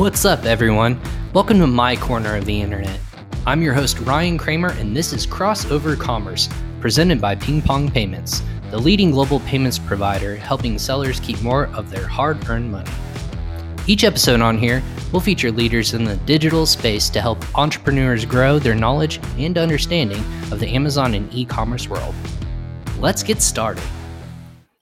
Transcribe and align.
What's 0.00 0.24
up, 0.24 0.46
everyone? 0.46 0.98
Welcome 1.34 1.58
to 1.58 1.66
my 1.66 1.94
corner 1.94 2.34
of 2.34 2.46
the 2.46 2.58
internet. 2.58 2.98
I'm 3.46 3.60
your 3.60 3.74
host, 3.74 3.98
Ryan 3.98 4.38
Kramer, 4.38 4.70
and 4.70 4.96
this 4.96 5.12
is 5.12 5.26
Crossover 5.26 5.94
Commerce, 6.00 6.48
presented 6.80 7.20
by 7.20 7.34
Ping 7.34 7.60
Pong 7.60 7.90
Payments, 7.90 8.42
the 8.70 8.78
leading 8.78 9.10
global 9.10 9.40
payments 9.40 9.78
provider 9.78 10.36
helping 10.36 10.78
sellers 10.78 11.20
keep 11.20 11.42
more 11.42 11.66
of 11.74 11.90
their 11.90 12.06
hard 12.06 12.48
earned 12.48 12.72
money. 12.72 12.90
Each 13.86 14.02
episode 14.02 14.40
on 14.40 14.56
here 14.56 14.82
will 15.12 15.20
feature 15.20 15.52
leaders 15.52 15.92
in 15.92 16.04
the 16.04 16.16
digital 16.16 16.64
space 16.64 17.10
to 17.10 17.20
help 17.20 17.44
entrepreneurs 17.58 18.24
grow 18.24 18.58
their 18.58 18.74
knowledge 18.74 19.20
and 19.36 19.58
understanding 19.58 20.24
of 20.50 20.60
the 20.60 20.68
Amazon 20.68 21.12
and 21.12 21.30
e 21.34 21.44
commerce 21.44 21.90
world. 21.90 22.14
Let's 22.98 23.22
get 23.22 23.42
started. 23.42 23.84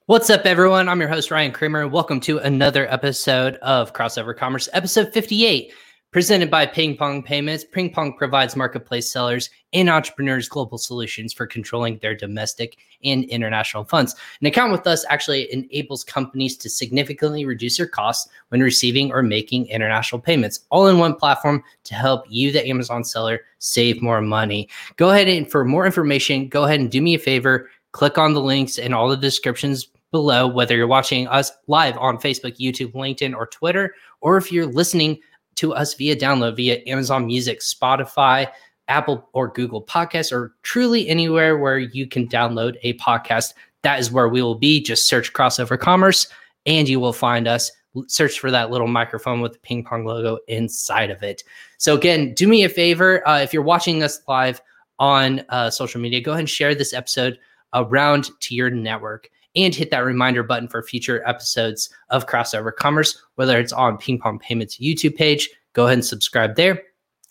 What's 0.08 0.30
up, 0.30 0.46
everyone? 0.46 0.88
I'm 0.88 1.00
your 1.00 1.10
host, 1.10 1.30
Ryan 1.30 1.52
Kramer. 1.52 1.86
Welcome 1.86 2.18
to 2.20 2.38
another 2.38 2.90
episode 2.90 3.56
of 3.56 3.92
Crossover 3.92 4.34
Commerce, 4.34 4.66
episode 4.72 5.12
58, 5.12 5.70
presented 6.12 6.50
by 6.50 6.64
Ping 6.64 6.96
Pong 6.96 7.22
Payments. 7.22 7.62
Ping 7.62 7.92
Pong 7.92 8.16
provides 8.16 8.56
marketplace 8.56 9.12
sellers 9.12 9.50
and 9.74 9.90
entrepreneurs 9.90 10.48
global 10.48 10.78
solutions 10.78 11.34
for 11.34 11.46
controlling 11.46 11.98
their 11.98 12.16
domestic 12.16 12.78
and 13.04 13.24
international 13.24 13.84
funds. 13.84 14.14
An 14.40 14.46
account 14.46 14.72
with 14.72 14.86
us 14.86 15.04
actually 15.10 15.52
enables 15.52 16.04
companies 16.04 16.56
to 16.56 16.70
significantly 16.70 17.44
reduce 17.44 17.76
their 17.76 17.86
costs 17.86 18.32
when 18.48 18.62
receiving 18.62 19.12
or 19.12 19.22
making 19.22 19.66
international 19.66 20.22
payments, 20.22 20.60
all 20.70 20.88
in 20.88 20.96
one 20.96 21.16
platform 21.16 21.62
to 21.84 21.94
help 21.94 22.24
you, 22.30 22.50
the 22.50 22.66
Amazon 22.66 23.04
seller, 23.04 23.40
save 23.58 24.00
more 24.00 24.22
money. 24.22 24.70
Go 24.96 25.10
ahead 25.10 25.28
and 25.28 25.50
for 25.50 25.66
more 25.66 25.84
information, 25.84 26.48
go 26.48 26.64
ahead 26.64 26.80
and 26.80 26.90
do 26.90 27.02
me 27.02 27.14
a 27.14 27.18
favor. 27.18 27.68
Click 27.92 28.16
on 28.18 28.34
the 28.34 28.40
links 28.40 28.78
in 28.78 28.92
all 28.92 29.08
the 29.08 29.16
descriptions 29.16 29.88
below, 30.10 30.46
whether 30.46 30.76
you're 30.76 30.86
watching 30.86 31.28
us 31.28 31.52
live 31.66 31.96
on 31.98 32.18
Facebook, 32.18 32.58
YouTube, 32.58 32.92
LinkedIn, 32.92 33.34
or 33.34 33.46
Twitter, 33.46 33.94
or 34.20 34.36
if 34.36 34.50
you're 34.50 34.66
listening 34.66 35.18
to 35.56 35.74
us 35.74 35.94
via 35.94 36.16
download 36.16 36.56
via 36.56 36.80
Amazon 36.86 37.26
Music, 37.26 37.60
Spotify, 37.60 38.48
Apple 38.88 39.28
or 39.32 39.48
Google 39.48 39.82
Podcasts, 39.82 40.32
or 40.32 40.54
truly 40.62 41.08
anywhere 41.08 41.58
where 41.58 41.78
you 41.78 42.06
can 42.06 42.26
download 42.28 42.76
a 42.82 42.94
podcast. 42.94 43.52
That 43.82 44.00
is 44.00 44.10
where 44.10 44.28
we 44.28 44.42
will 44.42 44.54
be. 44.54 44.82
Just 44.82 45.06
search 45.06 45.32
Crossover 45.32 45.78
Commerce 45.78 46.26
and 46.64 46.88
you 46.88 47.00
will 47.00 47.12
find 47.12 47.46
us. 47.46 47.70
Search 48.06 48.38
for 48.38 48.50
that 48.50 48.70
little 48.70 48.86
microphone 48.86 49.40
with 49.40 49.54
the 49.54 49.58
ping 49.60 49.84
pong 49.84 50.04
logo 50.04 50.38
inside 50.46 51.10
of 51.10 51.22
it. 51.22 51.42
So, 51.78 51.96
again, 51.96 52.34
do 52.34 52.46
me 52.46 52.64
a 52.64 52.68
favor. 52.68 53.26
Uh, 53.26 53.40
if 53.40 53.52
you're 53.52 53.62
watching 53.62 54.02
us 54.02 54.20
live 54.28 54.60
on 54.98 55.44
uh, 55.48 55.70
social 55.70 56.00
media, 56.00 56.20
go 56.20 56.32
ahead 56.32 56.40
and 56.40 56.50
share 56.50 56.74
this 56.74 56.92
episode 56.92 57.38
around 57.74 58.30
to 58.40 58.54
your 58.54 58.70
network 58.70 59.30
and 59.64 59.74
hit 59.74 59.90
that 59.90 60.04
reminder 60.04 60.42
button 60.42 60.68
for 60.68 60.82
future 60.82 61.26
episodes 61.26 61.90
of 62.10 62.26
Crossover 62.26 62.74
Commerce, 62.74 63.20
whether 63.34 63.58
it's 63.58 63.72
on 63.72 63.98
Ping 63.98 64.18
Pong 64.18 64.38
Payments 64.38 64.78
YouTube 64.78 65.16
page. 65.16 65.50
Go 65.72 65.86
ahead 65.86 65.94
and 65.94 66.04
subscribe 66.04 66.54
there. 66.56 66.82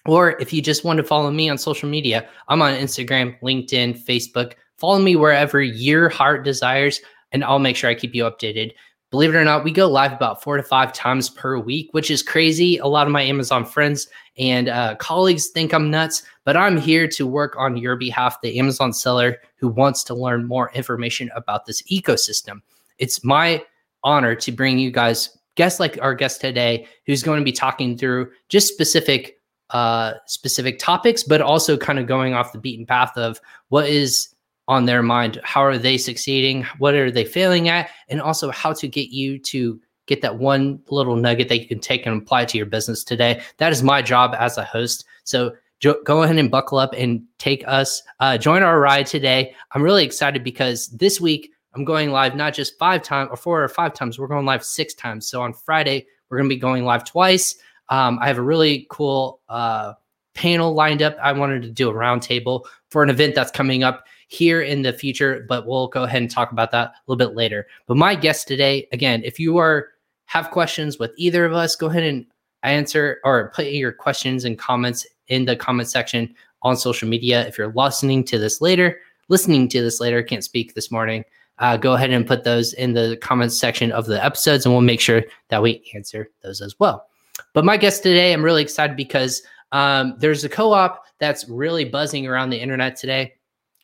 Or 0.06 0.40
if 0.42 0.52
you 0.54 0.62
just 0.62 0.84
want 0.84 0.98
to 0.98 1.04
follow 1.04 1.32
me 1.32 1.50
on 1.50 1.58
social 1.58 1.90
media, 1.90 2.28
I'm 2.48 2.62
on 2.62 2.74
Instagram, 2.74 3.40
LinkedIn, 3.42 4.04
Facebook. 4.06 4.54
Follow 4.78 5.00
me 5.00 5.16
wherever 5.16 5.62
your 5.62 6.10
heart 6.10 6.44
desires, 6.44 7.02
and 7.32 7.44
I'll 7.44 7.60
make 7.60 7.76
sure 7.76 7.90
I 7.90 7.96
keep 7.96 8.14
you 8.14 8.24
updated. 8.24 8.72
Believe 9.10 9.34
it 9.34 9.38
or 9.38 9.46
not, 9.46 9.64
we 9.64 9.72
go 9.72 9.88
live 9.88 10.12
about 10.12 10.44
four 10.44 10.58
to 10.58 10.64
five 10.64 10.92
times 10.92 11.30
per 11.30 11.58
week, 11.58 11.90
which 11.94 12.12
is 12.12 12.22
crazy. 12.22 12.78
A 12.78 12.88
lot 12.88 13.08
of 13.08 13.14
my 13.14 13.22
Amazon 13.22 13.64
friends 13.64 14.08
and 14.38 14.68
uh, 14.68 14.96
colleagues 14.96 15.48
think 15.48 15.74
I'm 15.74 15.90
nuts, 15.90 16.24
but 16.44 16.58
I'm 16.58 16.78
here 16.78 17.08
to 17.08 17.26
work 17.26 17.56
on 17.58 17.78
your 17.78 17.96
behalf, 17.96 18.42
the 18.42 18.60
Amazon 18.60 18.92
seller 18.92 19.38
who 19.56 19.70
wants 19.70 20.04
to 20.06 20.14
learn 20.14 20.46
more 20.46 20.72
information 20.74 21.32
about 21.36 21.66
this 21.66 21.82
ecosystem. 21.84 22.62
It's 22.98 23.24
my 23.24 23.64
honor 24.04 24.36
to 24.36 24.52
bring 24.52 24.78
you 24.78 24.92
guys 24.92 25.38
guests 25.56 25.80
like 25.80 25.98
our 26.02 26.14
guest 26.14 26.42
today, 26.42 26.86
who's 27.06 27.24
going 27.24 27.40
to 27.40 27.46
be 27.46 27.52
talking 27.52 27.98
through 27.98 28.30
just 28.50 28.68
specific 28.72 29.40
uh, 29.72 30.14
specific 30.28 30.80
topics, 30.80 31.24
but 31.24 31.42
also 31.42 31.76
kind 31.76 32.00
of 32.00 32.08
going 32.08 32.34
off 32.34 32.54
the 32.54 32.60
beaten 32.60 32.86
path 32.86 33.18
of 33.18 33.42
what 33.68 33.88
is 33.90 34.30
on 34.68 34.86
their 34.86 35.02
mind. 35.02 35.40
How 35.44 35.62
are 35.62 35.78
they 35.78 35.98
succeeding? 35.98 36.64
What 36.78 36.94
are 36.94 37.12
they 37.12 37.26
failing 37.26 37.70
at? 37.70 37.90
And 38.10 38.22
also 38.22 38.52
how 38.52 38.74
to 38.74 38.88
get 38.88 39.10
you 39.10 39.40
to 39.40 39.80
get 40.08 40.22
that 40.22 40.38
one 40.38 40.80
little 40.90 41.16
nugget 41.16 41.50
that 41.50 41.60
you 41.60 41.68
can 41.68 41.80
take 41.80 42.06
and 42.06 42.22
apply 42.22 42.46
to 42.46 42.58
your 42.58 42.66
business 42.66 43.04
today. 43.04 43.42
That 43.58 43.72
is 43.72 43.84
my 43.84 44.02
job 44.02 44.36
as 44.38 44.58
a 44.58 44.64
host. 44.64 45.06
So 45.24 45.54
jo- 45.80 46.02
go 46.04 46.24
ahead 46.24 46.38
and 46.38 46.52
buckle 46.52 46.78
up 46.78 46.94
and 46.98 47.24
take 47.38 47.64
us, 47.68 48.02
uh, 48.20 48.38
join 48.38 48.64
our 48.64 48.80
ride 48.80 49.06
today. 49.06 49.54
I'm 49.72 49.84
really 49.84 50.06
excited 50.06 50.44
because 50.44 50.88
this 50.90 51.20
week 51.22 51.52
I'm 51.74 51.86
going 51.86 52.12
live 52.12 52.36
not 52.36 52.54
just 52.54 52.78
five 52.80 53.04
times 53.04 53.30
or 53.32 53.38
four 53.38 53.64
or 53.64 53.68
five 53.68 53.94
times, 53.94 54.18
we're 54.18 54.28
going 54.28 54.46
live 54.46 54.64
six 54.64 54.94
times. 54.94 55.28
So 55.28 55.42
on 55.42 55.54
Friday, 55.54 56.08
we're 56.30 56.38
going 56.38 56.50
to 56.50 56.56
be 56.56 56.60
going 56.60 56.86
live 56.86 57.04
twice. 57.04 57.56
Um, 57.90 58.18
I 58.22 58.28
have 58.28 58.38
a 58.38 58.42
really 58.42 58.88
cool 58.90 59.42
uh, 59.48 59.94
panel 60.34 60.74
lined 60.74 61.02
up. 61.02 61.18
I 61.22 61.32
wanted 61.34 61.62
to 61.64 61.70
do 61.70 61.90
a 61.90 61.94
roundtable 61.94 62.66
for 62.90 63.04
an 63.04 63.10
event 63.10 63.36
that's 63.36 63.52
coming 63.52 63.84
up 63.84 64.06
here 64.28 64.62
in 64.62 64.82
the 64.82 64.94
future, 64.94 65.46
but 65.48 65.66
we'll 65.66 65.88
go 65.88 66.04
ahead 66.04 66.22
and 66.22 66.30
talk 66.30 66.52
about 66.52 66.72
that 66.72 66.90
a 66.90 66.94
little 67.08 67.18
bit 67.18 67.36
later. 67.36 67.68
But 67.88 67.98
my 67.98 68.14
guest 68.16 68.48
today, 68.48 68.88
again, 68.92 69.24
if 69.24 69.40
you 69.40 69.58
are 69.58 69.90
have 70.26 70.52
questions 70.52 71.00
with 71.00 71.12
either 71.16 71.46
of 71.46 71.54
us, 71.54 71.76
go 71.76 71.88
ahead 71.88 72.04
and 72.04 72.26
answer 72.64 73.20
or 73.24 73.52
put 73.56 73.68
your 73.68 73.94
questions 73.94 74.44
and 74.44 74.60
comments 74.60 75.08
in 75.28 75.46
the 75.46 75.56
comment 75.56 75.90
section 75.90 76.34
on 76.62 76.76
social 76.76 77.08
media. 77.08 77.48
If 77.48 77.58
you're 77.58 77.72
listening 77.74 78.26
to 78.26 78.38
this 78.38 78.60
later, 78.60 79.00
listening 79.30 79.70
to 79.70 79.82
this 79.82 80.02
later, 80.02 80.22
can't 80.22 80.44
speak 80.44 80.74
this 80.74 80.92
morning, 80.92 81.24
uh, 81.60 81.78
go 81.78 81.94
ahead 81.94 82.12
and 82.12 82.28
put 82.28 82.44
those 82.44 82.74
in 82.74 82.94
the 82.94 83.18
comments 83.22 83.58
section 83.58 83.92
of 83.92 84.06
the 84.06 84.24
episodes, 84.24 84.66
and 84.66 84.74
we'll 84.74 84.82
make 84.82 85.00
sure 85.00 85.24
that 85.50 85.62
we 85.62 85.84
answer 85.96 86.30
those 86.44 86.62
as 86.62 86.78
well. 86.80 87.08
But 87.54 87.66
my 87.66 87.78
guest 87.78 88.04
today, 88.04 88.34
I'm 88.34 88.44
really 88.44 88.62
excited 88.62 88.98
because 88.98 89.42
um, 89.72 90.16
there's 90.20 90.44
a 90.44 90.50
co-op 90.50 91.04
that's 91.20 91.48
really 91.50 91.86
buzzing 91.86 92.28
around 92.28 92.50
the 92.50 92.60
internet 92.60 92.96
today. 92.96 93.34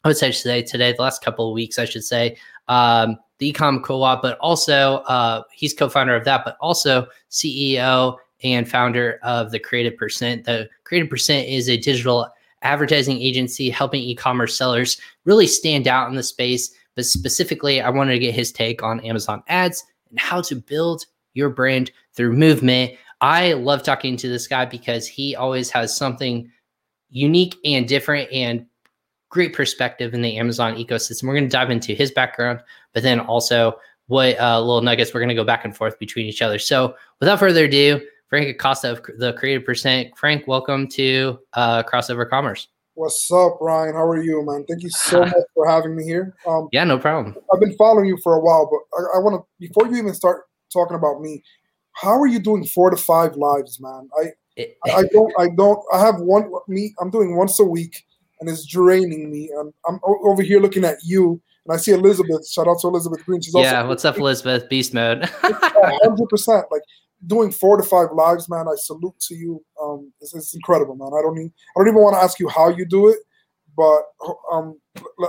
I 0.04 0.10
would 0.10 0.18
say 0.18 0.32
today, 0.32 0.62
today, 0.62 0.92
the 0.92 1.02
last 1.02 1.24
couple 1.24 1.48
of 1.48 1.54
weeks, 1.54 1.80
I 1.80 1.86
should 1.86 2.04
say, 2.04 2.38
um, 2.68 3.18
the 3.40 3.54
Ecom 3.54 3.82
Co-op, 3.84 4.22
but 4.22 4.38
also 4.40 4.98
uh, 5.08 5.44
he's 5.54 5.74
co-founder 5.74 6.16
of 6.16 6.26
that, 6.26 6.44
but 6.44 6.58
also 6.60 7.08
CEO 7.32 8.18
and 8.44 8.70
founder 8.70 9.20
of 9.24 9.52
the 9.52 9.60
Creative 9.60 9.98
Percent. 9.98 10.44
The 10.44 10.70
Creative 10.84 11.10
Percent 11.10 11.48
is 11.48 11.70
a 11.70 11.78
digital 11.78 12.28
advertising 12.62 13.22
agency 13.22 13.70
helping 13.70 14.02
e-commerce 14.02 14.58
sellers 14.58 15.00
really 15.26 15.48
stand 15.48 15.88
out 15.88 16.10
in 16.10 16.16
the 16.16 16.24
space. 16.24 16.74
But 16.96 17.06
specifically, 17.06 17.82
I 17.82 17.90
wanted 17.90 18.14
to 18.14 18.20
get 18.20 18.36
his 18.36 18.52
take 18.52 18.84
on 18.84 19.00
Amazon 19.02 19.42
ads 19.48 19.84
and 20.10 20.20
how 20.20 20.42
to 20.42 20.56
build 20.56 21.06
your 21.34 21.50
brand 21.50 21.92
through 22.14 22.34
movement. 22.34 22.94
I 23.22 23.54
love 23.54 23.84
talking 23.84 24.18
to 24.18 24.30
this 24.30 24.48
guy 24.48 24.66
because 24.66 25.08
he 25.08 25.36
always 25.36 25.70
has 25.72 25.96
something 25.96 26.52
unique 27.10 27.56
and 27.66 27.88
different 27.88 28.32
and 28.32 28.66
great 29.34 29.52
perspective 29.52 30.14
in 30.14 30.22
the 30.22 30.38
Amazon 30.38 30.76
ecosystem. 30.76 31.24
We're 31.24 31.34
going 31.34 31.46
to 31.46 31.50
dive 31.50 31.72
into 31.72 31.96
his 31.96 32.12
background, 32.12 32.60
but 32.94 33.02
then 33.02 33.20
also 33.20 33.80
what 34.06 34.40
uh, 34.40 34.60
little 34.60 34.82
nuggets 34.82 35.12
we're 35.12 35.22
going 35.22 35.30
to 35.30 35.36
go 35.36 35.44
back 35.44 35.66
and 35.66 35.76
forth 35.76 35.98
between 35.98 36.28
each 36.28 36.44
other. 36.44 36.60
So 36.60 36.96
without 37.20 37.40
further 37.40 37.66
ado, 37.66 38.00
Frank 38.30 38.48
Acosta 38.48 38.92
of 38.92 39.02
the 39.18 39.34
Creative 39.34 39.66
Percent. 39.66 40.16
Frank, 40.16 40.48
welcome 40.48 40.88
to 40.90 41.40
uh, 41.54 41.82
Crossover 41.82 42.30
Commerce. 42.30 42.68
What's 42.94 43.32
up, 43.32 43.58
Ryan? 43.60 43.96
How 43.96 44.06
are 44.06 44.22
you, 44.22 44.46
man? 44.46 44.66
Thank 44.70 44.84
you 44.84 44.92
so 44.92 45.22
much 45.26 45.34
for 45.56 45.68
having 45.68 45.96
me 45.96 46.04
here. 46.04 46.36
Um, 46.48 46.70
yeah, 46.72 46.84
no 46.84 47.00
problem. 47.00 47.36
I've 47.52 47.60
been 47.60 47.76
following 47.76 48.06
you 48.06 48.20
for 48.22 48.36
a 48.36 48.40
while, 48.40 48.70
but 48.70 49.00
I, 49.00 49.18
I 49.18 49.20
want 49.20 49.42
to 49.42 49.48
before 49.60 49.88
you 49.88 49.98
even 49.98 50.14
start 50.14 50.44
talking 50.72 50.96
about 50.96 51.22
me. 51.22 51.42
How 51.94 52.20
are 52.20 52.28
you 52.28 52.38
doing 52.38 52.66
four 52.66 52.92
to 52.92 52.98
five 52.98 53.36
lives, 53.36 53.80
man? 53.80 54.10
I 54.20 54.68
I 54.86 55.04
don't 55.12 55.34
I 55.40 55.48
don't 55.58 55.80
I 55.92 56.00
have 56.02 56.20
one 56.20 56.52
me. 56.68 56.94
I'm 57.00 57.10
doing 57.10 57.36
once 57.36 57.60
a 57.60 57.64
week 57.64 58.04
and 58.40 58.50
it's 58.50 58.66
draining 58.66 59.32
me. 59.32 59.50
And 59.56 59.74
I'm 59.88 60.00
over 60.04 60.42
here 60.42 60.60
looking 60.60 60.86
at 60.86 60.98
you, 61.04 61.42
and 61.66 61.74
I 61.74 61.78
see 61.78 61.92
Elizabeth. 61.92 62.48
Shout 62.50 62.68
out 62.68 62.80
to 62.82 62.88
Elizabeth 62.88 63.26
Green. 63.26 63.42
She's 63.42 63.54
yeah. 63.56 63.84
what's 63.84 64.06
up, 64.06 64.18
Elizabeth? 64.18 64.70
Beast 64.70 64.94
mode. 64.94 65.26
Hundred 65.42 66.30
percent. 66.30 66.66
Like 66.72 66.82
doing 67.28 67.52
four 67.52 67.78
to 67.78 67.84
five 67.84 68.10
lives, 68.14 68.50
man. 68.50 68.68
I 68.68 68.76
salute 68.76 69.20
to 69.28 69.36
you. 69.36 69.64
Um, 69.82 70.12
it's, 70.20 70.34
it's 70.34 70.56
incredible, 70.56 70.96
man. 70.96 71.12
I 71.18 71.22
don't 71.22 71.36
need. 71.36 71.52
I 71.76 71.80
don't 71.80 71.88
even 71.88 72.02
want 72.02 72.16
to 72.16 72.24
ask 72.24 72.40
you 72.40 72.50
how 72.50 72.70
you 72.70 72.86
do 72.86 73.10
it 73.10 73.18
but 73.76 74.04
um, 74.52 74.80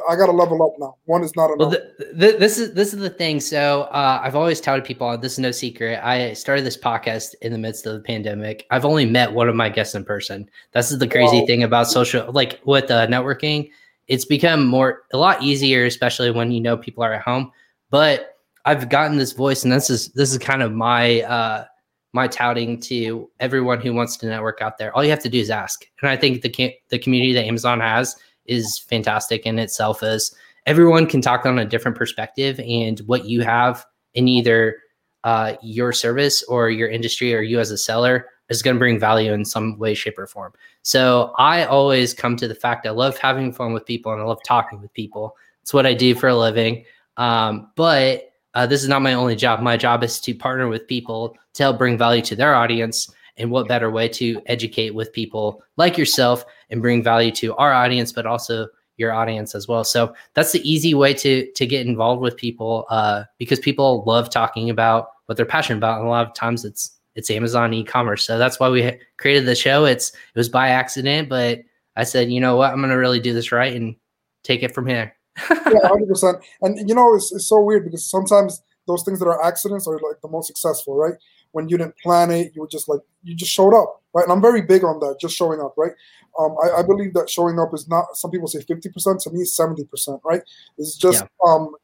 I 0.08 0.17
got 0.17 0.26
to 0.26 0.32
level 0.32 0.62
up 0.62 0.73
now. 0.79 0.96
One 1.05 1.23
is 1.23 1.35
not 1.37 1.46
enough. 1.46 1.58
Well, 1.58 1.70
the, 1.70 2.12
the, 2.12 2.37
this 2.38 2.58
is 2.58 2.75
this 2.75 2.93
is 2.93 3.00
the 3.00 3.11
thing. 3.11 3.41
So 3.41 3.82
uh, 3.82 4.20
I've 4.23 4.37
always 4.37 4.61
touted 4.61 4.85
people. 4.85 5.17
This 5.17 5.32
is 5.32 5.38
no 5.38 5.50
secret. 5.50 6.00
I 6.05 6.32
started 6.35 6.64
this 6.64 6.76
podcast 6.76 7.35
in 7.43 7.52
the 7.52 7.58
midst 7.58 7.87
of 7.87 7.94
the 7.94 8.00
pandemic. 8.00 8.67
I've 8.70 8.85
only 8.85 9.06
met 9.06 9.32
one 9.32 9.49
of 9.49 9.55
my 9.55 9.69
guests 9.69 9.94
in 9.94 10.05
person. 10.05 10.49
This 10.73 10.93
is 10.93 10.99
the 10.99 11.08
crazy 11.08 11.41
wow. 11.41 11.46
thing 11.46 11.62
about 11.62 11.88
social, 11.88 12.31
like 12.32 12.61
with 12.64 12.91
uh, 12.91 13.06
networking. 13.06 13.70
It's 14.08 14.25
become 14.25 14.67
more 14.67 15.02
a 15.12 15.19
lot 15.19 15.43
easier, 15.43 15.87
especially 15.87 16.31
when 16.31 16.52
you 16.52 16.61
know 16.61 16.76
people 16.76 17.02
are 17.02 17.14
at 17.14 17.23
home. 17.23 17.50
But 17.90 18.37
I've 18.67 18.88
gotten 18.88 19.17
this 19.19 19.32
voice, 19.32 19.64
and 19.64 19.73
this 19.73 19.88
is 19.88 20.08
this 20.11 20.32
is 20.32 20.38
kind 20.38 20.62
of 20.62 20.73
my 20.73 21.23
uh, 21.23 21.64
my 22.12 22.29
touting 22.29 22.79
to 22.81 23.31
everyone 23.40 23.81
who 23.81 23.94
wants 23.94 24.17
to 24.19 24.26
network 24.26 24.61
out 24.61 24.76
there. 24.76 24.94
All 24.94 25.02
you 25.02 25.11
have 25.11 25.23
to 25.23 25.29
do 25.31 25.38
is 25.38 25.50
ask, 25.50 25.87
and 26.02 26.11
I 26.11 26.17
think 26.17 26.43
the 26.43 26.75
the 26.90 26.99
community 26.99 27.32
that 27.32 27.47
Amazon 27.47 27.81
has 27.81 28.14
is 28.46 28.79
fantastic 28.79 29.46
in 29.46 29.58
itself 29.58 30.02
as 30.02 30.35
everyone 30.67 31.06
can 31.06 31.20
talk 31.20 31.46
on 31.46 31.58
a 31.58 31.64
different 31.64 31.96
perspective 31.96 32.61
and 32.61 33.00
what 33.00 33.26
you 33.26 33.43
have 33.43 33.85
in 34.14 34.29
either 34.29 34.76
uh, 35.25 35.55
your 35.62 35.93
service 35.93 36.43
or 36.44 36.70
your 36.70 36.88
industry 36.88 37.35
or 37.35 37.41
you 37.41 37.58
as 37.58 37.70
a 37.70 37.79
seller 37.79 38.26
is 38.50 38.62
going 38.62 38.76
to 38.76 38.79
bring 38.79 38.99
value 38.99 39.32
in 39.32 39.44
some 39.44 39.79
way, 39.79 39.94
shape, 39.94 40.19
or 40.19 40.26
form. 40.26 40.52
So 40.82 41.32
I 41.38 41.64
always 41.64 42.12
come 42.12 42.37
to 42.37 42.46
the 42.46 42.55
fact 42.55 42.87
I 42.87 42.91
love 42.91 43.17
having 43.17 43.52
fun 43.52 43.73
with 43.73 43.87
people 43.87 44.12
and 44.12 44.20
I 44.20 44.25
love 44.25 44.41
talking 44.44 44.81
with 44.81 44.93
people. 44.93 45.37
It's 45.62 45.73
what 45.73 45.87
I 45.87 45.94
do 45.94 46.14
for 46.14 46.29
a 46.29 46.37
living. 46.37 46.85
Um, 47.17 47.70
but 47.75 48.32
uh, 48.55 48.67
this 48.67 48.82
is 48.82 48.88
not 48.88 49.02
my 49.02 49.14
only 49.14 49.35
job. 49.35 49.61
My 49.61 49.76
job 49.76 50.05
is 50.05 50.20
to 50.20 50.35
partner 50.35 50.69
with 50.69 50.87
people 50.87 51.37
to 51.55 51.62
help 51.62 51.79
bring 51.79 51.97
value 51.97 52.23
to 52.23 52.37
their 52.37 52.55
audience. 52.55 53.11
And 53.37 53.50
what 53.50 53.67
better 53.67 53.90
way 53.90 54.08
to 54.11 54.40
educate 54.47 54.94
with 54.94 55.12
people 55.12 55.62
like 55.76 55.99
yourself 55.99 56.44
and 56.75 56.82
bring 56.82 57.03
value 57.03 57.31
to 57.31 57.55
our 57.55 57.73
audience, 57.73 58.11
but 58.11 58.26
also 58.26 58.67
your 58.97 59.12
audience 59.12 59.55
as 59.55 59.69
well. 59.69 59.85
So 59.85 60.12
that's 60.35 60.53
the 60.53 60.69
easy 60.69 60.93
way 60.93 61.15
to 61.15 61.50
to 61.53 61.67
get 61.67 61.87
involved 61.87 62.21
with 62.21 62.37
people 62.37 62.85
uh, 62.91 63.25
because 63.38 63.61
people 63.61 64.03
love 64.06 64.29
talking 64.29 64.69
about 64.71 65.09
what 65.26 65.37
they're 65.37 65.47
passionate 65.47 65.79
about, 65.79 65.99
and 65.99 66.06
a 66.06 66.11
lot 66.11 66.26
of 66.26 66.35
times 66.35 66.65
it's 66.65 66.91
it's 67.15 67.31
Amazon 67.31 67.73
e-commerce. 67.73 68.26
So 68.26 68.38
that's 68.38 68.59
why 68.59 68.69
we 68.69 68.99
created 69.19 69.47
the 69.47 69.55
show. 69.55 69.85
It's 69.85 70.11
it 70.11 70.38
was 70.38 70.49
by 70.49 70.69
accident, 70.69 71.29
but 71.29 71.61
I 71.97 72.05
said, 72.05 72.31
you 72.31 72.41
know 72.41 72.56
what, 72.56 72.73
I'm 72.73 72.81
gonna 72.81 72.99
really 72.99 73.21
do 73.21 73.32
this 73.32 73.53
right 73.53 73.75
and 73.75 73.94
take 74.43 74.62
it 74.62 74.75
from 74.75 74.87
here. 74.87 75.15
yeah, 75.50 75.87
hundred 75.88 76.09
percent. 76.09 76.38
And 76.61 76.88
you 76.88 76.94
know, 76.94 77.15
it's, 77.15 77.32
it's 77.32 77.47
so 77.47 77.61
weird 77.61 77.85
because 77.85 78.05
sometimes 78.05 78.62
those 78.87 79.03
things 79.05 79.19
that 79.21 79.26
are 79.26 79.43
accidents 79.43 79.87
are 79.87 79.94
like 79.94 80.21
the 80.23 80.29
most 80.29 80.47
successful, 80.47 80.97
right? 80.97 81.15
When 81.53 81.69
you 81.69 81.79
didn't 81.79 81.97
plan 81.99 82.31
it, 82.32 82.53
you 82.55 82.62
were 82.62 82.69
just 82.69 82.88
like 82.88 83.00
you 83.23 83.35
just 83.35 83.53
showed 83.53 83.75
up, 83.75 84.03
right? 84.12 84.25
And 84.25 84.32
I'm 84.32 84.43
very 84.43 84.62
big 84.62 84.85
on 84.85 84.99
that, 85.00 85.19
just 85.21 85.37
showing 85.37 85.61
up, 85.61 85.75
right? 85.76 85.93
Um, 86.38 86.56
I, 86.62 86.81
I, 86.81 86.82
believe 86.82 87.14
that 87.14 87.31
showing 87.31 87.58
up 87.60 87.72
is 87.75 87.88
not. 87.88 88.16
Some 88.16 88.31
people 88.31 88.48
say 88.48 88.60
fifty 88.60 88.88
percent. 88.88 89.20
To 89.20 89.31
me, 89.31 89.44
seventy 89.44 89.84
percent, 89.84 90.20
right? 90.25 90.42
It's 90.78 90.96
just 90.96 91.22
yeah. 91.22 91.50
um, 91.50 91.75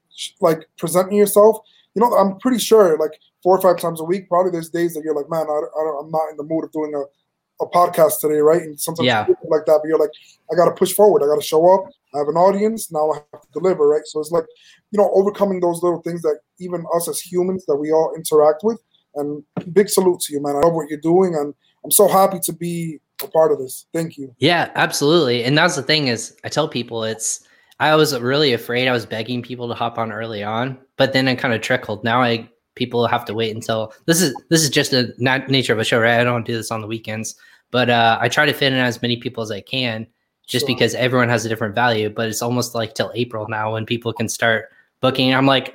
like 0.41 0.69
presenting 0.76 1.17
yourself. 1.17 1.58
You 1.94 2.02
know, 2.02 2.12
I'm 2.12 2.38
pretty 2.38 2.58
sure 2.58 2.99
like 2.99 3.19
four 3.43 3.56
or 3.56 3.61
five 3.61 3.81
times 3.81 4.00
a 4.00 4.05
week. 4.05 4.29
Probably 4.29 4.50
there's 4.50 4.70
days 4.70 4.94
that 4.94 5.05
you're 5.05 5.14
like, 5.14 5.31
man, 5.31 5.47
I, 5.49 5.52
I 5.52 6.00
am 6.02 6.11
not 6.11 6.31
in 6.31 6.37
the 6.37 6.44
mood 6.44 6.64
of 6.64 6.73
doing 6.73 6.94
a, 6.94 7.64
a 7.64 7.69
podcast 7.69 8.20
today, 8.20 8.38
right? 8.38 8.62
And 8.62 8.81
sometimes 8.81 9.06
yeah. 9.06 9.26
like 9.49 9.67
that, 9.67 9.81
but 9.82 9.88
you're 9.88 9.99
like, 9.99 10.11
I 10.53 10.56
got 10.56 10.67
to 10.67 10.73
push 10.73 10.93
forward. 10.93 11.23
I 11.23 11.26
got 11.26 11.41
to 11.41 11.46
show 11.46 11.73
up. 11.73 11.91
I 12.14 12.19
have 12.19 12.29
an 12.29 12.37
audience. 12.37 12.91
Now 12.91 13.12
I 13.12 13.17
have 13.32 13.43
to 13.43 13.49
deliver, 13.53 13.88
right? 13.88 14.03
So 14.05 14.20
it's 14.20 14.31
like, 14.31 14.46
you 14.91 14.99
know, 14.99 15.11
overcoming 15.14 15.61
those 15.61 15.82
little 15.82 16.03
things 16.03 16.23
that 16.23 16.41
even 16.58 16.85
us 16.94 17.08
as 17.08 17.20
humans 17.20 17.67
that 17.67 17.76
we 17.76 17.93
all 17.93 18.14
interact 18.17 18.62
with. 18.62 18.81
And 19.14 19.43
big 19.73 19.88
salute 19.88 20.20
to 20.20 20.32
you, 20.32 20.43
man. 20.43 20.56
I 20.56 20.61
love 20.61 20.75
what 20.75 20.88
you're 20.88 21.00
doing, 21.00 21.35
and 21.35 21.53
I'm 21.85 21.91
so 21.91 22.06
happy 22.06 22.38
to 22.44 22.53
be 22.53 23.00
a 23.22 23.28
part 23.28 23.52
of 23.52 23.58
this. 23.58 23.87
Thank 23.93 24.17
you. 24.19 24.34
Yeah, 24.38 24.70
absolutely. 24.75 25.44
And 25.44 25.56
that's 25.56 25.76
the 25.76 25.82
thing 25.82 26.08
is, 26.08 26.37
I 26.44 26.49
tell 26.49 26.69
people 26.69 27.05
it's. 27.05 27.46
I 27.78 27.94
was 27.94 28.19
really 28.19 28.52
afraid. 28.52 28.88
I 28.88 28.93
was 28.93 29.06
begging 29.06 29.40
people 29.40 29.67
to 29.69 29.75
hop 29.75 29.96
on 29.96 30.12
early 30.12 30.43
on, 30.43 30.78
but 30.99 31.14
then 31.14 31.26
it 31.28 31.37
kind 31.37 31.55
of 31.55 31.62
trickled. 31.62 32.05
Now 32.05 32.20
I 32.20 32.49
people 32.75 33.06
have 33.06 33.25
to 33.26 33.34
wait 33.34 33.55
until 33.55 33.93
this 34.06 34.20
is 34.20 34.34
this 34.49 34.62
is 34.62 34.70
just 34.70 34.90
the 34.90 35.14
nature 35.49 35.72
of 35.72 35.78
a 35.78 35.84
show, 35.84 36.00
right? 36.00 36.20
I 36.20 36.25
don't 36.25 36.46
do 36.46 36.56
this 36.56 36.70
on 36.70 36.81
the 36.81 36.87
weekends, 36.87 37.37
but 37.70 37.90
uh, 37.90 38.19
I 38.20 38.28
try 38.28 38.46
to 38.46 38.52
fit 38.52 38.72
in 38.72 38.78
as 38.78 39.02
many 39.02 39.17
people 39.17 39.43
as 39.43 39.50
I 39.50 39.61
can, 39.61 40.06
just 40.46 40.67
sure. 40.67 40.75
because 40.75 40.94
everyone 40.94 41.28
has 41.28 41.44
a 41.44 41.49
different 41.49 41.75
value. 41.75 42.11
But 42.11 42.28
it's 42.28 42.43
almost 42.43 42.75
like 42.75 42.94
till 42.94 43.12
April 43.14 43.46
now 43.49 43.72
when 43.72 43.87
people 43.87 44.12
can 44.12 44.28
start 44.28 44.70
booking. 45.00 45.34
I'm 45.34 45.46
like, 45.46 45.75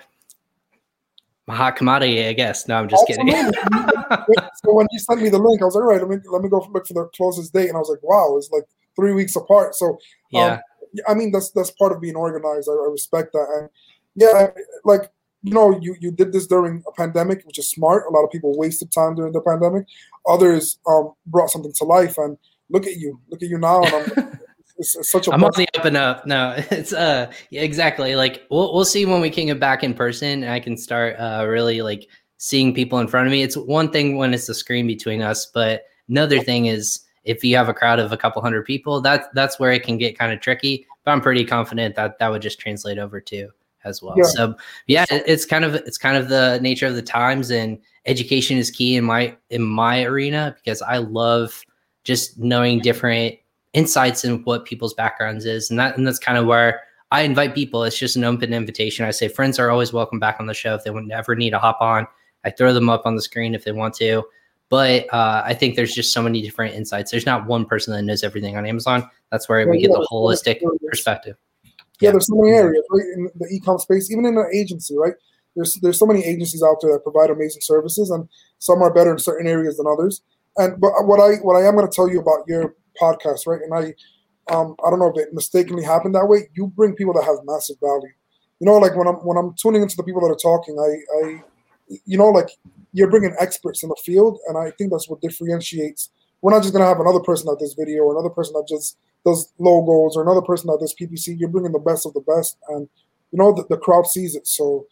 hot 1.50 1.75
commodity, 1.75 2.25
I 2.25 2.33
guess. 2.33 2.68
No, 2.68 2.75
I'm 2.75 2.89
just 2.89 3.06
kidding. 3.07 3.27
so 3.31 4.74
when 4.74 4.88
you 4.92 5.00
sent 5.00 5.21
me 5.21 5.30
the 5.30 5.38
link, 5.38 5.62
I 5.62 5.65
was 5.65 5.75
like, 5.75 5.83
all 5.83 5.89
right, 5.89 6.01
let 6.01 6.09
me 6.09 6.18
let 6.31 6.42
me 6.42 6.50
go 6.50 6.68
look 6.71 6.88
for 6.88 6.94
the 6.94 7.09
closest 7.15 7.53
date, 7.53 7.68
and 7.68 7.75
I 7.75 7.80
was 7.80 7.89
like, 7.89 8.03
wow, 8.03 8.36
it's 8.38 8.50
like 8.51 8.63
three 8.95 9.13
weeks 9.13 9.36
apart. 9.36 9.75
So 9.75 9.89
um, 9.89 9.97
yeah, 10.31 10.59
I 11.07 11.13
mean 11.13 11.31
that's 11.31 11.51
that's 11.51 11.71
part 11.71 11.92
of 11.92 12.01
being 12.01 12.15
organized. 12.15 12.69
I, 12.69 12.74
I 12.74 12.89
respect 12.92 13.33
that, 13.33 13.47
and 13.59 13.69
yeah, 14.15 14.47
like 14.83 15.12
you 15.45 15.53
know, 15.53 15.80
you, 15.80 15.95
you 16.00 16.09
did 16.09 16.33
this 16.33 16.47
during 16.47 16.83
a 16.88 16.92
pandemic, 16.92 17.44
which 17.45 17.59
is 17.59 17.69
smart. 17.69 18.06
A 18.09 18.12
lot 18.12 18.24
of 18.24 18.31
people 18.31 18.57
wasted 18.57 18.92
time 18.92 19.13
during 19.13 19.31
the 19.31 19.42
pandemic. 19.42 19.86
Others 20.27 20.80
um, 20.88 21.13
brought 21.27 21.51
something 21.51 21.71
to 21.74 21.83
life, 21.83 22.18
and 22.18 22.36
look 22.71 22.88
at 22.88 22.95
you, 22.95 23.19
look 23.30 23.44
at 23.44 23.50
you 23.50 23.59
now. 23.59 23.83
And 23.83 24.39
it's, 24.77 24.95
it's, 24.95 25.12
such 25.12 25.27
a. 25.27 25.31
I'm 25.31 25.44
on 25.44 25.51
the 25.56 25.68
up 25.77 25.86
and 25.86 25.98
up. 25.98 26.25
No, 26.25 26.54
it's 26.72 26.94
uh, 26.94 27.31
yeah, 27.50 27.62
exactly. 27.62 28.16
Like 28.16 28.44
we'll 28.50 28.74
we'll 28.74 28.86
see 28.86 29.06
when 29.06 29.22
we 29.22 29.30
can 29.30 29.48
get 29.48 29.60
back 29.60 29.83
in 29.83 29.94
person, 29.94 30.44
and 30.44 30.51
I 30.51 30.60
can 30.60 30.77
start 30.77 31.16
uh, 31.19 31.45
really 31.48 31.81
like 31.81 32.07
seeing 32.38 32.74
people 32.74 33.00
in 33.00 33.07
front 33.07 33.27
of 33.27 33.31
me. 33.31 33.44
It's 33.44 33.57
one 33.57 33.92
thing 33.92 34.18
when 34.18 34.33
it's 34.33 34.48
the 34.48 34.54
screen 34.54 34.88
between 34.88 35.22
us, 35.22 35.45
but 35.45 35.83
another 36.10 36.39
thing 36.39 36.66
is 36.66 37.01
if 37.24 37.44
you 37.44 37.56
have 37.56 37.69
a 37.69 37.74
crowd 37.74 38.00
of 38.00 38.12
a 38.12 38.18
couple 38.18 38.42
hundred 38.42 38.66
people, 38.66 39.01
that 39.01 39.33
that's 39.33 39.60
where 39.60 39.72
it 39.72 39.83
can 39.83 39.98
get 39.98 40.18
kind 40.18 40.31
of 40.31 40.42
tricky. 40.42 40.86
But 41.04 41.12
I'm 41.12 41.21
pretty 41.21 41.45
confident 41.45 41.95
that 41.95 42.19
that 42.19 42.30
would 42.30 42.42
just 42.42 42.60
translate 42.60 42.98
over 42.98 43.21
to 43.21 43.50
as 43.86 44.01
well. 44.01 44.16
Yeah. 44.18 44.24
So 44.24 44.56
yeah, 44.88 45.06
it's 45.10 45.45
kind 45.45 45.63
of 45.63 45.75
it's 45.75 45.98
kind 45.98 46.18
of 46.18 46.30
the 46.30 46.60
nature 46.62 46.88
of 46.88 46.95
the 46.95 47.01
times 47.01 47.51
and 47.51 47.80
education 48.06 48.57
is 48.57 48.71
key 48.71 48.95
in 48.95 49.06
my 49.06 49.36
in 49.50 49.62
my 49.62 50.04
arena 50.04 50.56
because 50.57 50.81
I 50.81 50.98
love 50.98 51.63
just 52.04 52.38
knowing 52.38 52.80
different 52.80 53.36
insights 53.75 54.24
in 54.24 54.44
what 54.44 54.66
people's 54.66 54.94
backgrounds 54.94 55.45
is 55.45 55.69
and 55.69 55.77
that 55.80 55.98
and 55.98 56.07
that's 56.07 56.19
kind 56.19 56.38
of 56.38 56.45
where 56.45 56.81
I 57.12 57.22
invite 57.22 57.54
people. 57.54 57.83
It's 57.83 57.98
just 57.98 58.16
an 58.16 58.24
open 58.24 58.54
invitation. 58.54 59.06
I 59.06 59.12
say 59.12 59.27
friends 59.27 59.60
are 59.60 59.69
always 59.69 59.94
welcome 59.94 60.19
back 60.19 60.38
on 60.39 60.48
the 60.48 60.54
show 60.54 60.74
if 60.74 60.83
they 60.83 60.89
would 60.89 61.10
ever 61.12 61.36
need 61.36 61.51
to 61.51 61.60
hop 61.60 61.80
on. 61.80 62.07
I 62.44 62.50
throw 62.50 62.74
them 62.74 62.89
up 62.89 63.06
on 63.06 63.16
the 63.16 63.22
screen 63.22 63.54
if 63.54 63.63
they 63.63 63.72
want 63.72 63.94
to. 63.95 64.24
But 64.69 65.13
uh, 65.13 65.44
I 65.45 65.54
think 65.54 65.75
there's 65.75 65.94
just 65.94 66.12
so 66.12 66.24
many 66.24 66.42
different 66.42 66.74
insights. 66.74 67.12
There's 67.12 67.25
not 67.27 67.45
one 67.45 67.66
person 67.66 67.94
that 67.94 68.01
knows 68.01 68.24
everything 68.24 68.57
on 68.57 68.66
Amazon. 68.66 69.07
That's 69.31 69.48
where 69.48 69.69
we 69.69 69.80
get 69.80 69.92
the 69.92 70.07
holistic 70.12 70.60
perspective 70.89 71.38
yeah, 72.01 72.12
there's 72.12 72.28
so 72.28 72.36
many 72.36 72.51
areas 72.51 72.83
right 72.92 73.06
in 73.16 73.30
the 73.36 73.48
e-com 73.51 73.78
space, 73.80 74.12
even 74.12 74.25
in 74.25 74.38
an 74.38 74.50
agency, 74.54 74.98
right? 74.98 75.13
There's 75.56 75.75
there's 75.81 75.98
so 75.98 76.06
many 76.06 76.24
agencies 76.24 76.62
out 76.62 76.78
there 76.81 76.92
that 76.94 77.04
provide 77.04 77.30
amazing 77.30 77.62
services, 77.62 78.10
and 78.10 78.28
some 78.60 78.81
are 78.81 78.94
better 78.94 79.12
in 79.12 79.19
certain 79.19 79.48
areas 79.48 79.78
than 79.78 79.88
others. 79.88 80.21
And 80.57 80.80
but 80.80 80.92
what 81.06 81.19
I 81.19 81.36
what 81.38 81.56
I 81.56 81.66
am 81.66 81.75
going 81.75 81.89
to 81.89 81.95
tell 81.95 82.10
you 82.10 82.19
about 82.19 82.45
your 82.48 82.75
podcast, 83.01 83.47
right? 83.47 83.62
And 83.62 83.74
I 83.74 84.53
um 84.53 84.75
I 84.86 84.89
don't 84.89 85.00
know 85.00 85.12
if 85.15 85.18
it 85.18 85.33
mistakenly 85.33 85.83
happened 85.83 86.15
that 86.15 86.27
way. 86.27 86.50
You 86.53 86.68
bring 86.68 86.95
people 86.95 87.13
that 87.13 87.25
have 87.25 87.38
massive 87.45 87.77
value. 87.80 88.13
You 88.59 88.68
know, 88.68 88.77
like 88.77 88.95
when 88.95 89.07
I'm 89.07 89.15
when 89.15 89.38
I'm 89.38 89.53
tuning 89.62 89.81
into 89.81 89.95
the 89.95 90.03
people 90.03 90.21
that 90.21 90.33
are 90.33 90.36
talking, 90.36 90.77
I 90.80 91.25
I 91.25 91.44
you 92.06 92.18
know 92.18 92.30
like 92.30 92.50
you're 92.94 93.09
bringing 93.09 93.36
experts 93.39 93.83
in 93.83 93.89
the 93.89 94.01
field, 94.03 94.39
and 94.47 94.57
I 94.57 94.71
think 94.71 94.92
that's 94.92 95.09
what 95.09 95.21
differentiates. 95.21 96.09
We're 96.42 96.51
not 96.51 96.63
just 96.63 96.75
to 96.75 96.80
have 96.81 97.00
another 97.00 97.19
person 97.19 97.50
at 97.51 97.59
this 97.59 97.74
video 97.74 98.03
or 98.03 98.13
another 98.13 98.30
person 98.30 98.53
that 98.53 98.68
just 98.69 98.97
does 99.25 99.51
logos 99.57 100.15
or 100.15 100.21
another 100.21 100.42
person 100.42 100.68
that 100.68 100.80
does 100.80 100.94
PPC, 100.94 101.38
you're 101.39 101.50
bringing 101.50 101.71
the 101.71 101.80
best 101.80 102.06
of 102.06 102.13
the 102.13 102.21
best, 102.21 102.57
and 102.69 102.88
you 103.31 103.39
know 103.39 103.51
the, 103.51 103.65
the 103.69 103.77
crowd 103.77 104.06
sees 104.06 104.36
it. 104.36 104.47
So 104.47 104.86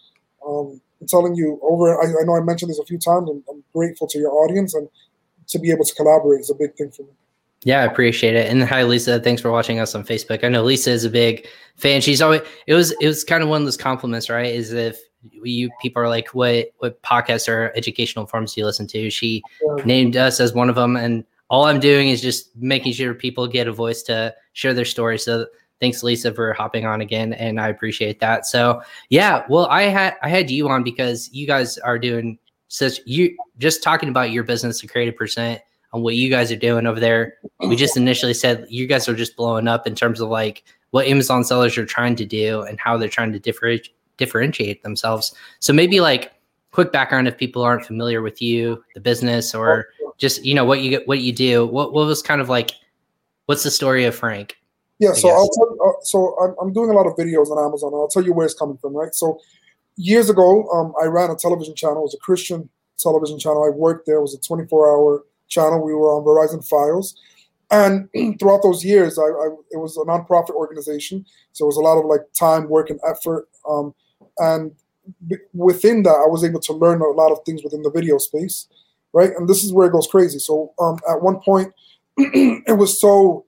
um, 0.46 0.82
I'm 1.00 1.08
telling 1.08 1.36
you, 1.36 1.60
over. 1.62 2.02
I, 2.02 2.06
I, 2.06 2.26
know 2.26 2.36
I 2.36 2.42
mentioned 2.42 2.72
this 2.72 2.80
a 2.80 2.86
few 2.86 2.98
times, 2.98 3.30
and 3.30 3.44
I'm 3.50 3.64
grateful 3.74 4.08
to 4.08 4.18
your 4.18 4.32
audience, 4.32 4.74
and 4.74 4.90
to 5.48 5.60
be 5.60 5.72
able 5.72 5.86
to 5.86 5.94
collaborate 5.96 6.42
is 6.42 6.50
a 6.50 6.56
big 6.56 6.76
thing 6.76 6.92
for 6.92 7.04
me. 7.04 7.10
Yeah, 7.66 7.82
I 7.82 7.86
appreciate 7.86 8.36
it. 8.36 8.52
And 8.52 8.64
hi, 8.64 8.84
Lisa. 8.84 9.20
Thanks 9.20 9.42
for 9.42 9.52
watching 9.52 9.80
us 9.80 9.96
on 9.96 10.04
Facebook. 10.04 10.44
I 10.44 10.50
know 10.50 10.64
Lisa 10.64 10.92
is 10.92 11.06
a 11.06 11.10
big 11.10 11.48
fan. 11.76 12.02
She's 12.02 12.22
always 12.22 12.42
it 12.68 12.74
was 12.74 12.92
it 13.00 13.08
was 13.08 13.24
kind 13.24 13.42
of 13.42 13.50
one 13.50 13.62
of 13.62 13.66
those 13.66 13.78
compliments, 13.78 14.30
right? 14.30 14.54
Is 14.54 14.74
if 14.74 15.00
you 15.32 15.70
people 15.82 16.02
are 16.02 16.10
like, 16.10 16.30
what 16.30 16.72
what 16.80 17.02
podcasts 17.02 17.48
or 17.48 17.72
educational 17.76 18.26
forms 18.26 18.54
do 18.54 18.62
you 18.62 18.66
listen 18.66 18.88
to? 18.88 19.10
She 19.10 19.42
named 19.86 20.18
us 20.18 20.40
as 20.40 20.54
one 20.54 20.70
of 20.70 20.76
them, 20.76 20.96
and 20.98 21.24
all 21.50 21.66
I'm 21.66 21.80
doing 21.80 22.10
is 22.10 22.22
just 22.22 22.56
making 22.56 22.94
sure 22.94 23.14
people 23.14 23.48
get 23.48 23.68
a 23.68 23.72
voice 23.72 24.02
to 24.04 24.34
share 24.54 24.74
their 24.74 24.86
story. 24.86 25.20
So 25.20 25.46
thanks 25.80 26.02
Lisa 26.02 26.34
for 26.34 26.54
hopping 26.54 26.86
on 26.86 27.02
again 27.02 27.34
and 27.34 27.60
I 27.60 27.68
appreciate 27.68 28.20
that. 28.22 28.46
So 28.46 28.82
yeah, 29.10 29.44
well 29.50 29.68
I 29.68 29.84
had 29.84 30.16
I 30.24 30.30
had 30.30 30.50
you 30.50 30.70
on 30.70 30.84
because 30.84 31.30
you 31.32 31.46
guys 31.46 31.78
are 31.78 32.00
doing 32.00 32.40
such 32.70 33.00
you 33.06 33.38
just 33.60 33.84
talking 33.84 34.10
about 34.10 34.32
your 34.32 34.44
business 34.44 34.80
to 34.80 34.88
Creative 34.88 35.16
percent 35.16 35.62
on 35.94 36.02
what 36.02 36.16
you 36.16 36.30
guys 36.30 36.52
are 36.52 36.58
doing 36.58 36.88
over 36.88 37.00
there. 37.00 37.36
We 37.60 37.76
just 37.76 37.96
initially 37.96 38.34
said 38.34 38.66
you 38.68 38.88
guys 38.88 39.08
are 39.08 39.16
just 39.16 39.38
blowing 39.38 39.68
up 39.68 39.88
in 39.88 39.96
terms 39.96 40.20
of 40.20 40.30
like 40.30 40.64
what 40.92 41.06
Amazon 41.06 41.44
sellers 41.44 41.78
are 41.78 41.86
trying 41.86 42.16
to 42.18 42.26
do 42.26 42.62
and 42.64 42.80
how 42.80 42.98
they're 42.98 43.08
trying 43.08 43.32
to 43.32 43.40
differentiate 43.40 43.96
differentiate 44.18 44.84
themselves. 44.84 45.34
So 45.60 45.74
maybe 45.74 46.00
like 46.00 46.34
quick 46.72 46.92
background 46.92 47.28
if 47.28 47.38
people 47.38 47.64
aren't 47.64 47.86
familiar 47.86 48.22
with 48.22 48.42
you, 48.42 48.84
the 48.94 49.02
business 49.02 49.56
or 49.56 49.88
just 50.18 50.44
you 50.44 50.54
know 50.54 50.66
what 50.66 50.82
you 50.82 50.90
get 50.90 51.08
what 51.08 51.20
you 51.20 51.32
do. 51.32 51.66
What, 51.66 51.94
what 51.94 52.08
was 52.08 52.22
kind 52.22 52.42
of 52.42 52.50
like 52.50 52.72
what's 53.46 53.64
the 53.64 53.72
story 53.72 54.06
of 54.06 54.16
frank? 54.16 54.58
Yeah 55.00 55.12
I 55.12 55.14
so 55.14 55.28
guess? 55.28 55.38
I'll 55.38 55.50
tell, 55.50 55.78
uh, 55.88 55.92
so 56.02 56.36
I'm, 56.42 56.56
I'm 56.62 56.74
doing 56.74 56.90
a 56.90 56.94
lot 56.94 57.08
of 57.08 57.14
videos 57.14 57.50
on 57.50 57.64
amazon 57.64 57.94
and 57.94 58.00
i'll 58.00 58.08
tell 58.08 58.24
you 58.24 58.34
where 58.34 58.46
it's 58.46 58.56
coming 58.56 58.78
from 58.78 58.96
right? 58.96 59.14
So 59.14 59.40
years 59.96 60.30
ago 60.30 60.68
um, 60.70 60.94
i 61.02 61.06
ran 61.06 61.30
a 61.30 61.36
television 61.36 61.76
channel. 61.76 62.00
It 62.00 62.04
was 62.04 62.14
a 62.16 62.24
christian 62.24 62.70
television 63.00 63.40
channel. 63.40 63.64
I 63.64 63.70
worked 63.70 64.06
there. 64.06 64.18
It 64.18 64.22
was 64.22 64.36
a 64.36 64.40
24 64.40 64.92
hour 64.92 65.24
channel 65.48 65.84
we 65.84 65.94
were 65.94 66.10
on 66.10 66.24
verizon 66.24 66.68
FiOS 66.68 67.16
and 67.72 68.10
throughout 68.40 68.64
those 68.64 68.84
years 68.84 69.18
I, 69.18 69.24
I, 69.24 69.48
it 69.72 69.78
was 69.78 69.98
a 69.98 70.02
nonprofit 70.02 70.52
organization 70.52 71.26
so 71.52 71.66
it 71.66 71.68
was 71.68 71.78
a 71.78 71.82
lot 71.82 72.00
of 72.00 72.06
like 72.06 72.22
time 72.34 72.70
work 72.70 72.90
and 72.90 73.00
effort 73.08 73.48
um, 73.70 73.94
and 74.40 74.72
within 75.54 76.04
that 76.04 76.24
i 76.26 76.28
was 76.28 76.44
able 76.44 76.62
to 76.62 76.74
learn 76.74 77.02
a 77.02 77.08
lot 77.10 77.32
of 77.32 77.40
things 77.46 77.64
within 77.64 77.82
the 77.82 77.92
video 77.92 78.18
space 78.18 78.68
right? 79.14 79.32
And 79.38 79.48
this 79.48 79.64
is 79.64 79.72
where 79.72 79.88
it 79.88 79.92
goes 79.92 80.08
crazy. 80.08 80.40
So 80.40 80.74
um, 80.80 81.00
at 81.10 81.22
one 81.22 81.40
point, 81.40 81.72
it 82.18 82.78
was 82.78 83.00
so 83.00 83.46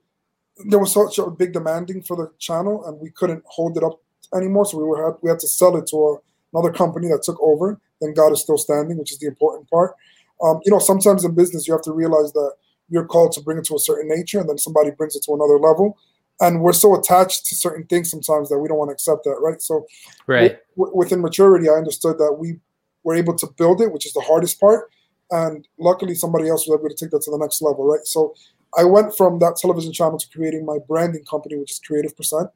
there 0.64 0.78
was 0.78 0.92
such 0.92 1.18
a 1.18 1.30
big 1.30 1.52
demanding 1.52 2.02
for 2.02 2.16
the 2.16 2.30
channel, 2.38 2.86
and 2.86 2.98
we 2.98 3.10
couldn't 3.10 3.42
hold 3.44 3.76
it 3.76 3.84
up 3.84 4.00
anymore. 4.34 4.64
So 4.64 4.78
we 4.78 4.84
were 4.84 5.18
we 5.20 5.28
had 5.28 5.40
to 5.40 5.48
sell 5.48 5.76
it 5.76 5.86
to 5.88 5.96
a, 5.96 6.16
another 6.54 6.72
company 6.72 7.08
that 7.08 7.22
took 7.22 7.38
over. 7.42 7.78
Then 8.00 8.14
God 8.14 8.32
is 8.32 8.40
still 8.40 8.58
standing, 8.58 8.96
which 8.96 9.12
is 9.12 9.18
the 9.18 9.26
important 9.26 9.68
part. 9.68 9.94
Um, 10.42 10.60
you 10.64 10.70
know, 10.70 10.78
sometimes 10.78 11.24
in 11.24 11.34
business 11.34 11.66
you 11.66 11.72
have 11.72 11.82
to 11.82 11.92
realize 11.92 12.32
that 12.32 12.52
you're 12.88 13.06
called 13.06 13.32
to 13.32 13.40
bring 13.40 13.58
it 13.58 13.64
to 13.64 13.74
a 13.74 13.78
certain 13.78 14.08
nature, 14.08 14.40
and 14.40 14.48
then 14.48 14.58
somebody 14.58 14.90
brings 14.90 15.16
it 15.16 15.22
to 15.24 15.34
another 15.34 15.58
level. 15.58 15.98
And 16.40 16.60
we're 16.60 16.74
so 16.74 16.98
attached 16.98 17.46
to 17.46 17.56
certain 17.56 17.86
things 17.86 18.10
sometimes 18.10 18.50
that 18.50 18.58
we 18.58 18.68
don't 18.68 18.76
want 18.76 18.90
to 18.90 18.92
accept 18.92 19.24
that, 19.24 19.38
right? 19.40 19.60
So, 19.60 19.86
right 20.26 20.58
w- 20.76 20.94
within 20.94 21.22
maturity, 21.22 21.68
I 21.68 21.72
understood 21.72 22.18
that 22.18 22.34
we 22.38 22.58
were 23.04 23.14
able 23.14 23.34
to 23.36 23.46
build 23.56 23.80
it, 23.80 23.90
which 23.90 24.06
is 24.06 24.12
the 24.12 24.20
hardest 24.20 24.60
part. 24.60 24.90
And 25.30 25.66
luckily, 25.78 26.14
somebody 26.14 26.48
else 26.48 26.68
was 26.68 26.78
able 26.78 26.90
to 26.90 26.94
take 26.94 27.10
that 27.10 27.22
to 27.22 27.30
the 27.30 27.38
next 27.38 27.62
level, 27.62 27.86
right? 27.86 28.04
So, 28.04 28.34
I 28.76 28.84
went 28.84 29.16
from 29.16 29.38
that 29.38 29.56
television 29.56 29.92
channel 29.92 30.18
to 30.18 30.28
creating 30.28 30.66
my 30.66 30.78
branding 30.86 31.24
company, 31.24 31.56
which 31.56 31.72
is 31.72 31.78
Creative 31.78 32.14
Percent, 32.14 32.50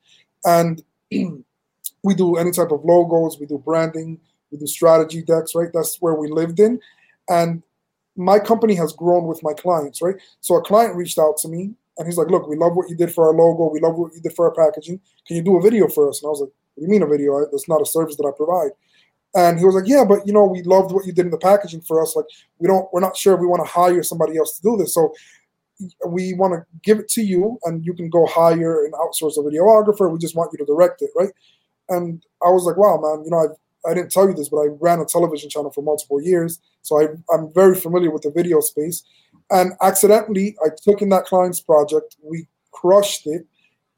and 0.44 0.82
we 1.10 2.14
do 2.14 2.36
any 2.36 2.50
type 2.50 2.70
of 2.70 2.84
logos, 2.84 3.38
we 3.40 3.46
do 3.46 3.58
branding, 3.58 4.20
we 4.50 4.58
do 4.58 4.66
strategy 4.66 5.22
decks, 5.22 5.54
right? 5.54 5.70
That's 5.72 5.96
where 6.00 6.14
we 6.14 6.28
lived 6.28 6.60
in, 6.60 6.80
and 7.28 7.62
my 8.20 8.38
company 8.38 8.74
has 8.74 8.92
grown 8.92 9.26
with 9.26 9.42
my 9.42 9.54
clients, 9.54 10.02
right? 10.02 10.16
So 10.40 10.56
a 10.56 10.62
client 10.62 10.96
reached 10.96 11.18
out 11.18 11.36
to 11.38 11.48
me 11.48 11.74
and 11.98 12.06
he's 12.06 12.18
like, 12.18 12.28
"Look, 12.28 12.48
we 12.48 12.56
love 12.56 12.76
what 12.76 12.88
you 12.88 12.96
did 12.96 13.12
for 13.12 13.26
our 13.26 13.34
logo. 13.34 13.70
We 13.70 13.80
love 13.80 13.96
what 13.96 14.14
you 14.14 14.20
did 14.20 14.34
for 14.34 14.46
our 14.46 14.54
packaging. 14.54 15.00
Can 15.26 15.36
you 15.36 15.42
do 15.42 15.56
a 15.56 15.62
video 15.62 15.88
for 15.88 16.08
us?" 16.08 16.22
And 16.22 16.28
I 16.28 16.30
was 16.30 16.40
like, 16.40 16.50
"What 16.74 16.80
do 16.80 16.82
you 16.82 16.88
mean 16.88 17.02
a 17.02 17.06
video? 17.06 17.40
That's 17.50 17.68
not 17.68 17.82
a 17.82 17.86
service 17.86 18.16
that 18.16 18.26
I 18.26 18.32
provide." 18.36 18.70
And 19.34 19.58
he 19.58 19.64
was 19.64 19.74
like, 19.74 19.86
"Yeah, 19.86 20.04
but 20.04 20.26
you 20.26 20.32
know, 20.32 20.44
we 20.44 20.62
loved 20.62 20.92
what 20.92 21.06
you 21.06 21.12
did 21.12 21.24
in 21.26 21.30
the 21.30 21.38
packaging 21.38 21.82
for 21.82 22.02
us. 22.02 22.16
Like, 22.16 22.26
we 22.58 22.66
don't, 22.66 22.88
we're 22.92 23.00
not 23.00 23.16
sure 23.16 23.36
we 23.36 23.46
want 23.46 23.64
to 23.64 23.70
hire 23.70 24.02
somebody 24.02 24.36
else 24.36 24.56
to 24.56 24.62
do 24.62 24.76
this. 24.76 24.94
So 24.94 25.14
we 26.06 26.34
want 26.34 26.52
to 26.54 26.66
give 26.82 26.98
it 26.98 27.08
to 27.10 27.22
you, 27.22 27.58
and 27.64 27.84
you 27.84 27.94
can 27.94 28.10
go 28.10 28.26
hire 28.26 28.84
and 28.84 28.92
outsource 28.94 29.38
a 29.38 29.42
videographer. 29.42 30.10
We 30.10 30.18
just 30.18 30.36
want 30.36 30.52
you 30.52 30.58
to 30.58 30.64
direct 30.64 31.02
it, 31.02 31.10
right?" 31.16 31.32
And 31.88 32.24
I 32.44 32.50
was 32.50 32.64
like, 32.64 32.76
"Wow, 32.76 32.98
man, 32.98 33.24
you 33.24 33.30
know, 33.30 33.38
I've 33.38 33.56
I 33.86 33.94
didn't 33.94 34.12
tell 34.12 34.28
you 34.28 34.34
this, 34.34 34.48
but 34.48 34.58
I 34.58 34.66
ran 34.80 35.00
a 35.00 35.04
television 35.04 35.48
channel 35.48 35.70
for 35.70 35.82
multiple 35.82 36.20
years, 36.20 36.60
so 36.82 37.00
I, 37.00 37.08
I'm 37.34 37.52
very 37.52 37.74
familiar 37.74 38.10
with 38.10 38.22
the 38.22 38.30
video 38.30 38.60
space. 38.60 39.02
And 39.50 39.72
accidentally, 39.80 40.56
I 40.64 40.68
took 40.82 41.02
in 41.02 41.08
that 41.10 41.24
client's 41.24 41.60
project. 41.60 42.16
We 42.22 42.46
crushed 42.72 43.26
it. 43.26 43.46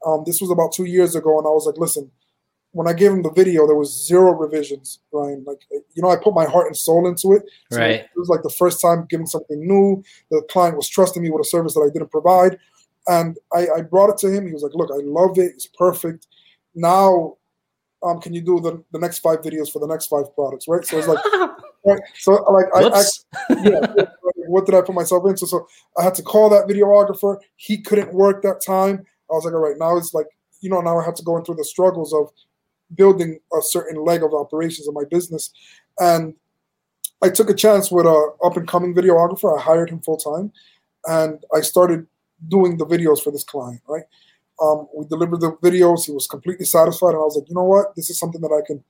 Um, 0.05 0.23
this 0.25 0.41
was 0.41 0.51
about 0.51 0.73
two 0.73 0.85
years 0.85 1.15
ago, 1.15 1.37
and 1.37 1.47
I 1.47 1.51
was 1.51 1.65
like, 1.65 1.77
"Listen, 1.77 2.11
when 2.73 2.87
I 2.87 2.93
gave 2.93 3.11
him 3.11 3.21
the 3.21 3.31
video, 3.31 3.67
there 3.67 3.75
was 3.75 4.05
zero 4.07 4.33
revisions, 4.33 4.99
Ryan. 5.11 5.43
Like, 5.45 5.61
you 5.71 6.01
know, 6.01 6.09
I 6.09 6.15
put 6.15 6.33
my 6.33 6.45
heart 6.45 6.67
and 6.67 6.75
soul 6.75 7.07
into 7.07 7.33
it. 7.33 7.43
So 7.71 7.79
right. 7.79 8.01
It 8.01 8.09
was 8.15 8.29
like 8.29 8.41
the 8.41 8.49
first 8.49 8.81
time 8.81 9.05
giving 9.07 9.27
something 9.27 9.65
new. 9.65 10.03
The 10.31 10.41
client 10.49 10.75
was 10.75 10.89
trusting 10.89 11.21
me 11.21 11.29
with 11.29 11.41
a 11.41 11.49
service 11.49 11.75
that 11.75 11.81
I 11.81 11.93
didn't 11.93 12.11
provide, 12.11 12.57
and 13.07 13.37
I, 13.53 13.67
I 13.77 13.81
brought 13.81 14.09
it 14.09 14.17
to 14.19 14.31
him. 14.31 14.47
He 14.47 14.53
was 14.53 14.63
like, 14.63 14.73
"Look, 14.73 14.89
I 14.91 15.01
love 15.03 15.37
it. 15.37 15.51
It's 15.53 15.67
perfect." 15.67 16.27
Now 16.73 17.37
um, 18.03 18.19
can 18.19 18.33
you 18.33 18.41
do 18.41 18.59
the, 18.59 18.83
the 18.91 18.99
next 18.99 19.19
five 19.19 19.41
videos 19.41 19.71
for 19.71 19.79
the 19.79 19.87
next 19.87 20.07
five 20.07 20.33
products, 20.35 20.67
right? 20.67 20.85
So 20.85 20.97
it's 20.97 21.07
like, 21.07 21.23
right? 21.85 22.01
So 22.19 22.33
like, 22.51 22.65
I, 22.75 22.89
I 22.89 23.03
yeah, 23.63 24.05
what 24.47 24.65
did 24.65 24.75
I 24.75 24.81
put 24.81 24.95
myself 24.95 25.25
into? 25.25 25.47
So 25.47 25.67
I 25.97 26.03
had 26.03 26.15
to 26.15 26.23
call 26.23 26.49
that 26.49 26.67
videographer. 26.67 27.37
He 27.55 27.81
couldn't 27.81 28.13
work 28.13 28.41
that 28.43 28.61
time. 28.65 29.05
I 29.31 29.33
was 29.33 29.45
like, 29.45 29.53
all 29.53 29.61
right, 29.61 29.77
now 29.77 29.97
it's 29.97 30.13
like, 30.13 30.27
you 30.61 30.69
know, 30.69 30.81
now 30.81 30.99
I 30.99 31.05
have 31.05 31.15
to 31.15 31.23
go 31.23 31.41
through 31.41 31.55
the 31.55 31.65
struggles 31.65 32.13
of 32.13 32.29
building 32.95 33.39
a 33.57 33.61
certain 33.61 34.03
leg 34.03 34.23
of 34.23 34.33
operations 34.33 34.87
of 34.87 34.93
my 34.93 35.03
business, 35.09 35.51
and 35.99 36.35
I 37.21 37.29
took 37.29 37.49
a 37.49 37.53
chance 37.53 37.89
with 37.89 38.05
a 38.05 38.31
up 38.43 38.57
and 38.57 38.67
coming 38.67 38.93
videographer. 38.93 39.57
I 39.57 39.61
hired 39.61 39.89
him 39.89 40.01
full 40.01 40.17
time, 40.17 40.51
and 41.05 41.43
I 41.55 41.61
started 41.61 42.05
doing 42.49 42.77
the 42.77 42.85
videos 42.85 43.21
for 43.21 43.31
this 43.31 43.43
client, 43.43 43.81
right? 43.87 44.03
Um, 44.63 44.87
we 44.95 45.05
delivered 45.07 45.41
the 45.41 45.51
videos. 45.61 46.05
He 46.05 46.13
was 46.13 46.27
completely 46.27 46.65
satisfied, 46.65 47.09
and 47.09 47.17
I 47.17 47.27
was 47.27 47.35
like, 47.35 47.49
you 47.49 47.55
know 47.55 47.65
what? 47.65 47.95
This 47.95 48.09
is 48.09 48.17
something 48.17 48.41
that 48.41 48.51
I 48.51 48.65
can 48.65 48.83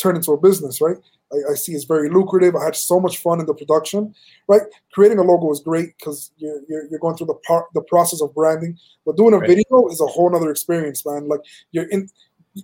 turn 0.00 0.16
into 0.16 0.32
a 0.32 0.40
business, 0.40 0.80
right? 0.80 0.96
I, 1.32 1.52
I 1.52 1.54
see 1.54 1.72
it's 1.72 1.84
very 1.84 2.08
lucrative. 2.08 2.56
I 2.56 2.64
had 2.64 2.76
so 2.76 2.98
much 2.98 3.18
fun 3.18 3.40
in 3.40 3.46
the 3.46 3.54
production, 3.54 4.14
right? 4.48 4.62
Creating 4.92 5.18
a 5.18 5.22
logo 5.22 5.52
is 5.52 5.60
great 5.60 5.90
because 5.98 6.32
you're, 6.38 6.60
you're, 6.68 6.86
you're 6.88 7.00
going 7.00 7.16
through 7.16 7.26
the 7.26 7.40
part 7.46 7.66
the 7.74 7.82
process 7.82 8.22
of 8.22 8.34
branding, 8.34 8.78
but 9.04 9.16
doing 9.16 9.34
a 9.34 9.38
right. 9.38 9.48
video 9.48 9.88
is 9.88 10.00
a 10.00 10.06
whole 10.06 10.34
other 10.34 10.50
experience, 10.50 11.04
man. 11.04 11.28
Like 11.28 11.40
you're 11.72 11.88
in, 11.90 12.08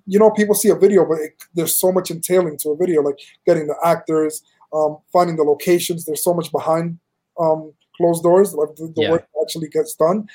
you 0.06 0.18
know, 0.18 0.30
people 0.30 0.54
see 0.54 0.70
a 0.70 0.75
video, 0.75 1.04
but 1.04 1.18
it, 1.18 1.34
there's 1.54 1.78
so 1.78 1.92
much 1.92 2.10
entailing 2.10 2.56
to 2.58 2.70
a 2.70 2.76
video, 2.76 3.02
like 3.02 3.18
getting 3.46 3.66
the 3.66 3.76
actors, 3.84 4.42
um, 4.72 4.98
finding 5.12 5.36
the 5.36 5.44
locations. 5.44 6.04
There's 6.06 6.25
so 6.25 6.32
much 6.32 6.50
behind 6.50 6.98
um, 7.38 7.72
closed 7.96 8.22
doors, 8.22 8.54
like 8.54 8.75
the, 8.76 8.92
the 8.96 9.02
yeah. 9.02 9.10
work 9.10 9.28
actually 9.42 9.68
gets 9.68 9.94
done 9.94 10.26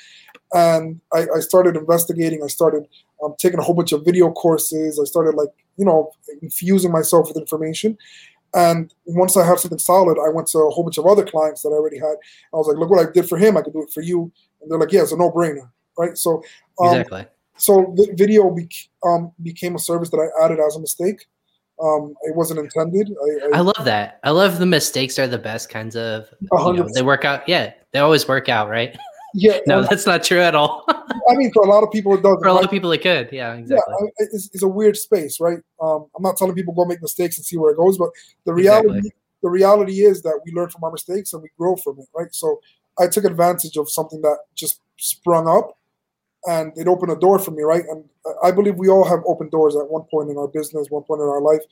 and 0.52 1.00
I, 1.12 1.26
I 1.36 1.40
started 1.40 1.76
investigating. 1.76 2.42
I 2.42 2.48
started 2.48 2.86
um, 3.22 3.34
taking 3.38 3.58
a 3.58 3.62
whole 3.62 3.74
bunch 3.74 3.92
of 3.92 4.04
video 4.04 4.30
courses. 4.30 4.98
I 5.00 5.04
started 5.04 5.34
like 5.34 5.50
you 5.76 5.84
know 5.84 6.10
infusing 6.40 6.92
myself 6.92 7.28
with 7.28 7.36
information. 7.36 7.96
And 8.54 8.92
once 9.06 9.36
I 9.36 9.46
had 9.46 9.58
something 9.58 9.78
solid, 9.78 10.18
I 10.18 10.28
went 10.28 10.46
to 10.48 10.58
a 10.58 10.70
whole 10.70 10.84
bunch 10.84 10.98
of 10.98 11.06
other 11.06 11.24
clients 11.24 11.62
that 11.62 11.70
I 11.70 11.72
already 11.72 11.98
had. 11.98 12.16
I 12.52 12.56
was 12.56 12.66
like, 12.66 12.76
"Look 12.76 12.90
what 12.90 13.06
I 13.06 13.10
did 13.10 13.28
for 13.28 13.38
him. 13.38 13.56
I 13.56 13.62
could 13.62 13.72
do 13.72 13.82
it 13.82 13.90
for 13.90 14.02
you." 14.02 14.30
And 14.60 14.70
they're 14.70 14.78
like, 14.78 14.92
"Yeah, 14.92 15.02
it's 15.02 15.12
a 15.12 15.16
no-brainer, 15.16 15.70
right?" 15.98 16.16
So 16.18 16.42
um, 16.78 16.88
exactly. 16.88 17.26
So 17.56 17.94
the 17.96 18.12
video 18.14 18.50
be- 18.50 18.68
um, 19.04 19.32
became 19.42 19.74
a 19.74 19.78
service 19.78 20.10
that 20.10 20.18
I 20.18 20.44
added 20.44 20.58
as 20.60 20.76
a 20.76 20.80
mistake. 20.80 21.26
Um, 21.82 22.14
it 22.22 22.36
wasn't 22.36 22.60
intended. 22.60 23.10
I, 23.10 23.46
I, 23.46 23.58
I, 23.58 23.60
love 23.60 23.84
that. 23.84 24.20
I 24.22 24.30
love 24.30 24.58
the 24.58 24.66
mistakes 24.66 25.18
are 25.18 25.26
the 25.26 25.38
best 25.38 25.68
kinds 25.68 25.96
of. 25.96 26.28
You 26.40 26.72
know, 26.74 26.88
they 26.94 27.02
work 27.02 27.24
out. 27.24 27.48
Yeah, 27.48 27.72
they 27.92 27.98
always 27.98 28.28
work 28.28 28.48
out, 28.48 28.68
right? 28.68 28.96
Yeah. 29.34 29.58
no, 29.66 29.80
um, 29.80 29.86
that's 29.88 30.06
not 30.06 30.22
true 30.22 30.40
at 30.40 30.54
all. 30.54 30.84
I 31.28 31.34
mean, 31.34 31.52
for 31.52 31.62
a 31.62 31.68
lot 31.68 31.82
of 31.82 31.90
people, 31.90 32.14
it 32.14 32.22
does. 32.22 32.38
For 32.40 32.48
a 32.48 32.52
lot 32.52 32.64
of 32.64 32.70
people, 32.70 32.92
it 32.92 33.02
could. 33.02 33.30
Yeah, 33.32 33.54
exactly. 33.54 33.94
Yeah, 34.00 34.26
it's, 34.32 34.50
it's 34.52 34.62
a 34.62 34.68
weird 34.68 34.96
space, 34.96 35.40
right? 35.40 35.58
Um, 35.80 36.06
I'm 36.16 36.22
not 36.22 36.36
telling 36.36 36.54
people 36.54 36.74
go 36.74 36.84
make 36.84 37.02
mistakes 37.02 37.38
and 37.38 37.46
see 37.46 37.56
where 37.56 37.72
it 37.72 37.76
goes, 37.76 37.98
but 37.98 38.10
the 38.44 38.52
reality, 38.52 38.88
exactly. 38.88 39.12
the 39.42 39.50
reality 39.50 40.00
is 40.00 40.22
that 40.22 40.40
we 40.44 40.52
learn 40.52 40.68
from 40.70 40.84
our 40.84 40.90
mistakes 40.90 41.32
and 41.32 41.42
we 41.42 41.48
grow 41.58 41.76
from 41.76 41.98
it, 41.98 42.06
right? 42.16 42.34
So 42.34 42.60
I 42.98 43.08
took 43.08 43.24
advantage 43.24 43.76
of 43.76 43.90
something 43.90 44.20
that 44.22 44.38
just 44.54 44.80
sprung 44.98 45.48
up, 45.48 45.78
and 46.46 46.72
it 46.76 46.88
opened 46.88 47.12
a 47.12 47.16
door 47.16 47.38
for 47.38 47.52
me, 47.52 47.62
right? 47.62 47.84
And 47.88 48.04
I 48.42 48.50
believe 48.50 48.76
we 48.76 48.88
all 48.88 49.04
have 49.04 49.20
open 49.26 49.48
doors 49.48 49.76
at 49.76 49.88
one 49.88 50.02
point 50.10 50.30
in 50.30 50.36
our 50.36 50.48
business, 50.48 50.90
one 50.90 51.04
point 51.04 51.20
in 51.20 51.28
our 51.28 51.40
life. 51.40 51.62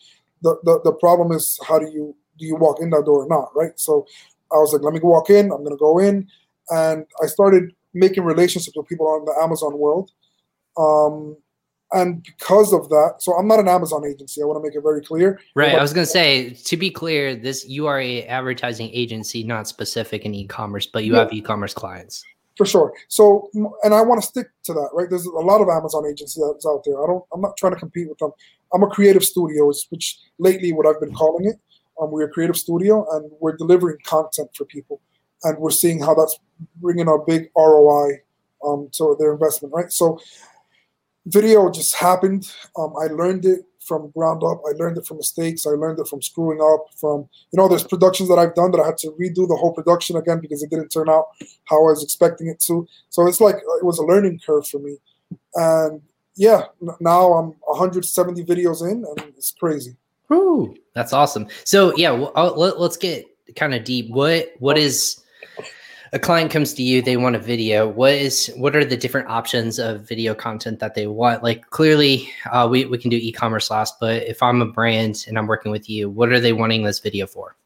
The 0.42 0.56
the, 0.64 0.80
the 0.84 0.92
problem 0.92 1.32
is 1.32 1.58
how 1.66 1.78
do 1.78 1.86
you 1.86 2.16
do 2.38 2.46
you 2.46 2.56
walk 2.56 2.80
in 2.80 2.90
that 2.90 3.04
door 3.04 3.24
or 3.24 3.28
not, 3.28 3.50
right? 3.54 3.78
So 3.78 4.06
I 4.52 4.56
was 4.56 4.72
like, 4.72 4.82
let 4.82 4.94
me 4.94 5.00
walk 5.00 5.30
in. 5.30 5.52
I'm 5.52 5.62
gonna 5.62 5.76
go 5.76 5.98
in 5.98 6.28
and 6.70 7.04
I 7.22 7.26
started 7.26 7.72
making 7.94 8.24
relationships 8.24 8.76
with 8.76 8.86
people 8.86 9.06
on 9.06 9.24
the 9.24 9.34
Amazon 9.42 9.78
world. 9.78 10.10
Um, 10.76 11.36
and 11.92 12.22
because 12.22 12.72
of 12.72 12.88
that, 12.90 13.16
so 13.18 13.32
I'm 13.34 13.48
not 13.48 13.58
an 13.58 13.66
Amazon 13.66 14.04
agency. 14.06 14.40
I 14.40 14.44
want 14.44 14.62
to 14.62 14.68
make 14.68 14.76
it 14.76 14.82
very 14.82 15.02
clear. 15.02 15.40
Right. 15.56 15.74
I 15.74 15.82
was 15.82 15.92
going 15.92 16.06
to 16.06 16.10
say, 16.10 16.50
to 16.50 16.76
be 16.76 16.88
clear, 16.88 17.34
this 17.34 17.68
you 17.68 17.88
are 17.88 18.00
a 18.00 18.24
advertising 18.26 18.90
agency, 18.92 19.42
not 19.42 19.66
specific 19.66 20.24
in 20.24 20.32
e-commerce, 20.32 20.86
but 20.86 21.04
you 21.04 21.14
yeah, 21.14 21.20
have 21.20 21.32
e-commerce 21.32 21.74
clients. 21.74 22.24
For 22.56 22.64
sure. 22.64 22.92
So, 23.08 23.50
and 23.82 23.92
I 23.92 24.02
want 24.02 24.20
to 24.20 24.26
stick 24.26 24.48
to 24.64 24.72
that. 24.74 24.90
Right. 24.92 25.10
There's 25.10 25.26
a 25.26 25.30
lot 25.30 25.60
of 25.60 25.68
Amazon 25.68 26.06
agencies 26.06 26.44
that's 26.46 26.66
out 26.66 26.82
there. 26.84 27.02
I 27.02 27.06
don't. 27.06 27.24
I'm 27.32 27.40
not 27.40 27.56
trying 27.56 27.72
to 27.72 27.78
compete 27.78 28.08
with 28.08 28.18
them. 28.18 28.30
I'm 28.72 28.84
a 28.84 28.88
creative 28.88 29.24
studio, 29.24 29.72
which 29.88 30.18
lately 30.38 30.72
what 30.72 30.86
I've 30.86 31.00
been 31.00 31.14
calling 31.14 31.46
it. 31.46 31.58
Um, 32.00 32.12
we're 32.12 32.26
a 32.26 32.30
creative 32.30 32.56
studio, 32.56 33.04
and 33.16 33.30
we're 33.40 33.56
delivering 33.56 33.98
content 34.04 34.50
for 34.54 34.64
people 34.64 35.00
and 35.44 35.58
we're 35.58 35.70
seeing 35.70 36.00
how 36.00 36.14
that's 36.14 36.38
bringing 36.76 37.08
a 37.08 37.18
big 37.18 37.50
ROI 37.56 38.20
um, 38.64 38.88
to 38.92 39.16
their 39.18 39.32
investment, 39.32 39.74
right? 39.74 39.92
So, 39.92 40.20
video 41.26 41.70
just 41.70 41.94
happened. 41.94 42.50
Um, 42.76 42.94
I 43.00 43.06
learned 43.06 43.44
it 43.44 43.60
from 43.78 44.10
ground 44.10 44.42
up. 44.44 44.62
I 44.66 44.72
learned 44.72 44.98
it 44.98 45.06
from 45.06 45.16
mistakes. 45.16 45.66
I 45.66 45.70
learned 45.70 45.98
it 45.98 46.06
from 46.06 46.22
screwing 46.22 46.60
up. 46.60 46.86
From 46.96 47.28
you 47.52 47.56
know, 47.56 47.68
there's 47.68 47.84
productions 47.84 48.28
that 48.28 48.38
I've 48.38 48.54
done 48.54 48.70
that 48.72 48.80
I 48.80 48.86
had 48.86 48.98
to 48.98 49.10
redo 49.12 49.48
the 49.48 49.56
whole 49.56 49.72
production 49.72 50.16
again 50.16 50.40
because 50.40 50.62
it 50.62 50.70
didn't 50.70 50.90
turn 50.90 51.08
out 51.08 51.26
how 51.64 51.76
I 51.78 51.90
was 51.90 52.04
expecting 52.04 52.48
it 52.48 52.60
to. 52.60 52.86
So 53.08 53.26
it's 53.26 53.40
like 53.40 53.56
it 53.56 53.84
was 53.84 53.98
a 53.98 54.04
learning 54.04 54.40
curve 54.44 54.66
for 54.66 54.78
me, 54.78 54.98
and 55.54 56.00
yeah, 56.36 56.66
now 57.00 57.32
I'm 57.32 57.54
170 57.66 58.44
videos 58.44 58.82
in, 58.88 59.04
and 59.04 59.32
it's 59.36 59.52
crazy. 59.52 59.96
Ooh, 60.32 60.74
that's 60.94 61.12
awesome. 61.12 61.48
So 61.64 61.94
yeah, 61.96 62.12
well, 62.12 62.32
let, 62.56 62.76
us 62.76 62.96
get 62.96 63.26
kind 63.56 63.74
of 63.74 63.84
deep. 63.84 64.10
What 64.10 64.52
what 64.58 64.78
is 64.78 65.19
a 66.12 66.18
client 66.18 66.50
comes 66.50 66.74
to 66.74 66.82
you 66.82 67.00
they 67.00 67.16
want 67.16 67.36
a 67.36 67.38
video 67.38 67.88
what 67.88 68.12
is 68.12 68.52
what 68.56 68.74
are 68.74 68.84
the 68.84 68.96
different 68.96 69.28
options 69.28 69.78
of 69.78 70.06
video 70.08 70.34
content 70.34 70.78
that 70.80 70.94
they 70.94 71.06
want 71.06 71.42
like 71.42 71.68
clearly 71.70 72.30
uh, 72.50 72.66
we, 72.70 72.84
we 72.84 72.98
can 72.98 73.10
do 73.10 73.16
e-commerce 73.16 73.70
last 73.70 73.98
but 74.00 74.22
if 74.24 74.42
i'm 74.42 74.60
a 74.60 74.66
brand 74.66 75.24
and 75.28 75.38
i'm 75.38 75.46
working 75.46 75.72
with 75.72 75.88
you 75.88 76.10
what 76.10 76.30
are 76.30 76.40
they 76.40 76.52
wanting 76.52 76.82
this 76.82 76.98
video 77.00 77.26
for 77.26 77.56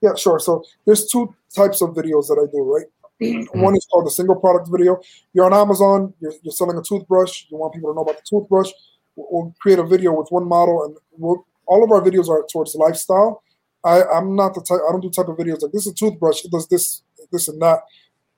yeah 0.00 0.14
sure 0.14 0.38
so 0.38 0.62
there's 0.86 1.06
two 1.06 1.34
types 1.54 1.80
of 1.80 1.90
videos 1.90 2.26
that 2.28 2.38
i 2.42 2.46
do 2.50 2.62
right 2.62 2.86
mm-hmm. 3.20 3.60
one 3.60 3.76
is 3.76 3.86
called 3.90 4.06
the 4.06 4.10
single 4.10 4.36
product 4.36 4.68
video 4.70 5.00
you're 5.32 5.46
on 5.46 5.54
amazon 5.54 6.12
you're, 6.20 6.32
you're, 6.42 6.52
selling 6.52 6.76
a 6.76 6.82
toothbrush 6.82 7.46
you 7.48 7.56
want 7.56 7.72
people 7.72 7.90
to 7.90 7.94
know 7.94 8.02
about 8.02 8.16
the 8.16 8.22
toothbrush 8.28 8.70
we'll, 9.16 9.26
we'll 9.30 9.54
create 9.60 9.78
a 9.78 9.84
video 9.84 10.12
with 10.12 10.28
one 10.30 10.46
model 10.46 10.84
and 10.84 10.96
we'll, 11.16 11.46
all 11.66 11.82
of 11.82 11.90
our 11.90 12.02
videos 12.02 12.28
are 12.28 12.44
towards 12.50 12.74
lifestyle 12.74 13.42
I, 13.84 14.02
I'm 14.02 14.34
not 14.34 14.54
the 14.54 14.62
type. 14.62 14.80
I 14.88 14.92
don't 14.92 15.02
do 15.02 15.10
type 15.10 15.28
of 15.28 15.36
videos 15.36 15.60
like 15.60 15.72
this 15.72 15.86
is 15.86 15.92
a 15.92 15.94
toothbrush. 15.94 16.42
It 16.42 16.50
does 16.50 16.66
this 16.68 17.02
this 17.34 17.48
and 17.48 17.60
that. 17.60 17.80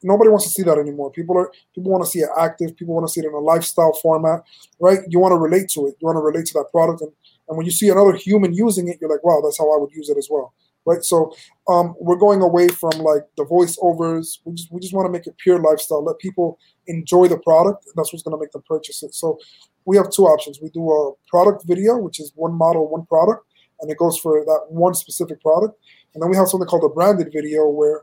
Nobody 0.02 0.30
wants 0.30 0.46
to 0.46 0.50
see 0.56 0.64
that 0.68 0.78
anymore. 0.78 1.10
People 1.10 1.36
are 1.40 1.50
people 1.74 1.90
want 1.90 2.04
to 2.04 2.10
see 2.10 2.20
it 2.26 2.28
active. 2.38 2.76
People 2.76 2.94
want 2.94 3.06
to 3.08 3.12
see 3.12 3.20
it 3.20 3.28
in 3.30 3.32
a 3.42 3.44
lifestyle 3.52 3.94
format, 4.02 4.40
right? 4.86 5.00
You 5.08 5.18
want 5.20 5.32
to 5.32 5.40
relate 5.46 5.68
to 5.74 5.80
it. 5.88 5.94
You 5.98 6.04
want 6.08 6.16
to 6.20 6.26
relate 6.30 6.46
to 6.50 6.54
that 6.58 6.68
product, 6.70 7.00
and, 7.04 7.12
and 7.48 7.56
when 7.56 7.66
you 7.66 7.72
see 7.72 7.88
another 7.88 8.14
human 8.14 8.52
using 8.52 8.88
it, 8.88 8.98
you're 9.00 9.10
like, 9.14 9.24
wow, 9.24 9.40
that's 9.42 9.58
how 9.58 9.68
I 9.74 9.78
would 9.80 9.92
use 10.00 10.08
it 10.12 10.18
as 10.18 10.28
well. 10.30 10.52
right? 10.86 11.02
So 11.02 11.34
um, 11.68 11.94
we're 11.98 12.16
going 12.16 12.40
away 12.40 12.68
from 12.68 12.92
like 13.00 13.24
the 13.36 13.44
voiceovers. 13.44 14.38
We 14.44 14.54
just 14.54 14.72
we 14.72 14.80
just 14.80 14.94
want 14.94 15.06
to 15.06 15.12
make 15.12 15.26
it 15.26 15.36
pure 15.36 15.58
lifestyle. 15.58 16.02
Let 16.02 16.18
people 16.18 16.58
enjoy 16.86 17.28
the 17.28 17.38
product. 17.38 17.84
That's 17.96 18.12
what's 18.12 18.22
going 18.22 18.36
to 18.38 18.42
make 18.42 18.52
them 18.52 18.62
purchase 18.66 19.02
it. 19.02 19.14
So 19.14 19.38
we 19.84 19.96
have 19.96 20.10
two 20.10 20.24
options. 20.24 20.60
We 20.62 20.70
do 20.70 20.90
a 20.90 21.12
product 21.28 21.64
video, 21.66 21.98
which 21.98 22.20
is 22.20 22.32
one 22.34 22.54
model, 22.54 22.88
one 22.88 23.04
product, 23.06 23.44
and 23.80 23.90
it 23.90 23.98
goes 23.98 24.18
for 24.18 24.44
that 24.44 24.60
one 24.68 24.94
specific 24.94 25.40
product. 25.42 25.78
And 26.14 26.22
then 26.22 26.30
we 26.30 26.36
have 26.36 26.48
something 26.48 26.66
called 26.66 26.84
a 26.84 26.94
branded 26.94 27.30
video 27.32 27.68
where 27.68 28.02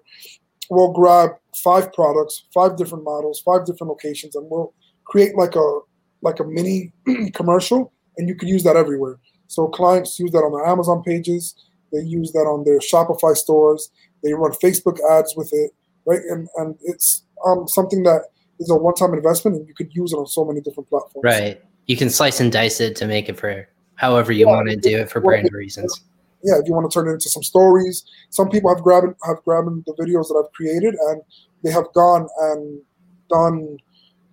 we'll 0.73 0.91
grab 0.91 1.31
five 1.63 1.91
products, 1.93 2.45
five 2.53 2.77
different 2.77 3.03
models, 3.03 3.41
five 3.41 3.65
different 3.65 3.89
locations, 3.89 4.35
and 4.35 4.49
we'll 4.49 4.73
create 5.05 5.35
like 5.35 5.55
a 5.55 5.79
like 6.21 6.39
a 6.39 6.43
mini 6.45 6.91
commercial, 7.33 7.91
and 8.17 8.27
you 8.27 8.35
can 8.35 8.47
use 8.47 8.63
that 8.63 8.75
everywhere. 8.75 9.19
So 9.47 9.67
clients 9.67 10.19
use 10.19 10.31
that 10.31 10.39
on 10.39 10.51
their 10.51 10.65
Amazon 10.65 11.03
pages. 11.03 11.55
They 11.91 12.01
use 12.01 12.31
that 12.31 12.47
on 12.47 12.63
their 12.63 12.79
Shopify 12.79 13.35
stores. 13.35 13.91
They 14.23 14.33
run 14.33 14.51
Facebook 14.63 14.97
ads 15.11 15.35
with 15.35 15.49
it, 15.53 15.71
right? 16.05 16.21
And 16.29 16.47
and 16.57 16.75
it's 16.83 17.25
um, 17.45 17.67
something 17.67 18.03
that 18.03 18.25
is 18.59 18.69
a 18.69 18.75
one-time 18.75 19.13
investment, 19.13 19.57
and 19.57 19.67
you 19.67 19.73
could 19.73 19.93
use 19.93 20.13
it 20.13 20.17
on 20.17 20.27
so 20.27 20.45
many 20.45 20.61
different 20.61 20.89
platforms. 20.89 21.23
Right. 21.23 21.61
You 21.85 21.97
can 21.97 22.09
slice 22.09 22.39
and 22.39 22.51
dice 22.51 22.79
it 22.79 22.95
to 22.97 23.05
make 23.05 23.27
it 23.27 23.37
for 23.37 23.67
however 23.95 24.31
you 24.31 24.45
yeah, 24.47 24.55
want 24.55 24.69
to 24.69 24.75
do 24.77 24.97
it 24.97 25.11
for 25.11 25.19
brand 25.19 25.51
reasons. 25.51 26.01
Yeah, 26.43 26.55
if 26.59 26.67
you 26.67 26.73
want 26.73 26.89
to 26.89 26.93
turn 26.93 27.07
it 27.07 27.13
into 27.13 27.29
some 27.29 27.43
stories, 27.43 28.03
some 28.29 28.49
people 28.49 28.73
have 28.73 28.83
grabbed 28.83 29.07
have 29.25 29.43
grabbed 29.43 29.85
the 29.85 29.93
videos 29.93 30.27
that 30.27 30.41
I've 30.43 30.51
created, 30.53 30.95
and 30.95 31.21
they 31.63 31.71
have 31.71 31.85
gone 31.93 32.27
and 32.41 32.81
done 33.29 33.77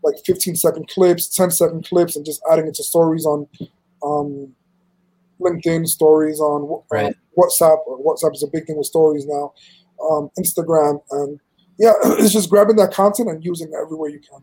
like 0.03 0.17
15 0.25 0.57
second 0.57 0.89
clips, 0.89 1.29
10 1.29 1.51
second 1.51 1.87
clips, 1.87 2.17
and 2.17 2.25
just 2.25 2.43
adding 2.51 2.67
it 2.67 2.75
to 2.75 2.83
stories 2.83 3.27
on 3.27 3.47
um, 4.03 4.55
LinkedIn, 5.41 5.87
stories 5.87 6.41
on 6.41 6.83
right. 6.91 7.15
WhatsApp. 7.37 7.79
WhatsApp 7.87 8.35
is 8.35 8.43
a 8.43 8.49
big 8.49 8.67
thing 8.67 8.77
with 8.77 8.87
stories 8.87 9.27
now. 9.27 9.53
Um, 10.11 10.31
Instagram, 10.39 11.01
and 11.11 11.39
yeah, 11.79 11.93
it's 12.05 12.33
just 12.33 12.51
grabbing 12.51 12.77
that 12.77 12.93
content 12.93 13.29
and 13.29 13.45
using 13.45 13.69
it 13.69 13.75
everywhere 13.81 14.11
you 14.11 14.21
can. 14.21 14.41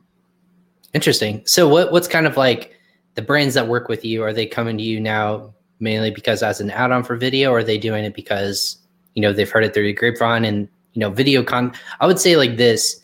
Interesting. 0.94 1.46
So, 1.46 1.68
what 1.68 1.92
what's 1.92 2.08
kind 2.08 2.28
of 2.28 2.38
like 2.38 2.74
the 3.16 3.22
brands 3.22 3.56
that 3.56 3.68
work 3.68 3.90
with 3.90 4.06
you? 4.06 4.24
Are 4.24 4.34
they 4.34 4.46
coming 4.46 4.78
to 4.78 4.84
you 4.84 5.00
now 5.00 5.54
mainly 5.80 6.12
because 6.12 6.44
as 6.44 6.60
an 6.60 6.70
add-on 6.70 7.04
for 7.04 7.16
video, 7.16 7.52
or 7.52 7.60
are 7.60 7.64
they 7.64 7.78
doing 7.78 8.04
it 8.04 8.14
because 8.14 8.78
you 9.14 9.22
know 9.22 9.34
they've 9.34 9.50
heard 9.50 9.64
it 9.64 9.74
through 9.74 9.84
the 9.84 9.94
grapevine 9.94 10.46
and 10.46 10.68
you 10.94 11.00
know 11.00 11.10
video 11.10 11.44
con? 11.44 11.74
I 12.00 12.08
would 12.08 12.20
say 12.20 12.38
like 12.38 12.58
this: 12.58 13.02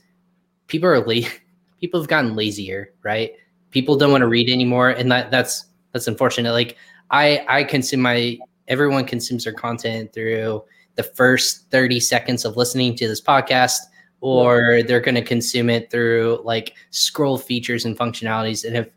people 0.68 0.90
are 0.90 1.06
la- 1.06 1.28
people 1.80 2.00
have 2.00 2.10
gotten 2.10 2.36
lazier, 2.36 2.94
right? 3.04 3.32
People 3.72 3.98
don't 3.98 4.12
want 4.12 4.22
to 4.22 4.28
read 4.28 4.50
anymore, 4.50 4.90
and 4.90 5.12
that 5.12 5.32
that's 5.32 5.66
that's 5.92 6.08
unfortunate. 6.08 6.52
Like 6.52 6.78
I 7.12 7.46
I 7.48 7.64
consume 7.64 8.02
my 8.02 8.38
everyone 8.68 9.06
consumes 9.06 9.44
their 9.44 9.54
content 9.54 10.14
through 10.14 10.64
the 10.96 11.04
first 11.04 11.70
30 11.72 12.00
seconds 12.00 12.46
of 12.46 12.56
listening 12.56 12.96
to 12.96 13.08
this 13.08 13.22
podcast 13.22 13.78
or 14.22 14.82
they're 14.84 15.02
going 15.02 15.16
to 15.16 15.22
consume 15.22 15.70
it 15.70 15.92
through 15.92 16.40
like 16.44 16.76
scroll 16.92 17.38
features 17.38 17.84
and 17.84 17.98
functionalities 17.98 18.66
and 18.66 18.78
if 18.78 18.88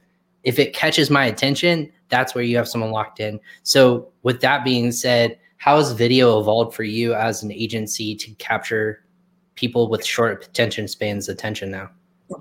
if 0.45 0.59
it 0.59 0.73
catches 0.73 1.11
my 1.11 1.25
attention 1.25 1.91
that's 2.09 2.35
where 2.35 2.45
you 2.45 2.57
have 2.57 2.69
someone 2.69 2.91
locked 2.91 3.21
in 3.21 3.41
so 3.63 4.09
with 4.23 4.41
that 4.41 4.65
being 4.65 4.93
said 4.93 5.39
how 5.59 5.77
has 5.77 5.93
video 5.93 6.39
evolved 6.41 6.75
for 6.75 6.85
you 6.85 7.15
as 7.15 7.43
an 7.43 7.51
agency 7.53 8.15
to 8.15 8.31
capture 8.35 9.05
people 9.55 9.89
with 9.89 10.05
short 10.05 10.45
attention 10.45 10.87
spans 10.87 11.29
attention 11.29 11.71
now 11.71 11.91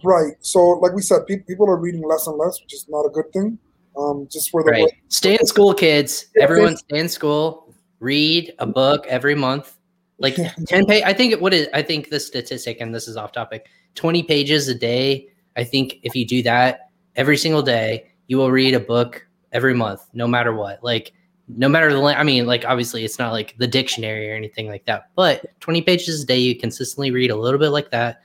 right 0.03 0.34
so 0.39 0.60
like 0.60 0.93
we 0.93 1.01
said 1.01 1.25
people 1.25 1.69
are 1.69 1.77
reading 1.77 2.03
less 2.07 2.27
and 2.27 2.38
less 2.38 2.62
which 2.62 2.74
is 2.74 2.86
not 2.89 3.05
a 3.05 3.10
good 3.10 3.31
thing 3.31 3.57
um, 3.98 4.27
just 4.29 4.50
for 4.50 4.63
the 4.63 4.72
right. 4.72 4.91
stay 5.07 5.36
in 5.39 5.45
school, 5.45 5.74
kids. 5.74 6.27
Yeah, 6.36 6.43
Everyone 6.43 6.77
stay 6.77 7.00
in 7.00 7.10
school. 7.10 7.74
Read 8.00 8.53
a 8.60 8.65
book 8.65 9.05
every 9.07 9.36
month. 9.36 9.77
Like 10.17 10.36
ten 10.67 10.86
page. 10.86 11.03
I 11.05 11.13
think 11.13 11.39
what 11.41 11.53
is. 11.53 11.67
I 11.74 11.81
think 11.81 12.10
the 12.10 12.19
statistic, 12.19 12.77
and 12.81 12.93
this 12.93 13.07
is 13.07 13.17
off 13.17 13.31
topic. 13.31 13.67
Twenty 13.95 14.24
pages 14.24 14.67
a 14.67 14.75
day. 14.75 15.30
I 15.56 15.63
think 15.63 15.99
if 16.04 16.15
you 16.15 16.25
do 16.25 16.43
that 16.43 16.91
every 17.15 17.38
single 17.38 17.62
day, 17.62 18.12
you 18.28 18.38
will 18.38 18.51
read 18.51 18.73
a 18.73 18.80
book 18.80 19.25
every 19.56 19.74
month, 19.74 20.02
no 20.13 20.28
matter 20.28 20.54
what. 20.54 20.84
Like 20.84 21.13
no 21.48 21.70
matter 21.70 21.91
the. 21.91 22.02
I 22.02 22.24
mean, 22.24 22.46
like 22.46 22.65
obviously, 22.65 23.04
it's 23.06 23.18
not 23.18 23.32
like 23.32 23.56
the 23.58 23.68
dictionary 23.68 24.30
or 24.30 24.36
anything 24.36 24.68
like 24.68 24.86
that. 24.86 25.10
But 25.15 25.60
twenty 25.60 25.82
pages 25.82 26.24
a 26.24 26.26
day, 26.26 26.39
you 26.39 26.56
consistently 26.56 27.10
read 27.12 27.32
a 27.32 27.36
little 27.36 27.60
bit 27.60 27.70
like 27.70 27.91
that. 27.91 28.22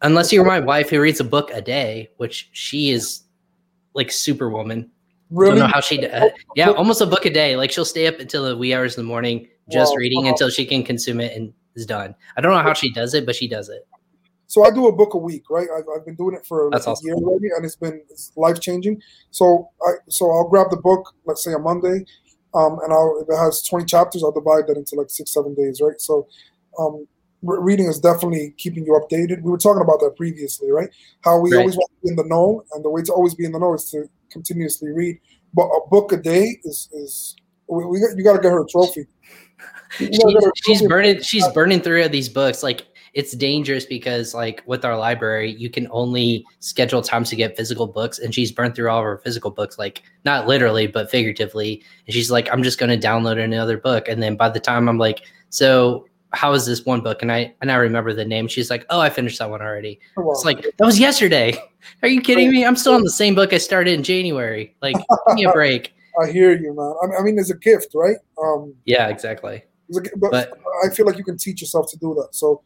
Unless 0.00 0.32
you're 0.32 0.44
my 0.44 0.58
wife 0.58 0.90
who 0.90 1.00
reads 1.00 1.20
a 1.20 1.24
book 1.24 1.50
a 1.52 1.60
day, 1.60 2.10
which 2.16 2.48
she 2.52 2.90
is 2.90 3.22
like 3.94 4.10
Superwoman. 4.10 4.90
Really? 5.30 5.58
Don't 5.58 5.68
know 5.68 5.72
how 5.72 5.80
she. 5.80 6.06
Uh, 6.06 6.30
yeah, 6.56 6.70
almost 6.70 7.00
a 7.00 7.06
book 7.06 7.24
a 7.26 7.30
day. 7.30 7.56
Like 7.56 7.70
she'll 7.70 7.84
stay 7.84 8.06
up 8.06 8.18
until 8.18 8.44
the 8.44 8.56
wee 8.56 8.74
hours 8.74 8.96
in 8.96 9.04
the 9.04 9.08
morning 9.08 9.48
just 9.70 9.96
reading 9.96 10.26
until 10.28 10.50
she 10.50 10.66
can 10.66 10.82
consume 10.82 11.20
it 11.20 11.36
and 11.36 11.52
is 11.76 11.86
done. 11.86 12.14
I 12.36 12.40
don't 12.40 12.52
know 12.52 12.62
how 12.62 12.74
she 12.74 12.92
does 12.92 13.14
it, 13.14 13.26
but 13.26 13.34
she 13.34 13.48
does 13.48 13.68
it. 13.68 13.86
So 14.52 14.66
I 14.66 14.70
do 14.70 14.86
a 14.86 14.92
book 14.92 15.14
a 15.14 15.16
week, 15.16 15.48
right? 15.48 15.66
I've, 15.74 15.84
I've 15.96 16.04
been 16.04 16.14
doing 16.14 16.34
it 16.36 16.44
for 16.44 16.68
awesome. 16.74 16.92
a 16.92 17.06
year 17.06 17.14
already, 17.14 17.48
and 17.56 17.64
it's 17.64 17.74
been 17.74 18.02
life 18.36 18.60
changing. 18.60 19.00
So 19.30 19.70
I 19.80 19.92
so 20.10 20.30
I'll 20.30 20.46
grab 20.46 20.68
the 20.68 20.76
book, 20.76 21.14
let's 21.24 21.42
say 21.42 21.54
a 21.54 21.58
Monday, 21.58 22.04
um, 22.52 22.78
and 22.84 22.92
I'll 22.92 23.18
if 23.22 23.30
it 23.30 23.38
has 23.38 23.62
twenty 23.62 23.86
chapters, 23.86 24.22
I'll 24.22 24.30
divide 24.30 24.66
that 24.66 24.76
into 24.76 24.94
like 24.94 25.08
six 25.08 25.32
seven 25.32 25.54
days, 25.54 25.80
right? 25.80 25.98
So 25.98 26.28
um, 26.78 27.08
reading 27.40 27.86
is 27.86 27.98
definitely 27.98 28.54
keeping 28.58 28.84
you 28.84 28.92
updated. 28.92 29.40
We 29.40 29.50
were 29.50 29.56
talking 29.56 29.80
about 29.80 30.00
that 30.00 30.16
previously, 30.18 30.70
right? 30.70 30.90
How 31.22 31.38
we 31.40 31.52
right. 31.52 31.60
always 31.60 31.76
want 31.76 31.90
to 31.90 32.02
be 32.02 32.10
in 32.10 32.16
the 32.16 32.24
know, 32.24 32.62
and 32.74 32.84
the 32.84 32.90
way 32.90 33.00
to 33.00 33.12
always 33.14 33.34
be 33.34 33.46
in 33.46 33.52
the 33.52 33.58
know 33.58 33.72
is 33.72 33.90
to 33.92 34.04
continuously 34.30 34.90
read. 34.90 35.18
But 35.54 35.68
a 35.68 35.80
book 35.88 36.12
a 36.12 36.18
day 36.18 36.60
is 36.64 36.90
is 36.92 37.36
we, 37.68 37.86
we 37.86 38.00
got, 38.00 38.18
you 38.18 38.22
got 38.22 38.34
to 38.34 38.42
get 38.42 38.52
her 38.52 38.64
a 38.64 38.68
trophy. 38.68 39.06
She's, 39.96 40.20
she's 40.66 40.82
burning. 40.82 41.22
She's 41.22 41.48
burning 41.52 41.80
through 41.80 42.06
these 42.08 42.28
books. 42.28 42.62
Like 42.62 42.86
it's 43.14 43.32
dangerous 43.32 43.84
because, 43.84 44.34
like 44.34 44.62
with 44.66 44.84
our 44.84 44.96
library, 44.96 45.54
you 45.54 45.68
can 45.70 45.88
only 45.90 46.44
schedule 46.60 47.02
times 47.02 47.30
to 47.30 47.36
get 47.36 47.56
physical 47.56 47.86
books, 47.86 48.18
and 48.18 48.34
she's 48.34 48.52
burned 48.52 48.74
through 48.74 48.90
all 48.90 48.98
of 48.98 49.04
her 49.04 49.18
physical 49.18 49.50
books, 49.50 49.78
like 49.78 50.02
not 50.24 50.46
literally 50.46 50.86
but 50.86 51.10
figuratively. 51.10 51.82
And 52.06 52.14
she's 52.14 52.30
like, 52.30 52.48
"I'm 52.52 52.62
just 52.62 52.78
going 52.78 52.98
to 52.98 53.06
download 53.06 53.42
another 53.42 53.78
book," 53.78 54.08
and 54.08 54.22
then 54.22 54.36
by 54.36 54.48
the 54.48 54.60
time 54.60 54.88
I'm 54.88 54.98
like, 54.98 55.22
"So 55.50 56.06
how 56.32 56.52
is 56.52 56.66
this 56.66 56.84
one 56.84 57.00
book? 57.02 57.22
And 57.22 57.30
I 57.30 57.54
and 57.60 57.70
I 57.70 57.76
remember 57.76 58.12
the 58.12 58.24
name. 58.24 58.48
She's 58.48 58.70
like, 58.70 58.86
oh, 58.90 59.00
I 59.00 59.10
finished 59.10 59.38
that 59.38 59.50
one 59.50 59.60
already. 59.60 60.00
Oh, 60.16 60.30
It's 60.30 60.44
like 60.44 60.62
that 60.62 60.84
was 60.84 60.98
yesterday. 60.98 61.54
Are 62.02 62.08
you 62.08 62.20
kidding 62.20 62.50
me? 62.50 62.64
I'm 62.64 62.76
still 62.76 62.94
on 62.94 63.02
the 63.02 63.10
same 63.10 63.34
book 63.34 63.52
I 63.52 63.58
started 63.58 63.92
in 63.94 64.02
January. 64.02 64.74
Like, 64.80 64.96
give 64.96 65.34
me 65.34 65.44
a 65.44 65.52
break. 65.52 65.94
I 66.22 66.30
hear 66.30 66.56
you, 66.56 66.74
man. 66.74 67.14
I 67.18 67.22
mean, 67.22 67.38
it's 67.38 67.50
a 67.50 67.56
gift, 67.56 67.88
right? 67.94 68.16
Um, 68.42 68.74
yeah, 68.84 69.08
exactly. 69.08 69.64
But, 69.88 70.30
but, 70.30 70.52
I 70.84 70.90
feel 70.90 71.06
like 71.06 71.16
you 71.16 71.24
can 71.24 71.38
teach 71.38 71.60
yourself 71.60 71.90
to 71.90 71.98
do 71.98 72.14
that. 72.14 72.34
So 72.34 72.62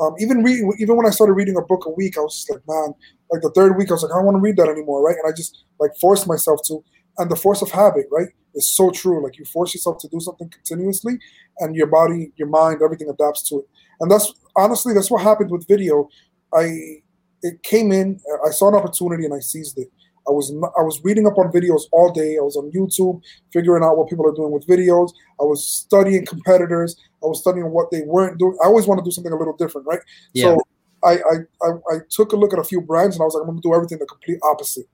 um, 0.00 0.14
even 0.18 0.42
reading, 0.42 0.72
even 0.78 0.96
when 0.96 1.06
I 1.06 1.10
started 1.10 1.32
reading 1.32 1.56
a 1.56 1.62
book 1.62 1.86
a 1.86 1.90
week, 1.90 2.16
I 2.16 2.20
was 2.20 2.36
just 2.36 2.50
like, 2.50 2.60
man, 2.68 2.94
like 3.32 3.42
the 3.42 3.50
third 3.50 3.76
week, 3.76 3.90
I 3.90 3.94
was 3.94 4.02
like, 4.02 4.12
I 4.12 4.16
don't 4.16 4.26
want 4.26 4.36
to 4.36 4.40
read 4.40 4.56
that 4.56 4.68
anymore, 4.68 5.02
right? 5.04 5.16
And 5.16 5.32
I 5.32 5.34
just 5.36 5.64
like 5.80 5.90
forced 6.00 6.26
myself 6.26 6.60
to. 6.66 6.84
And 7.18 7.28
the 7.28 7.36
force 7.36 7.62
of 7.62 7.70
habit, 7.70 8.06
right? 8.12 8.28
is 8.58 8.68
so 8.68 8.90
true. 8.90 9.22
Like 9.22 9.38
you 9.38 9.44
force 9.44 9.74
yourself 9.74 9.98
to 10.00 10.08
do 10.08 10.20
something 10.20 10.50
continuously, 10.50 11.18
and 11.58 11.74
your 11.74 11.86
body, 11.86 12.32
your 12.36 12.48
mind, 12.48 12.82
everything 12.82 13.08
adapts 13.08 13.48
to 13.48 13.60
it. 13.60 13.64
And 14.00 14.10
that's 14.10 14.32
honestly 14.56 14.92
that's 14.92 15.10
what 15.10 15.22
happened 15.22 15.50
with 15.50 15.66
video. 15.66 16.08
I 16.54 17.00
it 17.42 17.62
came 17.62 17.92
in. 17.92 18.20
I 18.46 18.50
saw 18.50 18.68
an 18.68 18.74
opportunity 18.74 19.24
and 19.24 19.34
I 19.34 19.40
seized 19.40 19.78
it. 19.78 19.88
I 20.26 20.32
was 20.32 20.50
I 20.50 20.82
was 20.82 21.00
reading 21.04 21.26
up 21.26 21.38
on 21.38 21.50
videos 21.50 21.82
all 21.92 22.12
day. 22.12 22.36
I 22.36 22.42
was 22.42 22.56
on 22.56 22.70
YouTube 22.72 23.22
figuring 23.52 23.82
out 23.82 23.96
what 23.96 24.08
people 24.08 24.26
are 24.26 24.34
doing 24.34 24.52
with 24.52 24.66
videos. 24.66 25.10
I 25.40 25.44
was 25.44 25.66
studying 25.66 26.26
competitors. 26.26 26.96
I 27.22 27.26
was 27.26 27.40
studying 27.40 27.70
what 27.70 27.90
they 27.90 28.02
weren't 28.02 28.38
doing. 28.38 28.56
I 28.62 28.66
always 28.66 28.86
want 28.86 28.98
to 28.98 29.04
do 29.04 29.10
something 29.10 29.32
a 29.32 29.36
little 29.36 29.56
different, 29.56 29.86
right? 29.86 30.00
Yeah. 30.32 30.44
So 30.44 30.62
I, 31.04 31.12
I, 31.12 31.34
I 31.62 31.68
I 31.90 31.98
took 32.10 32.32
a 32.32 32.36
look 32.36 32.52
at 32.52 32.58
a 32.58 32.64
few 32.64 32.80
brands 32.80 33.16
and 33.16 33.22
I 33.22 33.24
was 33.24 33.34
like, 33.34 33.42
I'm 33.42 33.48
going 33.48 33.62
to 33.62 33.68
do 33.68 33.74
everything 33.74 33.98
the 33.98 34.06
complete 34.06 34.38
opposite 34.42 34.86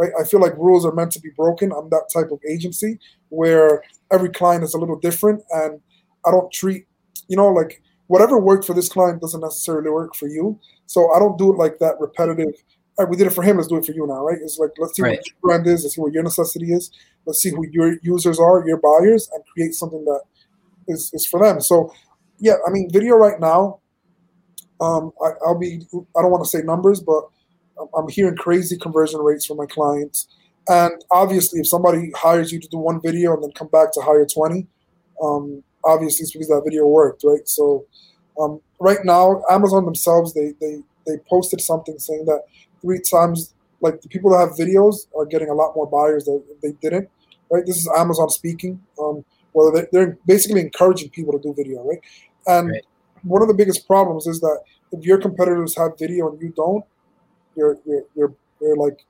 right? 0.00 0.12
I 0.18 0.24
feel 0.24 0.40
like 0.40 0.56
rules 0.56 0.86
are 0.86 0.92
meant 0.92 1.12
to 1.12 1.20
be 1.20 1.30
broken. 1.36 1.72
I'm 1.72 1.90
that 1.90 2.08
type 2.12 2.30
of 2.30 2.40
agency 2.48 2.98
where 3.28 3.82
every 4.10 4.30
client 4.30 4.64
is 4.64 4.74
a 4.74 4.78
little 4.78 4.98
different, 4.98 5.42
and 5.50 5.80
I 6.26 6.30
don't 6.30 6.50
treat, 6.52 6.86
you 7.28 7.36
know, 7.36 7.48
like 7.48 7.82
whatever 8.06 8.38
worked 8.38 8.64
for 8.64 8.74
this 8.74 8.88
client 8.88 9.20
doesn't 9.20 9.40
necessarily 9.40 9.90
work 9.90 10.14
for 10.14 10.26
you. 10.26 10.58
So 10.86 11.12
I 11.12 11.18
don't 11.18 11.38
do 11.38 11.52
it 11.52 11.56
like 11.56 11.78
that 11.78 12.00
repetitive. 12.00 12.54
Right, 12.98 13.08
we 13.08 13.16
did 13.16 13.26
it 13.26 13.32
for 13.34 13.42
him. 13.42 13.56
Let's 13.56 13.68
do 13.68 13.76
it 13.76 13.84
for 13.84 13.92
you 13.92 14.06
now, 14.06 14.24
right? 14.24 14.38
It's 14.42 14.58
like 14.58 14.70
let's 14.78 14.96
see 14.96 15.02
right. 15.02 15.18
what 15.18 15.26
your 15.26 15.36
brand 15.42 15.66
is. 15.66 15.84
Let's 15.84 15.94
see 15.94 16.00
what 16.00 16.12
your 16.12 16.22
necessity 16.22 16.72
is. 16.72 16.90
Let's 17.26 17.40
see 17.40 17.50
who 17.50 17.66
your 17.70 17.98
users 18.02 18.40
are, 18.40 18.66
your 18.66 18.78
buyers, 18.78 19.30
and 19.32 19.44
create 19.52 19.74
something 19.74 20.04
that 20.06 20.22
is, 20.90 21.10
is 21.12 21.26
for 21.26 21.40
them. 21.40 21.60
So, 21.60 21.92
yeah, 22.38 22.54
I 22.66 22.70
mean, 22.70 22.88
video 22.92 23.16
right 23.16 23.38
now. 23.40 23.80
Um, 24.80 25.12
I, 25.22 25.30
I'll 25.46 25.58
be. 25.58 25.82
I 26.16 26.22
don't 26.22 26.30
want 26.30 26.44
to 26.44 26.50
say 26.50 26.62
numbers, 26.62 27.00
but 27.00 27.24
I'm 27.96 28.08
hearing 28.08 28.36
crazy 28.36 28.76
conversion 28.78 29.20
rates 29.20 29.46
from 29.46 29.58
my 29.58 29.66
clients. 29.66 30.28
And 30.68 30.92
obviously, 31.10 31.60
if 31.60 31.66
somebody 31.66 32.12
hires 32.16 32.52
you 32.52 32.60
to 32.60 32.68
do 32.68 32.78
one 32.78 33.00
video 33.00 33.34
and 33.34 33.42
then 33.42 33.52
come 33.52 33.68
back 33.68 33.92
to 33.92 34.00
hire 34.00 34.26
20, 34.26 34.66
um, 35.22 35.62
obviously 35.84 36.24
it's 36.24 36.32
because 36.32 36.48
that 36.48 36.62
video 36.64 36.86
worked, 36.86 37.24
right? 37.24 37.46
So 37.48 37.86
um, 38.40 38.60
right 38.78 39.04
now, 39.04 39.42
Amazon 39.50 39.84
themselves, 39.84 40.34
they, 40.34 40.52
they, 40.60 40.82
they 41.06 41.16
posted 41.28 41.60
something 41.60 41.98
saying 41.98 42.26
that 42.26 42.42
three 42.82 43.00
times, 43.00 43.54
like 43.80 44.00
the 44.02 44.08
people 44.08 44.30
that 44.30 44.38
have 44.38 44.50
videos 44.50 45.06
are 45.16 45.26
getting 45.26 45.48
a 45.48 45.54
lot 45.54 45.74
more 45.74 45.86
buyers 45.86 46.24
that 46.26 46.42
they 46.62 46.72
didn't, 46.82 47.08
right? 47.50 47.64
This 47.66 47.78
is 47.78 47.88
Amazon 47.96 48.28
speaking. 48.30 48.80
Um, 49.02 49.24
whether 49.52 49.88
they're 49.92 50.18
basically 50.26 50.60
encouraging 50.60 51.10
people 51.10 51.32
to 51.32 51.38
do 51.38 51.54
video, 51.54 51.86
right? 51.86 52.00
And 52.46 52.70
right. 52.70 52.84
one 53.22 53.42
of 53.42 53.48
the 53.48 53.54
biggest 53.54 53.86
problems 53.86 54.26
is 54.26 54.40
that 54.40 54.60
if 54.92 55.04
your 55.04 55.18
competitors 55.18 55.76
have 55.76 55.98
video 55.98 56.30
and 56.30 56.40
you 56.40 56.50
don't, 56.50 56.84
you're 57.56 57.78
you're 57.84 58.04
you're, 58.14 58.34
you're 58.60 58.76
like 58.76 59.04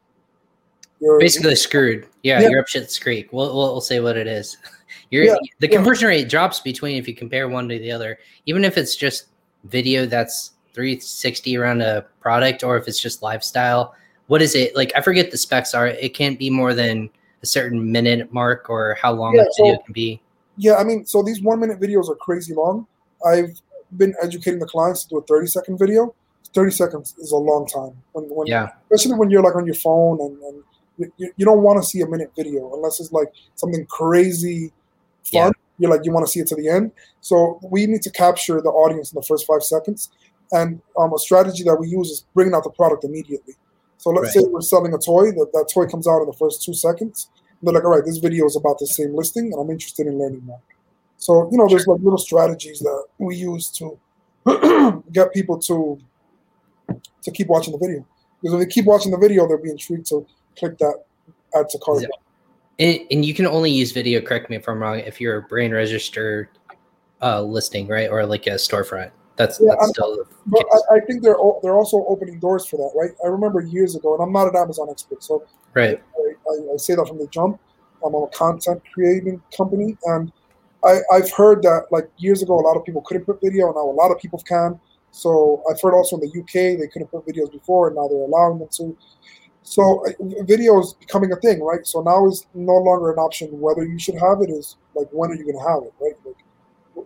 you're 1.01 1.19
basically 1.19 1.57
screwed. 1.57 2.07
Yeah, 2.23 2.41
yeah, 2.41 2.49
you're 2.49 2.61
up 2.61 2.69
shit's 2.69 2.99
creek. 2.99 3.33
We'll, 3.33 3.55
we'll, 3.55 3.73
we'll 3.73 3.81
say 3.81 4.01
what 4.01 4.17
it 4.17 4.27
is. 4.27 4.57
You're 5.11 5.25
yeah, 5.25 5.37
the 5.59 5.69
conversion 5.69 6.05
yeah. 6.05 6.17
rate 6.17 6.29
drops 6.29 6.61
between 6.61 6.97
if 6.97 7.09
you 7.09 7.15
compare 7.15 7.49
one 7.49 7.69
to 7.69 7.79
the 7.79 7.91
other, 7.91 8.19
even 8.47 8.65
if 8.65 8.77
it's 8.77 8.95
just 8.95 9.27
video 9.65 10.07
that's 10.07 10.53
360 10.73 11.57
around 11.57 11.81
a 11.83 12.07
product 12.21 12.63
or 12.63 12.77
if 12.77 12.87
it's 12.87 13.01
just 13.01 13.23
lifestyle. 13.23 13.95
What 14.29 14.43
is 14.43 14.55
it 14.55 14.77
like? 14.77 14.93
I 14.97 15.01
forget 15.01 15.31
the 15.31 15.39
specs 15.39 15.75
are. 15.75 15.89
It 15.89 16.15
can't 16.15 16.39
be 16.39 16.51
more 16.51 16.75
than 16.75 17.11
a 17.43 17.47
certain 17.47 17.91
minute 17.91 18.33
mark 18.33 18.69
or 18.69 18.97
how 19.01 19.13
long 19.13 19.35
yeah, 19.35 19.45
video 19.57 19.75
so, 19.75 19.83
can 19.83 19.93
be. 19.93 20.21
Yeah, 20.61 20.75
I 20.75 20.85
mean, 20.85 21.07
so 21.07 21.23
these 21.23 21.41
one 21.41 21.59
minute 21.59 21.81
videos 21.81 22.11
are 22.11 22.15
crazy 22.17 22.53
long. 22.53 22.87
I've 23.27 23.59
been 23.97 24.15
educating 24.23 24.61
the 24.61 24.67
clients 24.67 25.05
to 25.05 25.09
do 25.09 25.19
a 25.19 25.23
30 25.23 25.47
second 25.47 25.79
video. 25.79 26.15
30 26.53 26.71
seconds 26.71 27.15
is 27.19 27.33
a 27.33 27.37
long 27.37 27.67
time. 27.67 27.97
When, 28.13 28.27
when 28.27 28.47
yeah. 28.47 28.69
Especially 28.93 29.19
when 29.19 29.31
you're 29.31 29.43
like 29.43 29.57
on 29.57 29.65
your 29.65 29.75
phone 29.75 30.21
and, 30.21 30.43
and 30.43 31.13
you, 31.17 31.33
you 31.39 31.47
don't 31.47 31.63
want 31.63 31.83
to 31.83 31.89
see 31.89 32.03
a 32.03 32.07
minute 32.07 32.33
video 32.37 32.75
unless 32.75 33.01
it's 33.01 33.11
like 33.11 33.29
something 33.55 33.87
crazy 33.87 34.71
fun. 35.25 35.47
Yeah. 35.47 35.51
You're 35.79 35.91
like 35.91 36.05
you 36.05 36.13
want 36.13 36.27
to 36.27 36.31
see 36.31 36.41
it 36.41 36.47
to 36.49 36.57
the 36.57 36.69
end. 36.69 36.93
So 37.23 37.59
we 37.63 37.87
need 37.87 38.03
to 38.03 38.11
capture 38.11 38.61
the 38.61 38.69
audience 38.69 39.13
in 39.13 39.17
the 39.17 39.27
first 39.27 39.47
five 39.47 39.63
seconds. 39.63 40.11
And 40.53 40.83
um, 40.99 41.15
a 41.15 41.19
strategy 41.19 41.63
that 41.63 41.77
we 41.77 41.89
use 41.89 42.11
is 42.11 42.27
bringing 42.35 42.53
out 42.53 42.65
the 42.65 42.71
product 42.71 43.05
immediately. 43.05 43.55
So 43.97 44.11
let's 44.11 44.37
right. 44.37 44.45
say 44.45 44.51
we're 44.51 44.61
selling 44.61 44.93
a 44.93 44.99
toy, 44.99 45.31
that, 45.31 45.51
that 45.55 45.71
toy 45.73 45.87
comes 45.87 46.07
out 46.07 46.21
in 46.21 46.27
the 46.27 46.37
first 46.37 46.63
two 46.63 46.75
seconds. 46.75 47.31
They're 47.63 47.75
like, 47.75 47.85
all 47.85 47.91
right, 47.91 48.05
this 48.05 48.19
video 48.19 48.47
is 48.47 48.57
about 48.57 48.79
the 48.79 48.87
same 48.87 49.15
listing, 49.15 49.53
and 49.53 49.61
I'm 49.61 49.71
interested 49.71 50.07
in 50.07 50.19
learning 50.19 50.45
more. 50.45 50.61
So, 51.17 51.51
you 51.51 51.59
know, 51.59 51.69
there's 51.69 51.87
like 51.87 52.01
little 52.01 52.19
strategies 52.19 52.81
that 52.81 53.05
we 53.19 53.37
use 53.37 53.71
to 53.73 55.03
get 55.13 55.33
people 55.33 55.59
to 55.59 55.99
to 57.23 57.31
keep 57.31 57.49
watching 57.49 57.73
the 57.73 57.79
video. 57.79 58.07
Because 58.41 58.55
if 58.55 58.61
they 58.61 58.73
keep 58.73 58.87
watching 58.87 59.13
the 59.13 59.19
video, 59.19 59.47
they'll 59.47 59.63
be 59.63 59.71
intrigued 59.71 60.07
to 60.07 60.27
click 60.59 60.79
that 60.79 61.05
add 61.55 61.69
to 61.69 61.79
cart. 61.79 62.05
And, 62.79 63.01
and 63.11 63.25
you 63.25 63.35
can 63.35 63.47
only 63.47 63.71
use 63.71 63.93
video, 63.93 64.23
correct 64.23 64.49
me 64.49 64.57
if 64.57 64.67
I'm 64.67 64.81
wrong, 64.81 65.01
if 65.01 65.21
you're 65.21 65.37
a 65.37 65.43
brand 65.43 65.75
registered 65.75 66.49
uh, 67.21 67.43
listing, 67.43 67.87
right? 67.87 68.09
Or 68.11 68.25
like 68.25 68.47
a 68.47 68.53
storefront. 68.53 69.11
That's, 69.41 69.59
yeah, 69.59 69.73
that's 69.81 69.89
still. 69.89 70.19
But 70.45 70.67
I, 70.71 70.97
I, 70.97 71.01
think 71.01 71.23
they're 71.23 71.39
they're 71.63 71.75
also 71.75 72.05
opening 72.09 72.39
doors 72.41 72.67
for 72.67 72.77
that, 72.77 72.93
right? 72.95 73.13
I 73.25 73.29
remember 73.29 73.63
years 73.63 73.97
ago, 73.97 74.13
and 74.13 74.23
I'm 74.23 74.35
not 74.35 74.49
an 74.49 74.55
Amazon 74.55 74.89
expert, 74.91 75.23
so 75.23 75.47
right. 75.73 75.99
I, 76.19 76.51
I, 76.51 76.75
I 76.75 76.77
say 76.77 76.95
that 76.95 77.09
from 77.09 77.17
the 77.17 77.27
jump. 77.29 77.59
I'm 78.05 78.15
a 78.15 78.27
content 78.35 78.83
creating 78.93 79.41
company, 79.57 79.97
and 80.05 80.31
I, 80.85 80.99
I've 81.11 81.33
heard 81.33 81.63
that 81.63 81.87
like 81.91 82.11
years 82.19 82.43
ago, 82.43 82.61
a 82.61 82.61
lot 82.61 82.77
of 82.77 82.85
people 82.85 83.01
couldn't 83.01 83.25
put 83.25 83.41
video, 83.41 83.69
and 83.69 83.77
now 83.77 83.89
a 83.89 83.97
lot 83.97 84.11
of 84.11 84.19
people 84.19 84.41
can. 84.47 84.79
So 85.11 85.63
I've 85.71 85.81
heard 85.81 85.95
also 85.95 86.19
in 86.19 86.29
the 86.29 86.41
UK 86.41 86.79
they 86.79 86.89
couldn't 86.89 87.09
put 87.09 87.27
videos 87.27 87.51
before, 87.51 87.87
and 87.89 87.97
now 87.97 88.09
they're 88.09 88.19
allowing 88.19 88.59
them 88.59 88.69
to. 88.73 88.95
So 89.63 90.05
video 90.43 90.81
is 90.81 90.93
becoming 91.01 91.33
a 91.33 91.37
thing, 91.37 91.63
right? 91.63 91.87
So 91.87 92.03
now 92.03 92.27
is 92.27 92.47
no 92.53 92.77
longer 92.77 93.11
an 93.11 93.19
option. 93.19 93.59
Whether 93.59 93.85
you 93.85 93.99
should 93.99 94.17
have 94.17 94.43
it 94.43 94.51
is 94.51 94.77
like 94.95 95.09
when 95.13 95.31
are 95.31 95.35
you 95.35 95.45
going 95.45 95.59
to 95.59 95.71
have 95.71 95.83
it, 95.83 95.95
right? 95.99 96.10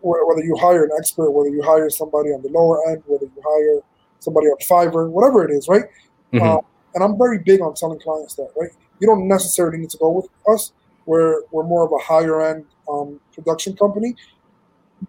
Whether 0.05 0.45
you 0.45 0.57
hire 0.57 0.85
an 0.85 0.91
expert, 0.99 1.31
whether 1.31 1.49
you 1.49 1.63
hire 1.63 1.89
somebody 1.89 2.31
on 2.31 2.43
the 2.43 2.49
lower 2.51 2.87
end, 2.91 3.03
whether 3.07 3.25
you 3.25 3.43
hire 3.45 3.81
somebody 4.19 4.47
on 4.49 4.59
Fiverr, 4.59 5.09
whatever 5.09 5.45
it 5.45 5.51
is, 5.51 5.69
right? 5.69 5.85
Mm-hmm. 6.33 6.47
Uh, 6.47 6.59
and 6.95 7.03
I'm 7.03 7.19
very 7.19 7.39
big 7.39 7.61
on 7.61 7.75
telling 7.75 7.99
clients 8.01 8.35
that, 8.35 8.51
right? 8.57 8.71
You 9.01 9.07
don't 9.07 9.27
necessarily 9.27 9.79
need 9.79 9.91
to 9.91 9.99
go 9.99 10.11
with 10.11 10.29
us. 10.49 10.73
We're 11.07 11.43
we're 11.51 11.65
more 11.65 11.85
of 11.85 11.93
a 11.93 12.03
higher 12.03 12.41
end 12.43 12.65
um, 12.89 13.21
production 13.35 13.77
company, 13.77 14.15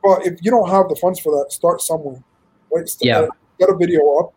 but 0.03 0.25
if 0.25 0.39
you 0.41 0.51
don't 0.51 0.69
have 0.69 0.89
the 0.89 0.95
funds 0.95 1.19
for 1.19 1.31
that, 1.37 1.51
start 1.51 1.81
somewhere, 1.81 2.21
right? 2.71 2.87
Start, 2.87 3.05
yeah. 3.05 3.27
Get 3.59 3.69
a 3.69 3.77
video 3.77 4.01
up, 4.17 4.33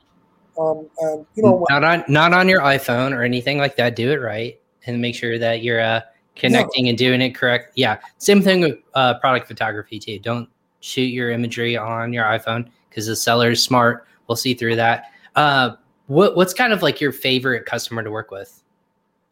um, 0.58 0.88
and 1.00 1.26
you 1.34 1.42
know, 1.42 1.66
not 1.68 1.82
on 1.82 2.04
not 2.08 2.32
on 2.32 2.48
your 2.48 2.60
iPhone 2.60 3.12
or 3.12 3.22
anything 3.22 3.58
like 3.58 3.76
that. 3.76 3.96
Do 3.96 4.12
it 4.12 4.20
right 4.20 4.60
and 4.86 5.00
make 5.00 5.14
sure 5.14 5.38
that 5.38 5.62
you're 5.62 5.80
uh, 5.80 6.00
connecting 6.38 6.87
yeah. 6.87 6.90
and 6.90 6.98
doing 6.98 7.20
it 7.20 7.35
correct. 7.35 7.72
Yeah, 7.77 7.98
same 8.18 8.42
thing 8.42 8.61
with 8.61 8.79
uh, 8.94 9.18
product 9.18 9.48
photography 9.48 9.98
too. 9.98 10.18
Don't 10.18 10.48
shoot 10.81 11.03
your 11.03 11.31
imagery 11.31 11.77
on 11.77 12.12
your 12.12 12.24
iPhone 12.24 12.68
because 12.88 13.07
the 13.07 13.16
seller 13.16 13.51
is 13.51 13.62
smart. 13.62 14.07
We'll 14.27 14.37
see 14.37 14.55
through 14.55 14.77
that. 14.77 15.05
Uh, 15.37 15.77
what 16.07 16.37
what's 16.37 16.55
kind 16.55 16.72
of 16.72 16.83
like 16.83 17.01
your 17.01 17.12
favorite 17.12 17.66
customer 17.66 18.03
to 18.03 18.11
work 18.11 18.31
with? 18.31 18.62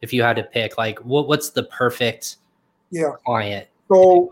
If 0.02 0.12
you 0.12 0.22
had 0.22 0.36
to 0.36 0.42
pick, 0.42 0.78
like 0.78 0.98
what 1.00 1.28
what's 1.28 1.50
the 1.50 1.64
perfect 1.64 2.36
yeah 2.90 3.12
client? 3.24 3.68
So 3.88 4.30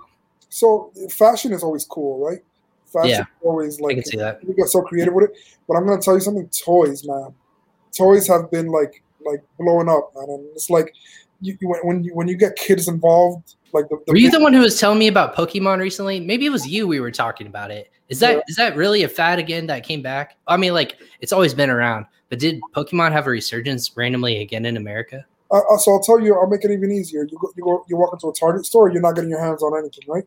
so 0.48 0.92
fashion 1.10 1.52
is 1.52 1.62
always 1.62 1.84
cool, 1.84 2.24
right? 2.24 2.40
Fashion 2.86 3.10
yeah, 3.10 3.24
always 3.42 3.80
like 3.80 3.92
I 3.92 3.94
can 3.94 4.04
see 4.04 4.18
that. 4.18 4.44
we 4.44 4.54
get 4.54 4.68
so 4.68 4.82
creative 4.82 5.14
with 5.14 5.30
it. 5.30 5.36
But 5.66 5.76
I'm 5.76 5.86
gonna 5.86 6.00
tell 6.00 6.14
you 6.14 6.20
something. 6.20 6.48
Toys, 6.48 7.04
man. 7.06 7.34
Toys 7.96 8.28
have 8.28 8.50
been 8.50 8.68
like 8.68 9.02
like 9.24 9.42
blowing 9.58 9.88
up, 9.88 10.12
man. 10.14 10.28
And 10.28 10.46
it's 10.54 10.70
like 10.70 10.94
you, 11.40 11.56
when 11.82 12.04
you 12.04 12.14
when 12.14 12.28
you 12.28 12.36
get 12.36 12.56
kids 12.56 12.88
involved, 12.88 13.56
like 13.72 13.88
the, 13.88 13.98
the 14.06 14.12
were 14.12 14.18
you 14.18 14.30
the 14.30 14.40
one 14.40 14.52
who 14.52 14.60
was 14.60 14.78
telling 14.78 14.98
me 14.98 15.08
about 15.08 15.34
Pokemon 15.34 15.80
recently? 15.80 16.20
Maybe 16.20 16.46
it 16.46 16.50
was 16.50 16.66
you. 16.66 16.86
We 16.86 17.00
were 17.00 17.10
talking 17.10 17.46
about 17.46 17.70
it. 17.70 17.90
Is 18.08 18.20
that 18.20 18.36
yeah. 18.36 18.42
is 18.48 18.56
that 18.56 18.76
really 18.76 19.02
a 19.02 19.08
fad 19.08 19.38
again 19.38 19.66
that 19.66 19.84
came 19.84 20.02
back? 20.02 20.36
I 20.46 20.56
mean, 20.56 20.74
like 20.74 20.96
it's 21.20 21.32
always 21.32 21.54
been 21.54 21.70
around, 21.70 22.06
but 22.28 22.38
did 22.38 22.60
Pokemon 22.74 23.12
have 23.12 23.26
a 23.26 23.30
resurgence 23.30 23.96
randomly 23.96 24.40
again 24.40 24.66
in 24.66 24.76
America? 24.76 25.24
Uh, 25.50 25.60
uh 25.70 25.78
so 25.78 25.92
I'll 25.92 26.00
tell 26.00 26.20
you, 26.20 26.34
I'll 26.34 26.48
make 26.48 26.64
it 26.64 26.70
even 26.70 26.92
easier. 26.92 27.24
You 27.24 27.38
go, 27.38 27.52
you 27.56 27.64
go, 27.64 27.84
you 27.88 27.96
walk 27.96 28.12
into 28.12 28.28
a 28.28 28.34
Target 28.34 28.66
store, 28.66 28.90
you're 28.90 29.02
not 29.02 29.14
getting 29.14 29.30
your 29.30 29.42
hands 29.42 29.62
on 29.62 29.76
anything, 29.78 30.04
right? 30.08 30.24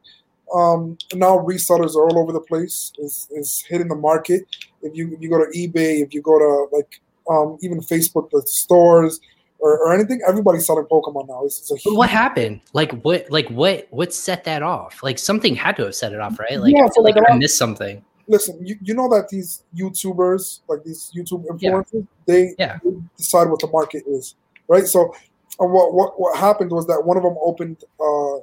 Um, 0.53 0.97
now 1.13 1.37
resellers 1.37 1.95
are 1.95 2.09
all 2.09 2.19
over 2.19 2.31
the 2.31 2.41
place. 2.41 2.91
Is 2.99 3.27
is 3.31 3.63
hitting 3.67 3.87
the 3.87 3.95
market. 3.95 4.43
If 4.81 4.95
you 4.95 5.13
if 5.13 5.21
you 5.21 5.29
go 5.29 5.37
to 5.37 5.51
eBay, 5.51 6.01
if 6.01 6.13
you 6.13 6.21
go 6.21 6.39
to 6.39 6.75
like 6.75 6.99
um, 7.29 7.57
even 7.61 7.79
Facebook, 7.79 8.29
the 8.31 8.41
stores 8.45 9.19
or, 9.59 9.77
or 9.77 9.93
anything, 9.93 10.21
everybody's 10.27 10.65
selling 10.65 10.85
Pokemon 10.85 11.27
now. 11.27 11.43
It's, 11.45 11.71
it's 11.71 11.83
what 11.85 12.09
happened? 12.09 12.61
Like 12.73 12.91
what? 13.03 13.29
Like 13.31 13.47
what? 13.49 13.87
What 13.89 14.13
set 14.13 14.43
that 14.45 14.63
off? 14.63 15.01
Like 15.03 15.17
something 15.19 15.55
had 15.55 15.75
to 15.77 15.85
have 15.85 15.95
set 15.95 16.13
it 16.13 16.19
off, 16.19 16.39
right? 16.39 16.59
Like 16.59 16.75
yeah, 16.75 16.87
so 16.91 17.01
like, 17.01 17.15
like 17.15 17.29
I 17.29 17.37
missed 17.37 17.57
something. 17.57 18.03
Listen, 18.27 18.59
you, 18.65 18.75
you 18.81 18.93
know 18.93 19.07
that 19.09 19.29
these 19.29 19.63
YouTubers, 19.75 20.59
like 20.67 20.83
these 20.83 21.11
YouTube 21.15 21.45
influencers, 21.45 21.93
yeah. 21.93 22.01
They, 22.25 22.55
yeah. 22.59 22.77
they 22.83 22.91
decide 23.15 23.49
what 23.49 23.61
the 23.61 23.67
market 23.67 24.03
is, 24.05 24.35
right? 24.67 24.85
So, 24.85 25.13
uh, 25.59 25.65
what 25.65 25.93
what 25.93 26.19
what 26.19 26.37
happened 26.37 26.71
was 26.71 26.85
that 26.87 27.05
one 27.05 27.17
of 27.17 27.23
them 27.23 27.37
opened 27.41 27.83
uh, 27.99 28.37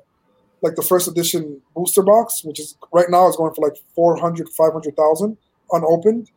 like 0.62 0.74
the 0.76 0.82
first 0.82 1.06
edition 1.06 1.60
booster 1.76 2.02
box, 2.02 2.42
which 2.42 2.58
is 2.58 2.76
right 2.92 3.10
now 3.10 3.28
is 3.28 3.36
going 3.36 3.54
for 3.54 3.60
like 3.60 3.76
400, 3.94 4.48
500,000 4.48 5.36
unopened, 5.72 6.30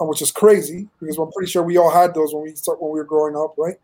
uh, 0.00 0.04
which 0.04 0.22
is 0.22 0.30
crazy 0.30 0.88
because 1.00 1.18
I'm 1.18 1.32
pretty 1.32 1.50
sure 1.50 1.64
we 1.64 1.76
all 1.76 1.90
had 1.90 2.14
those 2.14 2.32
when 2.32 2.44
we 2.44 2.54
start 2.54 2.80
when 2.80 2.92
we 2.92 3.00
were 3.00 3.04
growing 3.04 3.36
up, 3.36 3.54
right? 3.58 3.74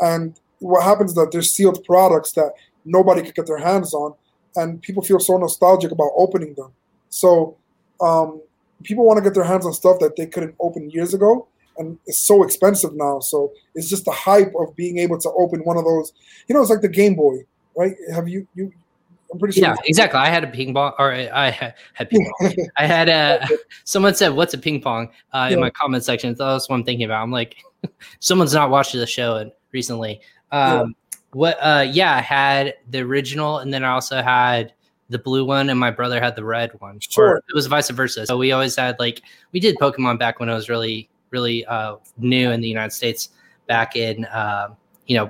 And 0.00 0.38
what 0.58 0.82
happens 0.82 1.12
is 1.12 1.16
that 1.16 1.30
there's 1.32 1.50
sealed 1.50 1.84
products 1.84 2.32
that 2.32 2.52
nobody 2.84 3.22
could 3.22 3.34
get 3.34 3.46
their 3.46 3.58
hands 3.58 3.94
on, 3.94 4.14
and 4.56 4.80
people 4.82 5.02
feel 5.02 5.20
so 5.20 5.36
nostalgic 5.36 5.90
about 5.90 6.10
opening 6.16 6.54
them. 6.54 6.72
So 7.08 7.56
um, 8.00 8.40
people 8.82 9.04
want 9.04 9.18
to 9.18 9.22
get 9.22 9.34
their 9.34 9.44
hands 9.44 9.66
on 9.66 9.72
stuff 9.72 9.98
that 10.00 10.16
they 10.16 10.26
couldn't 10.26 10.54
open 10.60 10.90
years 10.90 11.14
ago, 11.14 11.46
and 11.78 11.98
it's 12.06 12.26
so 12.26 12.42
expensive 12.42 12.94
now. 12.94 13.20
So 13.20 13.52
it's 13.74 13.88
just 13.88 14.04
the 14.04 14.12
hype 14.12 14.52
of 14.58 14.74
being 14.76 14.98
able 14.98 15.18
to 15.18 15.30
open 15.32 15.60
one 15.60 15.76
of 15.76 15.84
those. 15.84 16.12
You 16.48 16.54
know, 16.54 16.60
it's 16.62 16.70
like 16.70 16.82
the 16.82 16.88
Game 16.88 17.14
Boy, 17.14 17.44
right? 17.76 17.94
Have 18.12 18.28
you 18.28 18.46
you 18.54 18.72
I'm 19.34 19.40
pretty 19.40 19.58
sure. 19.58 19.68
Yeah, 19.68 19.76
exactly. 19.84 20.20
I 20.20 20.28
had 20.28 20.44
a 20.44 20.46
ping 20.46 20.72
pong, 20.72 20.92
or 20.96 21.12
I 21.12 21.50
had, 21.50 21.74
ping 22.08 22.30
pong. 22.38 22.54
I 22.76 22.86
had 22.86 23.08
a. 23.08 23.46
Someone 23.84 24.14
said, 24.14 24.28
"What's 24.28 24.54
a 24.54 24.58
ping 24.58 24.80
pong?" 24.80 25.08
Uh, 25.32 25.48
yeah. 25.48 25.54
In 25.54 25.60
my 25.60 25.70
comment 25.70 26.04
section, 26.04 26.34
that's 26.38 26.68
what 26.68 26.76
I'm 26.76 26.84
thinking 26.84 27.04
about. 27.04 27.22
I'm 27.22 27.32
like, 27.32 27.56
someone's 28.20 28.54
not 28.54 28.70
watching 28.70 29.00
the 29.00 29.06
show 29.06 29.36
recently. 29.74 30.22
Um, 30.50 30.70
yeah. 30.70 31.18
What? 31.32 31.58
Uh, 31.60 31.86
yeah, 31.90 32.16
I 32.16 32.20
had 32.20 32.74
the 32.88 33.00
original, 33.00 33.58
and 33.58 33.74
then 33.74 33.84
I 33.84 33.90
also 33.90 34.22
had 34.22 34.72
the 35.10 35.18
blue 35.18 35.44
one, 35.44 35.68
and 35.68 35.78
my 35.78 35.90
brother 35.90 36.20
had 36.20 36.36
the 36.36 36.44
red 36.44 36.70
one. 36.80 37.00
Sure. 37.00 37.28
Or 37.28 37.36
it 37.36 37.54
was 37.54 37.66
vice 37.66 37.90
versa. 37.90 38.24
So 38.26 38.38
we 38.38 38.52
always 38.52 38.76
had 38.76 38.96
like 38.98 39.20
we 39.52 39.60
did 39.60 39.76
Pokemon 39.76 40.18
back 40.18 40.40
when 40.40 40.48
it 40.48 40.54
was 40.54 40.70
really, 40.70 41.10
really 41.30 41.66
uh, 41.66 41.96
new 42.16 42.50
in 42.50 42.60
the 42.62 42.68
United 42.68 42.92
States 42.92 43.30
back 43.66 43.96
in 43.96 44.24
uh, 44.26 44.68
you 45.06 45.16
know 45.16 45.28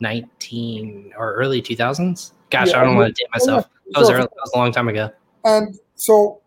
19 0.00 1.12
or 1.16 1.34
early 1.34 1.62
2000s. 1.62 2.32
Gosh, 2.50 2.68
yeah, 2.70 2.80
I 2.80 2.84
don't 2.84 2.96
want 2.96 3.14
to 3.14 3.22
date 3.22 3.28
myself. 3.32 3.66
That 3.92 4.00
was, 4.00 4.08
that 4.08 4.18
was 4.18 4.52
a 4.54 4.58
long 4.58 4.72
time 4.72 4.88
ago. 4.88 5.10
And 5.44 5.76
so, 5.94 6.40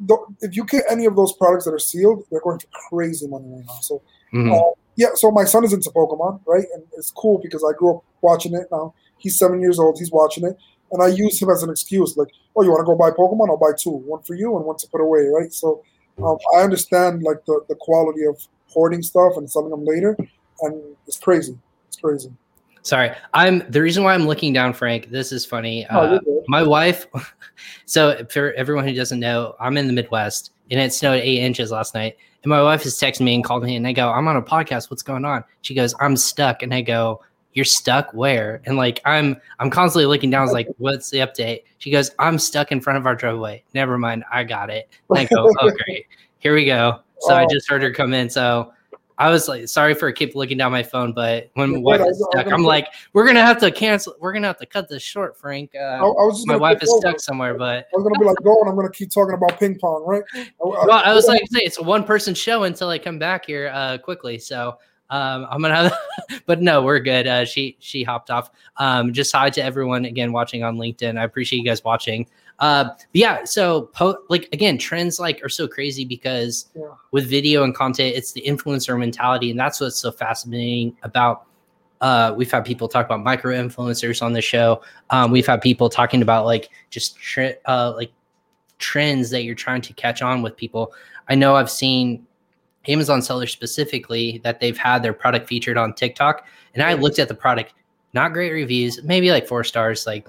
the, 0.00 0.16
if 0.40 0.56
you 0.56 0.64
get 0.64 0.84
any 0.90 1.06
of 1.06 1.16
those 1.16 1.32
products 1.32 1.64
that 1.64 1.72
are 1.72 1.78
sealed, 1.78 2.24
they're 2.30 2.40
going 2.40 2.58
for 2.58 2.66
crazy 2.88 3.26
money 3.26 3.46
right 3.48 3.64
now. 3.66 3.78
So, 3.80 4.02
mm-hmm. 4.32 4.52
uh, 4.52 4.58
yeah. 4.96 5.08
So 5.14 5.30
my 5.30 5.44
son 5.44 5.64
is 5.64 5.72
into 5.72 5.90
Pokemon, 5.90 6.40
right? 6.46 6.64
And 6.74 6.84
it's 6.96 7.10
cool 7.10 7.38
because 7.42 7.64
I 7.64 7.76
grew 7.76 7.96
up 7.96 8.04
watching 8.20 8.54
it. 8.54 8.68
Now 8.70 8.94
he's 9.18 9.38
seven 9.38 9.60
years 9.60 9.78
old. 9.78 9.98
He's 9.98 10.10
watching 10.10 10.44
it, 10.44 10.56
and 10.90 11.02
I 11.02 11.08
use 11.08 11.40
him 11.40 11.50
as 11.50 11.62
an 11.62 11.70
excuse, 11.70 12.16
like, 12.16 12.28
"Oh, 12.56 12.62
you 12.62 12.70
want 12.70 12.80
to 12.80 12.84
go 12.84 12.94
buy 12.94 13.10
Pokemon? 13.10 13.48
I'll 13.48 13.56
buy 13.56 13.76
two, 13.78 13.90
one 13.90 14.22
for 14.22 14.34
you 14.34 14.56
and 14.56 14.64
one 14.64 14.76
to 14.78 14.88
put 14.88 15.00
away." 15.00 15.26
Right. 15.26 15.52
So, 15.52 15.82
um, 16.22 16.38
I 16.56 16.60
understand 16.60 17.22
like 17.22 17.44
the 17.46 17.60
the 17.68 17.76
quality 17.76 18.24
of 18.24 18.36
hoarding 18.68 19.02
stuff 19.02 19.36
and 19.36 19.50
selling 19.50 19.70
them 19.70 19.84
later, 19.84 20.16
and 20.62 20.82
it's 21.06 21.18
crazy. 21.18 21.58
It's 21.88 21.96
crazy. 21.96 22.32
Sorry, 22.84 23.12
I'm 23.32 23.62
the 23.70 23.80
reason 23.80 24.02
why 24.02 24.12
I'm 24.12 24.26
looking 24.26 24.52
down, 24.52 24.72
Frank. 24.72 25.10
This 25.10 25.30
is 25.30 25.46
funny. 25.46 25.86
Oh, 25.90 26.00
uh, 26.00 26.20
my 26.48 26.62
wife. 26.62 27.06
So 27.84 28.24
for 28.30 28.52
everyone 28.54 28.88
who 28.88 28.94
doesn't 28.94 29.20
know, 29.20 29.54
I'm 29.60 29.76
in 29.76 29.86
the 29.86 29.92
Midwest, 29.92 30.52
and 30.70 30.80
it 30.80 30.92
snowed 30.92 31.20
eight 31.20 31.38
inches 31.38 31.70
last 31.70 31.94
night. 31.94 32.16
And 32.42 32.50
my 32.50 32.62
wife 32.62 32.82
has 32.82 32.94
texted 32.94 33.20
me 33.20 33.34
and 33.34 33.44
called 33.44 33.62
me, 33.62 33.76
and 33.76 33.86
I 33.86 33.92
go, 33.92 34.10
"I'm 34.10 34.26
on 34.28 34.36
a 34.36 34.42
podcast. 34.42 34.90
What's 34.90 35.02
going 35.02 35.24
on?" 35.24 35.44
She 35.62 35.74
goes, 35.74 35.94
"I'm 36.00 36.16
stuck," 36.16 36.62
and 36.62 36.74
I 36.74 36.80
go, 36.80 37.22
"You're 37.52 37.64
stuck 37.64 38.12
where?" 38.12 38.60
And 38.64 38.76
like 38.76 39.00
I'm, 39.04 39.36
I'm 39.58 39.70
constantly 39.70 40.06
looking 40.06 40.30
down. 40.30 40.40
I 40.40 40.44
was 40.44 40.52
like, 40.52 40.68
"What's 40.78 41.10
the 41.10 41.18
update?" 41.18 41.62
She 41.78 41.90
goes, 41.90 42.10
"I'm 42.18 42.38
stuck 42.38 42.72
in 42.72 42.80
front 42.80 42.98
of 42.98 43.06
our 43.06 43.14
driveway." 43.14 43.62
Never 43.74 43.96
mind, 43.98 44.24
I 44.32 44.44
got 44.44 44.70
it. 44.70 44.88
And 45.10 45.18
I 45.20 45.24
go, 45.24 45.48
"Oh 45.60 45.70
great, 45.84 46.06
here 46.38 46.54
we 46.54 46.64
go." 46.64 47.00
So 47.20 47.34
oh. 47.34 47.36
I 47.36 47.46
just 47.46 47.70
heard 47.70 47.82
her 47.82 47.92
come 47.92 48.12
in. 48.12 48.28
So 48.28 48.72
I 49.22 49.30
was 49.30 49.46
like, 49.46 49.68
sorry 49.68 49.94
for 49.94 50.10
keep 50.10 50.34
looking 50.34 50.58
down 50.58 50.72
my 50.72 50.82
phone, 50.82 51.12
but 51.12 51.48
when 51.54 51.74
my 51.74 51.78
wife 51.78 52.00
is 52.00 52.26
stuck, 52.32 52.48
I'm 52.48 52.64
like, 52.64 52.88
we're 53.12 53.24
gonna 53.24 53.40
have 53.40 53.60
to 53.60 53.70
cancel. 53.70 54.16
We're 54.18 54.32
gonna 54.32 54.48
have 54.48 54.58
to 54.58 54.66
cut 54.66 54.88
this 54.88 55.00
short, 55.00 55.38
Frank. 55.38 55.70
Uh, 55.76 55.78
I, 55.78 55.98
I 55.98 56.02
was 56.02 56.44
my 56.44 56.56
wife 56.56 56.82
is 56.82 56.90
over. 56.90 57.00
stuck 57.00 57.20
somewhere, 57.20 57.54
but 57.54 57.86
I 57.94 57.96
was 57.96 58.02
gonna 58.02 58.18
be 58.18 58.24
like, 58.24 58.36
go, 58.42 58.60
and 58.60 58.68
I'm 58.68 58.74
gonna 58.74 58.90
keep 58.90 59.12
talking 59.12 59.34
about 59.34 59.60
ping 59.60 59.78
pong, 59.78 60.04
right? 60.04 60.24
I, 60.34 60.48
well, 60.58 60.90
I 60.90 61.14
was 61.14 61.26
like, 61.28 61.40
say 61.52 61.60
it's 61.60 61.78
a 61.78 61.84
one 61.84 62.02
person 62.02 62.34
show 62.34 62.64
until 62.64 62.88
I 62.88 62.98
come 62.98 63.20
back 63.20 63.46
here 63.46 63.70
uh, 63.72 63.98
quickly. 63.98 64.40
So 64.40 64.76
um, 65.10 65.46
I'm 65.48 65.62
gonna 65.62 65.76
have, 65.76 66.42
but 66.46 66.60
no, 66.60 66.82
we're 66.82 66.98
good. 66.98 67.28
Uh, 67.28 67.44
she 67.44 67.76
she 67.78 68.02
hopped 68.02 68.28
off. 68.28 68.50
Um, 68.78 69.12
just 69.12 69.32
hi 69.32 69.50
to 69.50 69.62
everyone 69.62 70.04
again 70.04 70.32
watching 70.32 70.64
on 70.64 70.78
LinkedIn. 70.78 71.16
I 71.16 71.22
appreciate 71.22 71.60
you 71.60 71.64
guys 71.64 71.84
watching. 71.84 72.26
Uh, 72.58 72.90
yeah, 73.12 73.44
so 73.44 73.82
po- 73.92 74.18
like 74.28 74.48
again, 74.52 74.78
trends 74.78 75.18
like 75.18 75.42
are 75.42 75.48
so 75.48 75.66
crazy 75.66 76.04
because 76.04 76.70
yeah. 76.76 76.84
with 77.10 77.28
video 77.28 77.64
and 77.64 77.74
content, 77.74 78.14
it's 78.14 78.32
the 78.32 78.42
influencer 78.42 78.98
mentality, 78.98 79.50
and 79.50 79.58
that's 79.58 79.80
what's 79.80 79.98
so 79.98 80.12
fascinating 80.12 80.96
about. 81.02 81.46
Uh, 82.00 82.34
we've 82.36 82.50
had 82.50 82.64
people 82.64 82.88
talk 82.88 83.06
about 83.06 83.22
micro 83.22 83.54
influencers 83.54 84.22
on 84.22 84.32
the 84.32 84.42
show. 84.42 84.82
Um, 85.10 85.30
we've 85.30 85.46
had 85.46 85.60
people 85.60 85.88
talking 85.88 86.20
about 86.20 86.44
like 86.44 86.70
just 86.90 87.16
tre- 87.16 87.58
uh, 87.66 87.92
like 87.94 88.12
trends 88.78 89.30
that 89.30 89.44
you're 89.44 89.54
trying 89.54 89.80
to 89.82 89.92
catch 89.92 90.20
on 90.20 90.42
with 90.42 90.56
people. 90.56 90.92
I 91.28 91.36
know 91.36 91.54
I've 91.54 91.70
seen 91.70 92.26
Amazon 92.88 93.22
sellers 93.22 93.52
specifically 93.52 94.40
that 94.42 94.58
they've 94.58 94.76
had 94.76 95.02
their 95.02 95.12
product 95.12 95.46
featured 95.48 95.76
on 95.76 95.94
TikTok, 95.94 96.44
and 96.74 96.82
I 96.82 96.94
looked 96.94 97.18
at 97.18 97.28
the 97.28 97.34
product, 97.34 97.74
not 98.12 98.32
great 98.32 98.52
reviews, 98.52 99.02
maybe 99.04 99.30
like 99.30 99.46
four 99.46 99.62
stars, 99.62 100.06
like 100.06 100.26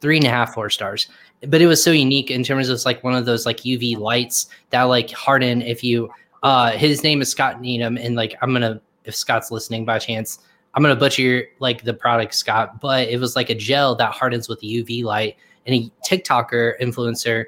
three 0.00 0.16
and 0.16 0.26
a 0.26 0.30
half, 0.30 0.54
four 0.54 0.70
stars. 0.70 1.08
But 1.46 1.60
it 1.60 1.66
was 1.66 1.82
so 1.82 1.90
unique 1.90 2.30
in 2.30 2.42
terms 2.42 2.68
of 2.68 2.84
like 2.84 3.02
one 3.04 3.14
of 3.14 3.24
those 3.24 3.46
like 3.46 3.58
UV 3.58 3.96
lights 3.96 4.46
that 4.70 4.82
like 4.84 5.10
harden 5.10 5.62
if 5.62 5.84
you 5.84 6.10
uh 6.42 6.70
his 6.72 7.02
name 7.02 7.20
is 7.20 7.30
Scott 7.30 7.60
Needham 7.60 7.96
and 7.96 8.16
like 8.16 8.36
I'm 8.42 8.52
gonna 8.52 8.80
if 9.04 9.14
Scott's 9.14 9.50
listening 9.50 9.84
by 9.84 9.98
chance 9.98 10.40
I'm 10.74 10.82
gonna 10.82 10.96
butcher 10.96 11.44
like 11.60 11.82
the 11.84 11.94
product 11.94 12.34
Scott 12.34 12.80
but 12.80 13.08
it 13.08 13.20
was 13.20 13.36
like 13.36 13.50
a 13.50 13.54
gel 13.54 13.94
that 13.96 14.12
hardens 14.12 14.48
with 14.48 14.60
the 14.60 14.82
UV 14.82 15.04
light 15.04 15.36
and 15.66 15.74
a 15.74 15.90
TikToker 16.08 16.80
influencer 16.80 17.46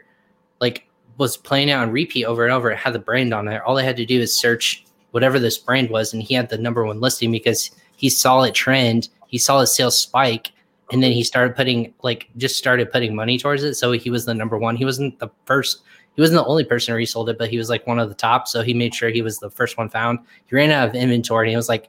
like 0.61 0.89
was 1.19 1.37
playing 1.37 1.71
out 1.71 1.83
on 1.83 1.91
repeat 1.91 2.25
over 2.25 2.45
and 2.45 2.53
over. 2.53 2.71
It 2.71 2.79
had 2.79 2.93
the 2.93 2.99
brand 2.99 3.35
on 3.35 3.49
it 3.49 3.63
all 3.63 3.75
they 3.75 3.85
had 3.85 3.97
to 3.97 4.07
do 4.07 4.21
is 4.21 4.37
search 4.37 4.85
whatever 5.11 5.41
this 5.41 5.59
brand 5.59 5.91
was 5.91 6.13
and 6.13 6.23
he 6.23 6.35
had 6.35 6.49
the 6.49 6.59
number 6.59 6.85
one 6.85 7.01
listing 7.01 7.33
because 7.33 7.71
he 7.97 8.09
saw 8.09 8.43
it 8.43 8.55
trend. 8.55 9.09
He 9.27 9.39
saw 9.39 9.61
his 9.61 9.75
sales 9.75 9.99
spike 9.99 10.53
and 10.93 11.03
then 11.03 11.13
he 11.13 11.23
started 11.23 11.57
putting 11.57 11.95
like 12.03 12.29
just 12.37 12.57
started 12.57 12.91
putting 12.91 13.15
money 13.15 13.39
towards 13.39 13.63
it. 13.63 13.75
So 13.75 13.93
he 13.93 14.11
was 14.11 14.25
the 14.25 14.35
number 14.35 14.59
one. 14.59 14.77
He 14.77 14.85
wasn't 14.85 15.19
the 15.19 15.29
first. 15.45 15.83
He 16.15 16.21
wasn't 16.21 16.45
the 16.45 16.47
only 16.47 16.65
person 16.65 16.93
who 16.93 16.97
resold 16.97 17.29
it, 17.29 17.39
but 17.39 17.49
he 17.49 17.57
was 17.57 17.71
like 17.71 17.87
one 17.87 17.99
of 17.99 18.09
the 18.09 18.15
top. 18.15 18.49
So 18.49 18.63
he 18.63 18.75
made 18.75 18.95
sure 18.95 19.11
he 19.11 19.23
was 19.23 19.39
the 19.39 19.51
first 19.51 19.79
one 19.79 19.89
found. 19.89 20.19
He 20.47 20.57
ran 20.57 20.71
out 20.71 20.89
of 20.89 20.95
inventory, 20.95 21.49
and 21.49 21.55
it 21.55 21.57
was 21.57 21.69
like 21.69 21.89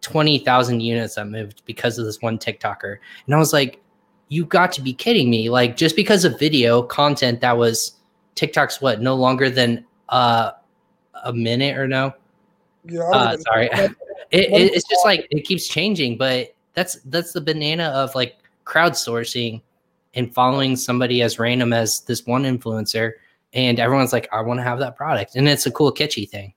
twenty 0.00 0.38
thousand 0.38 0.80
units 0.80 1.16
that 1.16 1.28
moved 1.28 1.62
because 1.66 1.98
of 1.98 2.04
this 2.04 2.22
one 2.22 2.38
TikToker. 2.38 2.98
And 3.26 3.34
I 3.34 3.38
was 3.38 3.52
like, 3.52 3.82
"You 4.28 4.44
got 4.44 4.72
to 4.72 4.82
be 4.82 4.92
kidding 4.92 5.30
me!" 5.30 5.50
Like 5.50 5.76
just 5.76 5.96
because 5.96 6.24
of 6.24 6.38
video 6.38 6.82
content 6.82 7.40
that 7.40 7.56
was 7.56 7.92
TikTok's 8.36 8.80
what 8.80 9.00
no 9.00 9.16
longer 9.16 9.50
than 9.50 9.84
uh, 10.08 10.52
a 11.24 11.32
minute 11.32 11.76
or 11.76 11.88
no. 11.88 12.12
Yeah, 12.84 13.02
uh, 13.02 13.36
sorry. 13.38 13.68
it, 13.72 13.92
it, 14.30 14.74
it's 14.74 14.88
just 14.88 15.04
like 15.04 15.26
it 15.30 15.42
keeps 15.42 15.66
changing, 15.66 16.18
but 16.18 16.54
that's 16.76 17.00
that's 17.06 17.32
the 17.32 17.40
banana 17.40 17.86
of 17.86 18.14
like 18.14 18.36
crowdsourcing 18.64 19.60
and 20.14 20.32
following 20.32 20.76
somebody 20.76 21.22
as 21.22 21.40
random 21.40 21.72
as 21.72 22.00
this 22.02 22.24
one 22.26 22.44
influencer 22.44 23.12
and 23.52 23.80
everyone's 23.80 24.12
like 24.12 24.28
i 24.32 24.40
want 24.40 24.58
to 24.58 24.64
have 24.64 24.78
that 24.78 24.96
product 24.96 25.34
and 25.34 25.48
it's 25.48 25.66
a 25.66 25.70
cool 25.70 25.90
catchy 25.90 26.26
thing. 26.26 26.54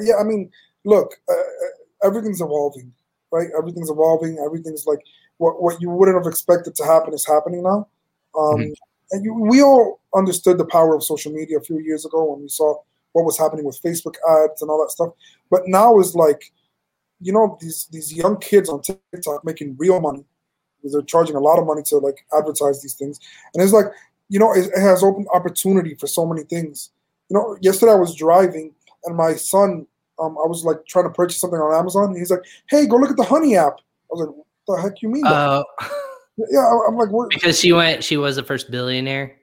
Yeah 0.00 0.16
i 0.18 0.24
mean 0.24 0.50
look 0.84 1.12
uh, 1.28 1.32
uh, 1.34 2.06
everything's 2.06 2.40
evolving 2.40 2.92
right? 3.30 3.48
Everything's 3.56 3.90
evolving 3.90 4.38
everything's 4.38 4.86
like 4.86 5.00
what, 5.38 5.62
what 5.62 5.80
you 5.80 5.90
wouldn't 5.90 6.16
have 6.16 6.30
expected 6.30 6.74
to 6.74 6.84
happen 6.84 7.12
is 7.12 7.26
happening 7.26 7.62
now. 7.62 7.88
Um, 8.38 8.56
mm-hmm. 8.56 8.72
and 9.10 9.24
you, 9.24 9.34
we 9.34 9.62
all 9.62 10.00
understood 10.14 10.56
the 10.58 10.64
power 10.64 10.94
of 10.94 11.02
social 11.02 11.32
media 11.32 11.58
a 11.58 11.62
few 11.62 11.78
years 11.78 12.06
ago 12.06 12.32
when 12.32 12.42
we 12.42 12.48
saw 12.48 12.76
what 13.12 13.24
was 13.24 13.38
happening 13.38 13.64
with 13.64 13.80
facebook 13.82 14.16
ads 14.44 14.60
and 14.60 14.70
all 14.70 14.78
that 14.82 14.90
stuff 14.90 15.10
but 15.50 15.62
now 15.66 15.98
is 15.98 16.14
like 16.14 16.52
you 17.20 17.32
know 17.32 17.56
these 17.60 17.86
these 17.90 18.12
young 18.12 18.38
kids 18.38 18.68
on 18.68 18.82
TikTok 18.82 19.44
making 19.44 19.76
real 19.78 20.00
money 20.00 20.24
they're 20.92 21.02
charging 21.02 21.36
a 21.36 21.40
lot 21.40 21.58
of 21.58 21.66
money 21.66 21.82
to 21.82 21.98
like 21.98 22.24
advertise 22.36 22.82
these 22.82 22.94
things, 22.94 23.20
and 23.54 23.62
it's 23.62 23.72
like 23.72 23.86
you 24.28 24.38
know 24.38 24.52
it, 24.52 24.66
it 24.66 24.80
has 24.80 25.02
opened 25.02 25.26
opportunity 25.32 25.94
for 25.94 26.06
so 26.06 26.26
many 26.26 26.44
things. 26.44 26.90
You 27.28 27.34
know, 27.34 27.56
yesterday 27.60 27.92
I 27.92 27.96
was 27.96 28.14
driving 28.14 28.72
and 29.04 29.16
my 29.16 29.34
son, 29.34 29.86
um, 30.20 30.36
I 30.42 30.46
was 30.46 30.64
like 30.64 30.84
trying 30.86 31.06
to 31.06 31.10
purchase 31.10 31.38
something 31.38 31.58
on 31.58 31.74
Amazon. 31.74 32.10
And 32.10 32.16
he's 32.16 32.30
like, 32.30 32.42
"Hey, 32.68 32.86
go 32.86 32.96
look 32.96 33.10
at 33.10 33.16
the 33.16 33.24
Honey 33.24 33.56
app." 33.56 33.78
I 33.78 34.10
was 34.10 34.26
like, 34.26 34.36
"What 34.36 34.76
the 34.76 34.82
heck 34.82 35.02
you 35.02 35.08
mean?" 35.08 35.26
Uh, 35.26 35.62
yeah, 36.50 36.70
I'm 36.88 36.96
like, 36.96 37.10
what? 37.10 37.30
because 37.30 37.58
she 37.58 37.72
went, 37.72 38.04
she 38.04 38.16
was 38.16 38.36
the 38.36 38.42
first 38.42 38.70
billionaire. 38.70 39.36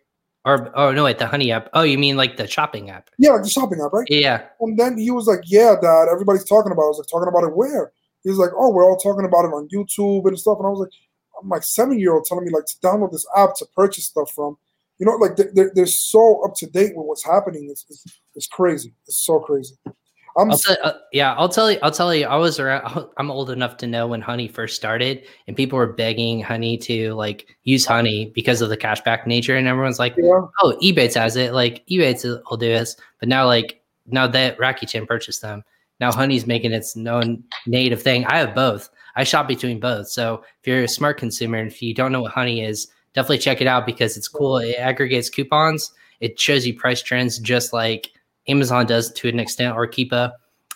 Or 0.45 0.71
oh 0.77 0.91
no, 0.91 1.05
wait, 1.05 1.19
the 1.19 1.27
Honey 1.27 1.51
app. 1.51 1.69
Oh, 1.73 1.83
you 1.83 1.97
mean 1.97 2.17
like 2.17 2.35
the 2.35 2.47
shopping 2.47 2.89
app? 2.89 3.09
Yeah, 3.17 3.31
like 3.31 3.43
the 3.43 3.49
shopping 3.49 3.79
app, 3.83 3.93
right? 3.93 4.07
Yeah. 4.09 4.43
And 4.59 4.77
then 4.77 4.97
he 4.97 5.09
was 5.09 5.25
like, 5.25 5.39
"Yeah, 5.45 5.75
Dad, 5.81 6.07
everybody's 6.11 6.43
talking 6.43 6.71
about." 6.71 6.81
it. 6.81 6.85
I 6.85 6.89
was 6.89 6.97
like, 6.97 7.07
"Talking 7.07 7.29
about 7.29 7.47
it 7.47 7.55
where?" 7.55 7.93
He 8.23 8.29
was 8.29 8.39
like, 8.39 8.51
"Oh, 8.57 8.69
we're 8.71 8.83
all 8.83 8.97
talking 8.97 9.25
about 9.25 9.45
it 9.45 9.53
on 9.53 9.69
YouTube 9.69 10.27
and 10.27 10.37
stuff." 10.37 10.57
And 10.57 10.67
I 10.67 10.69
was 10.69 10.79
like, 10.79 10.91
"I'm 11.41 11.47
like 11.47 11.63
seven 11.63 11.97
year 11.97 12.13
old 12.13 12.25
telling 12.25 12.45
me 12.45 12.51
like 12.51 12.65
to 12.65 12.75
download 12.83 13.13
this 13.13 13.25
app 13.37 13.55
to 13.57 13.65
purchase 13.73 14.07
stuff 14.07 14.31
from." 14.31 14.57
You 14.99 15.05
know, 15.05 15.13
like 15.13 15.37
they're, 15.37 15.71
they're 15.73 15.85
so 15.85 16.43
up 16.45 16.55
to 16.57 16.67
date 16.67 16.95
with 16.95 17.07
what's 17.07 17.25
happening. 17.25 17.67
It's, 17.69 17.85
it's, 17.89 18.05
it's 18.35 18.47
crazy. 18.47 18.93
It's 19.07 19.25
so 19.25 19.39
crazy. 19.39 19.75
I'm 20.35 20.51
I'll 20.51 20.57
tell, 20.57 20.77
uh, 20.83 20.93
yeah, 21.11 21.33
I'll 21.35 21.49
tell 21.49 21.71
you. 21.71 21.77
I'll 21.83 21.91
tell 21.91 22.13
you. 22.13 22.25
I 22.25 22.35
was 22.37 22.59
around. 22.59 23.07
I'm 23.17 23.29
old 23.29 23.49
enough 23.49 23.77
to 23.77 23.87
know 23.87 24.07
when 24.07 24.21
Honey 24.21 24.47
first 24.47 24.75
started, 24.75 25.23
and 25.47 25.55
people 25.55 25.77
were 25.77 25.93
begging 25.93 26.41
Honey 26.41 26.77
to 26.79 27.13
like 27.13 27.55
use 27.63 27.85
Honey 27.85 28.31
because 28.33 28.61
of 28.61 28.69
the 28.69 28.77
cashback 28.77 29.27
nature, 29.27 29.55
and 29.55 29.67
everyone's 29.67 29.99
like, 29.99 30.15
yeah. 30.17 30.41
"Oh, 30.61 30.77
Ebates 30.81 31.15
has 31.15 31.35
it. 31.35 31.53
Like 31.53 31.85
Ebates 31.87 32.23
will 32.49 32.57
do 32.57 32.67
this." 32.67 32.95
But 33.19 33.29
now, 33.29 33.45
like 33.45 33.81
now 34.07 34.25
that 34.27 34.57
Rakuten 34.57 35.07
purchased 35.07 35.41
them, 35.41 35.63
now 35.99 36.11
Honey's 36.11 36.47
making 36.47 36.73
its 36.73 36.95
known 36.95 37.43
native 37.67 38.01
thing. 38.01 38.25
I 38.25 38.37
have 38.37 38.55
both. 38.55 38.89
I 39.15 39.23
shop 39.23 39.47
between 39.47 39.79
both. 39.79 40.07
So 40.07 40.43
if 40.61 40.67
you're 40.67 40.83
a 40.83 40.87
smart 40.87 41.17
consumer, 41.17 41.59
and 41.59 41.71
if 41.71 41.81
you 41.81 41.93
don't 41.93 42.11
know 42.11 42.21
what 42.23 42.31
Honey 42.31 42.63
is, 42.63 42.87
definitely 43.13 43.37
check 43.37 43.61
it 43.61 43.67
out 43.67 43.85
because 43.85 44.17
it's 44.17 44.27
cool. 44.27 44.57
It 44.57 44.77
aggregates 44.77 45.29
coupons. 45.29 45.91
It 46.19 46.39
shows 46.39 46.65
you 46.65 46.73
price 46.73 47.03
trends 47.03 47.37
just 47.37 47.73
like 47.73 48.11
Amazon 48.47 48.85
does 48.85 49.11
to 49.13 49.29
an 49.29 49.39
extent, 49.39 49.75
or 49.75 49.87
Keepa, 49.87 50.31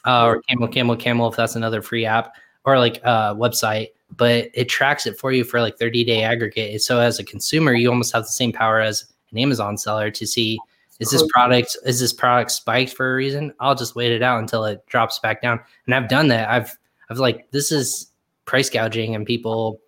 uh, 0.05 0.25
or 0.25 0.41
Camel, 0.43 0.67
Camel, 0.67 0.95
Camel, 0.95 1.29
if 1.29 1.35
that's 1.35 1.55
another 1.55 1.81
free 1.81 2.05
app, 2.05 2.33
or 2.65 2.77
like 2.79 2.97
a 2.97 3.07
uh, 3.07 3.33
website. 3.35 3.87
But 4.15 4.49
it 4.53 4.69
tracks 4.69 5.05
it 5.05 5.19
for 5.19 5.31
you 5.31 5.43
for 5.43 5.59
like 5.59 5.77
30 5.77 6.05
day 6.05 6.23
aggregate. 6.23 6.81
So 6.81 6.99
as 6.99 7.19
a 7.19 7.23
consumer, 7.23 7.73
you 7.73 7.89
almost 7.89 8.13
have 8.13 8.23
the 8.23 8.29
same 8.29 8.53
power 8.53 8.79
as 8.79 9.05
an 9.31 9.37
Amazon 9.37 9.77
seller 9.77 10.09
to 10.11 10.25
see 10.25 10.57
is 10.99 11.11
this 11.11 11.23
product 11.31 11.77
is 11.85 11.99
this 11.99 12.13
product 12.13 12.51
spiked 12.51 12.93
for 12.93 13.11
a 13.11 13.15
reason? 13.15 13.53
I'll 13.59 13.75
just 13.75 13.95
wait 13.95 14.11
it 14.11 14.23
out 14.23 14.39
until 14.39 14.65
it 14.65 14.83
drops 14.87 15.19
back 15.19 15.41
down. 15.41 15.59
And 15.85 15.93
I've 15.93 16.09
done 16.09 16.27
that. 16.29 16.49
I've 16.49 16.75
I've 17.09 17.19
like 17.19 17.49
this 17.51 17.71
is 17.71 18.11
price 18.45 18.69
gouging, 18.69 19.13
and 19.13 19.25
people 19.25 19.79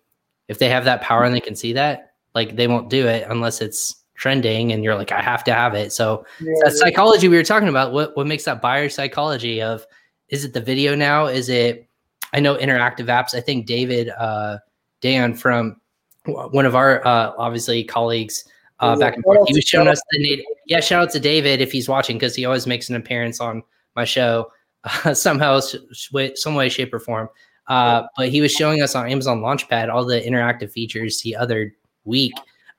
if 0.48 0.58
they 0.58 0.68
have 0.68 0.84
that 0.84 1.00
power 1.00 1.24
and 1.24 1.34
they 1.34 1.40
can 1.40 1.56
see 1.56 1.72
that, 1.72 2.14
like 2.34 2.54
they 2.54 2.68
won't 2.68 2.90
do 2.90 3.06
it 3.06 3.26
unless 3.28 3.60
it's 3.60 3.96
trending 4.20 4.70
and 4.70 4.84
you're 4.84 4.94
like 4.94 5.12
i 5.12 5.20
have 5.20 5.42
to 5.42 5.52
have 5.52 5.74
it. 5.74 5.92
So 5.92 6.24
yeah, 6.40 6.52
that 6.62 6.72
psychology 6.74 7.26
we 7.26 7.36
were 7.36 7.42
talking 7.42 7.68
about 7.68 7.92
what, 7.92 8.14
what 8.16 8.26
makes 8.26 8.44
that 8.44 8.60
buyer 8.60 8.88
psychology 8.88 9.62
of 9.62 9.86
is 10.28 10.44
it 10.44 10.52
the 10.52 10.60
video 10.60 10.94
now? 10.94 11.26
Is 11.26 11.48
it 11.48 11.88
i 12.32 12.40
know 12.40 12.56
interactive 12.56 13.06
apps 13.06 13.34
i 13.34 13.40
think 13.40 13.66
david 13.66 14.08
uh, 14.10 14.58
dan 15.00 15.34
from 15.34 15.80
one 16.26 16.66
of 16.66 16.76
our 16.76 17.04
uh, 17.06 17.32
obviously 17.38 17.82
colleagues 17.82 18.44
uh, 18.80 18.96
back 18.96 19.14
and 19.14 19.24
forth 19.24 19.40
he 19.48 19.54
was 19.54 19.64
showing 19.64 19.88
us 19.88 20.00
the 20.10 20.22
native 20.22 20.44
yeah 20.66 20.80
shout 20.80 21.02
out 21.02 21.10
to 21.10 21.20
david 21.20 21.60
if 21.60 21.72
he's 21.72 21.88
watching 21.88 22.16
because 22.16 22.34
he 22.34 22.44
always 22.44 22.66
makes 22.66 22.88
an 22.88 22.96
appearance 22.96 23.40
on 23.40 23.62
my 23.96 24.04
show 24.04 24.50
uh, 24.84 25.14
somehow 25.26 25.60
some 25.60 26.54
way 26.54 26.68
shape 26.68 26.92
or 26.94 26.98
form. 26.98 27.28
Uh, 27.66 28.02
but 28.16 28.30
he 28.30 28.40
was 28.40 28.52
showing 28.52 28.82
us 28.82 28.94
on 28.94 29.08
amazon 29.08 29.40
launchpad 29.40 29.92
all 29.92 30.04
the 30.04 30.20
interactive 30.20 30.72
features 30.72 31.20
the 31.22 31.36
other 31.36 31.74
week 32.04 32.32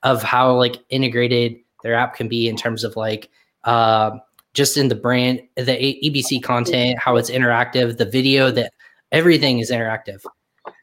of 0.03 0.23
how 0.23 0.53
like 0.53 0.77
integrated 0.89 1.57
their 1.83 1.93
app 1.93 2.15
can 2.15 2.27
be 2.27 2.47
in 2.47 2.55
terms 2.55 2.83
of 2.83 2.95
like 2.95 3.29
uh, 3.63 4.11
just 4.53 4.77
in 4.77 4.87
the 4.87 4.95
brand, 4.95 5.41
the 5.55 5.99
EBC 6.03 6.43
content, 6.43 6.99
how 6.99 7.15
it's 7.15 7.29
interactive, 7.29 7.97
the 7.97 8.05
video, 8.05 8.51
that 8.51 8.73
everything 9.11 9.59
is 9.59 9.71
interactive. 9.71 10.23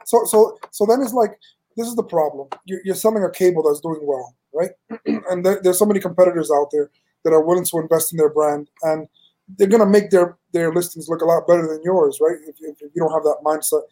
So 0.04 0.24
so 0.24 0.59
so 0.70 0.87
then 0.87 1.00
it's 1.02 1.12
like 1.12 1.33
this 1.76 1.87
is 1.87 1.94
the 1.94 2.02
problem. 2.02 2.48
You're, 2.64 2.81
you're 2.85 2.94
selling 2.94 3.24
a 3.24 3.31
cable 3.31 3.62
that's 3.62 3.81
doing 3.81 4.00
well, 4.02 4.35
right? 4.52 4.70
and 5.31 5.44
there, 5.44 5.61
there's 5.62 5.78
so 5.78 5.87
many 5.87 6.00
competitors 6.00 6.50
out 6.50 6.68
there 6.72 6.90
that 7.24 7.33
are 7.33 7.42
willing 7.42 7.64
to 7.64 7.78
invest 7.78 8.12
in 8.12 8.16
their 8.16 8.31
brand, 8.31 8.68
and 8.83 9.07
they're 9.57 9.68
gonna 9.68 9.87
make 9.87 10.11
their 10.11 10.37
their 10.52 10.72
listings 10.72 11.09
look 11.09 11.22
a 11.22 11.24
lot 11.24 11.46
better 11.46 11.66
than 11.66 11.83
yours, 11.83 12.18
right? 12.20 12.37
If, 12.46 12.57
if, 12.61 12.83
if 12.83 12.90
you 12.94 13.02
don't 13.02 13.12
have 13.12 13.22
that 13.22 13.38
mindset, 13.44 13.83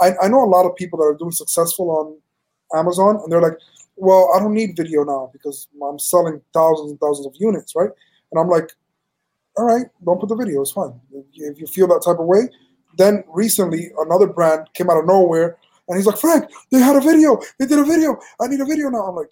I, 0.00 0.26
I 0.26 0.28
know 0.28 0.42
a 0.42 0.48
lot 0.48 0.66
of 0.66 0.74
people 0.76 0.98
that 0.98 1.04
are 1.04 1.16
doing 1.16 1.30
successful 1.30 1.90
on 1.90 2.78
Amazon, 2.78 3.20
and 3.22 3.30
they're 3.30 3.42
like, 3.42 3.58
well, 3.96 4.30
I 4.34 4.40
don't 4.40 4.54
need 4.54 4.76
video 4.76 5.04
now 5.04 5.30
because 5.32 5.68
I'm 5.82 5.98
selling 5.98 6.40
thousands 6.52 6.90
and 6.90 7.00
thousands 7.00 7.26
of 7.26 7.34
units, 7.38 7.74
right? 7.74 7.90
And 8.30 8.40
I'm 8.40 8.48
like, 8.48 8.70
all 9.56 9.64
right, 9.64 9.86
don't 10.04 10.20
put 10.20 10.28
the 10.28 10.36
video. 10.36 10.60
It's 10.60 10.72
fine. 10.72 11.00
If 11.32 11.58
you 11.58 11.66
feel 11.66 11.86
that 11.88 12.02
type 12.04 12.18
of 12.18 12.26
way. 12.26 12.48
Then 12.98 13.24
recently, 13.28 13.90
another 13.98 14.26
brand 14.26 14.68
came 14.74 14.88
out 14.88 14.98
of 14.98 15.06
nowhere, 15.06 15.58
and 15.88 15.96
he's 15.96 16.06
like, 16.06 16.18
Frank, 16.18 16.50
they 16.70 16.78
had 16.78 16.96
a 16.96 17.00
video. 17.00 17.38
They 17.58 17.66
did 17.66 17.78
a 17.78 17.84
video. 17.84 18.18
I 18.40 18.46
need 18.48 18.60
a 18.60 18.64
video 18.64 18.88
now. 18.88 19.02
I'm 19.02 19.16
like, 19.16 19.28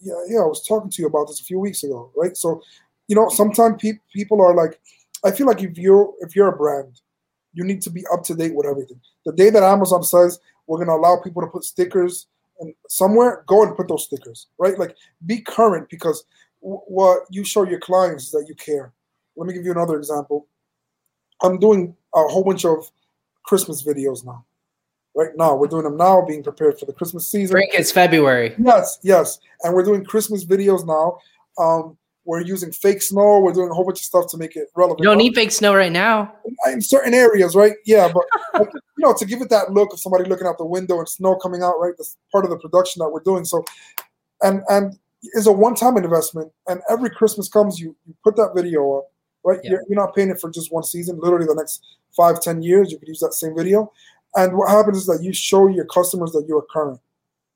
yeah, 0.00 0.14
yeah. 0.28 0.40
I 0.40 0.46
was 0.46 0.66
talking 0.66 0.90
to 0.90 1.02
you 1.02 1.08
about 1.08 1.26
this 1.28 1.40
a 1.40 1.44
few 1.44 1.58
weeks 1.58 1.82
ago, 1.82 2.10
right? 2.16 2.36
So, 2.36 2.62
you 3.08 3.16
know, 3.16 3.28
sometimes 3.28 3.80
pe- 3.80 4.00
people 4.12 4.42
are 4.42 4.54
like, 4.54 4.78
I 5.24 5.30
feel 5.30 5.46
like 5.46 5.62
if 5.62 5.78
you're 5.78 6.12
if 6.20 6.36
you're 6.36 6.48
a 6.48 6.56
brand, 6.56 7.00
you 7.54 7.64
need 7.64 7.80
to 7.82 7.90
be 7.90 8.04
up 8.12 8.22
to 8.24 8.34
date 8.34 8.54
with 8.54 8.66
everything. 8.66 9.00
The 9.24 9.32
day 9.32 9.50
that 9.50 9.62
Amazon 9.62 10.02
says 10.02 10.38
we're 10.66 10.78
going 10.78 10.88
to 10.88 10.94
allow 10.94 11.20
people 11.22 11.42
to 11.42 11.48
put 11.48 11.64
stickers 11.64 12.26
and 12.60 12.74
somewhere, 12.88 13.44
go 13.46 13.62
and 13.62 13.76
put 13.76 13.88
those 13.88 14.04
stickers, 14.04 14.48
right? 14.58 14.78
Like 14.78 14.96
be 15.26 15.40
current 15.40 15.88
because 15.88 16.24
w- 16.62 16.80
what 16.86 17.22
you 17.30 17.44
show 17.44 17.64
your 17.64 17.80
clients 17.80 18.24
is 18.24 18.30
that 18.32 18.46
you 18.48 18.54
care. 18.54 18.92
Let 19.36 19.46
me 19.46 19.54
give 19.54 19.64
you 19.64 19.72
another 19.72 19.96
example. 19.96 20.46
I'm 21.42 21.58
doing 21.58 21.94
a 22.14 22.22
whole 22.22 22.44
bunch 22.44 22.64
of 22.64 22.90
Christmas 23.44 23.82
videos 23.82 24.24
now. 24.24 24.44
Right 25.14 25.30
now, 25.36 25.56
we're 25.56 25.68
doing 25.68 25.84
them 25.84 25.96
now, 25.96 26.22
being 26.26 26.42
prepared 26.42 26.78
for 26.78 26.84
the 26.84 26.92
Christmas 26.92 27.30
season. 27.30 27.54
Frank, 27.54 27.70
it's 27.72 27.90
February. 27.90 28.54
Yes, 28.58 28.98
yes, 29.02 29.38
and 29.62 29.74
we're 29.74 29.82
doing 29.82 30.04
Christmas 30.04 30.44
videos 30.44 30.86
now. 30.86 31.18
Um, 31.62 31.96
we're 32.26 32.42
using 32.42 32.72
fake 32.72 33.00
snow. 33.00 33.40
We're 33.40 33.52
doing 33.52 33.70
a 33.70 33.74
whole 33.74 33.84
bunch 33.84 34.00
of 34.00 34.04
stuff 34.04 34.26
to 34.32 34.36
make 34.36 34.56
it 34.56 34.68
relevant. 34.74 35.00
You 35.00 35.06
don't 35.06 35.18
need 35.18 35.34
fake 35.34 35.52
snow 35.52 35.74
right 35.74 35.92
now. 35.92 36.34
In 36.66 36.82
certain 36.82 37.14
areas, 37.14 37.54
right? 37.54 37.74
Yeah, 37.86 38.12
but 38.12 38.24
like, 38.52 38.68
you 38.74 39.04
know, 39.04 39.14
to 39.16 39.24
give 39.24 39.40
it 39.40 39.48
that 39.50 39.72
look 39.72 39.92
of 39.92 40.00
somebody 40.00 40.28
looking 40.28 40.46
out 40.46 40.58
the 40.58 40.66
window 40.66 40.98
and 40.98 41.08
snow 41.08 41.36
coming 41.36 41.62
out, 41.62 41.80
right? 41.80 41.94
That's 41.96 42.16
part 42.32 42.44
of 42.44 42.50
the 42.50 42.58
production 42.58 43.00
that 43.00 43.08
we're 43.08 43.20
doing. 43.20 43.44
So, 43.44 43.64
and 44.42 44.62
and 44.68 44.98
is 45.34 45.46
a 45.46 45.52
one-time 45.52 45.96
investment. 45.96 46.52
And 46.66 46.82
every 46.90 47.10
Christmas 47.10 47.48
comes, 47.48 47.80
you 47.80 47.96
you 48.06 48.14
put 48.24 48.36
that 48.36 48.52
video 48.54 48.98
up, 48.98 49.04
right? 49.44 49.60
Yeah. 49.62 49.70
You're, 49.70 49.82
you're 49.88 50.04
not 50.04 50.14
paying 50.14 50.30
it 50.30 50.40
for 50.40 50.50
just 50.50 50.72
one 50.72 50.82
season. 50.82 51.18
Literally, 51.20 51.46
the 51.46 51.54
next 51.54 51.84
five, 52.16 52.40
ten 52.40 52.62
years, 52.62 52.90
you 52.90 52.98
could 52.98 53.08
use 53.08 53.20
that 53.20 53.34
same 53.34 53.54
video. 53.56 53.92
And 54.34 54.56
what 54.56 54.68
happens 54.68 54.98
is 54.98 55.06
that 55.06 55.22
you 55.22 55.32
show 55.32 55.68
your 55.68 55.86
customers 55.86 56.32
that 56.32 56.44
you're 56.48 56.66
current. 56.70 57.00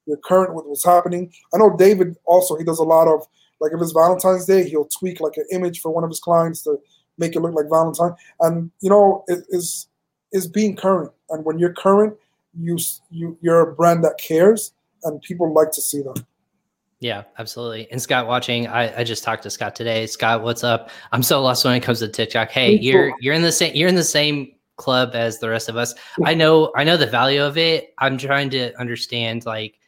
You're 0.06 0.16
current 0.18 0.54
with 0.54 0.64
what's 0.64 0.84
happening. 0.84 1.32
I 1.52 1.58
know 1.58 1.76
David 1.76 2.16
also 2.24 2.56
he 2.56 2.64
does 2.64 2.78
a 2.78 2.84
lot 2.84 3.06
of 3.06 3.26
like 3.60 3.72
if 3.72 3.80
it's 3.80 3.92
Valentine's 3.92 4.46
Day, 4.46 4.68
he'll 4.68 4.86
tweak 4.86 5.20
like 5.20 5.36
an 5.36 5.44
image 5.52 5.80
for 5.80 5.90
one 5.90 6.04
of 6.04 6.10
his 6.10 6.20
clients 6.20 6.62
to 6.62 6.78
make 7.18 7.36
it 7.36 7.40
look 7.40 7.54
like 7.54 7.66
Valentine. 7.68 8.14
And 8.40 8.70
you 8.80 8.90
know, 8.90 9.24
it 9.28 9.44
is 9.50 9.88
is 10.32 10.46
being 10.46 10.76
current. 10.76 11.12
And 11.28 11.44
when 11.44 11.58
you're 11.58 11.72
current, 11.72 12.16
you 12.58 12.78
you 13.10 13.36
you're 13.40 13.60
a 13.60 13.74
brand 13.74 14.04
that 14.04 14.18
cares, 14.18 14.72
and 15.04 15.20
people 15.22 15.52
like 15.52 15.70
to 15.72 15.82
see 15.82 16.02
that. 16.02 16.24
Yeah, 17.00 17.24
absolutely. 17.38 17.90
And 17.90 18.00
Scott 18.00 18.26
watching, 18.26 18.66
I, 18.66 19.00
I 19.00 19.04
just 19.04 19.24
talked 19.24 19.42
to 19.44 19.50
Scott 19.50 19.74
today. 19.74 20.06
Scott, 20.06 20.42
what's 20.42 20.62
up? 20.62 20.90
I'm 21.12 21.22
so 21.22 21.42
lost 21.42 21.64
when 21.64 21.74
it 21.74 21.80
comes 21.80 22.00
to 22.00 22.08
TikTok. 22.08 22.50
Hey, 22.50 22.78
you're 22.78 23.12
you're 23.20 23.34
in 23.34 23.42
the 23.42 23.52
same 23.52 23.74
you're 23.74 23.88
in 23.88 23.94
the 23.94 24.04
same 24.04 24.52
club 24.76 25.10
as 25.14 25.38
the 25.38 25.48
rest 25.48 25.68
of 25.68 25.76
us. 25.76 25.94
I 26.24 26.34
know 26.34 26.72
I 26.76 26.84
know 26.84 26.96
the 26.96 27.06
value 27.06 27.42
of 27.42 27.56
it. 27.56 27.94
I'm 27.98 28.18
trying 28.18 28.50
to 28.50 28.78
understand 28.78 29.46
like 29.46 29.79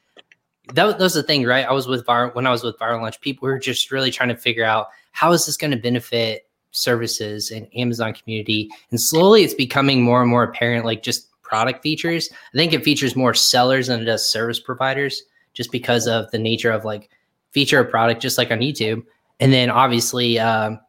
that, 0.68 0.98
that 0.98 0.98
was 0.98 1.14
the 1.14 1.22
thing, 1.22 1.44
right? 1.44 1.66
I 1.66 1.72
was 1.72 1.86
with 1.86 2.06
Viral 2.06 2.34
when 2.34 2.46
I 2.46 2.50
was 2.50 2.62
with 2.62 2.78
Viral 2.78 3.00
Launch. 3.00 3.20
People 3.20 3.48
were 3.48 3.58
just 3.58 3.90
really 3.90 4.10
trying 4.10 4.28
to 4.28 4.36
figure 4.36 4.64
out 4.64 4.88
how 5.12 5.32
is 5.32 5.46
this 5.46 5.56
going 5.56 5.72
to 5.72 5.76
benefit 5.76 6.48
services 6.70 7.50
and 7.50 7.68
Amazon 7.76 8.14
community. 8.14 8.70
And 8.90 9.00
slowly, 9.00 9.42
it's 9.42 9.54
becoming 9.54 10.02
more 10.02 10.20
and 10.22 10.30
more 10.30 10.44
apparent, 10.44 10.84
like 10.84 11.02
just 11.02 11.28
product 11.42 11.82
features. 11.82 12.30
I 12.32 12.56
think 12.56 12.72
it 12.72 12.84
features 12.84 13.14
more 13.14 13.34
sellers 13.34 13.88
than 13.88 14.00
it 14.00 14.04
does 14.04 14.28
service 14.28 14.58
providers, 14.58 15.22
just 15.52 15.70
because 15.70 16.06
of 16.06 16.30
the 16.30 16.38
nature 16.38 16.70
of 16.70 16.84
like 16.84 17.10
feature 17.50 17.80
a 17.80 17.84
product, 17.84 18.22
just 18.22 18.38
like 18.38 18.50
on 18.50 18.60
YouTube. 18.60 19.04
And 19.40 19.52
then 19.52 19.68
obviously, 19.68 20.38
um, 20.38 20.80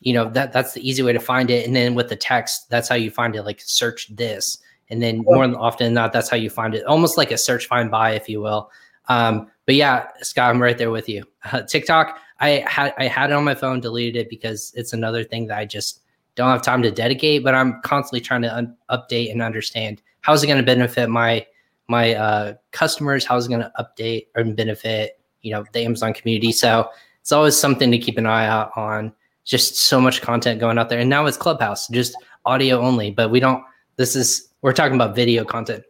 you 0.00 0.12
know 0.12 0.28
that 0.30 0.52
that's 0.52 0.74
the 0.74 0.88
easy 0.88 1.02
way 1.02 1.12
to 1.12 1.20
find 1.20 1.48
it. 1.50 1.64
And 1.66 1.74
then 1.74 1.94
with 1.94 2.08
the 2.08 2.16
text, 2.16 2.68
that's 2.70 2.88
how 2.88 2.96
you 2.96 3.10
find 3.10 3.36
it. 3.36 3.44
Like 3.44 3.60
search 3.60 4.14
this, 4.14 4.58
and 4.90 5.02
then 5.02 5.18
more 5.18 5.44
often 5.56 5.86
than 5.86 5.94
not, 5.94 6.12
that's 6.12 6.28
how 6.28 6.36
you 6.36 6.50
find 6.50 6.74
it. 6.74 6.84
Almost 6.84 7.16
like 7.16 7.30
a 7.30 7.38
search 7.38 7.66
find 7.66 7.90
buy, 7.90 8.10
if 8.12 8.28
you 8.28 8.40
will. 8.40 8.70
Um, 9.08 9.50
but 9.66 9.74
yeah, 9.74 10.08
Scott, 10.22 10.50
I'm 10.50 10.60
right 10.60 10.76
there 10.76 10.90
with 10.90 11.08
you. 11.08 11.24
Uh, 11.52 11.62
TikTok, 11.62 12.18
I 12.40 12.64
had 12.66 12.94
I 12.98 13.06
had 13.06 13.30
it 13.30 13.34
on 13.34 13.44
my 13.44 13.54
phone, 13.54 13.80
deleted 13.80 14.16
it 14.16 14.28
because 14.28 14.72
it's 14.76 14.92
another 14.92 15.24
thing 15.24 15.46
that 15.48 15.58
I 15.58 15.64
just 15.64 16.02
don't 16.34 16.50
have 16.50 16.62
time 16.62 16.82
to 16.82 16.90
dedicate. 16.90 17.44
But 17.44 17.54
I'm 17.54 17.80
constantly 17.82 18.20
trying 18.20 18.42
to 18.42 18.54
un- 18.54 18.76
update 18.90 19.30
and 19.30 19.42
understand 19.42 20.02
how 20.22 20.32
is 20.32 20.42
it 20.42 20.46
going 20.46 20.58
to 20.58 20.66
benefit 20.66 21.08
my 21.08 21.46
my 21.88 22.14
uh, 22.14 22.54
customers, 22.70 23.24
how 23.24 23.36
is 23.36 23.46
it 23.46 23.50
going 23.50 23.60
to 23.60 23.72
update 23.78 24.26
and 24.34 24.56
benefit 24.56 25.18
you 25.42 25.52
know 25.52 25.64
the 25.72 25.84
Amazon 25.84 26.14
community. 26.14 26.52
So 26.52 26.88
it's 27.20 27.32
always 27.32 27.56
something 27.56 27.90
to 27.90 27.98
keep 27.98 28.18
an 28.18 28.26
eye 28.26 28.46
out 28.46 28.72
on. 28.76 29.12
Just 29.44 29.76
so 29.76 30.00
much 30.00 30.22
content 30.22 30.60
going 30.60 30.78
out 30.78 30.88
there, 30.88 31.00
and 31.00 31.10
now 31.10 31.26
it's 31.26 31.36
Clubhouse, 31.36 31.88
just 31.88 32.14
audio 32.44 32.80
only. 32.80 33.10
But 33.10 33.30
we 33.32 33.40
don't. 33.40 33.64
This 33.96 34.14
is 34.14 34.48
we're 34.62 34.72
talking 34.72 34.94
about 34.94 35.16
video 35.16 35.44
content. 35.44 35.82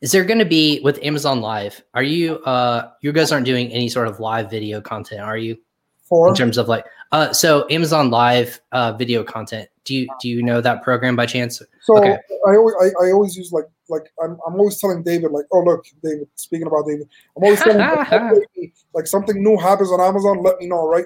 Is 0.00 0.12
there 0.12 0.24
going 0.24 0.38
to 0.38 0.46
be 0.46 0.80
with 0.82 0.98
Amazon 1.02 1.40
Live? 1.42 1.82
Are 1.92 2.02
you 2.02 2.36
uh 2.44 2.90
you 3.02 3.12
guys 3.12 3.32
aren't 3.32 3.46
doing 3.46 3.70
any 3.70 3.88
sort 3.88 4.08
of 4.08 4.18
live 4.18 4.50
video 4.50 4.80
content, 4.80 5.20
are 5.20 5.36
you? 5.36 5.58
For 6.08 6.28
in 6.28 6.34
terms 6.34 6.56
of 6.56 6.68
like 6.68 6.86
uh 7.12 7.32
so 7.32 7.66
Amazon 7.70 8.10
Live 8.10 8.60
uh 8.72 8.92
video 8.92 9.22
content. 9.22 9.68
Do 9.84 9.94
you 9.94 10.08
do 10.20 10.28
you 10.28 10.42
know 10.42 10.60
that 10.62 10.82
program 10.82 11.16
by 11.16 11.26
chance? 11.26 11.60
So 11.82 11.98
okay. 11.98 12.16
I 12.48 12.56
always 12.56 12.74
I, 12.80 13.06
I 13.06 13.12
always 13.12 13.36
use 13.36 13.52
like 13.52 13.66
like 13.90 14.10
I'm, 14.22 14.38
I'm 14.46 14.54
always 14.54 14.80
telling 14.80 15.02
David 15.02 15.32
like 15.32 15.44
oh 15.52 15.60
look 15.60 15.84
David 16.02 16.28
speaking 16.34 16.66
about 16.66 16.86
David 16.86 17.06
I'm 17.36 17.44
always 17.44 17.60
telling 17.60 17.80
him, 17.80 18.72
like 18.94 19.06
something 19.06 19.42
new 19.42 19.58
happens 19.58 19.90
on 19.90 20.00
Amazon 20.00 20.42
let 20.42 20.58
me 20.58 20.66
know 20.66 20.86
right 20.86 21.04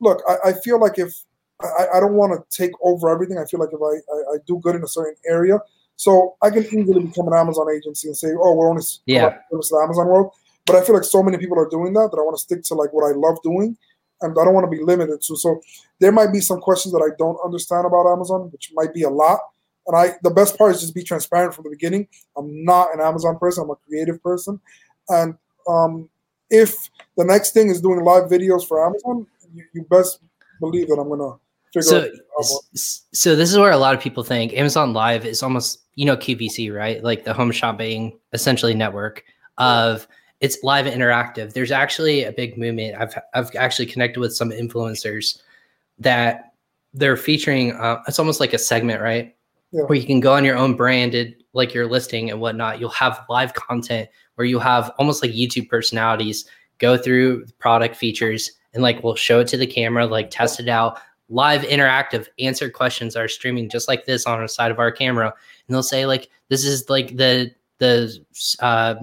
look 0.00 0.22
I, 0.28 0.50
I 0.50 0.52
feel 0.52 0.78
like 0.78 0.98
if 0.98 1.12
I, 1.60 1.86
I 1.94 2.00
don't 2.00 2.14
want 2.14 2.32
to 2.32 2.56
take 2.56 2.72
over 2.82 3.08
everything 3.08 3.38
I 3.38 3.46
feel 3.46 3.58
like 3.58 3.70
if 3.72 3.80
I, 3.80 4.14
I, 4.14 4.34
I 4.34 4.36
do 4.46 4.60
good 4.60 4.76
in 4.76 4.84
a 4.84 4.88
certain 4.88 5.16
area 5.26 5.58
so 5.98 6.36
I 6.40 6.50
can 6.50 6.64
easily 6.64 7.06
become 7.06 7.26
an 7.26 7.34
Amazon 7.34 7.66
agency 7.74 8.06
and 8.06 8.16
say, 8.16 8.28
oh, 8.40 8.54
we're 8.54 8.70
only 8.70 8.84
yeah. 9.06 9.38
the 9.50 9.80
Amazon 9.82 10.06
world. 10.06 10.32
But 10.64 10.76
I 10.76 10.84
feel 10.84 10.94
like 10.94 11.02
so 11.02 11.24
many 11.24 11.38
people 11.38 11.58
are 11.58 11.68
doing 11.68 11.92
that 11.94 12.10
that 12.12 12.18
I 12.18 12.22
want 12.22 12.36
to 12.36 12.40
stick 12.40 12.62
to 12.64 12.74
like 12.74 12.92
what 12.92 13.04
I 13.10 13.16
love 13.16 13.38
doing, 13.42 13.76
and 14.20 14.30
I 14.38 14.44
don't 14.44 14.54
want 14.54 14.70
to 14.70 14.70
be 14.70 14.80
limited 14.80 15.20
to. 15.22 15.36
So 15.36 15.60
there 15.98 16.12
might 16.12 16.32
be 16.32 16.40
some 16.40 16.60
questions 16.60 16.92
that 16.92 17.00
I 17.00 17.16
don't 17.18 17.36
understand 17.44 17.84
about 17.84 18.06
Amazon, 18.06 18.42
which 18.52 18.70
might 18.74 18.94
be 18.94 19.02
a 19.02 19.10
lot. 19.10 19.40
And 19.88 19.96
I, 19.96 20.14
the 20.22 20.30
best 20.30 20.56
part 20.56 20.72
is 20.72 20.82
just 20.82 20.94
be 20.94 21.02
transparent 21.02 21.52
from 21.52 21.64
the 21.64 21.70
beginning. 21.70 22.06
I'm 22.36 22.64
not 22.64 22.94
an 22.94 23.00
Amazon 23.00 23.36
person. 23.36 23.64
I'm 23.64 23.70
a 23.70 23.76
creative 23.88 24.22
person, 24.22 24.60
and 25.08 25.34
um, 25.68 26.08
if 26.48 26.90
the 27.16 27.24
next 27.24 27.54
thing 27.54 27.70
is 27.70 27.80
doing 27.80 28.04
live 28.04 28.30
videos 28.30 28.66
for 28.68 28.86
Amazon, 28.86 29.26
you, 29.52 29.64
you 29.72 29.82
best 29.90 30.20
believe 30.60 30.88
that 30.88 30.94
I'm 30.94 31.08
gonna 31.08 31.38
figure 31.72 31.82
so, 31.82 32.58
so 33.12 33.36
this 33.36 33.50
is 33.50 33.58
where 33.58 33.72
a 33.72 33.76
lot 33.76 33.94
of 33.94 34.00
people 34.00 34.22
think 34.22 34.52
Amazon 34.54 34.92
Live 34.92 35.24
is 35.24 35.42
almost, 35.42 35.80
you 35.98 36.04
know, 36.04 36.16
QVC, 36.16 36.72
right? 36.72 37.02
Like 37.02 37.24
the 37.24 37.34
home 37.34 37.50
shopping 37.50 38.16
essentially 38.32 38.72
network 38.72 39.24
of 39.58 40.06
it's 40.40 40.62
live 40.62 40.86
and 40.86 41.02
interactive. 41.02 41.54
There's 41.54 41.72
actually 41.72 42.22
a 42.22 42.30
big 42.30 42.56
movement. 42.56 42.94
I've 42.96 43.18
I've 43.34 43.50
actually 43.56 43.86
connected 43.86 44.20
with 44.20 44.32
some 44.32 44.50
influencers 44.50 45.42
that 45.98 46.52
they're 46.94 47.16
featuring. 47.16 47.72
Uh, 47.72 48.00
it's 48.06 48.20
almost 48.20 48.38
like 48.38 48.52
a 48.52 48.58
segment, 48.58 49.02
right? 49.02 49.34
Yeah. 49.72 49.82
Where 49.86 49.98
you 49.98 50.06
can 50.06 50.20
go 50.20 50.34
on 50.34 50.44
your 50.44 50.56
own 50.56 50.76
branded, 50.76 51.42
like 51.52 51.74
your 51.74 51.88
listing 51.88 52.30
and 52.30 52.40
whatnot. 52.40 52.78
You'll 52.78 52.90
have 52.90 53.24
live 53.28 53.54
content 53.54 54.08
where 54.36 54.46
you 54.46 54.60
have 54.60 54.92
almost 55.00 55.20
like 55.20 55.32
YouTube 55.32 55.68
personalities 55.68 56.48
go 56.78 56.96
through 56.96 57.44
product 57.58 57.96
features 57.96 58.52
and 58.72 58.84
like 58.84 59.02
we'll 59.02 59.16
show 59.16 59.40
it 59.40 59.48
to 59.48 59.56
the 59.56 59.66
camera, 59.66 60.06
like 60.06 60.30
test 60.30 60.60
it 60.60 60.68
out, 60.68 61.00
live 61.28 61.62
interactive 61.62 62.26
answer 62.38 62.70
questions 62.70 63.16
are 63.16 63.28
streaming 63.28 63.68
just 63.68 63.88
like 63.88 64.06
this 64.06 64.26
on 64.26 64.40
the 64.40 64.48
side 64.48 64.70
of 64.70 64.78
our 64.78 64.90
camera. 64.90 65.26
And 65.26 65.74
they'll 65.74 65.82
say 65.82 66.06
like 66.06 66.30
this 66.48 66.64
is 66.64 66.88
like 66.88 67.16
the 67.16 67.50
the 67.78 68.18
uh, 68.60 68.96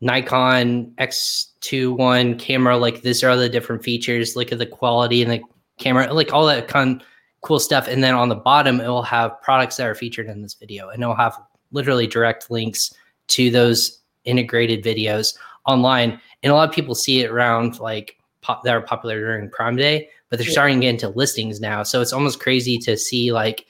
nikon 0.00 0.92
x21 0.98 2.38
camera 2.38 2.76
like 2.76 3.02
these 3.02 3.22
are 3.22 3.36
the 3.36 3.48
different 3.48 3.82
features. 3.82 4.36
Look 4.36 4.52
at 4.52 4.58
the 4.58 4.66
quality 4.66 5.22
and 5.22 5.30
the 5.30 5.40
camera 5.78 6.12
like 6.12 6.32
all 6.32 6.46
that 6.46 6.68
kind 6.68 7.00
of 7.00 7.06
cool 7.42 7.58
stuff. 7.58 7.88
And 7.88 8.02
then 8.02 8.14
on 8.14 8.28
the 8.28 8.36
bottom 8.36 8.80
it 8.80 8.88
will 8.88 9.02
have 9.02 9.40
products 9.42 9.76
that 9.76 9.86
are 9.86 9.94
featured 9.94 10.28
in 10.28 10.42
this 10.42 10.54
video. 10.54 10.88
And 10.88 11.02
it'll 11.02 11.14
have 11.14 11.38
literally 11.70 12.06
direct 12.06 12.50
links 12.50 12.92
to 13.28 13.50
those 13.50 14.00
integrated 14.24 14.84
videos 14.84 15.36
online. 15.66 16.20
And 16.42 16.52
a 16.52 16.54
lot 16.54 16.68
of 16.68 16.74
people 16.74 16.94
see 16.94 17.20
it 17.20 17.30
around 17.30 17.78
like 17.78 18.16
pop, 18.42 18.62
that 18.64 18.74
are 18.74 18.82
popular 18.82 19.18
during 19.18 19.48
prime 19.48 19.76
day 19.76 20.08
but 20.32 20.38
they're 20.38 20.48
starting 20.48 20.80
to 20.80 20.86
get 20.86 20.94
into 20.94 21.10
listings 21.10 21.60
now. 21.60 21.82
So 21.82 22.00
it's 22.00 22.14
almost 22.14 22.40
crazy 22.40 22.78
to 22.78 22.96
see 22.96 23.32
like 23.32 23.66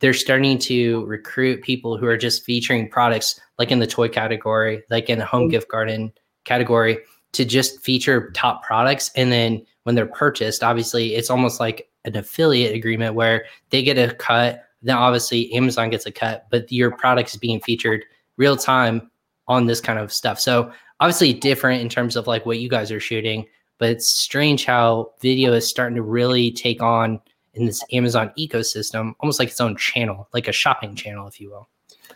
they're 0.00 0.12
starting 0.12 0.58
to 0.58 1.02
recruit 1.06 1.62
people 1.62 1.96
who 1.96 2.04
are 2.04 2.18
just 2.18 2.44
featuring 2.44 2.90
products 2.90 3.40
like 3.58 3.70
in 3.70 3.78
the 3.78 3.86
toy 3.86 4.06
category, 4.06 4.82
like 4.90 5.08
in 5.08 5.18
the 5.18 5.24
home 5.24 5.44
mm-hmm. 5.44 5.52
gift 5.52 5.70
garden 5.70 6.12
category, 6.44 6.98
to 7.32 7.46
just 7.46 7.82
feature 7.82 8.30
top 8.32 8.62
products. 8.62 9.10
And 9.16 9.32
then 9.32 9.64
when 9.84 9.94
they're 9.94 10.04
purchased, 10.04 10.62
obviously 10.62 11.14
it's 11.14 11.30
almost 11.30 11.58
like 11.58 11.88
an 12.04 12.18
affiliate 12.18 12.74
agreement 12.74 13.14
where 13.14 13.46
they 13.70 13.82
get 13.82 13.96
a 13.96 14.14
cut. 14.14 14.66
Then 14.82 14.94
obviously 14.94 15.50
Amazon 15.54 15.88
gets 15.88 16.04
a 16.04 16.12
cut, 16.12 16.48
but 16.50 16.70
your 16.70 16.90
product 16.90 17.30
is 17.30 17.36
being 17.36 17.60
featured 17.62 18.04
real 18.36 18.58
time 18.58 19.10
on 19.46 19.64
this 19.64 19.80
kind 19.80 19.98
of 19.98 20.12
stuff. 20.12 20.38
So 20.38 20.70
obviously 21.00 21.32
different 21.32 21.80
in 21.80 21.88
terms 21.88 22.14
of 22.14 22.26
like 22.26 22.44
what 22.44 22.58
you 22.58 22.68
guys 22.68 22.92
are 22.92 23.00
shooting, 23.00 23.46
but 23.78 23.90
it's 23.90 24.08
strange 24.08 24.64
how 24.64 25.12
video 25.20 25.52
is 25.52 25.68
starting 25.68 25.96
to 25.96 26.02
really 26.02 26.50
take 26.50 26.82
on 26.82 27.20
in 27.54 27.66
this 27.66 27.82
Amazon 27.92 28.32
ecosystem, 28.38 29.14
almost 29.20 29.38
like 29.38 29.48
its 29.48 29.60
own 29.60 29.76
channel, 29.76 30.28
like 30.32 30.48
a 30.48 30.52
shopping 30.52 30.94
channel, 30.94 31.26
if 31.26 31.40
you 31.40 31.50
will. 31.50 31.68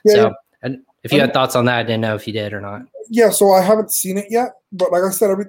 Yeah, 0.04 0.14
so, 0.14 0.34
and 0.62 0.82
if 1.02 1.12
you 1.12 1.20
had 1.20 1.32
thoughts 1.32 1.56
on 1.56 1.64
that, 1.64 1.78
I 1.78 1.82
didn't 1.82 2.00
know 2.00 2.14
if 2.14 2.26
you 2.26 2.32
did 2.32 2.52
or 2.52 2.60
not. 2.60 2.82
Yeah, 3.08 3.30
so 3.30 3.52
I 3.52 3.60
haven't 3.60 3.92
seen 3.92 4.18
it 4.18 4.26
yet, 4.30 4.52
but 4.72 4.92
like 4.92 5.02
I 5.02 5.10
said, 5.10 5.30
every 5.30 5.46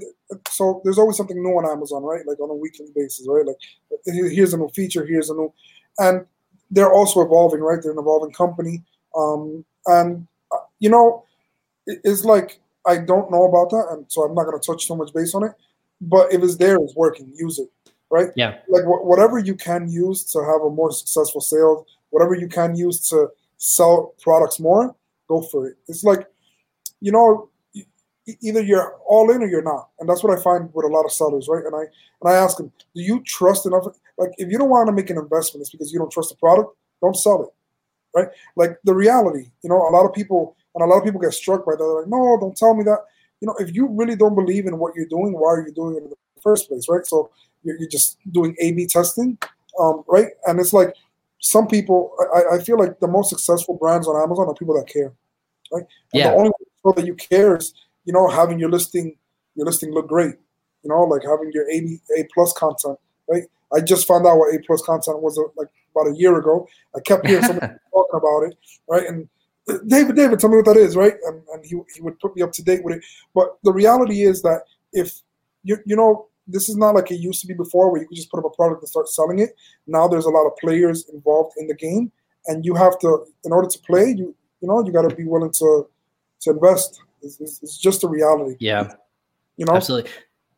so 0.49 0.82
there's 0.84 0.97
always 0.97 1.18
something 1.18 1.41
new 1.41 1.51
on 1.51 1.70
Amazon, 1.70 2.03
right? 2.03 2.26
Like 2.26 2.39
on 2.39 2.49
a 2.49 2.55
weekly 2.55 2.88
basis, 2.95 3.28
right? 3.30 3.45
Like 3.45 3.57
here's 4.05 4.53
a 4.53 4.57
new 4.57 4.70
feature, 4.70 5.05
here's 5.05 5.30
a 5.30 5.34
new, 5.34 5.53
and 5.99 6.26
they're 6.72 6.91
also 6.91 7.22
evolving, 7.22 7.61
right? 7.61 7.80
They're 7.82 7.91
an 7.91 7.99
evolving 7.99 8.34
company, 8.34 8.84
um, 9.16 9.64
and 9.86 10.28
uh, 10.51 10.57
you 10.80 10.89
know, 10.89 11.24
it's 11.86 12.26
like 12.26 12.59
I 12.86 12.97
don't 12.97 13.32
know 13.32 13.43
about 13.43 13.70
that, 13.72 13.88
and 13.91 14.05
so 14.09 14.24
I'm 14.24 14.34
not 14.34 14.45
going 14.45 14.59
to 14.59 14.66
touch 14.66 14.88
so 14.88 14.95
much 14.95 15.14
base 15.14 15.36
on 15.36 15.43
it. 15.43 15.51
But 16.04 16.34
if 16.34 16.43
it's 16.43 16.58
there, 16.58 16.76
it's 16.76 16.95
working. 16.95 17.32
Use 17.36 17.60
it 17.60 17.70
right? 18.14 18.30
Yeah. 18.36 18.60
Like 18.70 18.84
wh- 18.84 19.04
whatever 19.04 19.39
you 19.39 19.56
can 19.56 19.89
use 19.89 20.24
to 20.26 20.39
have 20.39 20.62
a 20.62 20.70
more 20.70 20.91
successful 20.91 21.41
sale, 21.41 21.88
whatever 22.12 22.36
you 22.36 22.47
can 22.47 22.76
use 22.76 23.10
to 23.10 23.30
sell 23.58 24.14
products 24.22 24.60
more, 24.60 24.95
go 25.28 25.41
for 25.41 25.68
it. 25.68 25.78
It's 25.88 26.04
like, 26.04 26.28
you 27.01 27.12
know, 27.12 27.49
either 28.41 28.62
you're 28.62 28.97
all 29.08 29.32
in 29.32 29.41
or 29.41 29.47
you're 29.47 29.64
not, 29.64 29.89
and 29.99 30.08
that's 30.08 30.24
what 30.24 30.38
I 30.38 30.41
find 30.41 30.70
with 30.74 30.86
a 30.86 30.89
lot 30.89 31.06
of 31.06 31.12
sellers, 31.12 31.47
right? 31.49 31.66
And 31.66 31.76
I 31.76 31.80
and 31.80 32.32
I 32.32 32.36
ask 32.36 32.58
them, 32.58 32.72
do 32.93 33.01
you 33.01 33.20
trust 33.24 33.66
enough? 33.66 33.86
Like, 34.18 34.30
if 34.38 34.49
you 34.51 34.60
don't 34.60 34.70
want 34.70 34.88
to 34.88 34.93
make 34.93 35.10
an 35.10 35.18
investment, 35.18 35.62
it's 35.62 35.72
because 35.72 35.91
you 35.91 35.97
don't 35.97 36.12
trust 36.12 36.30
the 36.30 36.36
product. 36.36 36.70
Don't 37.01 37.18
sell 37.18 37.41
it, 37.43 37.49
right? 38.16 38.30
Like 38.56 38.78
the 38.84 38.93
reality, 38.93 39.49
you 39.64 39.70
know, 39.70 39.89
a 39.89 39.91
lot 39.91 40.06
of 40.06 40.14
people 40.14 40.56
and 40.76 40.84
a 40.84 40.88
lot 40.88 40.99
of 40.99 41.04
people 41.04 41.20
get 41.20 41.34
struck 41.34 41.66
by 41.66 41.72
that. 41.74 41.80
They're 41.80 42.01
like, 42.01 42.08
no, 42.08 42.38
don't 42.39 42.56
tell 42.56 42.76
me 42.76 42.84
that. 42.84 42.99
You 43.44 43.48
know, 43.48 43.56
if 43.60 43.76
you 43.76 43.89
really 43.89 44.16
don't 44.16 44.36
believe 44.36 44.68
in 44.68 44.80
what 44.80 44.96
you're 44.96 45.06
doing, 45.06 45.34
why 45.34 45.50
are 45.50 45.68
you 45.68 45.74
doing 45.74 45.96
it 45.98 46.04
in 46.04 46.10
the 46.12 46.16
first 46.41 46.70
place, 46.70 46.86
right? 46.88 47.06
So 47.06 47.30
you're, 47.62 47.78
you're 47.78 47.89
just 47.89 48.18
doing 48.32 48.56
A/B 48.62 48.88
testing, 48.88 49.38
um, 49.82 50.06
right? 50.08 50.30
And 50.46 50.62
it's 50.62 50.72
like 50.72 50.96
some 51.39 51.68
people. 51.68 52.16
I, 52.34 52.56
I, 52.56 52.64
feel 52.64 52.80
like 52.80 53.02
the 53.02 53.08
most 53.10 53.30
successful 53.30 53.76
brands 53.76 54.08
on 54.08 54.16
Amazon 54.16 54.48
are 54.48 54.54
people 54.54 54.76
that 54.76 54.88
care, 54.88 55.12
right? 55.74 55.84
And 56.14 56.22
yeah. 56.22 56.30
The 56.30 56.38
only 56.38 56.52
way 56.86 56.94
that 56.96 57.06
you 57.06 57.16
care 57.16 57.58
is 57.58 57.74
you 58.06 58.14
know 58.14 58.30
having 58.30 58.60
your 58.60 58.70
listing 58.70 59.18
your 59.56 59.66
listing 59.66 59.91
look 59.91 60.08
great, 60.08 60.36
you 60.84 60.89
know, 60.89 61.02
like 61.04 61.24
having 61.24 61.52
your 61.54 61.70
A 61.70 62.00
A 62.18 62.26
plus 62.34 62.54
content, 62.54 62.98
right? 63.28 63.44
I 63.76 63.82
just 63.82 64.08
found 64.08 64.26
out 64.26 64.38
what 64.38 64.56
A 64.56 64.60
plus 64.66 64.82
content 64.84 65.22
was 65.22 65.38
uh, 65.38 65.52
like 65.58 65.68
about 65.94 66.14
a 66.14 66.16
year 66.16 66.39
ago. 66.39 66.66
I 66.96 67.02
kept 67.02 67.28
hearing 67.28 67.44
somebody 67.44 67.74
talking 67.94 68.18
about 68.18 68.44
it, 68.44 68.58
right? 68.88 69.06
And 69.06 69.28
David, 69.88 70.16
David, 70.16 70.39
tell 70.39 70.49
me 70.49 70.57
what 70.57 70.66
that 70.66 70.78
is, 70.78 70.95
right? 70.95 71.16
And, 71.26 71.41
and 71.53 71.66
he, 71.66 71.80
he 71.95 72.01
would 72.01 72.20
put 72.20 72.36
me 72.36 72.41
up 72.41 72.51
to 72.53 72.64
date 72.64 72.84
with 72.84 72.97
it. 72.97 73.03
But 73.34 73.57
the 73.64 73.72
reality 73.72 74.24
is 74.24 74.41
that 74.41 74.64
if 74.91 75.22
you 75.64 75.78
you 75.86 75.95
know 75.95 76.28
this 76.47 76.68
is 76.68 76.76
not 76.76 76.95
like 76.95 77.09
it 77.09 77.20
used 77.20 77.39
to 77.41 77.47
be 77.47 77.53
before 77.53 77.89
where 77.89 78.01
you 78.01 78.07
could 78.07 78.18
just 78.18 78.30
put 78.30 78.39
up 78.39 78.45
a 78.45 78.55
product 78.55 78.82
and 78.82 78.89
start 78.89 79.07
selling 79.07 79.39
it. 79.39 79.55
Now 79.88 80.07
there's 80.07 80.26
a 80.26 80.30
lot 80.30 80.45
of 80.45 80.57
players 80.57 81.07
involved 81.09 81.53
in 81.57 81.68
the 81.68 81.74
game, 81.74 82.11
and 82.47 82.66
you 82.66 82.76
have 82.76 82.99
to, 82.99 83.26
in 83.45 83.53
order 83.53 83.70
to 83.70 83.80
play, 83.80 84.14
you 84.18 84.36
you 84.64 84.70
know, 84.70 84.84
you 84.84 84.93
got 84.93 85.07
to 85.07 85.16
be 85.16 85.26
willing 85.26 85.51
to 85.51 85.88
to 86.41 86.51
invest. 86.51 87.01
It's, 87.22 87.39
it's, 87.39 87.61
it's, 87.61 87.78
just 87.78 88.03
a 88.03 88.07
reality. 88.07 88.55
Yeah, 88.59 88.93
you 89.57 89.66
know, 89.66 89.76
absolutely. 89.76 90.11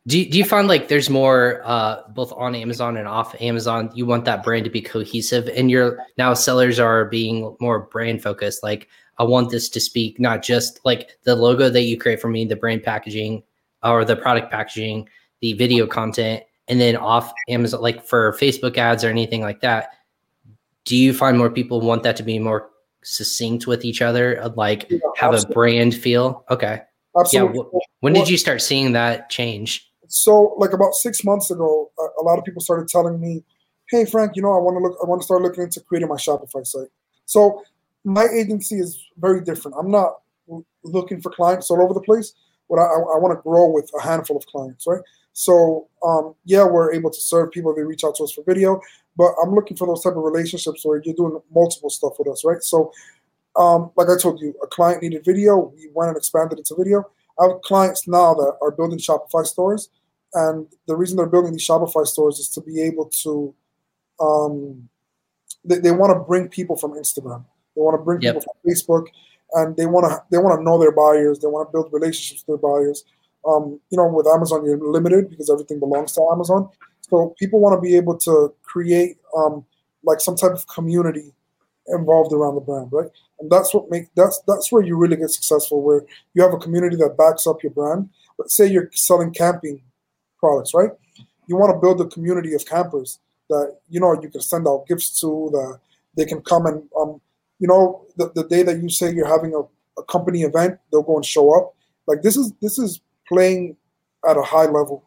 Do 0.06 0.20
you, 0.20 0.30
do 0.30 0.38
you 0.38 0.44
find 0.44 0.68
like 0.68 0.88
there's 0.88 1.10
more 1.10 1.62
uh, 1.64 2.02
both 2.10 2.32
on 2.32 2.54
Amazon 2.54 2.96
and 2.96 3.08
off 3.08 3.40
Amazon? 3.40 3.90
You 3.94 4.06
want 4.06 4.24
that 4.26 4.44
brand 4.44 4.64
to 4.64 4.70
be 4.70 4.80
cohesive, 4.80 5.48
and 5.48 5.70
you're 5.70 5.98
now 6.16 6.32
sellers 6.34 6.78
are 6.78 7.06
being 7.06 7.56
more 7.60 7.80
brand 7.80 8.22
focused. 8.22 8.62
Like 8.62 8.88
I 9.18 9.24
want 9.24 9.50
this 9.50 9.68
to 9.70 9.80
speak 9.80 10.20
not 10.20 10.42
just 10.42 10.80
like 10.84 11.18
the 11.24 11.34
logo 11.34 11.68
that 11.70 11.82
you 11.82 11.98
create 11.98 12.20
for 12.20 12.28
me, 12.28 12.44
the 12.44 12.56
brand 12.56 12.84
packaging 12.84 13.42
or 13.82 14.04
the 14.04 14.16
product 14.16 14.50
packaging 14.50 15.08
the 15.40 15.52
video 15.52 15.86
content 15.86 16.42
and 16.68 16.80
then 16.80 16.96
off 16.96 17.32
Amazon, 17.48 17.80
like 17.80 18.04
for 18.04 18.32
Facebook 18.32 18.76
ads 18.76 19.04
or 19.04 19.08
anything 19.08 19.40
like 19.40 19.60
that, 19.60 19.90
do 20.84 20.96
you 20.96 21.12
find 21.12 21.38
more 21.38 21.50
people 21.50 21.80
want 21.80 22.02
that 22.02 22.16
to 22.16 22.22
be 22.22 22.38
more 22.38 22.70
succinct 23.02 23.66
with 23.66 23.84
each 23.84 24.02
other, 24.02 24.52
like 24.56 24.86
yeah, 24.90 24.98
have 25.16 25.34
absolutely. 25.34 25.52
a 25.52 25.54
brand 25.54 25.94
feel? 25.94 26.44
Okay. 26.50 26.82
Absolutely. 27.18 27.64
Yeah. 27.72 27.80
When 28.00 28.12
did 28.12 28.28
you 28.28 28.36
start 28.36 28.60
seeing 28.60 28.92
that 28.92 29.30
change? 29.30 29.90
So, 30.08 30.54
like 30.58 30.72
about 30.72 30.94
six 30.94 31.24
months 31.24 31.50
ago, 31.50 31.90
a 32.20 32.22
lot 32.22 32.38
of 32.38 32.44
people 32.44 32.62
started 32.62 32.88
telling 32.88 33.20
me, 33.20 33.44
"Hey, 33.90 34.04
Frank, 34.04 34.36
you 34.36 34.42
know, 34.42 34.52
I 34.52 34.58
want 34.58 34.76
to 34.76 34.82
look. 34.82 34.98
I 35.02 35.06
want 35.06 35.20
to 35.20 35.24
start 35.24 35.42
looking 35.42 35.64
into 35.64 35.80
creating 35.80 36.08
my 36.08 36.16
Shopify 36.16 36.66
site." 36.66 36.88
So, 37.24 37.62
my 38.04 38.26
agency 38.26 38.76
is 38.76 39.02
very 39.18 39.40
different. 39.42 39.76
I'm 39.78 39.90
not 39.90 40.20
looking 40.84 41.20
for 41.20 41.30
clients 41.30 41.70
all 41.70 41.82
over 41.82 41.94
the 41.94 42.00
place. 42.00 42.34
But 42.68 42.80
I, 42.80 42.84
I 42.84 43.18
want 43.18 43.36
to 43.36 43.40
grow 43.42 43.68
with 43.68 43.90
a 43.96 44.02
handful 44.02 44.36
of 44.36 44.44
clients, 44.46 44.86
right? 44.88 45.00
So 45.32 45.86
um, 46.02 46.34
yeah, 46.44 46.64
we're 46.64 46.92
able 46.92 47.10
to 47.10 47.20
serve 47.20 47.50
people. 47.50 47.74
They 47.74 47.82
reach 47.82 48.04
out 48.04 48.14
to 48.16 48.24
us 48.24 48.32
for 48.32 48.42
video, 48.42 48.80
but 49.16 49.34
I'm 49.42 49.54
looking 49.54 49.76
for 49.76 49.86
those 49.86 50.02
type 50.02 50.16
of 50.16 50.24
relationships 50.24 50.84
where 50.84 51.00
you're 51.04 51.14
doing 51.14 51.38
multiple 51.54 51.90
stuff 51.90 52.14
with 52.18 52.28
us, 52.28 52.42
right? 52.44 52.62
So 52.62 52.90
um, 53.54 53.90
like 53.96 54.08
I 54.08 54.16
told 54.18 54.40
you, 54.40 54.54
a 54.62 54.66
client 54.66 55.02
needed 55.02 55.24
video. 55.24 55.72
We 55.76 55.90
went 55.94 56.08
and 56.08 56.16
expanded 56.16 56.58
into 56.58 56.74
video. 56.76 57.08
I 57.38 57.48
have 57.48 57.62
clients 57.62 58.08
now 58.08 58.34
that 58.34 58.56
are 58.62 58.70
building 58.70 58.98
Shopify 58.98 59.46
stores, 59.46 59.90
and 60.34 60.66
the 60.86 60.96
reason 60.96 61.16
they're 61.16 61.26
building 61.26 61.52
these 61.52 61.66
Shopify 61.66 62.06
stores 62.06 62.38
is 62.38 62.48
to 62.50 62.60
be 62.60 62.82
able 62.82 63.10
to. 63.22 63.54
Um, 64.20 64.88
they, 65.64 65.78
they 65.78 65.90
want 65.90 66.12
to 66.12 66.20
bring 66.20 66.48
people 66.48 66.76
from 66.76 66.92
Instagram. 66.92 67.44
They 67.74 67.82
want 67.82 67.98
to 67.98 68.04
bring 68.04 68.22
yep. 68.22 68.36
people 68.36 68.52
from 68.52 68.72
Facebook, 68.72 69.06
and 69.52 69.76
they 69.76 69.86
want 69.86 70.10
to 70.10 70.22
they 70.30 70.38
want 70.38 70.58
to 70.58 70.64
know 70.64 70.78
their 70.78 70.92
buyers. 70.92 71.40
They 71.40 71.48
want 71.48 71.68
to 71.68 71.72
build 71.72 71.92
relationships 71.92 72.44
with 72.46 72.60
their 72.60 72.70
buyers. 72.70 73.04
Um, 73.46 73.80
you 73.90 73.96
know, 73.96 74.08
with 74.08 74.26
Amazon, 74.26 74.64
you're 74.64 74.78
limited 74.78 75.30
because 75.30 75.50
everything 75.50 75.78
belongs 75.78 76.12
to 76.12 76.28
Amazon. 76.32 76.68
So 77.02 77.34
people 77.38 77.60
want 77.60 77.76
to 77.76 77.80
be 77.80 77.96
able 77.96 78.18
to 78.18 78.52
create 78.64 79.18
um, 79.36 79.64
like 80.02 80.20
some 80.20 80.36
type 80.36 80.52
of 80.52 80.66
community 80.66 81.32
involved 81.88 82.32
around 82.32 82.54
the 82.54 82.60
brand, 82.60 82.88
right? 82.92 83.10
And 83.40 83.50
that's 83.50 83.72
what 83.74 83.90
make 83.90 84.08
that's 84.14 84.40
that's 84.46 84.70
where 84.72 84.82
you 84.82 84.96
really 84.96 85.16
get 85.16 85.30
successful, 85.30 85.82
where 85.82 86.02
you 86.34 86.42
have 86.42 86.54
a 86.54 86.58
community 86.58 86.96
that 86.96 87.16
backs 87.16 87.46
up 87.46 87.62
your 87.62 87.72
brand. 87.72 88.08
But 88.38 88.50
say 88.50 88.66
you're 88.66 88.90
selling 88.92 89.32
camping 89.32 89.80
products, 90.38 90.74
right? 90.74 90.90
You 91.46 91.56
want 91.56 91.74
to 91.74 91.80
build 91.80 92.00
a 92.00 92.06
community 92.06 92.54
of 92.54 92.66
campers 92.66 93.18
that 93.48 93.78
you 93.88 94.00
know 94.00 94.20
you 94.20 94.28
can 94.28 94.40
send 94.40 94.66
out 94.66 94.86
gifts 94.86 95.20
to, 95.20 95.48
that 95.52 95.78
they 96.16 96.24
can 96.24 96.40
come 96.42 96.66
and 96.66 96.82
um, 96.98 97.20
you 97.58 97.68
know, 97.68 98.04
the, 98.16 98.30
the 98.34 98.44
day 98.44 98.62
that 98.62 98.82
you 98.82 98.88
say 98.88 99.12
you're 99.12 99.26
having 99.26 99.54
a, 99.54 99.60
a 100.00 100.04
company 100.04 100.42
event, 100.42 100.78
they'll 100.90 101.02
go 101.02 101.16
and 101.16 101.24
show 101.24 101.56
up. 101.56 101.74
Like 102.06 102.22
this 102.22 102.36
is 102.36 102.52
this 102.60 102.78
is 102.78 103.00
playing 103.26 103.76
at 104.28 104.36
a 104.36 104.42
high 104.42 104.66
level, 104.66 105.04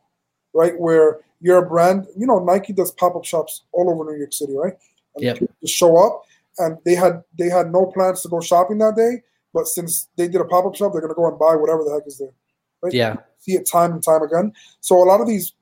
right? 0.54 0.78
Where 0.80 1.20
you're 1.42 1.64
a 1.64 1.68
brand, 1.68 2.08
you 2.18 2.28
know, 2.28 2.40
Nike 2.40 2.74
does 2.74 2.92
pop-up 2.92 3.24
shops 3.24 3.64
all 3.72 3.90
over 3.90 4.12
New 4.12 4.18
York 4.18 4.34
City, 4.34 4.56
right? 4.56 4.74
Yeah. 5.18 5.36
Just 5.62 5.74
show 5.74 5.98
up, 5.98 6.24
and 6.60 6.78
they 6.86 6.96
had 6.96 7.24
they 7.38 7.50
had 7.50 7.72
no 7.72 7.88
plans 7.88 8.22
to 8.22 8.30
go 8.30 8.40
shopping 8.40 8.78
that 8.80 8.96
day, 8.96 9.24
but 9.54 9.68
since 9.68 10.08
they 10.16 10.28
did 10.28 10.42
a 10.42 10.46
pop-up 10.46 10.76
shop, 10.76 10.92
they're 10.92 11.02
gonna 11.02 11.14
go 11.14 11.28
and 11.28 11.40
buy 11.40 11.56
whatever 11.56 11.84
the 11.84 11.92
heck 11.92 12.06
is 12.06 12.20
there. 12.20 12.34
Right? 12.82 12.94
Yeah. 12.94 13.16
See 13.40 13.54
it 13.54 13.68
time 13.68 13.94
and 13.94 14.04
time 14.04 14.22
again. 14.22 14.54
So 14.82 14.98
a 14.98 15.06
lot 15.06 15.22
of 15.22 15.28
these 15.28 15.54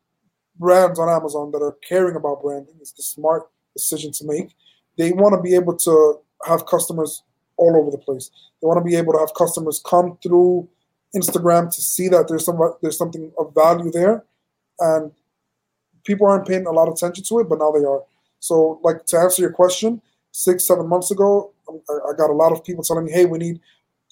brands 0.59 0.99
on 0.99 1.09
Amazon 1.09 1.51
that 1.51 1.61
are 1.61 1.77
caring 1.87 2.15
about 2.15 2.41
branding, 2.41 2.75
is 2.81 2.91
the 2.91 3.03
smart 3.03 3.43
decision 3.75 4.11
to 4.13 4.25
make. 4.25 4.49
They 4.97 5.11
want 5.11 5.35
to 5.35 5.41
be 5.41 5.55
able 5.55 5.75
to 5.77 6.19
have 6.45 6.65
customers 6.65 7.23
all 7.57 7.75
over 7.75 7.91
the 7.91 7.97
place. 7.97 8.31
They 8.61 8.67
want 8.67 8.79
to 8.79 8.83
be 8.83 8.95
able 8.95 9.13
to 9.13 9.19
have 9.19 9.33
customers 9.35 9.81
come 9.85 10.17
through 10.23 10.67
Instagram 11.15 11.73
to 11.73 11.81
see 11.81 12.07
that 12.09 12.27
there's 12.27 12.45
some 12.45 12.59
there's 12.81 12.97
something 12.97 13.31
of 13.37 13.53
value 13.53 13.91
there, 13.91 14.25
and 14.79 15.11
people 16.03 16.27
aren't 16.27 16.47
paying 16.47 16.65
a 16.65 16.71
lot 16.71 16.87
of 16.87 16.95
attention 16.95 17.23
to 17.25 17.39
it, 17.39 17.49
but 17.49 17.59
now 17.59 17.71
they 17.71 17.85
are. 17.85 18.03
So, 18.39 18.79
like 18.83 19.05
to 19.07 19.17
answer 19.19 19.41
your 19.41 19.51
question, 19.51 20.01
six 20.37 20.67
seven 20.67 20.87
months 20.87 21.09
ago, 21.09 21.51
um, 21.67 21.81
I, 21.89 22.13
got 22.15 22.29
a 22.29 22.33
lot 22.33 22.51
of 22.51 22.63
people 22.63 22.83
telling 22.83 23.05
me, 23.05 23.11
"Hey, 23.11 23.25
we 23.25 23.39
need 23.39 23.59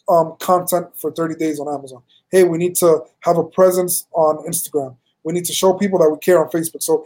um, 0.09 0.35
content 0.39 0.87
for 0.97 1.11
30 1.11 1.35
days 1.35 1.59
on 1.59 1.73
Amazon. 1.73 2.01
Hey, 2.31 2.43
we 2.43 2.57
need 2.57 2.75
to 2.77 3.03
have 3.21 3.37
a 3.37 3.43
presence 3.43 4.07
on 4.13 4.37
Instagram. 4.47 4.95
We 5.23 5.33
need 5.33 5.45
to 5.45 5.53
show 5.53 5.73
people 5.73 5.99
that 5.99 6.09
we 6.09 6.17
care 6.17 6.43
on 6.43 6.49
Facebook." 6.49 6.81
So, 6.81 7.05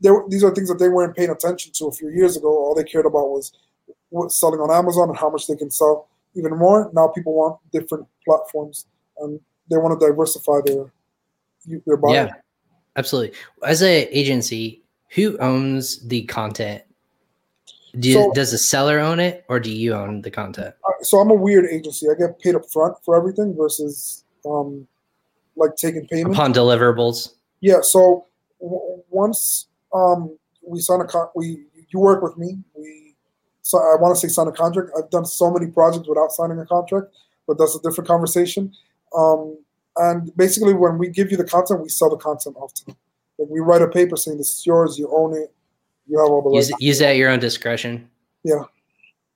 there, 0.00 0.24
these 0.28 0.42
are 0.42 0.54
things 0.54 0.68
that 0.68 0.78
they 0.78 0.88
weren't 0.88 1.14
paying 1.14 1.30
attention 1.30 1.72
to 1.74 1.86
a 1.86 1.92
few 1.92 2.08
years 2.08 2.36
ago. 2.36 2.48
All 2.48 2.74
they 2.74 2.84
cared 2.84 3.06
about 3.06 3.28
was 3.28 3.52
selling 4.28 4.60
on 4.60 4.70
Amazon 4.70 5.10
and 5.10 5.18
how 5.18 5.28
much 5.28 5.46
they 5.46 5.56
can 5.56 5.70
sell 5.70 6.08
even 6.34 6.56
more. 6.56 6.90
Now 6.94 7.08
people 7.08 7.34
want 7.34 7.58
different 7.72 8.06
platforms 8.24 8.86
and 9.18 9.38
they 9.70 9.76
want 9.76 9.98
to 9.98 10.06
diversify 10.06 10.60
their 10.64 10.90
their 11.86 11.98
buyer. 11.98 12.14
Yeah, 12.14 12.32
absolutely. 12.96 13.36
As 13.62 13.82
an 13.82 14.06
agency, 14.10 14.82
who 15.08 15.36
owns 15.38 16.06
the 16.08 16.22
content? 16.22 16.82
Do 17.98 18.08
you, 18.08 18.14
so, 18.14 18.32
does 18.32 18.50
the 18.50 18.58
seller 18.58 18.98
own 18.98 19.20
it, 19.20 19.44
or 19.48 19.60
do 19.60 19.70
you 19.70 19.94
own 19.94 20.22
the 20.22 20.30
content? 20.30 20.74
So 21.02 21.18
I'm 21.18 21.30
a 21.30 21.34
weird 21.34 21.66
agency. 21.66 22.06
I 22.08 22.18
get 22.18 22.38
paid 22.40 22.54
up 22.54 22.70
front 22.70 22.96
for 23.04 23.16
everything 23.16 23.54
versus 23.56 24.24
um, 24.44 24.86
like 25.56 25.76
taking 25.76 26.06
payment 26.06 26.34
upon 26.34 26.52
deliverables. 26.52 27.32
Yeah. 27.60 27.80
So 27.82 28.26
w- 28.60 29.02
once 29.10 29.68
um, 29.94 30.36
we 30.66 30.80
sign 30.80 31.00
a 31.00 31.06
con- 31.06 31.28
we 31.34 31.64
you 31.88 32.00
work 32.00 32.22
with 32.22 32.36
me. 32.36 32.58
We 32.74 33.14
so 33.62 33.78
I 33.78 33.96
want 34.00 34.14
to 34.14 34.20
say 34.20 34.28
sign 34.28 34.48
a 34.48 34.52
contract. 34.52 34.90
I've 34.96 35.10
done 35.10 35.24
so 35.24 35.50
many 35.50 35.70
projects 35.70 36.08
without 36.08 36.30
signing 36.32 36.58
a 36.58 36.66
contract, 36.66 37.08
but 37.46 37.58
that's 37.58 37.74
a 37.74 37.80
different 37.80 38.08
conversation. 38.08 38.72
Um, 39.16 39.58
and 39.96 40.34
basically, 40.36 40.74
when 40.74 40.98
we 40.98 41.08
give 41.08 41.30
you 41.30 41.36
the 41.36 41.44
content, 41.44 41.82
we 41.82 41.88
sell 41.88 42.10
the 42.10 42.16
content 42.16 42.56
off 42.56 42.74
to 42.74 42.86
them. 42.86 42.96
Like 43.38 43.48
we 43.50 43.60
write 43.60 43.82
a 43.82 43.88
paper 43.88 44.16
saying 44.16 44.38
this 44.38 44.58
is 44.58 44.66
yours, 44.66 44.98
you 44.98 45.10
own 45.14 45.36
it, 45.36 45.54
you 46.08 46.18
have 46.18 46.30
all 46.30 46.42
the 46.42 46.56
use, 46.56 46.72
use 46.80 47.00
at 47.02 47.16
your 47.16 47.30
own 47.30 47.38
discretion. 47.38 48.08
Yeah. 48.44 48.64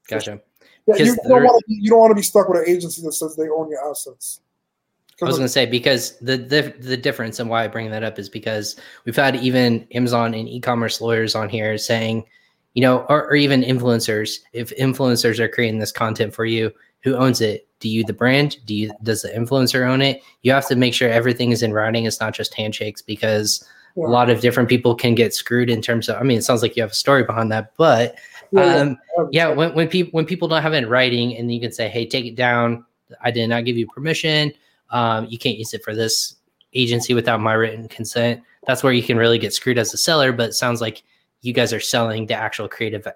Gotcha. 0.08 0.40
Yeah, 0.86 0.96
you, 0.96 1.16
don't 1.28 1.44
want 1.44 1.62
to 1.62 1.64
be, 1.68 1.74
you 1.80 1.90
don't 1.90 2.00
want 2.00 2.10
to 2.10 2.16
be 2.16 2.22
stuck 2.22 2.48
with 2.48 2.58
an 2.58 2.68
agency 2.68 3.02
that 3.02 3.12
says 3.12 3.36
they 3.36 3.48
own 3.48 3.70
your 3.70 3.88
assets. 3.88 4.40
I 5.20 5.26
was 5.26 5.36
going 5.36 5.46
to 5.46 5.52
say 5.52 5.66
because 5.66 6.18
the, 6.18 6.36
the 6.36 6.74
the 6.80 6.96
difference 6.96 7.38
and 7.38 7.48
why 7.48 7.62
I 7.62 7.68
bring 7.68 7.90
that 7.92 8.02
up 8.02 8.18
is 8.18 8.28
because 8.28 8.74
we've 9.04 9.14
had 9.14 9.36
even 9.36 9.86
Amazon 9.92 10.34
and 10.34 10.48
e-commerce 10.48 11.00
lawyers 11.00 11.36
on 11.36 11.48
here 11.48 11.78
saying, 11.78 12.24
you 12.74 12.82
know, 12.82 13.06
or, 13.08 13.26
or 13.26 13.36
even 13.36 13.62
influencers. 13.62 14.38
If 14.52 14.76
influencers 14.76 15.38
are 15.38 15.48
creating 15.48 15.78
this 15.78 15.92
content 15.92 16.34
for 16.34 16.44
you, 16.44 16.72
who 17.04 17.14
owns 17.14 17.40
it? 17.40 17.68
Do 17.78 17.88
you 17.88 18.04
the 18.04 18.12
brand? 18.12 18.56
Do 18.66 18.74
you 18.74 18.92
does 19.04 19.22
the 19.22 19.28
influencer 19.28 19.86
own 19.86 20.02
it? 20.02 20.22
You 20.42 20.50
have 20.52 20.66
to 20.68 20.76
make 20.76 20.94
sure 20.94 21.08
everything 21.08 21.52
is 21.52 21.62
in 21.62 21.72
writing. 21.72 22.04
It's 22.04 22.20
not 22.20 22.34
just 22.34 22.54
handshakes 22.54 23.02
because 23.02 23.64
yeah. 23.96 24.06
a 24.06 24.08
lot 24.08 24.30
of 24.30 24.40
different 24.40 24.68
people 24.68 24.94
can 24.94 25.14
get 25.14 25.34
screwed 25.34 25.70
in 25.70 25.82
terms 25.82 26.08
of. 26.08 26.16
I 26.16 26.22
mean, 26.22 26.38
it 26.38 26.42
sounds 26.42 26.62
like 26.62 26.76
you 26.76 26.82
have 26.82 26.92
a 26.92 26.94
story 26.94 27.24
behind 27.24 27.52
that, 27.52 27.72
but 27.76 28.16
um, 28.56 28.98
yeah, 29.30 29.48
when 29.48 29.74
when 29.74 29.88
people 29.88 30.10
when 30.12 30.26
people 30.26 30.48
don't 30.48 30.62
have 30.62 30.74
it 30.74 30.78
in 30.78 30.88
writing, 30.88 31.36
and 31.36 31.52
you 31.52 31.60
can 31.60 31.72
say, 31.72 31.88
hey, 31.88 32.06
take 32.06 32.26
it 32.26 32.36
down. 32.36 32.84
I 33.20 33.30
did 33.30 33.48
not 33.48 33.64
give 33.64 33.76
you 33.76 33.86
permission 33.86 34.52
um, 34.92 35.26
you 35.28 35.38
can't 35.38 35.58
use 35.58 35.74
it 35.74 35.82
for 35.82 35.94
this 35.94 36.36
agency 36.74 37.14
without 37.14 37.40
my 37.40 37.54
written 37.54 37.88
consent. 37.88 38.42
That's 38.66 38.82
where 38.82 38.92
you 38.92 39.02
can 39.02 39.16
really 39.16 39.38
get 39.38 39.52
screwed 39.52 39.78
as 39.78 39.92
a 39.92 39.96
seller. 39.96 40.32
But 40.32 40.50
it 40.50 40.52
sounds 40.52 40.80
like 40.80 41.02
you 41.40 41.52
guys 41.52 41.72
are 41.72 41.80
selling 41.80 42.26
the 42.26 42.34
actual 42.34 42.68
creative 42.68 43.06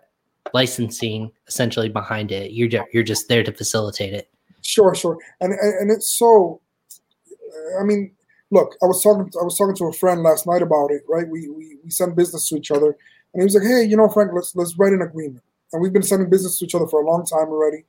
licensing 0.53 1.31
essentially 1.47 1.89
behind 1.89 2.33
it. 2.33 2.53
You're 2.53 2.85
you're 2.93 3.03
just 3.05 3.29
there 3.29 3.45
to 3.45 3.53
facilitate 3.53 4.15
it. 4.15 4.29
Sure, 4.63 4.95
sure, 4.95 5.19
and 5.41 5.53
and 5.53 5.91
it's 5.91 6.11
so. 6.19 6.61
I 7.81 7.85
mean, 7.85 8.13
look, 8.51 8.77
I 8.83 8.87
was 8.87 9.03
talking 9.03 9.31
I 9.41 9.45
was 9.45 9.57
talking 9.57 9.77
to 9.77 9.87
a 9.87 9.93
friend 9.93 10.23
last 10.23 10.47
night 10.47 10.63
about 10.63 10.91
it. 10.91 11.03
Right, 11.09 11.29
we 11.29 11.49
we 11.49 11.79
we 11.83 11.91
send 11.91 12.17
business 12.17 12.49
to 12.49 12.57
each 12.57 12.71
other, 12.71 12.97
and 13.35 13.41
he 13.41 13.45
was 13.45 13.55
like, 13.55 13.65
"Hey, 13.65 13.85
you 13.85 13.97
know, 13.97 14.09
Frank, 14.09 14.31
let's 14.35 14.55
let's 14.55 14.77
write 14.79 14.93
an 14.93 15.03
agreement." 15.03 15.43
And 15.73 15.83
we've 15.83 15.93
been 15.93 16.03
sending 16.03 16.31
business 16.31 16.59
to 16.59 16.65
each 16.65 16.75
other 16.75 16.87
for 16.87 17.03
a 17.03 17.07
long 17.07 17.27
time 17.27 17.49
already. 17.49 17.85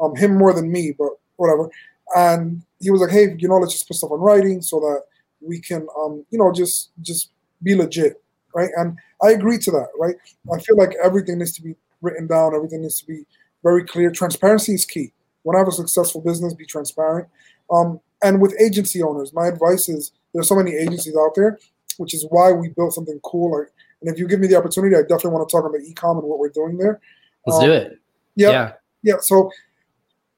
Um, 0.00 0.14
him 0.16 0.36
more 0.36 0.52
than 0.52 0.70
me, 0.70 0.92
but 0.96 1.10
whatever. 1.36 1.70
And 2.16 2.62
he 2.80 2.90
was 2.90 3.00
like, 3.00 3.10
"Hey, 3.10 3.34
you 3.38 3.48
know, 3.48 3.56
let's 3.58 3.72
just 3.72 3.88
put 3.88 3.96
stuff 3.96 4.10
on 4.10 4.20
writing 4.20 4.60
so 4.62 4.80
that 4.80 5.02
we 5.40 5.60
can, 5.60 5.86
um, 5.98 6.24
you 6.30 6.38
know, 6.38 6.52
just 6.52 6.90
just 7.00 7.30
be 7.62 7.74
legit, 7.74 8.22
right?" 8.54 8.70
And 8.76 8.98
I 9.22 9.30
agree 9.30 9.58
to 9.58 9.70
that, 9.72 9.88
right? 9.98 10.16
I 10.52 10.58
feel 10.60 10.76
like 10.76 10.94
everything 11.02 11.38
needs 11.38 11.52
to 11.54 11.62
be 11.62 11.74
written 12.02 12.26
down. 12.26 12.54
Everything 12.54 12.82
needs 12.82 13.00
to 13.00 13.06
be 13.06 13.24
very 13.62 13.84
clear. 13.84 14.10
Transparency 14.10 14.74
is 14.74 14.84
key. 14.84 15.12
When 15.44 15.56
I 15.56 15.60
have 15.60 15.68
a 15.68 15.72
successful 15.72 16.20
business, 16.20 16.54
be 16.54 16.66
transparent. 16.66 17.28
Um, 17.70 18.00
and 18.22 18.40
with 18.40 18.54
agency 18.60 19.02
owners, 19.02 19.32
my 19.32 19.46
advice 19.46 19.88
is 19.88 20.12
there's 20.32 20.48
so 20.48 20.54
many 20.54 20.72
agencies 20.74 21.16
out 21.16 21.34
there, 21.34 21.58
which 21.98 22.14
is 22.14 22.26
why 22.30 22.52
we 22.52 22.68
built 22.70 22.94
something 22.94 23.20
cool. 23.22 23.58
Like, 23.58 23.68
and 24.00 24.10
if 24.10 24.18
you 24.18 24.26
give 24.26 24.40
me 24.40 24.46
the 24.46 24.56
opportunity, 24.56 24.96
I 24.96 25.02
definitely 25.02 25.30
want 25.30 25.48
to 25.48 25.52
talk 25.52 25.64
about 25.64 25.80
ecom 25.80 26.18
and 26.18 26.28
what 26.28 26.38
we're 26.38 26.50
doing 26.50 26.76
there. 26.78 27.00
Let's 27.46 27.58
um, 27.58 27.64
do 27.64 27.72
it. 27.72 27.98
Yeah, 28.34 28.50
yeah. 28.50 28.72
Yeah. 29.02 29.14
So, 29.20 29.50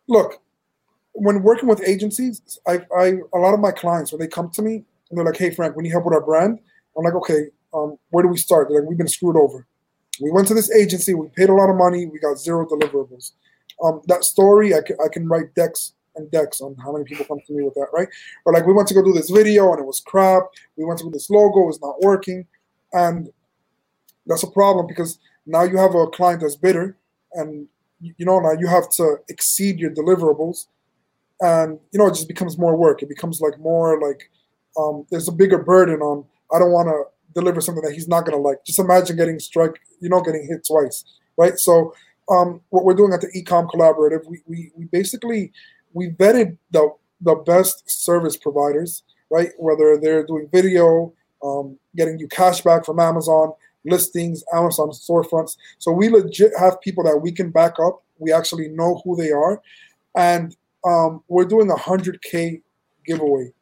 look, 0.08 0.40
when 1.12 1.42
working 1.42 1.68
with 1.68 1.82
agencies, 1.86 2.58
I, 2.66 2.80
I 2.96 3.18
a 3.32 3.38
lot 3.38 3.54
of 3.54 3.60
my 3.60 3.70
clients 3.70 4.12
when 4.12 4.20
they 4.20 4.26
come 4.26 4.50
to 4.50 4.62
me 4.62 4.84
and 5.10 5.18
they're 5.18 5.24
like, 5.24 5.36
"Hey, 5.36 5.50
Frank, 5.50 5.76
we 5.76 5.82
need 5.82 5.90
help 5.90 6.04
with 6.04 6.14
our 6.14 6.24
brand." 6.24 6.58
I'm 6.96 7.04
like, 7.04 7.14
"Okay, 7.14 7.46
um, 7.72 7.98
where 8.10 8.22
do 8.22 8.28
we 8.28 8.36
start?" 8.36 8.68
They're 8.68 8.80
like, 8.80 8.88
"We've 8.88 8.98
been 8.98 9.08
screwed 9.08 9.36
over. 9.36 9.66
We 10.20 10.30
went 10.30 10.46
to 10.48 10.54
this 10.54 10.72
agency, 10.72 11.12
we 11.12 11.26
paid 11.34 11.48
a 11.48 11.54
lot 11.54 11.68
of 11.68 11.76
money, 11.76 12.06
we 12.06 12.18
got 12.18 12.38
zero 12.38 12.66
deliverables." 12.66 13.32
Um, 13.82 14.00
that 14.06 14.24
story, 14.24 14.74
I 14.74 14.80
can, 14.80 14.96
I 15.04 15.08
can 15.08 15.28
write 15.28 15.54
decks 15.54 15.94
and 16.16 16.30
decks 16.30 16.60
on 16.60 16.76
how 16.76 16.92
many 16.92 17.04
people 17.04 17.24
come 17.24 17.40
to 17.46 17.52
me 17.52 17.62
with 17.62 17.74
that, 17.74 17.88
right? 17.92 18.08
Or 18.44 18.52
like, 18.52 18.66
we 18.66 18.72
went 18.72 18.88
to 18.88 18.94
go 18.94 19.02
do 19.02 19.12
this 19.12 19.30
video 19.30 19.70
and 19.72 19.80
it 19.80 19.86
was 19.86 20.00
crap. 20.04 20.44
We 20.76 20.84
went 20.84 20.98
to 21.00 21.04
do 21.04 21.10
this 21.10 21.30
logo, 21.30 21.68
it's 21.68 21.80
not 21.80 22.00
working, 22.02 22.46
and 22.92 23.30
that's 24.26 24.42
a 24.42 24.50
problem 24.50 24.86
because 24.86 25.18
now 25.46 25.62
you 25.64 25.76
have 25.76 25.94
a 25.94 26.06
client 26.06 26.40
that's 26.40 26.56
bitter, 26.56 26.96
and 27.32 27.68
you 28.00 28.24
know 28.24 28.40
now 28.40 28.52
you 28.52 28.66
have 28.66 28.88
to 28.96 29.16
exceed 29.28 29.78
your 29.78 29.90
deliverables. 29.90 30.66
And 31.40 31.78
you 31.92 31.98
know 31.98 32.06
it 32.06 32.14
just 32.14 32.28
becomes 32.28 32.56
more 32.56 32.76
work. 32.76 33.02
It 33.02 33.08
becomes 33.08 33.40
like 33.40 33.58
more 33.58 34.00
like 34.00 34.30
um, 34.78 35.06
there's 35.10 35.28
a 35.28 35.32
bigger 35.32 35.58
burden 35.58 36.00
on 36.00 36.24
i 36.52 36.58
don't 36.58 36.72
want 36.72 36.88
to 36.88 37.04
deliver 37.32 37.60
something 37.60 37.82
that 37.82 37.92
he's 37.92 38.08
not 38.08 38.26
to 38.26 38.36
like. 38.36 38.64
Just 38.64 38.78
imagine 38.78 39.16
getting 39.16 39.38
struck 39.38 39.78
you 40.00 40.08
know 40.08 40.20
getting 40.22 40.46
hit 40.46 40.64
twice 40.66 41.04
right? 41.36 41.58
So 41.58 41.94
um, 42.30 42.60
what 42.70 42.84
we're 42.84 42.94
doing 42.94 43.12
at 43.12 43.20
the 43.20 43.28
ecom 43.28 43.68
collaborative 43.68 44.24
we, 44.26 44.40
we, 44.46 44.72
we 44.76 44.84
basically 44.86 45.52
we 45.94 46.10
vetted 46.10 46.58
the 46.70 46.90
the 47.20 47.34
best 47.34 47.84
service 47.90 48.36
providers 48.36 49.02
right 49.30 49.50
whether 49.58 49.98
they're 49.98 50.26
doing 50.26 50.48
video 50.52 51.12
um, 51.42 51.78
getting 51.96 52.18
you 52.18 52.28
cash 52.28 52.60
back 52.60 52.84
from 52.84 53.00
amazon 53.00 53.52
listings 53.86 54.44
amazon 54.52 54.90
storefronts 54.90 55.56
so 55.78 55.90
we 55.90 56.08
legit 56.08 56.52
have 56.58 56.80
people 56.80 57.02
that 57.02 57.18
we 57.18 57.32
can 57.32 57.50
back 57.50 57.74
up 57.80 58.02
we 58.18 58.32
actually 58.32 58.68
know 58.68 59.00
who 59.04 59.16
they 59.16 59.30
are 59.30 59.60
and 60.16 60.56
um, 60.84 61.22
we're 61.28 61.44
doing 61.44 61.70
a 61.70 61.76
hundred 61.76 62.22
k 62.22 62.60
giveaway. 63.06 63.52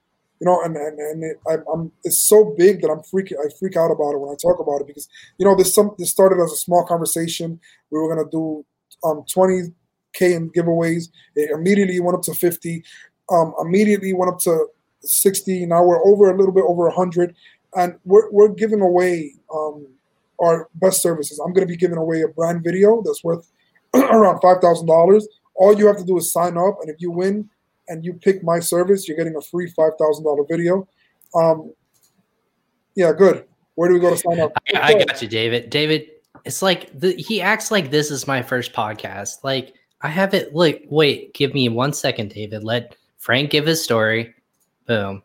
You 0.40 0.46
know, 0.46 0.60
and 0.62 0.76
and, 0.76 0.98
and 0.98 1.22
it, 1.22 1.40
I, 1.48 1.54
am 1.72 1.92
it's 2.02 2.24
so 2.24 2.54
big 2.58 2.82
that 2.82 2.90
I'm 2.90 3.00
freaking 3.00 3.38
I 3.38 3.48
freak 3.58 3.76
out 3.76 3.92
about 3.92 4.12
it 4.12 4.18
when 4.18 4.30
I 4.30 4.36
talk 4.40 4.58
about 4.58 4.80
it 4.80 4.88
because 4.88 5.08
you 5.38 5.46
know 5.46 5.54
this 5.54 5.72
some 5.74 5.94
this 5.98 6.10
started 6.10 6.42
as 6.42 6.52
a 6.52 6.56
small 6.56 6.84
conversation. 6.84 7.60
We 7.90 8.00
were 8.00 8.12
gonna 8.12 8.28
do 8.28 8.64
um 9.04 9.24
20 9.32 9.72
k 10.12 10.34
in 10.34 10.50
giveaways. 10.50 11.08
It 11.34 11.50
immediately 11.50 12.00
went 12.00 12.16
up 12.16 12.22
to 12.22 12.34
50. 12.34 12.84
Um, 13.30 13.54
immediately 13.60 14.12
went 14.12 14.32
up 14.32 14.38
to 14.40 14.66
60. 15.02 15.66
Now 15.66 15.84
we're 15.84 16.04
over 16.04 16.30
a 16.30 16.36
little 16.36 16.52
bit 16.52 16.64
over 16.66 16.84
100, 16.88 17.34
and 17.76 17.98
we're 18.04 18.30
we're 18.30 18.48
giving 18.48 18.80
away 18.80 19.34
um 19.54 19.86
our 20.40 20.68
best 20.74 21.02
services. 21.02 21.38
I'm 21.38 21.52
gonna 21.52 21.66
be 21.66 21.76
giving 21.76 21.98
away 21.98 22.22
a 22.22 22.28
brand 22.28 22.64
video 22.64 23.02
that's 23.04 23.22
worth 23.22 23.50
around 23.94 24.40
five 24.40 24.60
thousand 24.60 24.86
dollars 24.86 25.26
all 25.54 25.78
you 25.78 25.86
have 25.86 25.96
to 25.98 26.04
do 26.04 26.16
is 26.16 26.32
sign 26.32 26.56
up, 26.56 26.78
and 26.80 26.90
if 26.90 26.96
you 26.98 27.10
win 27.10 27.48
and 27.88 28.04
you 28.04 28.14
pick 28.14 28.42
my 28.42 28.60
service, 28.60 29.06
you're 29.06 29.16
getting 29.16 29.36
a 29.36 29.40
free 29.40 29.68
five 29.70 29.92
thousand 29.98 30.24
dollar 30.24 30.44
video. 30.48 30.88
Um, 31.34 31.72
yeah, 32.94 33.12
good. 33.12 33.44
Where 33.74 33.88
do 33.88 33.94
we 33.94 34.00
go 34.00 34.10
to 34.10 34.16
sign 34.16 34.40
up? 34.40 34.52
I, 34.74 34.94
I 34.94 35.04
got 35.04 35.22
you, 35.22 35.28
David. 35.28 35.70
David, 35.70 36.08
it's 36.44 36.62
like 36.62 36.98
the, 36.98 37.14
he 37.14 37.40
acts 37.40 37.70
like 37.70 37.90
this 37.90 38.10
is 38.10 38.26
my 38.26 38.42
first 38.42 38.72
podcast. 38.72 39.44
Like 39.44 39.74
I 40.02 40.08
have 40.08 40.34
it. 40.34 40.54
Like, 40.54 40.84
wait, 40.88 41.32
give 41.34 41.54
me 41.54 41.68
one 41.68 41.92
second, 41.92 42.30
David. 42.30 42.64
Let 42.64 42.96
Frank 43.18 43.50
give 43.50 43.66
his 43.66 43.82
story. 43.82 44.34
Boom. 44.86 45.22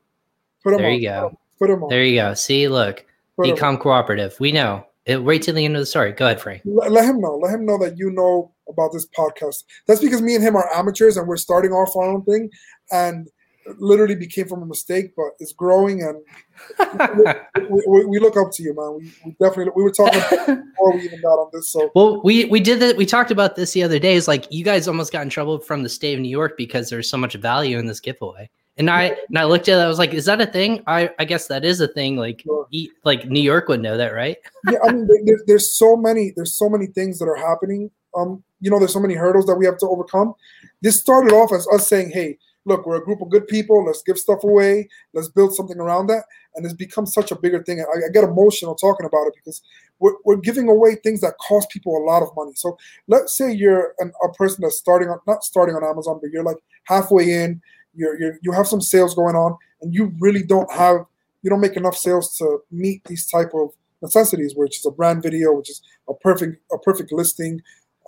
there 0.64 0.86
on. 0.86 0.94
you 0.94 1.02
go. 1.02 1.38
Put 1.60 1.70
him 1.70 1.84
on. 1.84 1.90
There 1.90 2.04
you 2.04 2.22
go. 2.22 2.34
See, 2.36 2.68
look, 2.68 3.06
Put 3.38 3.48
Ecom 3.48 3.80
Cooperative. 3.80 4.40
We 4.40 4.52
know. 4.52 4.86
It, 5.06 5.24
wait 5.24 5.42
till 5.42 5.56
the 5.56 5.64
end 5.64 5.76
of 5.76 5.80
the 5.80 5.86
story. 5.86 6.12
Go 6.12 6.26
ahead, 6.26 6.42
Frank. 6.42 6.62
Let, 6.66 6.92
let 6.92 7.06
him 7.06 7.22
know. 7.22 7.38
Let 7.38 7.54
him 7.54 7.66
know 7.66 7.78
that 7.80 7.98
you 7.98 8.12
know 8.12 8.52
about 8.68 8.92
this 8.92 9.08
podcast. 9.08 9.64
That's 9.88 10.02
because 10.02 10.22
me 10.22 10.36
and 10.36 10.44
him 10.44 10.56
are 10.56 10.70
amateurs 10.76 11.18
and 11.18 11.28
we're 11.28 11.38
starting 11.38 11.72
off 11.72 11.96
our 11.96 12.04
own 12.04 12.24
thing, 12.26 12.50
and 12.92 13.30
literally 13.78 14.16
became 14.16 14.48
from 14.48 14.64
a 14.64 14.66
mistake, 14.66 15.14
but 15.16 15.30
it's 15.40 15.54
growing 15.54 16.02
and 16.02 16.18
we, 17.70 17.84
we, 17.88 18.06
we, 18.06 18.20
look 18.20 18.38
up 18.38 18.52
to 18.54 18.64
you, 18.64 18.76
man. 18.76 18.96
We, 18.96 19.14
we 19.26 19.36
definitely 19.40 19.74
we 19.76 19.84
were 19.84 19.92
talking 19.92 20.20
before 20.20 20.96
we 20.96 21.02
even 21.04 21.22
got 21.22 21.36
on 21.36 21.50
this. 21.54 21.72
So 21.72 21.92
well, 21.96 22.22
we 22.24 22.46
we 22.46 22.60
did 22.60 22.80
that. 22.80 22.98
We 22.98 23.06
talked 23.06 23.32
about 23.32 23.56
this 23.56 23.74
the 23.74 23.84
other 23.84 24.00
day. 24.00 24.16
Is 24.16 24.28
like 24.28 24.52
you 24.52 24.64
guys 24.64 24.88
almost 24.88 25.12
got 25.12 25.22
in 25.22 25.30
trouble 25.30 25.60
from 25.60 25.84
the 25.84 25.90
state 25.90 26.16
of 26.16 26.20
New 26.20 26.30
York 26.30 26.58
because 26.58 26.90
there's 26.90 27.10
so 27.10 27.18
much 27.18 27.36
value 27.36 27.78
in 27.78 27.86
this 27.86 28.00
giveaway. 28.00 28.50
And 28.78 28.90
I 28.90 29.18
and 29.28 29.38
I 29.38 29.44
looked 29.46 29.70
at 29.70 29.80
it. 29.80 29.82
I 29.82 29.88
was 29.88 30.00
like, 30.00 30.14
"Is 30.14 30.26
that 30.26 30.40
a 30.42 30.46
thing?" 30.46 30.84
I 30.88 31.10
I 31.20 31.26
guess 31.26 31.48
that 31.48 31.66
is 31.66 31.82
a 31.82 31.88
thing. 31.88 32.16
Like, 32.16 32.42
sure. 32.42 32.68
like 33.04 33.28
New 33.28 33.42
York 33.42 33.68
would 33.70 33.82
know 33.82 33.98
that, 33.98 34.14
right? 34.14 34.38
yeah, 34.72 34.78
I 34.84 34.92
mean, 34.92 35.08
there, 35.26 35.40
there's 35.48 35.72
so 35.72 35.96
many 35.96 36.32
there's 36.36 36.54
so 36.54 36.70
many 36.70 36.88
things 36.88 37.20
that 37.20 37.26
are 37.26 37.36
happening 37.36 37.92
um, 38.18 38.44
you 38.60 38.72
know, 38.72 38.80
there's 38.80 38.94
so 38.94 39.00
many 39.00 39.14
hurdles 39.14 39.46
that 39.46 39.56
we 39.56 39.66
have 39.66 39.78
to 39.78 39.88
overcome. 39.88 40.34
This 40.82 41.00
started 41.00 41.34
off 41.34 41.54
as 41.54 41.68
us 41.74 41.88
saying, 41.88 42.12
hey, 42.12 42.38
look, 42.68 42.86
we're 42.86 42.98
a 43.02 43.04
group 43.04 43.22
of 43.22 43.30
good 43.30 43.48
people. 43.48 43.86
Let's 43.86 44.04
give 44.04 44.18
stuff 44.18 44.44
away. 44.44 44.88
Let's 45.14 45.30
build 45.30 45.56
something 45.56 45.80
around 45.80 46.08
that. 46.08 46.26
And 46.56 46.66
it's 46.66 46.74
become 46.74 47.06
such 47.06 47.32
a 47.32 47.36
bigger 47.36 47.64
thing. 47.64 47.80
I, 47.80 47.84
I 47.84 48.12
get 48.14 48.24
emotional 48.24 48.76
talking 48.76 49.06
about 49.06 49.28
it 49.28 49.34
because 49.36 49.62
we're, 50.00 50.14
we're, 50.26 50.38
giving 50.38 50.70
away 50.70 50.96
things 50.96 51.22
that 51.22 51.38
cost 51.40 51.70
people 51.70 51.98
a 51.98 52.04
lot 52.04 52.22
of 52.22 52.30
money. 52.36 52.52
So 52.56 52.78
let's 53.08 53.38
say 53.38 53.52
you're 53.52 53.94
an, 54.00 54.12
a 54.24 54.32
person 54.34 54.62
that's 54.62 54.78
starting 54.78 55.10
on, 55.10 55.20
not 55.26 55.44
starting 55.44 55.76
on 55.76 55.84
Amazon, 55.84 56.20
but 56.22 56.30
you're 56.32 56.44
like 56.44 56.58
halfway 56.84 57.32
in, 57.32 57.62
you're, 57.96 58.20
you're, 58.20 58.40
you 58.44 58.52
have 58.52 58.68
some 58.68 58.82
sales 58.82 59.16
going 59.16 59.36
on, 59.36 59.58
and 59.82 59.94
you 59.94 60.14
really 60.20 60.44
don't 60.44 60.72
have, 60.72 61.06
you 61.42 61.50
don't 61.50 61.62
make 61.62 61.78
enough 61.78 61.96
sales 61.96 62.38
to 62.38 62.60
meet 62.72 63.04
these 63.06 63.26
type 63.28 63.52
of 63.54 63.72
necessities, 64.02 64.54
which 64.56 64.78
is 64.78 64.86
a 64.86 64.92
brand 64.92 65.24
video, 65.24 65.54
which 65.54 65.70
is 65.70 65.82
a 66.08 66.14
perfect 66.14 66.62
a 66.72 66.78
perfect 66.78 67.12
listing. 67.12 67.62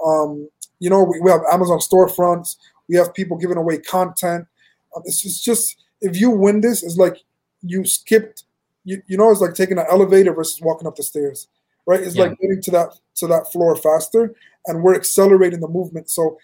Um, 0.05 0.49
you 0.79 0.89
know, 0.89 1.03
we, 1.03 1.19
we 1.19 1.31
have 1.31 1.41
Amazon 1.51 1.79
storefronts. 1.79 2.55
We 2.89 2.95
have 2.97 3.13
people 3.13 3.37
giving 3.37 3.57
away 3.57 3.77
content. 3.79 4.47
Um, 4.95 5.03
it's, 5.05 5.23
it's 5.25 5.41
just 5.41 5.77
if 6.01 6.19
you 6.19 6.29
win 6.29 6.61
this, 6.61 6.83
it's 6.83 6.97
like 6.97 7.17
you 7.61 7.85
skipped. 7.85 8.43
You, 8.83 9.01
you 9.07 9.17
know, 9.17 9.31
it's 9.31 9.41
like 9.41 9.53
taking 9.53 9.77
an 9.77 9.85
elevator 9.89 10.33
versus 10.33 10.59
walking 10.61 10.87
up 10.87 10.95
the 10.95 11.03
stairs, 11.03 11.47
right? 11.85 11.99
It's 11.99 12.15
yeah. 12.15 12.23
like 12.23 12.39
getting 12.39 12.61
to 12.61 12.71
that 12.71 12.99
to 13.15 13.27
that 13.27 13.51
floor 13.51 13.75
faster, 13.75 14.33
and 14.67 14.81
we're 14.81 14.95
accelerating 14.95 15.59
the 15.59 15.67
movement. 15.67 16.09
So, 16.09 16.37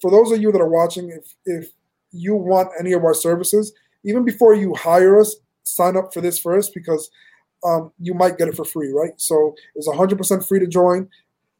for 0.00 0.10
those 0.10 0.32
of 0.32 0.42
you 0.42 0.50
that 0.52 0.60
are 0.60 0.68
watching, 0.68 1.10
if 1.10 1.34
if 1.46 1.70
you 2.10 2.34
want 2.34 2.68
any 2.78 2.92
of 2.92 3.04
our 3.04 3.14
services, 3.14 3.72
even 4.04 4.24
before 4.24 4.54
you 4.54 4.74
hire 4.74 5.20
us, 5.20 5.36
sign 5.62 5.96
up 5.96 6.12
for 6.12 6.20
this 6.20 6.38
first 6.38 6.74
because 6.74 7.10
um, 7.64 7.92
you 7.98 8.14
might 8.14 8.38
get 8.38 8.48
it 8.48 8.56
for 8.56 8.64
free, 8.64 8.92
right? 8.92 9.12
So 9.16 9.54
it's 9.74 9.88
100% 9.88 10.46
free 10.46 10.60
to 10.60 10.66
join. 10.66 11.08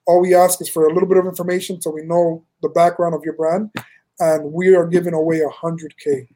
All 0.07 0.21
we 0.21 0.35
ask 0.35 0.61
is 0.61 0.69
for 0.69 0.87
a 0.87 0.93
little 0.93 1.09
bit 1.09 1.19
of 1.19 1.27
information 1.27 1.81
so 1.81 1.91
we 1.91 2.03
know 2.03 2.45
the 2.61 2.69
background 2.69 3.15
of 3.15 3.23
your 3.25 3.35
brand, 3.35 3.71
and 4.21 4.53
we 4.53 4.75
are 4.75 4.87
giving 4.87 5.15
away 5.15 5.41
100k. 5.41 6.29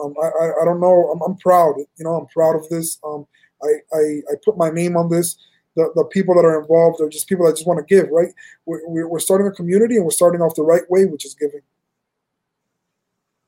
Um, 0.00 0.14
I, 0.22 0.26
I, 0.26 0.62
I, 0.62 0.64
don't 0.64 0.80
know. 0.80 1.10
I'm, 1.12 1.20
I'm, 1.22 1.36
proud. 1.36 1.74
You 1.78 2.04
know, 2.04 2.14
I'm 2.14 2.26
proud 2.26 2.56
of 2.56 2.68
this. 2.68 2.98
Um, 3.04 3.26
I, 3.62 3.68
I, 3.92 3.98
I 4.30 4.34
put 4.44 4.56
my 4.56 4.70
name 4.70 4.96
on 4.96 5.10
this. 5.10 5.36
The, 5.76 5.90
the 5.94 6.04
people 6.04 6.34
that 6.34 6.44
are 6.44 6.60
involved 6.60 7.00
are 7.00 7.08
just 7.08 7.28
people 7.28 7.46
that 7.46 7.56
just 7.56 7.66
want 7.66 7.78
to 7.78 7.94
give, 7.94 8.10
right? 8.10 8.28
We're, 8.66 9.08
we're 9.08 9.18
starting 9.18 9.46
a 9.46 9.50
community 9.50 9.96
and 9.96 10.04
we're 10.04 10.10
starting 10.10 10.40
off 10.40 10.54
the 10.54 10.62
right 10.62 10.82
way, 10.90 11.06
which 11.06 11.24
is 11.24 11.34
giving. 11.34 11.60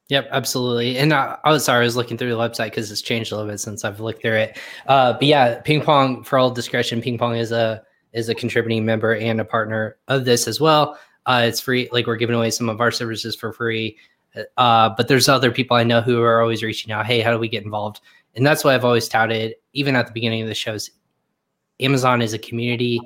Yep, 0.09 0.29
absolutely. 0.31 0.99
And 0.99 1.14
I, 1.14 1.39
I 1.45 1.51
was 1.51 1.64
sorry, 1.64 1.83
I 1.83 1.85
was 1.85 1.97
looking 1.97 2.18
through 2.18 2.31
the 2.31 2.37
website 2.37 2.66
because 2.66 2.91
it's 2.91 3.01
changed 3.01 3.33
a 3.33 3.37
little 3.37 3.51
bit 3.51 3.59
since 3.59 3.85
I've 3.85 4.01
looked 4.01 4.22
through 4.22 4.37
it. 4.37 4.59
Uh, 4.87 5.14
but 5.14 5.25
yeah, 5.25 5.61
Ping 5.61 5.81
Pong, 5.81 6.22
for 6.22 6.39
all 6.39 6.51
discretion, 6.51 7.01
Ping 7.01 7.18
Pong 7.18 7.37
is 7.37 7.53
a 7.53 7.83
is 8.12 8.29
a 8.29 8.35
contributing 8.35 8.85
member 8.85 9.14
and 9.16 9.41
a 9.41 9.45
partner 9.45 9.97
of 10.09 10.25
this 10.25 10.47
as 10.47 10.61
well. 10.61 10.99
Uh, 11.27 11.45
it's 11.47 11.61
free, 11.61 11.89
like 11.93 12.07
we're 12.07 12.16
giving 12.16 12.37
away 12.37 12.51
some 12.51 12.68
of 12.68 12.81
our 12.81 12.91
services 12.91 13.35
for 13.35 13.53
free. 13.53 13.97
Uh, 14.57 14.91
but 14.97 15.09
there's 15.09 15.29
other 15.29 15.51
people 15.51 15.77
I 15.77 15.85
know 15.85 16.01
who 16.01 16.20
are 16.22 16.41
always 16.41 16.62
reaching 16.62 16.93
out. 16.93 17.07
Hey, 17.07 17.20
how 17.20 17.33
do 17.33 17.39
we 17.39 17.49
get 17.49 17.64
involved? 17.64 18.01
And 18.35 18.45
that's 18.45 18.64
why 18.64 18.75
I've 18.75 18.85
always 18.85 19.09
touted, 19.09 19.55
even 19.72 19.95
at 19.95 20.07
the 20.07 20.12
beginning 20.12 20.43
of 20.43 20.49
the 20.49 20.55
shows, 20.55 20.91
Amazon 21.81 22.20
is 22.20 22.35
a 22.35 22.39
community 22.39 23.01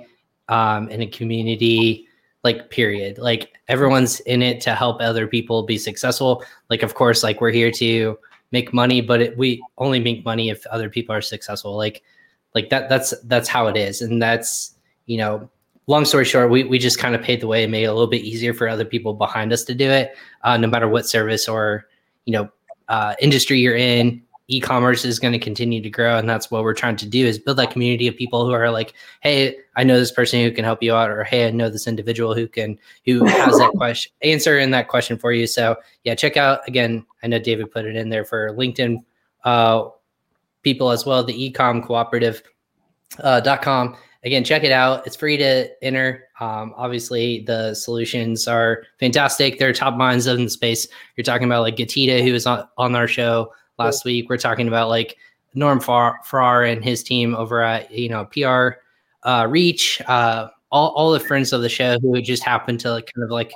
um, 0.48 0.88
and 0.90 1.02
a 1.02 1.06
community 1.06 2.08
like 2.44 2.70
period 2.70 3.18
like 3.18 3.52
everyone's 3.66 4.20
in 4.20 4.42
it 4.42 4.60
to 4.60 4.74
help 4.74 5.00
other 5.00 5.26
people 5.26 5.64
be 5.64 5.76
successful 5.76 6.44
like 6.70 6.82
of 6.82 6.94
course 6.94 7.22
like 7.22 7.40
we're 7.40 7.50
here 7.50 7.70
to 7.70 8.16
make 8.52 8.72
money 8.72 9.00
but 9.00 9.20
it, 9.20 9.36
we 9.36 9.62
only 9.78 9.98
make 9.98 10.24
money 10.24 10.48
if 10.48 10.64
other 10.68 10.88
people 10.88 11.14
are 11.14 11.20
successful 11.20 11.76
like 11.76 12.02
like 12.54 12.70
that 12.70 12.88
that's 12.88 13.12
that's 13.24 13.48
how 13.48 13.66
it 13.66 13.76
is 13.76 14.02
and 14.02 14.22
that's 14.22 14.76
you 15.06 15.18
know 15.18 15.50
long 15.88 16.04
story 16.04 16.24
short 16.24 16.50
we, 16.50 16.62
we 16.64 16.78
just 16.78 16.98
kind 16.98 17.14
of 17.14 17.22
paved 17.22 17.42
the 17.42 17.46
way 17.46 17.64
and 17.64 17.72
made 17.72 17.82
it 17.82 17.86
a 17.86 17.92
little 17.92 18.06
bit 18.06 18.22
easier 18.22 18.54
for 18.54 18.68
other 18.68 18.84
people 18.84 19.14
behind 19.14 19.52
us 19.52 19.64
to 19.64 19.74
do 19.74 19.90
it 19.90 20.14
uh, 20.44 20.56
no 20.56 20.68
matter 20.68 20.86
what 20.86 21.08
service 21.08 21.48
or 21.48 21.88
you 22.24 22.32
know 22.32 22.48
uh, 22.88 23.14
industry 23.20 23.58
you're 23.58 23.76
in 23.76 24.22
e-commerce 24.50 25.04
is 25.04 25.18
going 25.18 25.32
to 25.32 25.38
continue 25.38 25.82
to 25.82 25.90
grow 25.90 26.16
and 26.16 26.28
that's 26.28 26.50
what 26.50 26.62
we're 26.62 26.74
trying 26.74 26.96
to 26.96 27.06
do 27.06 27.26
is 27.26 27.38
build 27.38 27.58
that 27.58 27.70
community 27.70 28.08
of 28.08 28.16
people 28.16 28.46
who 28.46 28.52
are 28.52 28.70
like 28.70 28.94
hey 29.20 29.56
i 29.76 29.84
know 29.84 29.98
this 29.98 30.12
person 30.12 30.40
who 30.40 30.50
can 30.50 30.64
help 30.64 30.82
you 30.82 30.94
out 30.94 31.10
or 31.10 31.22
hey 31.24 31.46
i 31.46 31.50
know 31.50 31.68
this 31.68 31.86
individual 31.86 32.34
who 32.34 32.46
can 32.46 32.78
who 33.04 33.24
has 33.26 33.58
that 33.58 33.70
question 33.76 34.10
answer 34.22 34.58
in 34.58 34.70
that 34.70 34.88
question 34.88 35.18
for 35.18 35.32
you. 35.32 35.46
So 35.46 35.76
yeah 36.04 36.14
check 36.14 36.36
out 36.36 36.66
again 36.66 37.04
i 37.22 37.26
know 37.26 37.38
david 37.38 37.70
put 37.70 37.84
it 37.84 37.94
in 37.94 38.08
there 38.08 38.24
for 38.24 38.50
linkedin 38.52 39.04
uh, 39.44 39.88
people 40.62 40.90
as 40.90 41.04
well 41.04 41.22
the 41.22 41.52
ecom 41.52 41.84
cooperative 41.84 42.42
uh, 43.20 43.40
dot 43.40 43.60
com 43.60 43.96
again 44.24 44.44
check 44.44 44.64
it 44.64 44.72
out. 44.72 45.06
It's 45.06 45.16
free 45.16 45.36
to 45.36 45.68
enter. 45.82 46.24
Um, 46.40 46.74
obviously 46.76 47.40
the 47.46 47.74
solutions 47.74 48.48
are 48.48 48.84
fantastic. 48.98 49.58
They're 49.58 49.72
top 49.72 49.94
minds 49.94 50.26
in 50.26 50.44
the 50.44 50.50
space. 50.50 50.88
You're 51.16 51.24
talking 51.24 51.46
about 51.46 51.62
like 51.62 51.76
gatita 51.76 52.22
who 52.22 52.34
is 52.34 52.46
on, 52.46 52.66
on 52.76 52.94
our 52.94 53.08
show 53.08 53.52
last 53.78 54.04
week. 54.04 54.28
We're 54.28 54.36
talking 54.36 54.68
about 54.68 54.88
like 54.88 55.16
Norm 55.54 55.80
Farrar, 55.80 56.18
Farrar 56.24 56.64
and 56.64 56.84
his 56.84 57.02
team 57.02 57.34
over 57.34 57.62
at 57.62 57.90
you 57.90 58.08
know 58.08 58.26
PR 58.26 58.80
uh, 59.22 59.46
Reach, 59.48 60.00
uh, 60.06 60.48
all 60.70 60.90
all 60.90 61.12
the 61.12 61.20
friends 61.20 61.52
of 61.52 61.62
the 61.62 61.68
show 61.68 61.98
who 62.00 62.20
just 62.20 62.42
happened 62.42 62.80
to 62.80 62.92
like 62.92 63.10
kind 63.14 63.24
of 63.24 63.30
like 63.30 63.52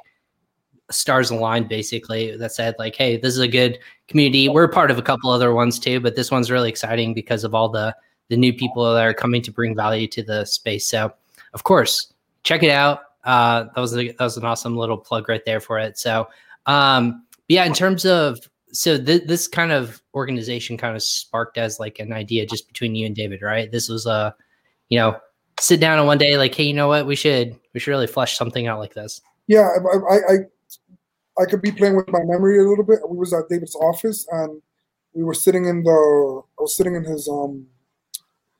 stars 0.91 1.31
aligned 1.31 1.69
basically 1.69 2.37
that 2.37 2.53
said 2.53 2.75
like 2.79 2.95
hey 2.95 3.17
this 3.17 3.33
is 3.33 3.41
a 3.41 3.49
good 3.49 3.79
community. 4.09 4.49
We're 4.49 4.69
part 4.69 4.91
of 4.91 4.99
a 4.99 5.03
couple 5.03 5.31
other 5.31 5.55
ones 5.55 5.79
too 5.79 6.01
but 6.01 6.17
this 6.17 6.31
one's 6.31 6.51
really 6.51 6.69
exciting 6.69 7.15
because 7.15 7.45
of 7.45 7.55
all 7.55 7.69
the 7.69 7.95
the 8.29 8.37
new 8.37 8.53
people 8.53 8.93
that 8.95 9.05
are 9.05 9.14
coming 9.14 9.43
to 9.43 9.51
bring 9.51 9.75
value 9.75 10.07
to 10.07 10.23
the 10.23 10.45
space 10.45 10.87
so 10.87 11.12
of 11.55 11.64
course 11.64 12.12
check 12.45 12.62
it 12.62 12.70
out 12.70 13.01
uh 13.25 13.64
that 13.75 13.81
was 13.81 13.97
a, 13.97 14.09
that 14.09 14.20
was 14.20 14.37
an 14.37 14.45
awesome 14.45 14.77
little 14.77 14.97
plug 14.97 15.29
right 15.29 15.45
there 15.45 15.61
for 15.61 15.79
it 15.79 15.99
so 15.99 16.29
um 16.66 17.25
yeah 17.49 17.64
in 17.64 17.73
terms 17.73 18.05
of 18.05 18.39
so 18.73 18.99
th- 18.99 19.25
this 19.27 19.47
kind 19.47 19.70
of 19.70 20.03
organization 20.14 20.77
kind 20.77 20.97
of 20.97 21.03
sparked 21.03 21.59
as 21.59 21.79
like 21.79 21.99
an 21.99 22.12
idea 22.12 22.47
just 22.47 22.66
between 22.66 22.95
you 22.95 23.07
and 23.07 23.14
David, 23.14 23.43
right? 23.43 23.70
This 23.70 23.89
was 23.89 24.07
a, 24.07 24.35
you 24.89 24.99
know, 24.99 25.16
sit 25.61 25.79
down 25.79 25.99
and 25.99 26.07
one 26.07 26.18
day 26.18 26.37
like, 26.37 26.55
hey, 26.55 26.64
you 26.64 26.75
know 26.75 26.89
what? 26.89 27.07
We 27.07 27.14
should 27.14 27.55
we 27.75 27.81
should 27.81 27.91
really 27.91 28.07
flesh 28.07 28.37
something 28.37 28.66
out 28.66 28.79
like 28.79 28.95
this. 28.95 29.20
Yeah, 29.47 29.68
I 29.68 30.07
I 30.25 30.37
I 31.41 31.45
could 31.47 31.62
be 31.62 31.70
playing 31.70 31.97
with 31.97 32.09
my 32.09 32.20
memory 32.25 32.59
a 32.59 32.68
little 32.68 32.85
bit. 32.85 32.99
We 33.09 33.18
was 33.18 33.33
at 33.33 33.49
David's 33.49 33.77
office 33.77 34.27
and 34.31 34.61
we 35.12 35.23
were 35.23 35.35
sitting 35.35 35.66
in 35.66 35.83
the 35.83 36.43
I 36.59 36.62
was 36.62 36.75
sitting 36.75 36.95
in 36.95 37.05
his 37.05 37.29
um 37.29 37.66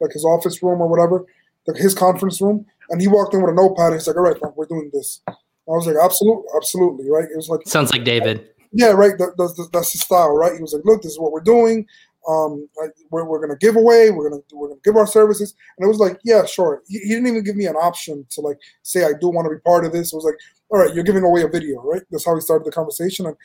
like 0.03 0.13
his 0.13 0.25
office 0.25 0.63
room 0.63 0.83
or 0.83 0.89
whatever, 0.89 1.25
like 1.67 1.81
his 1.81 1.95
conference 1.95 2.43
room, 2.43 2.67
and 2.91 3.01
he 3.01 3.09
walked 3.09 3.33
in 3.33 3.41
with 3.41 3.53
a 3.53 3.55
notepad. 3.55 3.87
And 3.87 3.95
he's 3.95 4.07
like, 4.07 4.17
"All 4.17 4.23
right, 4.23 4.57
we're 4.57 4.67
doing 4.67 4.91
this." 4.93 5.23
I 5.27 5.33
was 5.67 5.87
like, 5.87 5.97
"Absolutely, 6.03 6.45
absolutely, 6.55 7.11
right." 7.11 7.25
It 7.25 7.37
was 7.37 7.49
like 7.49 7.67
sounds 7.67 7.93
like 7.93 8.05
David 8.05 8.53
yeah, 8.73 8.89
right. 8.89 9.17
That, 9.19 9.35
that's, 9.37 9.69
that's 9.71 9.93
his 9.93 10.01
style, 10.01 10.35
right? 10.35 10.55
He 10.55 10.63
was 10.63 10.73
like, 10.73 10.85
look, 10.85 11.03
this 11.03 11.13
is 11.13 11.19
what 11.19 11.33
we're 11.33 11.41
doing. 11.41 11.87
Um, 12.29 12.69
we're, 13.11 13.25
we're 13.25 13.41
gonna 13.41 13.59
give 13.59 13.75
away. 13.75 14.13
We're 14.13 14.31
gonna 14.31 14.43
we're 14.53 14.69
gonna 14.69 14.81
give 14.85 14.97
our 14.97 15.09
services, 15.09 15.57
and 15.77 15.85
it 15.85 15.89
was 15.89 15.99
like, 15.99 16.21
yeah, 16.23 16.47
sure. 16.47 16.81
He, 16.87 17.01
he 17.01 17.09
didn't 17.09 17.27
even 17.27 17.43
give 17.43 17.57
me 17.57 17.67
an 17.67 17.75
option 17.75 18.25
to 18.31 18.41
like 18.41 18.59
say 18.83 19.05
I 19.05 19.11
do 19.21 19.29
want 19.29 19.47
to 19.47 19.51
be 19.51 19.61
part 19.61 19.85
of 19.85 19.93
this. 19.93 20.13
It 20.13 20.17
was 20.17 20.25
like, 20.25 20.37
all 20.69 20.79
right, 20.79 20.95
you're 20.95 21.03
giving 21.03 21.25
away 21.25 21.43
a 21.43 21.49
video, 21.49 21.83
right? 21.83 22.03
That's 22.13 22.25
how 22.25 22.35
we 22.35 22.41
started 22.41 22.65
the 22.65 22.71
conversation, 22.71 23.27
and 23.27 23.37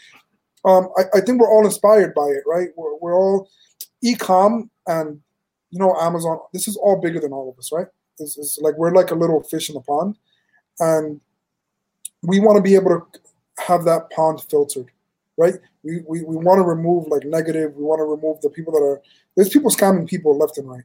um, 0.63 0.89
I, 0.95 1.17
I 1.17 1.21
think 1.21 1.41
we're 1.41 1.49
all 1.49 1.65
inspired 1.65 2.13
by 2.13 2.27
it, 2.27 2.43
right? 2.45 2.67
We're, 2.77 2.97
we're 2.97 3.15
all 3.15 3.49
e-com 4.03 4.69
and 4.85 5.19
you 5.69 5.79
know 5.79 5.95
Amazon. 5.99 6.39
This 6.53 6.67
is 6.67 6.77
all 6.77 6.99
bigger 6.99 7.19
than 7.19 7.31
all 7.31 7.49
of 7.49 7.57
us, 7.57 7.71
right? 7.71 7.87
It's, 8.19 8.57
like 8.61 8.75
we're 8.77 8.93
like 8.93 9.11
a 9.11 9.15
little 9.15 9.43
fish 9.43 9.69
in 9.69 9.75
the 9.75 9.81
pond, 9.81 10.17
and 10.79 11.21
we 12.23 12.39
want 12.39 12.57
to 12.57 12.63
be 12.63 12.75
able 12.75 12.89
to 12.89 13.19
have 13.63 13.85
that 13.85 14.09
pond 14.09 14.41
filtered 14.49 14.91
right? 15.37 15.53
We, 15.83 16.01
we, 16.07 16.23
we 16.23 16.35
want 16.35 16.57
to 16.57 16.63
remove 16.63 17.07
like 17.07 17.23
negative. 17.23 17.75
We 17.75 17.83
want 17.83 17.99
to 17.99 18.03
remove 18.03 18.41
the 18.41 18.49
people 18.49 18.73
that 18.73 18.83
are 18.83 19.01
there's 19.35 19.49
people 19.49 19.71
scamming 19.71 20.07
people 20.07 20.37
left 20.37 20.57
and 20.57 20.69
right. 20.69 20.83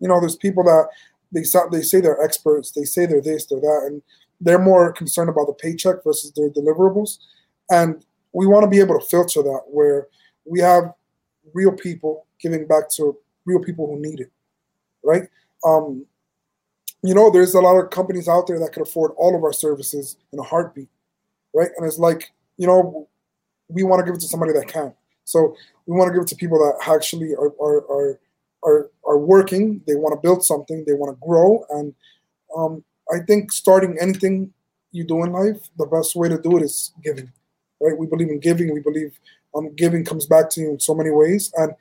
You 0.00 0.08
know, 0.08 0.20
there's 0.20 0.36
people 0.36 0.64
that 0.64 0.88
they 1.32 1.44
they 1.70 1.82
say 1.82 2.00
they're 2.00 2.22
experts. 2.22 2.72
They 2.72 2.84
say 2.84 3.06
they're 3.06 3.22
this, 3.22 3.46
they're 3.46 3.60
that, 3.60 3.84
and 3.86 4.02
they're 4.40 4.58
more 4.58 4.92
concerned 4.92 5.30
about 5.30 5.46
the 5.46 5.54
paycheck 5.54 6.04
versus 6.04 6.32
their 6.32 6.50
deliverables. 6.50 7.18
And 7.70 8.04
we 8.32 8.46
want 8.46 8.64
to 8.64 8.68
be 8.68 8.80
able 8.80 8.98
to 8.98 9.06
filter 9.06 9.42
that 9.42 9.62
where 9.68 10.08
we 10.44 10.60
have 10.60 10.92
real 11.54 11.72
people 11.72 12.26
giving 12.40 12.66
back 12.66 12.90
to 12.90 13.16
real 13.44 13.60
people 13.60 13.86
who 13.86 14.00
need 14.00 14.20
it, 14.20 14.30
right? 15.02 15.28
Um, 15.64 16.06
you 17.02 17.14
know, 17.14 17.30
there's 17.30 17.54
a 17.54 17.60
lot 17.60 17.76
of 17.76 17.90
companies 17.90 18.28
out 18.28 18.46
there 18.46 18.58
that 18.60 18.72
could 18.72 18.82
afford 18.82 19.12
all 19.16 19.34
of 19.36 19.42
our 19.42 19.52
services 19.52 20.16
in 20.32 20.38
a 20.38 20.42
heartbeat, 20.42 20.88
right? 21.52 21.70
And 21.76 21.86
it's 21.86 21.98
like, 21.98 22.32
you 22.56 22.66
know, 22.66 23.08
we 23.68 23.82
want 23.82 24.00
to 24.00 24.06
give 24.06 24.14
it 24.14 24.20
to 24.20 24.28
somebody 24.28 24.52
that 24.52 24.68
can. 24.68 24.94
So 25.24 25.56
we 25.86 25.96
want 25.96 26.08
to 26.08 26.12
give 26.12 26.22
it 26.22 26.28
to 26.28 26.36
people 26.36 26.58
that 26.58 26.88
actually 26.88 27.34
are 27.34 27.52
are 27.60 27.78
are 27.90 28.20
are, 28.64 28.90
are 29.04 29.18
working. 29.18 29.82
They 29.86 29.96
want 29.96 30.14
to 30.14 30.20
build 30.20 30.44
something. 30.44 30.84
They 30.86 30.92
want 30.92 31.16
to 31.16 31.26
grow. 31.26 31.64
And 31.70 31.94
um, 32.56 32.84
I 33.12 33.18
think 33.20 33.50
starting 33.50 33.96
anything 34.00 34.52
you 34.92 35.04
do 35.04 35.24
in 35.24 35.32
life, 35.32 35.68
the 35.76 35.86
best 35.86 36.14
way 36.14 36.28
to 36.28 36.38
do 36.38 36.58
it 36.58 36.62
is 36.62 36.92
giving. 37.02 37.32
Right? 37.80 37.98
We 37.98 38.06
believe 38.06 38.28
in 38.28 38.38
giving. 38.38 38.72
We 38.72 38.80
believe 38.80 39.18
um, 39.54 39.74
giving 39.74 40.04
comes 40.04 40.26
back 40.26 40.50
to 40.50 40.60
you 40.60 40.70
in 40.70 40.80
so 40.80 40.94
many 40.94 41.10
ways. 41.10 41.52
And 41.56 41.72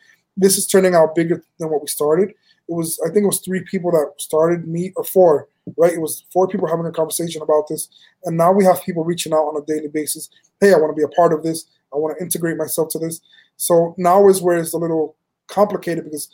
this 0.41 0.57
is 0.57 0.67
turning 0.67 0.95
out 0.95 1.15
bigger 1.15 1.43
than 1.59 1.69
what 1.69 1.81
we 1.81 1.87
started. 1.87 2.31
It 2.31 2.73
was 2.73 2.99
I 3.05 3.09
think 3.09 3.23
it 3.23 3.27
was 3.27 3.39
three 3.39 3.63
people 3.63 3.91
that 3.91 4.13
started 4.17 4.67
me 4.67 4.91
or 4.97 5.05
four 5.05 5.47
right? 5.77 5.93
It 5.93 6.01
was 6.01 6.25
four 6.31 6.47
people 6.47 6.67
having 6.67 6.85
a 6.85 6.91
conversation 6.91 7.41
about 7.41 7.67
this, 7.67 7.89
and 8.25 8.37
now 8.37 8.51
we 8.51 8.65
have 8.65 8.83
people 8.83 9.03
reaching 9.03 9.33
out 9.33 9.45
on 9.45 9.61
a 9.61 9.65
daily 9.65 9.87
basis. 9.87 10.29
Hey, 10.59 10.73
I 10.73 10.77
want 10.77 10.91
to 10.91 10.99
be 10.99 11.03
a 11.03 11.15
part 11.15 11.33
of 11.33 11.43
this. 11.43 11.65
I 11.93 11.97
want 11.97 12.17
to 12.17 12.23
integrate 12.23 12.57
myself 12.57 12.89
to 12.89 12.99
this. 12.99 13.21
So 13.57 13.93
now 13.97 14.27
is 14.27 14.41
where 14.41 14.57
it's 14.57 14.73
a 14.73 14.77
little 14.77 15.15
complicated 15.47 16.05
because 16.05 16.29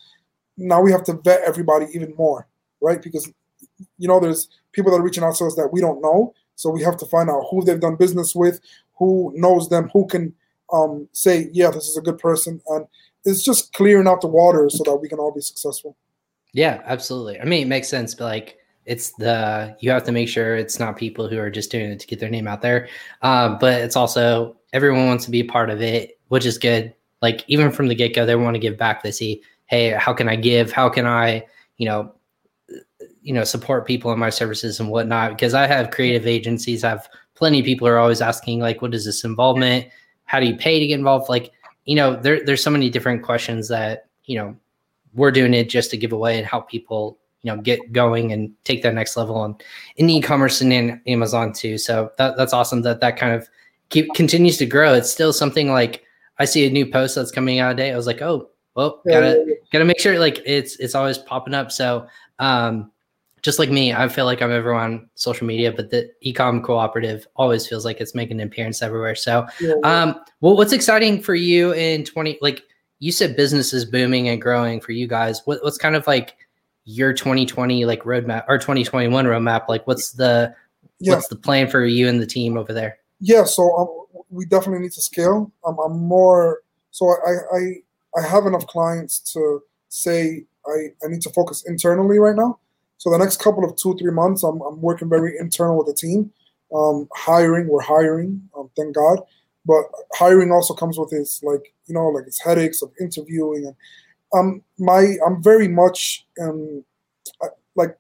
now 0.58 0.82
we 0.82 0.91
have 0.91 1.03
to 1.05 1.14
vet 1.14 1.41
everybody 1.45 1.88
even 1.93 2.14
more, 2.16 2.47
right? 2.82 3.01
Because 3.01 3.32
you 3.97 4.08
know, 4.08 4.20
there's 4.20 4.49
people 4.72 4.91
that 4.91 4.99
are 4.99 5.03
reaching 5.03 5.24
out 5.24 5.36
to 5.36 5.45
us 5.45 5.55
that 5.55 5.70
we 5.72 5.82
don't 5.82 6.01
know, 6.01 6.34
so 6.55 6.70
we 6.70 6.84
have 6.84 6.97
to 6.97 7.05
find 7.05 7.30
out 7.30 7.45
who 7.49 7.64
they've 7.64 7.80
done 7.80 7.95
business 7.95 8.34
with, 8.34 8.60
who 8.97 9.32
knows 9.36 9.70
them, 9.70 9.89
who 9.93 10.08
can 10.08 10.34
um, 10.74 11.08
say, 11.12 11.49
yeah, 11.53 11.70
this 11.70 11.88
is 11.88 11.97
a 11.97 12.01
good 12.01 12.18
person, 12.18 12.62
and 12.68 12.86
it's 13.28 13.43
just 13.43 13.73
clearing 13.73 14.07
out 14.07 14.21
the 14.21 14.28
water 14.28 14.69
so 14.69 14.84
that 14.86 14.95
we 14.95 15.09
can 15.09 15.19
all 15.19 15.34
be 15.34 15.41
successful. 15.41 15.97
Yeah, 16.53 16.82
absolutely. 16.86 17.39
I 17.39 17.45
mean, 17.45 17.63
it 17.63 17.67
makes 17.67 17.88
sense, 17.88 18.15
but 18.15 18.25
like 18.25 18.57
it's 18.86 19.11
the 19.17 19.75
you 19.80 19.91
have 19.91 20.05
to 20.05 20.11
make 20.11 20.30
sure 20.30 20.55
it's 20.55 20.80
not 20.80 20.95
people 20.95 21.28
who 21.28 21.38
are 21.38 21.51
just 21.51 21.69
doing 21.69 21.91
it 21.91 21.99
to 21.99 22.07
get 22.07 22.19
their 22.19 22.30
name 22.30 22.47
out 22.47 22.61
there. 22.61 22.88
Um, 23.21 23.57
but 23.59 23.82
it's 23.82 23.95
also 23.95 24.55
everyone 24.73 25.07
wants 25.07 25.25
to 25.25 25.32
be 25.32 25.41
a 25.41 25.45
part 25.45 25.69
of 25.69 25.82
it 25.82 26.17
which 26.30 26.45
is 26.45 26.57
good. 26.57 26.93
Like 27.21 27.43
even 27.47 27.71
from 27.71 27.88
the 27.88 27.95
get-go 27.95 28.25
they 28.25 28.36
want 28.36 28.55
to 28.55 28.59
give 28.59 28.78
back. 28.78 29.03
They 29.03 29.11
see 29.11 29.41
hey 29.67 29.91
how 29.91 30.13
can 30.13 30.30
i 30.30 30.36
give? 30.36 30.71
How 30.71 30.89
can 30.89 31.05
i 31.05 31.45
you 31.78 31.88
know 31.88 32.13
you 33.21 33.34
know 33.34 33.43
support 33.43 33.86
people 33.86 34.11
in 34.11 34.19
my 34.19 34.30
services 34.30 34.80
and 34.80 34.89
whatnot? 34.89 35.32
Because 35.32 35.53
i 35.53 35.67
have 35.67 35.91
creative 35.91 36.28
agencies. 36.28 36.84
I 36.84 36.89
have 36.89 37.09
plenty 37.36 37.59
of 37.59 37.65
people 37.65 37.88
are 37.88 37.97
always 37.97 38.21
asking 38.21 38.59
like 38.59 38.82
what 38.82 38.93
is 38.93 39.05
this 39.05 39.23
involvement? 39.23 39.88
How 40.25 40.39
do 40.39 40.45
you 40.45 40.55
pay 40.55 40.80
to 40.80 40.88
get 40.88 40.99
involved? 40.99 41.30
Like 41.30 41.51
you 41.88 41.95
know 41.95 42.15
there, 42.15 42.45
there's 42.45 42.61
so 42.61 42.69
many 42.69 42.89
different 42.89 43.23
questions 43.23 43.67
that 43.69 44.07
you 44.25 44.38
know 44.38 44.55
we're 45.15 45.31
doing 45.31 45.53
it 45.53 45.69
just 45.69 45.89
to 45.89 45.97
give 45.97 46.11
away 46.11 46.38
and 46.38 46.45
help 46.45 46.69
people 46.69 47.17
you 47.41 47.51
know 47.51 47.59
get 47.59 47.91
going 47.91 48.31
and 48.33 48.51
take 48.65 48.83
that 48.83 48.93
next 48.93 49.17
level 49.17 49.35
on 49.35 49.55
in 49.95 50.09
e-commerce 50.09 50.61
and 50.61 50.71
in 50.71 51.01
amazon 51.07 51.51
too. 51.53 51.77
So 51.77 52.11
that, 52.17 52.38
that's 52.38 52.53
awesome 52.53 52.81
that 52.83 52.99
that 52.99 53.17
kind 53.17 53.33
of 53.33 53.49
keep 53.89 54.13
continues 54.13 54.57
to 54.57 54.65
grow. 54.65 54.93
It's 54.93 55.09
still 55.09 55.33
something 55.33 55.71
like 55.71 56.03
i 56.39 56.45
see 56.45 56.67
a 56.67 56.69
new 56.69 56.85
post 56.85 57.15
that's 57.15 57.31
coming 57.31 57.59
out 57.59 57.69
today. 57.69 57.91
I 57.91 57.95
was 57.95 58.05
like 58.05 58.21
oh 58.21 58.49
well 58.75 59.01
gotta 59.07 59.57
gotta 59.71 59.85
make 59.85 59.99
sure 59.99 60.19
like 60.19 60.41
it's 60.45 60.75
it's 60.75 60.93
always 60.93 61.17
popping 61.17 61.53
up. 61.53 61.71
So 61.71 62.05
um 62.39 62.91
just 63.41 63.59
like 63.59 63.69
me 63.69 63.93
i 63.93 64.07
feel 64.07 64.25
like 64.25 64.41
i'm 64.41 64.51
ever 64.51 64.73
on 64.73 65.09
social 65.15 65.45
media 65.45 65.71
but 65.71 65.89
the 65.89 66.09
ecom 66.25 66.63
cooperative 66.63 67.27
always 67.35 67.67
feels 67.67 67.85
like 67.85 68.01
it's 68.01 68.15
making 68.15 68.41
an 68.41 68.47
appearance 68.47 68.81
everywhere 68.81 69.15
so 69.15 69.45
um 69.83 70.15
well 70.41 70.55
what's 70.55 70.73
exciting 70.73 71.21
for 71.21 71.35
you 71.35 71.73
in 71.73 72.03
20 72.03 72.39
like 72.41 72.63
you 72.99 73.11
said 73.11 73.35
business 73.35 73.73
is 73.73 73.85
booming 73.85 74.29
and 74.29 74.41
growing 74.41 74.81
for 74.81 74.91
you 74.91 75.07
guys. 75.07 75.41
What, 75.45 75.63
what's 75.63 75.77
kind 75.77 75.95
of 75.95 76.07
like 76.07 76.35
your 76.85 77.13
2020 77.13 77.85
like 77.85 78.03
roadmap 78.03 78.45
or 78.47 78.57
2021 78.57 79.25
roadmap? 79.25 79.67
Like, 79.67 79.85
what's 79.85 80.11
the 80.11 80.53
yeah. 80.99 81.13
what's 81.13 81.27
the 81.27 81.35
plan 81.35 81.67
for 81.67 81.85
you 81.85 82.07
and 82.07 82.19
the 82.19 82.25
team 82.25 82.57
over 82.57 82.73
there? 82.73 82.97
Yeah, 83.19 83.43
so 83.45 83.75
um, 83.77 84.23
we 84.29 84.45
definitely 84.45 84.79
need 84.79 84.93
to 84.93 85.01
scale. 85.01 85.51
Um, 85.65 85.77
I'm 85.79 85.97
more 85.99 86.61
so 86.91 87.07
I, 87.07 87.57
I 87.57 88.19
I 88.19 88.27
have 88.27 88.45
enough 88.45 88.65
clients 88.67 89.19
to 89.33 89.61
say 89.89 90.45
I, 90.65 90.88
I 91.03 91.07
need 91.07 91.21
to 91.21 91.29
focus 91.29 91.63
internally 91.67 92.19
right 92.19 92.35
now. 92.35 92.59
So 92.97 93.11
the 93.11 93.17
next 93.17 93.39
couple 93.39 93.63
of 93.63 93.75
two 93.75 93.95
three 93.97 94.11
months, 94.11 94.43
I'm 94.43 94.61
I'm 94.61 94.81
working 94.81 95.09
very 95.09 95.37
internal 95.39 95.77
with 95.77 95.87
the 95.87 95.93
team. 95.93 96.31
Um, 96.75 97.07
hiring, 97.15 97.67
we're 97.67 97.81
hiring. 97.81 98.41
Um, 98.57 98.69
thank 98.75 98.95
God. 98.95 99.19
But 99.65 99.83
hiring 100.13 100.51
also 100.51 100.73
comes 100.73 100.97
with 100.97 101.13
its 101.13 101.43
like 101.43 101.73
you 101.87 101.93
know 101.93 102.07
like 102.07 102.27
its 102.27 102.41
headaches 102.41 102.81
of 102.81 102.91
interviewing 102.99 103.65
and 103.65 103.75
um 104.33 104.61
my 104.77 105.15
I'm 105.25 105.41
very 105.41 105.67
much 105.67 106.25
um 106.41 106.83
like 107.75 107.97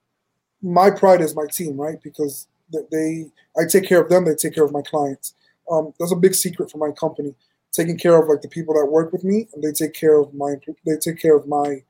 my 0.61 0.89
pride 0.89 1.21
is 1.21 1.35
my 1.35 1.45
team 1.51 1.79
right 1.79 2.01
because 2.03 2.47
they 2.91 3.25
I 3.57 3.65
take 3.69 3.85
care 3.85 4.01
of 4.01 4.09
them 4.09 4.25
they 4.25 4.35
take 4.35 4.55
care 4.55 4.65
of 4.65 4.71
my 4.71 4.81
clients 4.81 5.33
um 5.71 5.93
that's 5.99 6.11
a 6.11 6.15
big 6.15 6.35
secret 6.35 6.71
for 6.71 6.77
my 6.77 6.91
company 6.91 7.33
taking 7.71 7.97
care 7.97 8.21
of 8.21 8.27
like 8.27 8.41
the 8.41 8.49
people 8.49 8.73
that 8.73 8.85
work 8.85 9.11
with 9.11 9.23
me 9.23 9.47
and 9.53 9.63
they 9.63 9.71
take 9.71 9.93
care 9.93 10.19
of 10.19 10.33
my 10.33 10.55
they 10.85 10.97
take 10.97 11.19
care 11.19 11.35
of 11.35 11.47
my 11.47 11.81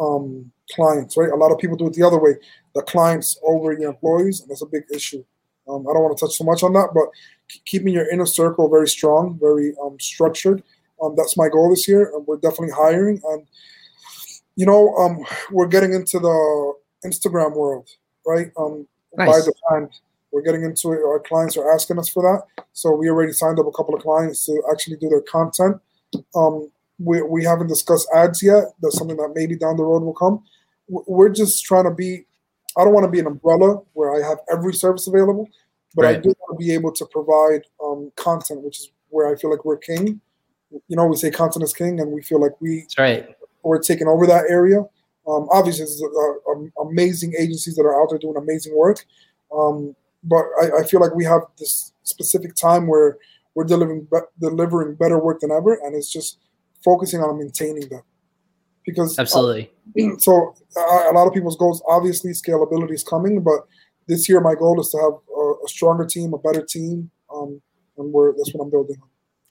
um 0.00 0.50
clients 0.70 1.16
right 1.16 1.30
a 1.30 1.36
lot 1.36 1.52
of 1.52 1.58
people 1.58 1.76
do 1.76 1.86
it 1.86 1.92
the 1.92 2.02
other 2.02 2.18
way 2.18 2.32
the 2.74 2.82
clients 2.82 3.38
over 3.44 3.72
your 3.72 3.90
employees 3.90 4.40
and 4.40 4.50
that's 4.50 4.62
a 4.62 4.66
big 4.66 4.84
issue 4.94 5.22
um, 5.68 5.86
I 5.88 5.92
don't 5.92 6.02
want 6.02 6.16
to 6.16 6.24
touch 6.24 6.36
so 6.36 6.44
much 6.44 6.62
on 6.62 6.72
that, 6.72 6.90
but 6.94 7.08
keeping 7.64 7.94
your 7.94 8.10
inner 8.10 8.26
circle 8.26 8.68
very 8.68 8.88
strong, 8.88 9.38
very 9.40 9.74
um, 9.82 9.98
structured. 10.00 10.62
Um, 11.02 11.14
that's 11.16 11.36
my 11.36 11.48
goal 11.48 11.70
this 11.70 11.86
year. 11.86 12.12
And 12.14 12.26
we're 12.26 12.38
definitely 12.38 12.70
hiring, 12.70 13.20
and 13.30 13.46
you 14.56 14.66
know, 14.66 14.94
um, 14.96 15.24
we're 15.50 15.66
getting 15.66 15.94
into 15.94 16.18
the 16.18 16.74
Instagram 17.04 17.56
world, 17.56 17.88
right? 18.26 18.50
Um, 18.58 18.86
nice. 19.16 19.28
By 19.28 19.38
the 19.38 19.52
time 19.70 19.90
we're 20.30 20.42
getting 20.42 20.64
into 20.64 20.92
it, 20.92 21.00
our 21.04 21.20
clients 21.20 21.56
are 21.56 21.72
asking 21.72 21.98
us 21.98 22.08
for 22.08 22.22
that. 22.22 22.64
So 22.72 22.92
we 22.92 23.08
already 23.08 23.32
signed 23.32 23.58
up 23.58 23.66
a 23.66 23.72
couple 23.72 23.94
of 23.94 24.02
clients 24.02 24.44
to 24.46 24.62
actually 24.70 24.96
do 24.96 25.08
their 25.08 25.22
content. 25.22 25.80
Um, 26.34 26.70
we, 26.98 27.22
we 27.22 27.44
haven't 27.44 27.68
discussed 27.68 28.08
ads 28.14 28.42
yet. 28.42 28.64
That's 28.80 28.98
something 28.98 29.16
that 29.16 29.32
maybe 29.34 29.56
down 29.56 29.76
the 29.76 29.84
road 29.84 30.02
will 30.02 30.14
come. 30.14 30.42
We're 30.88 31.30
just 31.30 31.64
trying 31.64 31.84
to 31.84 31.90
be 31.90 32.26
I 32.76 32.84
don't 32.84 32.94
want 32.94 33.04
to 33.04 33.10
be 33.10 33.20
an 33.20 33.26
umbrella 33.26 33.82
where 33.92 34.14
I 34.14 34.26
have 34.26 34.38
every 34.50 34.72
service 34.72 35.06
available, 35.06 35.48
but 35.94 36.04
right. 36.04 36.16
I 36.16 36.20
do 36.20 36.28
want 36.40 36.58
to 36.58 36.64
be 36.64 36.72
able 36.72 36.92
to 36.92 37.06
provide 37.06 37.62
um, 37.84 38.10
content, 38.16 38.62
which 38.62 38.80
is 38.80 38.90
where 39.08 39.32
I 39.32 39.36
feel 39.36 39.50
like 39.50 39.64
we're 39.64 39.76
king. 39.76 40.20
You 40.70 40.96
know, 40.96 41.06
we 41.06 41.16
say 41.16 41.30
content 41.30 41.64
is 41.64 41.74
king, 41.74 42.00
and 42.00 42.12
we 42.12 42.22
feel 42.22 42.40
like 42.40 42.58
we 42.60 42.80
That's 42.80 42.98
right. 42.98 43.36
we're 43.62 43.80
taking 43.80 44.08
over 44.08 44.26
that 44.26 44.46
area. 44.48 44.80
Um, 45.28 45.48
obviously, 45.52 45.84
there's 45.84 46.02
uh, 46.02 46.82
amazing 46.82 47.34
agencies 47.38 47.76
that 47.76 47.82
are 47.82 48.00
out 48.00 48.08
there 48.10 48.18
doing 48.18 48.36
amazing 48.36 48.74
work, 48.74 49.04
um, 49.54 49.94
but 50.24 50.44
I, 50.60 50.80
I, 50.80 50.84
feel 50.84 51.00
like 51.00 51.14
we 51.14 51.24
have 51.24 51.42
this 51.58 51.92
specific 52.02 52.56
time 52.56 52.88
where 52.88 53.18
we're 53.54 53.64
delivering 53.64 54.08
be- 54.10 54.18
delivering 54.40 54.96
better 54.96 55.18
work 55.18 55.40
than 55.40 55.52
ever, 55.52 55.74
and 55.74 55.94
it's 55.94 56.10
just 56.10 56.38
focusing 56.84 57.20
on 57.20 57.38
maintaining 57.38 57.88
them 57.88 58.02
because 58.84 59.18
uh, 59.18 59.22
absolutely. 59.22 59.70
Uh, 59.98 60.16
so 60.18 60.54
uh, 60.76 61.10
a 61.10 61.12
lot 61.12 61.26
of 61.26 61.34
people's 61.34 61.56
goals, 61.56 61.82
obviously, 61.86 62.32
scalability 62.32 62.92
is 62.92 63.02
coming, 63.02 63.42
but 63.42 63.66
this 64.06 64.28
year 64.28 64.40
my 64.40 64.54
goal 64.54 64.80
is 64.80 64.90
to 64.90 64.98
have 64.98 65.12
a, 65.36 65.64
a 65.64 65.68
stronger 65.68 66.04
team, 66.04 66.34
a 66.34 66.38
better 66.38 66.64
team, 66.64 67.10
um, 67.32 67.60
and 67.98 68.12
we're 68.12 68.32
that's 68.36 68.52
what 68.54 68.64
I'm 68.64 68.70
building. 68.70 68.96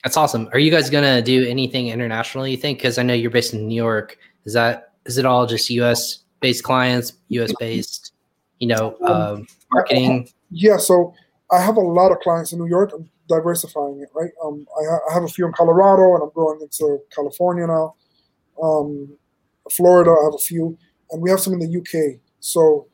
That's 0.04 0.18
awesome. 0.18 0.50
Are 0.54 0.60
you 0.60 0.72
guys 0.72 0.90
gonna 0.90 1.22
do 1.22 1.48
anything 1.48 1.88
internationally? 1.88 2.52
You 2.52 2.58
think? 2.58 2.80
Because 2.80 2.98
I 2.98 3.04
know 3.04 3.14
you're 3.14 3.32
based 3.32 3.54
in 3.54 3.68
New 3.68 3.76
York. 3.76 4.18
Is 4.46 4.54
that 4.54 4.94
is 5.06 5.18
it 5.18 5.26
all 5.26 5.46
just 5.46 5.70
U.S. 5.70 6.20
based 6.40 6.64
clients, 6.64 7.14
U.S. 7.30 7.54
based? 7.60 8.14
You 8.60 8.68
know, 8.68 8.96
um, 9.02 9.12
um, 9.12 9.48
marketing. 9.72 10.30
Yeah. 10.52 10.78
So 10.78 11.14
I 11.52 11.60
have 11.62 11.78
a 11.78 11.82
lot 11.82 12.12
of 12.12 12.20
clients 12.20 12.52
in 12.52 12.60
New 12.60 12.68
York. 12.68 12.92
I'm 12.94 13.10
diversifying 13.32 14.02
it, 14.02 14.10
right? 14.14 14.32
Um, 14.44 14.68
I, 14.78 15.10
I 15.10 15.14
have 15.14 15.24
a 15.24 15.28
few 15.28 15.46
in 15.46 15.54
Colorado, 15.54 16.16
and 16.16 16.24
I'm 16.24 16.32
going 16.36 16.60
into 16.62 17.00
California 17.16 17.66
now. 17.66 17.96
Um, 18.62 19.18
Florida, 19.72 20.12
I 20.12 20.26
have 20.26 20.34
a 20.34 20.38
few, 20.38 20.78
and 21.12 21.22
we 21.22 21.30
have 21.30 21.40
some 21.40 21.54
in 21.54 21.60
the 21.60 21.80
UK. 21.80 22.20
So, 22.40 22.88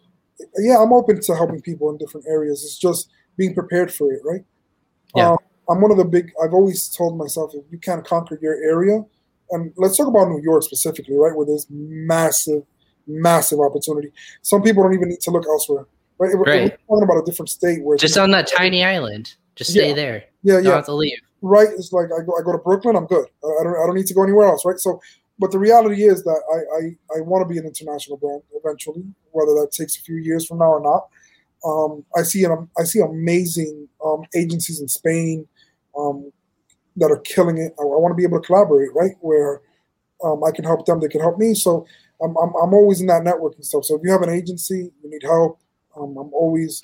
yeah, 0.58 0.78
I'm 0.80 0.94
open 0.94 1.20
to 1.22 1.36
helping 1.36 1.62
people 1.62 1.90
in 1.90 1.98
different 1.98 2.28
areas. 2.28 2.64
It's 2.64 2.78
just 2.78 3.10
being 3.38 3.54
prepared 3.54 3.92
for 3.94 4.12
it, 4.12 4.22
right? 4.24 4.44
Yeah. 5.16 5.32
Um, 5.32 5.38
I'm 5.70 5.82
one 5.82 5.92
of 5.92 5.98
the 5.98 6.06
big. 6.06 6.32
I've 6.42 6.54
always 6.54 6.88
told 6.88 7.18
myself 7.18 7.52
if 7.54 7.64
you 7.72 7.78
can't 7.80 8.06
conquer 8.06 8.38
your 8.42 8.56
area, 8.64 9.04
and 9.52 9.74
let's 9.78 9.98
talk 9.98 10.08
about 10.08 10.30
New 10.30 10.42
York 10.42 10.64
specifically, 10.64 11.16
right, 11.16 11.36
where 11.36 11.46
there's 11.46 11.68
massive, 11.70 12.64
massive 13.06 13.60
opportunity. 13.60 14.12
Some 14.42 14.62
people 14.62 14.84
don't 14.84 14.94
even 14.94 15.10
need 15.10 15.22
to 15.22 15.32
look 15.32 15.46
elsewhere, 15.46 15.86
right? 16.20 16.34
right. 16.34 16.38
We're 16.38 16.70
talking 16.70 17.04
about 17.04 17.18
a 17.18 17.26
different 17.26 17.50
state 17.50 17.84
where 17.84 17.98
just 17.98 18.18
on 18.18 18.32
that 18.32 18.48
tiny 18.48 18.84
island, 18.84 19.36
just 19.58 19.72
stay 19.72 19.90
yeah. 19.90 19.96
there. 19.96 20.24
Yeah, 20.44 20.56
yeah. 20.56 20.62
Don't 20.62 20.74
have 20.74 20.86
to 20.86 20.94
leave. 20.94 21.18
Right. 21.42 21.68
It's 21.78 21.92
like 21.92 22.08
I 22.08 22.24
go, 22.24 22.34
I 22.40 22.44
go 22.44 22.52
to 22.52 22.58
Brooklyn, 22.58 22.96
I'm 22.96 23.06
good. 23.06 23.28
I 23.44 23.64
don't, 23.64 23.76
I 23.76 23.86
don't 23.86 23.96
need 23.96 24.08
to 24.08 24.14
go 24.14 24.24
anywhere 24.24 24.48
else, 24.48 24.66
right? 24.66 24.80
So 24.80 25.00
but 25.40 25.52
the 25.52 25.60
reality 25.60 26.04
is 26.04 26.24
that 26.24 26.42
I, 26.52 27.16
I, 27.16 27.20
I 27.20 27.22
want 27.22 27.48
to 27.48 27.54
be 27.54 27.60
an 27.60 27.66
international 27.66 28.18
brand 28.18 28.42
eventually, 28.56 29.04
whether 29.32 29.54
that 29.54 29.72
takes 29.72 29.98
a 29.98 30.02
few 30.02 30.16
years 30.16 30.46
from 30.46 30.60
now 30.60 30.72
or 30.72 30.82
not. 30.82 31.08
Um, 31.66 32.06
I 32.16 32.24
see 32.24 32.44
an, 32.44 32.68
I 32.78 32.84
see 32.84 33.00
amazing 33.00 33.88
um, 34.04 34.24
agencies 34.36 34.82
in 34.82 34.88
Spain 34.88 35.48
um, 35.98 36.32
that 36.96 37.12
are 37.12 37.20
killing 37.20 37.58
it. 37.58 37.74
I, 37.80 37.84
I, 37.84 37.86
want 37.86 38.12
to 38.12 38.16
be 38.16 38.24
able 38.24 38.42
to 38.42 38.46
collaborate, 38.46 38.94
right? 38.96 39.14
Where 39.22 39.62
um, 40.24 40.44
I 40.44 40.52
can 40.52 40.64
help 40.64 40.86
them, 40.86 41.00
they 41.00 41.08
can 41.08 41.22
help 41.22 41.38
me. 41.38 41.54
So 41.54 41.86
I'm, 42.22 42.36
I'm, 42.38 42.54
I'm, 42.62 42.74
always 42.74 43.02
in 43.02 43.08
that 43.08 43.24
networking 43.24 43.64
stuff. 43.64 43.86
So 43.86 43.96
if 43.96 44.02
you 44.04 44.12
have 44.12 44.22
an 44.22 44.30
agency, 44.30 44.92
you 45.04 45.10
need 45.10 45.24
help. 45.24 45.60
Um, 45.96 46.18
I'm 46.18 46.34
always 46.34 46.82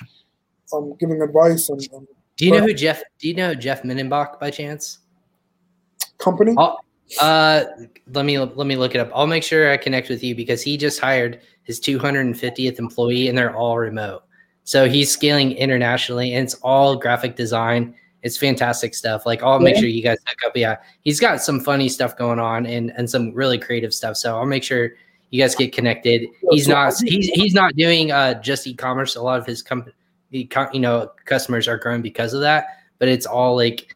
um, 0.73 0.95
giving 0.99 1.21
advice. 1.21 1.69
And, 1.69 1.87
and 1.93 2.07
do 2.37 2.45
you 2.45 2.51
know 2.51 2.61
who 2.61 2.73
Jeff? 2.73 3.01
Do 3.19 3.27
you 3.27 3.33
know 3.33 3.53
Jeff 3.53 3.83
Minnenbach 3.83 4.39
by 4.39 4.49
chance? 4.51 4.99
Company? 6.17 6.55
Oh, 6.57 6.77
uh, 7.19 7.65
let 8.11 8.25
me 8.25 8.39
let 8.39 8.67
me 8.67 8.75
look 8.75 8.95
it 8.95 8.99
up. 8.99 9.11
I'll 9.13 9.27
make 9.27 9.43
sure 9.43 9.71
I 9.71 9.77
connect 9.77 10.09
with 10.09 10.23
you 10.23 10.35
because 10.35 10.61
he 10.61 10.77
just 10.77 10.99
hired 10.99 11.41
his 11.63 11.79
250th 11.79 12.79
employee, 12.79 13.27
and 13.27 13.37
they're 13.37 13.55
all 13.55 13.77
remote. 13.77 14.23
So 14.63 14.87
he's 14.87 15.11
scaling 15.11 15.51
internationally, 15.53 16.33
and 16.33 16.45
it's 16.45 16.55
all 16.55 16.95
graphic 16.95 17.35
design. 17.35 17.95
It's 18.23 18.37
fantastic 18.37 18.95
stuff. 18.95 19.25
Like 19.25 19.43
I'll 19.43 19.59
make 19.59 19.75
sure 19.75 19.89
you 19.89 20.01
guys 20.01 20.17
hook 20.25 20.37
up. 20.45 20.55
Yeah, 20.55 20.77
he's 21.01 21.19
got 21.19 21.41
some 21.41 21.59
funny 21.59 21.89
stuff 21.89 22.17
going 22.17 22.39
on 22.39 22.65
and 22.65 22.91
and 22.95 23.09
some 23.09 23.33
really 23.33 23.59
creative 23.59 23.93
stuff. 23.93 24.15
So 24.15 24.37
I'll 24.37 24.45
make 24.45 24.63
sure 24.63 24.91
you 25.29 25.41
guys 25.41 25.55
get 25.55 25.73
connected. 25.73 26.29
He's 26.51 26.67
not 26.67 26.93
he's 27.03 27.27
he's 27.29 27.53
not 27.53 27.75
doing 27.75 28.11
uh, 28.11 28.35
just 28.41 28.65
e-commerce. 28.65 29.17
A 29.17 29.21
lot 29.21 29.39
of 29.39 29.45
his 29.45 29.61
company, 29.61 29.93
you 30.33 30.79
know, 30.79 31.11
customers 31.25 31.67
are 31.67 31.77
growing 31.77 32.01
because 32.01 32.33
of 32.33 32.41
that. 32.41 32.65
But 32.99 33.07
it's 33.07 33.25
all 33.25 33.55
like 33.55 33.95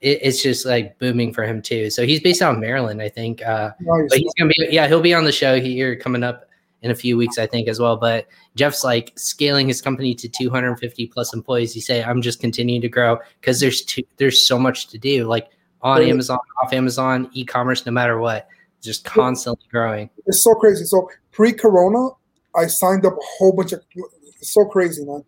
it, 0.00 0.18
it's 0.22 0.42
just 0.42 0.66
like 0.66 0.98
booming 0.98 1.32
for 1.32 1.44
him 1.44 1.62
too. 1.62 1.90
So 1.90 2.04
he's 2.04 2.20
based 2.20 2.42
out 2.42 2.54
of 2.54 2.60
Maryland, 2.60 3.00
I 3.00 3.08
think. 3.08 3.42
Uh, 3.42 3.70
nice. 3.80 4.08
But 4.08 4.18
he's 4.18 4.32
gonna 4.38 4.48
be 4.48 4.68
yeah, 4.70 4.88
he'll 4.88 5.00
be 5.00 5.14
on 5.14 5.24
the 5.24 5.32
show 5.32 5.60
here 5.60 5.96
coming 5.96 6.22
up 6.22 6.48
in 6.82 6.90
a 6.90 6.94
few 6.94 7.16
weeks, 7.16 7.38
I 7.38 7.46
think, 7.46 7.68
as 7.68 7.78
well. 7.78 7.96
But 7.96 8.26
Jeff's 8.56 8.84
like 8.84 9.12
scaling 9.16 9.68
his 9.68 9.80
company 9.80 10.14
to 10.16 10.28
250 10.28 11.06
plus 11.06 11.32
employees. 11.32 11.72
He 11.72 11.80
say, 11.80 12.02
I'm 12.02 12.20
just 12.20 12.40
continuing 12.40 12.82
to 12.82 12.88
grow 12.88 13.18
because 13.40 13.60
there's 13.60 13.82
too, 13.82 14.02
there's 14.16 14.44
so 14.44 14.58
much 14.58 14.88
to 14.88 14.98
do, 14.98 15.24
like 15.26 15.48
on 15.80 16.02
Amazon, 16.02 16.38
off 16.62 16.72
Amazon, 16.72 17.30
e-commerce, 17.32 17.86
no 17.86 17.92
matter 17.92 18.18
what, 18.18 18.48
just 18.80 19.04
constantly 19.04 19.64
growing. 19.70 20.10
It's 20.26 20.42
so 20.42 20.54
crazy. 20.54 20.84
So 20.84 21.08
pre-corona, 21.30 22.10
I 22.56 22.66
signed 22.66 23.06
up 23.06 23.14
a 23.14 23.24
whole 23.38 23.52
bunch 23.52 23.72
of 23.72 23.82
It's 24.40 24.52
so 24.52 24.64
crazy, 24.64 25.04
man. 25.04 25.24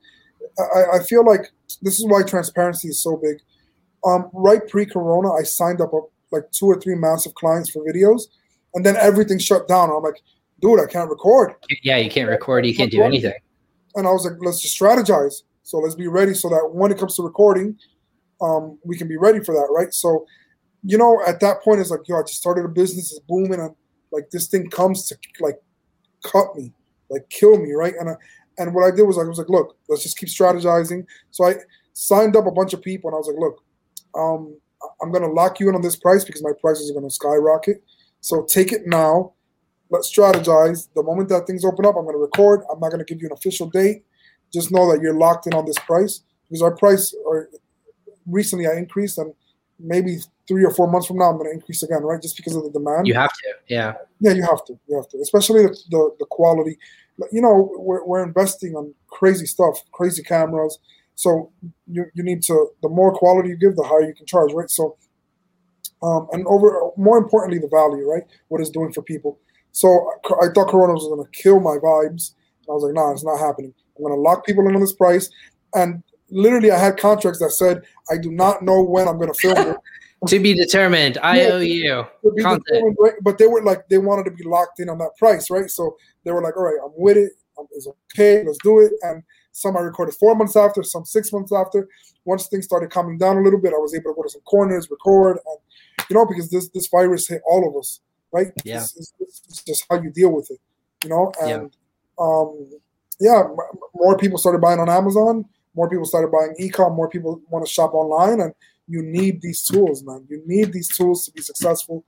I, 0.59 0.99
I 0.99 1.03
feel 1.03 1.25
like 1.25 1.53
this 1.83 1.99
is 1.99 2.07
why 2.07 2.23
transparency 2.23 2.89
is 2.89 3.01
so 3.01 3.17
big. 3.17 3.39
Um, 4.05 4.31
right 4.33 4.67
pre-corona, 4.69 5.33
I 5.33 5.43
signed 5.43 5.81
up 5.81 5.93
a, 5.93 6.01
like 6.31 6.51
two 6.51 6.67
or 6.67 6.81
three 6.81 6.95
massive 6.95 7.35
clients 7.35 7.71
for 7.71 7.85
videos, 7.85 8.23
and 8.75 8.85
then 8.85 8.97
everything 8.97 9.39
shut 9.39 9.67
down. 9.69 9.91
I'm 9.91 10.03
like, 10.03 10.21
dude, 10.61 10.81
I 10.81 10.87
can't 10.87 11.09
record. 11.09 11.55
Yeah, 11.83 11.97
you 11.97 12.11
can't 12.11 12.29
record. 12.29 12.67
You 12.67 12.75
can't 12.75 12.91
do 12.91 13.03
anything. 13.03 13.35
And 13.95 14.07
I 14.07 14.11
was 14.11 14.25
like, 14.25 14.35
let's 14.41 14.61
just 14.61 14.79
strategize. 14.79 15.43
So 15.63 15.79
let's 15.79 15.95
be 15.95 16.09
ready 16.09 16.35
so 16.35 16.49
that 16.49 16.71
when 16.73 16.91
it 16.93 16.99
comes 16.99 17.17
to 17.17 17.23
recording, 17.23 17.79
um, 18.43 18.79
we 18.85 18.99
can 18.99 19.09
be 19.09 19.17
ready 19.17 19.41
for 19.41 19.55
that, 19.55 19.69
right? 19.71 19.93
So, 19.95 20.27
you 20.83 20.99
know, 20.99 21.23
at 21.27 21.41
that 21.41 21.63
point, 21.63 21.81
it's 21.81 21.91
like, 21.91 22.07
yo, 22.07 22.19
I 22.19 22.23
just 22.23 22.41
started 22.41 22.65
a 22.65 22.69
business, 22.69 23.13
it's 23.13 23.21
booming, 23.21 23.61
and 23.61 23.75
like 24.13 24.29
this 24.31 24.49
thing 24.49 24.69
comes 24.69 25.07
to 25.09 25.17
like 25.41 25.57
cut 26.25 26.55
me, 26.57 26.73
like 27.09 27.29
kill 27.31 27.59
me, 27.59 27.73
right? 27.73 27.95
And 27.99 28.11
I, 28.11 28.15
and 28.59 28.75
what 28.75 28.85
I 28.85 28.95
did 28.95 29.03
was 29.03 29.19
I 29.19 29.23
was 29.23 29.39
like, 29.39 29.49
look, 29.49 29.77
let's 29.89 30.03
just 30.03 30.19
keep 30.19 30.29
strategizing. 30.29 31.07
So 31.31 31.47
I 31.47 31.57
signed 31.93 32.37
up 32.37 32.47
a 32.47 32.51
bunch 32.51 32.73
of 32.73 32.83
people, 32.83 33.09
and 33.09 33.15
I 33.15 33.19
was 33.19 33.29
like, 33.29 33.39
look, 33.39 33.63
um, 34.15 34.57
I'm 35.03 35.13
gonna 35.13 35.31
lock 35.31 35.61
you 35.61 35.69
in 35.69 35.75
on 35.75 35.83
this 35.83 35.97
price 35.97 36.25
because 36.25 36.43
my 36.43 36.53
prices 36.61 36.91
are 36.91 36.95
gonna 36.95 37.11
skyrocket. 37.11 37.83
So 38.21 38.45
take 38.45 38.73
it 38.73 38.87
now. 38.87 39.33
Let's 39.91 40.15
strategize. 40.15 40.89
The 40.95 41.03
moment 41.03 41.29
that 41.29 41.47
things 41.47 41.65
open 41.65 41.85
up, 41.87 41.97
I'm 41.97 42.07
gonna 42.07 42.19
record. 42.19 42.63
I'm 42.73 42.81
not 42.81 42.91
gonna 42.91 43.05
give 43.05 43.21
you 43.21 43.29
an 43.29 43.33
official 43.33 43.69
date. 43.69 44.05
Just 44.53 44.71
know 44.71 44.91
that 44.93 45.03
you're 45.03 45.15
locked 45.15 45.47
in 45.47 45.55
on 45.55 45.67
this 45.67 45.79
price 45.79 46.23
because 46.45 46.63
our 46.63 46.77
price 46.77 47.15
or 47.25 47.49
recently 48.27 48.67
I 48.67 48.77
increased 48.77 49.19
and 49.19 49.35
maybe 49.79 50.19
three 50.47 50.65
or 50.65 50.71
four 50.71 50.91
months 50.91 51.07
from 51.07 51.19
now 51.19 51.31
I'm 51.31 51.37
going 51.37 51.49
to 51.49 51.55
increase 51.55 51.83
again, 51.83 52.03
right? 52.03 52.21
Just 52.21 52.37
because 52.37 52.57
of 52.57 52.65
the 52.65 52.71
demand. 52.71 53.07
You 53.07 53.15
have 53.15 53.33
to, 53.33 53.55
yeah. 53.69 53.95
Yeah, 54.21 54.33
you 54.33 54.43
have 54.43 54.65
to. 54.67 54.79
You 54.89 54.97
have 54.97 55.09
to, 55.09 55.19
especially 55.19 55.63
the 55.63 55.77
the, 55.91 56.17
the 56.21 56.27
quality. 56.27 56.79
You 57.31 57.41
know, 57.41 57.71
we're, 57.79 58.05
we're 58.05 58.25
investing 58.25 58.75
on 58.75 58.95
crazy 59.09 59.47
stuff, 59.47 59.79
crazy 59.93 60.23
cameras. 60.23 60.79
So 61.15 61.53
you, 61.87 62.07
you 62.15 62.25
need 62.25 62.43
to 62.45 62.69
the 62.83 62.89
more 62.89 63.13
quality 63.13 63.51
you 63.51 63.57
give, 63.57 63.77
the 63.77 63.85
higher 63.85 64.07
you 64.07 64.15
can 64.15 64.27
charge, 64.27 64.53
right? 64.53 64.69
So, 64.69 64.97
um, 66.03 66.29
and 66.33 66.47
over 66.47 66.91
more 66.97 67.19
importantly, 67.19 67.59
the 67.59 67.69
value, 67.69 68.05
right? 68.05 68.25
What 68.49 68.61
it's 68.61 68.71
doing 68.71 68.93
for 68.93 69.03
people. 69.03 69.39
So 69.73 70.11
I 70.41 70.47
thought 70.55 70.69
Corona 70.69 70.93
was 70.93 71.05
going 71.05 71.25
to 71.25 71.31
kill 71.31 71.61
my 71.61 71.77
vibes. 71.77 72.35
I 72.69 72.73
was 72.73 72.85
like, 72.85 72.95
nah, 72.95 73.13
it's 73.13 73.25
not 73.25 73.39
happening. 73.39 73.75
I'm 73.97 74.05
going 74.05 74.15
to 74.15 74.21
lock 74.21 74.47
people 74.47 74.67
in 74.69 74.75
on 74.75 74.81
this 74.81 74.93
price. 74.93 75.31
And 75.75 76.03
literally, 76.31 76.71
I 76.71 76.79
had 76.79 76.97
contracts 76.97 77.41
that 77.41 77.51
said, 77.51 77.83
I 78.11 78.17
do 78.19 78.31
not 78.31 78.63
know 78.63 78.83
when 78.83 79.09
I'm 79.09 79.19
going 79.19 79.33
to 79.33 79.39
film 79.39 79.59
it. 79.59 79.77
to 80.29 80.39
be 80.39 80.55
determined. 80.55 81.19
I 81.23 81.41
yeah, 81.41 81.49
owe 81.49 81.59
you. 81.59 82.07
Right? 82.23 83.15
But 83.23 83.39
they 83.39 83.47
were 83.47 83.63
like, 83.63 83.89
they 83.89 83.99
wanted 83.99 84.25
to 84.25 84.31
be 84.31 84.45
locked 84.45 84.81
in 84.81 84.89
on 84.89 84.99
that 84.99 85.17
price, 85.19 85.51
right? 85.51 85.71
So 85.71 85.97
they 86.25 86.33
were 86.33 86.43
like, 86.43 86.57
all 86.57 86.65
right, 86.65 86.79
I'm 86.85 86.93
with 86.97 87.17
it. 87.17 87.33
It's 87.73 87.87
okay. 88.13 88.43
Let's 88.45 88.59
do 88.59 88.81
it. 88.81 88.93
And 89.03 89.23
some 89.53 89.77
I 89.77 89.81
recorded 89.81 90.15
four 90.17 90.35
months 90.35 90.57
after, 90.57 90.83
some 90.83 91.05
six 91.05 91.33
months 91.33 91.53
after. 91.53 91.89
Once 92.25 92.49
things 92.49 92.65
started 92.65 92.91
coming 92.91 93.19
down 93.19 93.37
a 93.37 93.43
little 93.43 93.61
bit, 93.61 93.73
I 93.73 93.79
was 93.79 93.95
able 93.95 94.11
to 94.13 94.17
go 94.17 94.23
to 94.23 94.31
some 94.31 94.41
corners, 94.43 94.91
record, 94.91 95.39
and 95.47 96.07
you 96.09 96.15
know, 96.15 96.27
because 96.27 96.51
this 96.51 96.69
this 96.71 96.89
virus 96.89 97.29
hit 97.29 97.43
all 97.47 97.69
of 97.69 97.77
us, 97.77 98.01
right? 98.33 98.49
Yeah. 98.65 98.81
It's, 98.81 98.97
it's, 98.97 99.43
it's 99.49 99.63
just 99.63 99.87
how 99.91 100.01
you 100.01 100.11
deal 100.11 100.33
with 100.33 100.51
it, 100.51 100.59
you 101.05 101.11
know. 101.11 101.33
And 101.41 101.71
yeah. 101.71 102.25
um, 102.25 102.71
yeah, 103.21 103.43
more 103.95 104.17
people 104.17 104.39
started 104.39 104.61
buying 104.61 104.81
on 104.81 104.89
Amazon. 104.89 105.45
More 105.75 105.89
people 105.89 106.07
started 106.07 106.33
buying 106.33 106.55
ecom. 106.61 106.97
More 106.97 107.09
people 107.09 107.41
want 107.51 107.65
to 107.65 107.71
shop 107.71 107.95
online, 107.95 108.41
and 108.41 108.55
you 108.89 109.03
need 109.03 109.41
these 109.41 109.63
tools, 109.63 110.03
man. 110.03 110.27
You 110.29 110.43
need 110.47 110.73
these 110.73 110.89
tools 110.89 111.27
to 111.27 111.33
be 111.33 111.43
successful, 111.43 112.05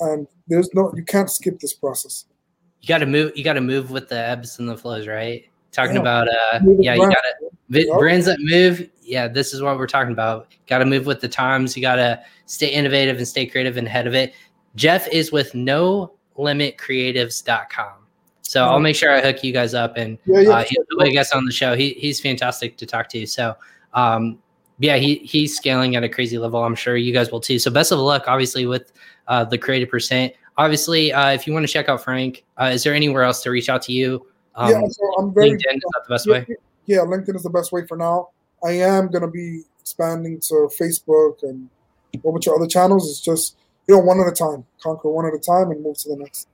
and 0.00 0.26
there's 0.46 0.70
no 0.74 0.92
you 0.94 1.04
can't 1.04 1.30
skip 1.30 1.58
this 1.60 1.74
process. 1.74 2.26
You 2.80 2.88
got 2.88 2.98
to 2.98 3.06
move. 3.06 3.32
You 3.34 3.44
got 3.44 3.54
to 3.54 3.60
move 3.60 3.90
with 3.90 4.08
the 4.08 4.18
ebbs 4.18 4.58
and 4.58 4.68
the 4.68 4.76
flows, 4.76 5.06
right? 5.06 5.48
Talking 5.72 5.96
yeah. 5.96 6.00
about 6.00 6.28
uh, 6.28 6.60
yeah, 6.78 6.94
you 6.94 7.02
got 7.02 7.22
to 7.70 7.98
brands 7.98 8.26
that 8.26 8.38
move. 8.40 8.88
Yeah, 9.02 9.28
this 9.28 9.52
is 9.52 9.62
what 9.62 9.78
we're 9.78 9.86
talking 9.86 10.12
about. 10.12 10.48
Got 10.66 10.78
to 10.78 10.84
move 10.84 11.06
with 11.06 11.20
the 11.20 11.28
times. 11.28 11.76
You 11.76 11.82
got 11.82 11.96
to 11.96 12.22
stay 12.46 12.68
innovative 12.68 13.18
and 13.18 13.28
stay 13.28 13.46
creative 13.46 13.76
and 13.76 13.86
ahead 13.86 14.06
of 14.06 14.14
it. 14.14 14.34
Jeff 14.74 15.08
is 15.08 15.32
with 15.32 15.54
No 15.54 16.12
Limit 16.36 16.76
Creatives.com. 16.76 18.06
So 18.42 18.64
I'll 18.64 18.78
make 18.78 18.94
sure 18.94 19.12
I 19.12 19.20
hook 19.20 19.42
you 19.42 19.52
guys 19.52 19.74
up 19.74 19.96
and 19.96 20.18
yeah, 20.24 20.40
yeah, 20.40 20.50
uh, 20.50 20.64
he'll 20.64 21.00
a 21.00 21.10
guest 21.10 21.34
on 21.34 21.44
the 21.44 21.52
show. 21.52 21.74
He, 21.74 21.94
he's 21.94 22.20
fantastic 22.20 22.76
to 22.76 22.86
talk 22.86 23.08
to. 23.08 23.26
So 23.26 23.56
um, 23.92 24.38
yeah, 24.78 24.96
he 24.96 25.16
he's 25.16 25.56
scaling 25.56 25.96
at 25.96 26.04
a 26.04 26.08
crazy 26.08 26.38
level. 26.38 26.62
I'm 26.62 26.74
sure 26.74 26.96
you 26.96 27.12
guys 27.12 27.30
will 27.30 27.40
too. 27.40 27.58
So 27.58 27.70
best 27.70 27.92
of 27.92 27.98
luck, 27.98 28.24
obviously, 28.26 28.66
with 28.66 28.92
uh, 29.28 29.44
the 29.44 29.58
creative 29.58 29.88
percent. 29.88 30.34
Obviously, 30.58 31.12
uh, 31.12 31.30
if 31.30 31.46
you 31.46 31.52
want 31.52 31.66
to 31.66 31.72
check 31.72 31.88
out 31.88 32.02
Frank, 32.02 32.44
uh, 32.60 32.70
is 32.72 32.82
there 32.82 32.94
anywhere 32.94 33.22
else 33.22 33.42
to 33.42 33.50
reach 33.50 33.68
out 33.68 33.82
to 33.82 33.92
you? 33.92 34.26
Um, 34.54 34.70
yeah, 34.70 34.88
so 34.88 35.14
I'm 35.18 35.34
very, 35.34 35.50
LinkedIn 35.50 35.76
is 35.76 35.82
that 35.92 36.02
the 36.06 36.14
best 36.14 36.26
yeah, 36.26 36.32
way? 36.32 36.46
Yeah, 36.86 36.98
LinkedIn 36.98 37.36
is 37.36 37.42
the 37.42 37.50
best 37.50 37.72
way 37.72 37.86
for 37.86 37.96
now. 37.96 38.30
I 38.64 38.72
am 38.72 39.08
gonna 39.08 39.30
be 39.30 39.62
expanding 39.80 40.40
to 40.40 40.70
Facebook 40.78 41.42
and 41.42 41.68
a 42.14 42.18
bunch 42.18 42.46
of 42.46 42.54
other 42.54 42.66
channels. 42.66 43.08
It's 43.10 43.20
just 43.20 43.56
you 43.86 43.94
know 43.94 44.00
one 44.00 44.20
at 44.20 44.26
a 44.26 44.32
time, 44.32 44.64
conquer 44.82 45.10
one 45.10 45.26
at 45.26 45.34
a 45.34 45.38
time, 45.38 45.70
and 45.70 45.82
move 45.82 45.98
to 45.98 46.08
the 46.10 46.16
next. 46.16 46.48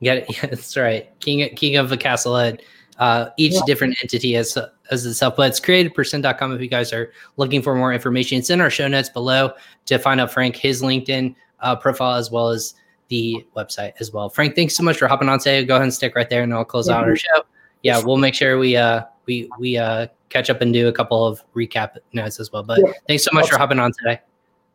Yeah, 0.00 0.24
yeah 0.28 0.46
that's 0.46 0.76
right. 0.76 1.08
King 1.20 1.48
King 1.54 1.76
of 1.76 1.90
the 1.90 1.96
Castle 1.96 2.36
Head 2.36 2.62
uh, 2.98 3.30
each 3.36 3.54
yeah. 3.54 3.60
different 3.66 3.96
entity 4.02 4.36
as 4.36 4.56
as 4.90 5.06
itself. 5.06 5.36
But 5.36 5.50
it's 5.50 5.60
creativepercent.com 5.60 6.52
if 6.52 6.60
you 6.60 6.68
guys 6.68 6.92
are 6.92 7.12
looking 7.36 7.62
for 7.62 7.74
more 7.74 7.92
information. 7.92 8.38
It's 8.38 8.50
in 8.50 8.60
our 8.60 8.70
show 8.70 8.88
notes 8.88 9.08
below 9.08 9.52
to 9.86 9.98
find 9.98 10.20
out 10.20 10.32
Frank, 10.32 10.56
his 10.56 10.82
LinkedIn 10.82 11.34
uh, 11.60 11.76
profile, 11.76 12.14
as 12.14 12.30
well 12.30 12.48
as 12.48 12.74
the 13.08 13.44
website 13.56 13.92
as 14.00 14.12
well. 14.12 14.28
Frank, 14.28 14.54
thanks 14.54 14.74
so 14.74 14.82
much 14.82 14.98
for 14.98 15.06
hopping 15.06 15.28
on 15.28 15.38
today. 15.38 15.64
Go 15.64 15.74
ahead 15.74 15.84
and 15.84 15.94
stick 15.94 16.14
right 16.16 16.28
there 16.28 16.42
and 16.42 16.52
I'll 16.52 16.64
close 16.64 16.88
out 16.88 17.04
our 17.04 17.16
show. 17.16 17.42
Yeah, 17.82 18.02
we'll 18.02 18.16
make 18.16 18.34
sure 18.34 18.58
we 18.58 18.76
uh 18.76 19.02
we 19.26 19.48
we 19.58 19.76
uh 19.76 20.08
catch 20.28 20.50
up 20.50 20.60
and 20.60 20.72
do 20.72 20.88
a 20.88 20.92
couple 20.92 21.24
of 21.24 21.42
recap 21.54 21.96
notes 22.12 22.40
as 22.40 22.50
well. 22.50 22.62
But 22.62 22.80
yeah. 22.80 22.92
thanks 23.06 23.24
so 23.24 23.30
much 23.32 23.44
awesome. 23.44 23.54
for 23.54 23.58
hopping 23.58 23.78
on 23.78 23.92
today. 23.92 24.20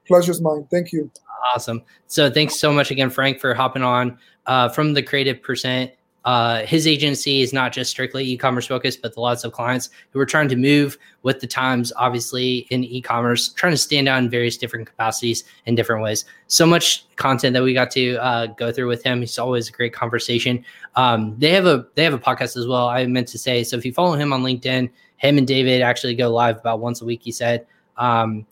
Pleasure's 0.08 0.42
mine. 0.42 0.68
Thank 0.72 0.92
you. 0.92 1.12
Awesome. 1.54 1.84
So 2.08 2.30
thanks 2.30 2.60
so 2.60 2.72
much 2.72 2.92
again, 2.92 3.10
Frank, 3.10 3.40
for 3.40 3.54
hopping 3.54 3.84
on 3.84 4.18
uh, 4.46 4.70
from 4.70 4.94
the 4.94 5.04
Creative 5.04 5.42
Percent. 5.42 5.92
Uh, 6.24 6.64
his 6.66 6.86
agency 6.86 7.42
is 7.42 7.52
not 7.52 7.72
just 7.74 7.90
strictly 7.90 8.24
e-commerce 8.24 8.68
focused, 8.68 9.02
but 9.02 9.14
the 9.14 9.20
lots 9.20 9.44
of 9.44 9.52
clients 9.52 9.90
who 10.12 10.20
are 10.20 10.26
trying 10.26 10.48
to 10.48 10.56
move 10.56 10.98
with 11.24 11.40
the 11.40 11.48
times, 11.48 11.92
obviously 11.96 12.68
in 12.70 12.84
e-commerce, 12.84 13.50
trying 13.50 13.74
to 13.74 13.78
stand 13.78 14.08
out 14.08 14.22
in 14.22 14.30
various 14.30 14.56
different 14.58 14.88
capacities 14.88 15.44
in 15.66 15.74
different 15.74 16.04
ways. 16.04 16.26
So 16.48 16.66
much 16.66 17.08
content 17.16 17.54
that 17.54 17.64
we 17.64 17.74
got 17.74 17.90
to 17.92 18.18
uh, 18.18 18.46
go 18.48 18.72
through 18.72 18.88
with 18.88 19.04
him. 19.04 19.22
He's 19.22 19.40
always 19.40 19.70
a 19.70 19.72
great 19.72 19.94
conversation. 19.94 20.64
Um, 20.96 21.36
they 21.40 21.52
have 21.52 21.66
a 21.66 21.88
they 21.96 22.04
have 22.04 22.14
a 22.14 22.20
podcast 22.20 22.56
as 22.56 22.68
well. 22.68 22.88
I 22.88 23.06
meant 23.08 23.28
to 23.30 23.38
say. 23.38 23.64
So 23.64 23.78
if 23.78 23.86
you 23.86 23.94
follow 23.94 24.14
him 24.14 24.32
on 24.32 24.44
LinkedIn, 24.44 24.90
him 25.18 25.38
and 25.38 25.48
David 25.48 25.82
actually 25.82 26.16
go 26.16 26.30
live 26.30 26.58
about 26.58 26.80
once 26.80 27.02
a 27.02 27.06
week. 27.06 27.22
He 27.24 27.32
said. 27.32 27.66
Um, 27.98 28.46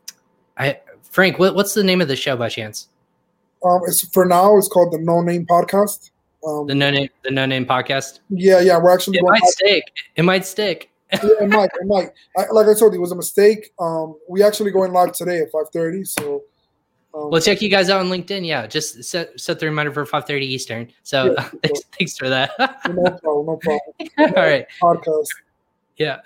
I, 0.57 0.79
Frank, 1.03 1.39
what, 1.39 1.55
what's 1.55 1.73
the 1.73 1.83
name 1.83 2.01
of 2.01 2.07
the 2.07 2.15
show 2.15 2.35
by 2.35 2.49
chance? 2.49 2.89
Um, 3.63 3.81
it's 3.87 4.07
for 4.09 4.25
now. 4.25 4.57
It's 4.57 4.67
called 4.67 4.93
the 4.93 4.99
No 4.99 5.21
Name 5.21 5.45
Podcast. 5.45 6.11
Um, 6.45 6.67
the 6.67 6.75
no 6.75 6.89
name, 6.89 7.09
the 7.23 7.31
no 7.31 7.45
name 7.45 7.65
podcast. 7.65 8.19
Yeah, 8.29 8.59
yeah, 8.61 8.77
we're 8.77 8.93
actually. 8.93 9.17
It 9.17 9.23
might 9.23 9.43
stick. 9.43 9.83
It 10.15 10.23
might 10.23 10.45
stick. 10.45 10.91
yeah, 11.13 11.19
it 11.41 11.49
might. 11.49 11.69
It 11.81 11.87
might. 11.87 12.11
I, 12.37 12.45
like 12.51 12.67
I 12.67 12.73
told 12.77 12.93
you, 12.93 12.99
it 12.99 13.01
was 13.01 13.11
a 13.11 13.15
mistake. 13.15 13.71
Um, 13.79 14.17
we 14.27 14.43
actually 14.43 14.71
going 14.71 14.93
live 14.93 15.11
today 15.11 15.39
at 15.39 15.51
five 15.51 15.69
thirty. 15.71 16.03
So. 16.03 16.43
Um, 17.11 17.31
we'll 17.31 17.41
check 17.41 17.59
you 17.59 17.69
guys 17.69 17.89
out 17.89 18.01
on 18.01 18.07
LinkedIn. 18.07 18.45
Yeah, 18.45 18.67
just 18.67 19.03
set 19.03 19.39
set 19.39 19.59
the 19.59 19.65
reminder 19.65 19.91
for 19.91 20.05
five 20.05 20.27
thirty 20.27 20.45
Eastern. 20.45 20.91
So 21.01 21.33
yeah, 21.33 21.49
thanks, 21.63 21.81
thanks 21.97 22.17
for 22.17 22.29
that. 22.29 22.51
no 22.59 23.03
problem. 23.17 23.45
No 23.47 23.57
problem. 23.57 23.79
All 24.37 24.43
right. 24.43 24.67
Podcast. 24.79 25.27
Yeah. 25.97 26.19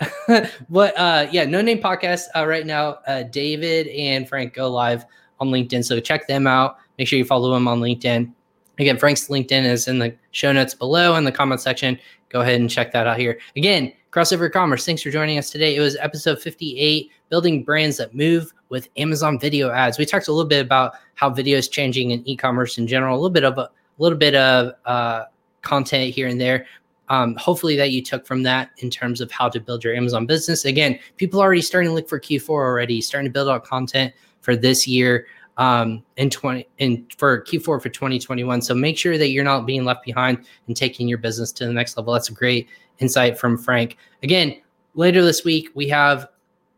what? 0.67 0.97
Uh, 0.97 1.27
yeah. 1.31 1.45
No 1.45 1.61
name 1.61 1.79
podcast. 1.79 2.23
Uh, 2.35 2.45
right 2.45 2.65
now, 2.65 2.99
uh, 3.07 3.23
David 3.23 3.87
and 3.87 4.27
Frank 4.27 4.53
go 4.53 4.69
live 4.69 5.05
on 5.39 5.49
LinkedIn. 5.49 5.85
So 5.85 5.99
check 6.01 6.27
them 6.27 6.45
out. 6.45 6.77
Make 6.97 7.07
sure 7.07 7.17
you 7.17 7.25
follow 7.25 7.53
them 7.53 7.67
on 7.67 7.79
LinkedIn. 7.79 8.31
Again, 8.79 8.97
Frank's 8.97 9.27
LinkedIn 9.27 9.65
is 9.65 9.87
in 9.87 9.99
the 9.99 10.15
show 10.31 10.51
notes 10.51 10.73
below 10.73 11.15
in 11.15 11.23
the 11.23 11.31
comment 11.31 11.61
section. 11.61 11.99
Go 12.29 12.41
ahead 12.41 12.59
and 12.59 12.69
check 12.69 12.91
that 12.93 13.05
out 13.05 13.19
here. 13.19 13.39
Again, 13.55 13.93
Crossover 14.11 14.51
Commerce, 14.51 14.85
thanks 14.85 15.03
for 15.03 15.11
joining 15.11 15.37
us 15.37 15.51
today. 15.51 15.75
It 15.75 15.79
was 15.79 15.95
episode 15.97 16.41
58 16.41 17.11
Building 17.29 17.63
Brands 17.63 17.97
That 17.97 18.15
Move 18.15 18.51
with 18.69 18.89
Amazon 18.97 19.39
Video 19.39 19.69
Ads. 19.69 19.99
We 19.99 20.05
talked 20.05 20.27
a 20.27 20.31
little 20.31 20.49
bit 20.49 20.65
about 20.65 20.93
how 21.13 21.29
video 21.29 21.57
is 21.57 21.67
changing 21.67 22.11
in 22.11 22.27
e 22.27 22.35
commerce 22.35 22.77
in 22.79 22.87
general, 22.87 23.15
a 23.15 23.19
little 23.19 23.29
bit 23.29 23.43
of 23.43 23.57
a, 23.59 23.69
little 23.99 24.17
bit 24.17 24.33
of 24.33 24.73
uh, 24.85 25.25
content 25.61 26.13
here 26.13 26.27
and 26.27 26.41
there. 26.41 26.65
Um, 27.09 27.35
hopefully, 27.35 27.75
that 27.75 27.91
you 27.91 28.01
took 28.01 28.25
from 28.25 28.41
that 28.43 28.71
in 28.77 28.89
terms 28.89 29.21
of 29.21 29.31
how 29.31 29.49
to 29.49 29.59
build 29.59 29.83
your 29.83 29.93
Amazon 29.93 30.25
business. 30.25 30.65
Again, 30.65 30.97
people 31.17 31.39
are 31.39 31.45
already 31.45 31.61
starting 31.61 31.89
to 31.89 31.93
look 31.93 32.09
for 32.09 32.19
Q4 32.19 32.49
already, 32.49 33.01
starting 33.01 33.29
to 33.29 33.33
build 33.33 33.49
out 33.49 33.65
content 33.65 34.13
for 34.41 34.55
this 34.55 34.87
year 34.87 35.27
um, 35.57 36.03
in 36.17 36.29
20 36.29 36.67
in 36.79 37.05
for 37.17 37.43
Q4 37.43 37.63
for 37.63 37.89
2021. 37.89 38.61
So 38.61 38.73
make 38.73 38.97
sure 38.97 39.17
that 39.17 39.29
you're 39.29 39.43
not 39.43 39.65
being 39.65 39.85
left 39.85 40.03
behind 40.03 40.45
and 40.67 40.75
taking 40.75 41.07
your 41.07 41.17
business 41.17 41.51
to 41.53 41.65
the 41.65 41.73
next 41.73 41.97
level. 41.97 42.13
That's 42.13 42.29
a 42.29 42.33
great 42.33 42.67
insight 42.99 43.37
from 43.37 43.57
Frank. 43.57 43.97
Again, 44.23 44.59
later 44.95 45.23
this 45.23 45.43
week 45.43 45.69
we 45.73 45.87
have 45.89 46.27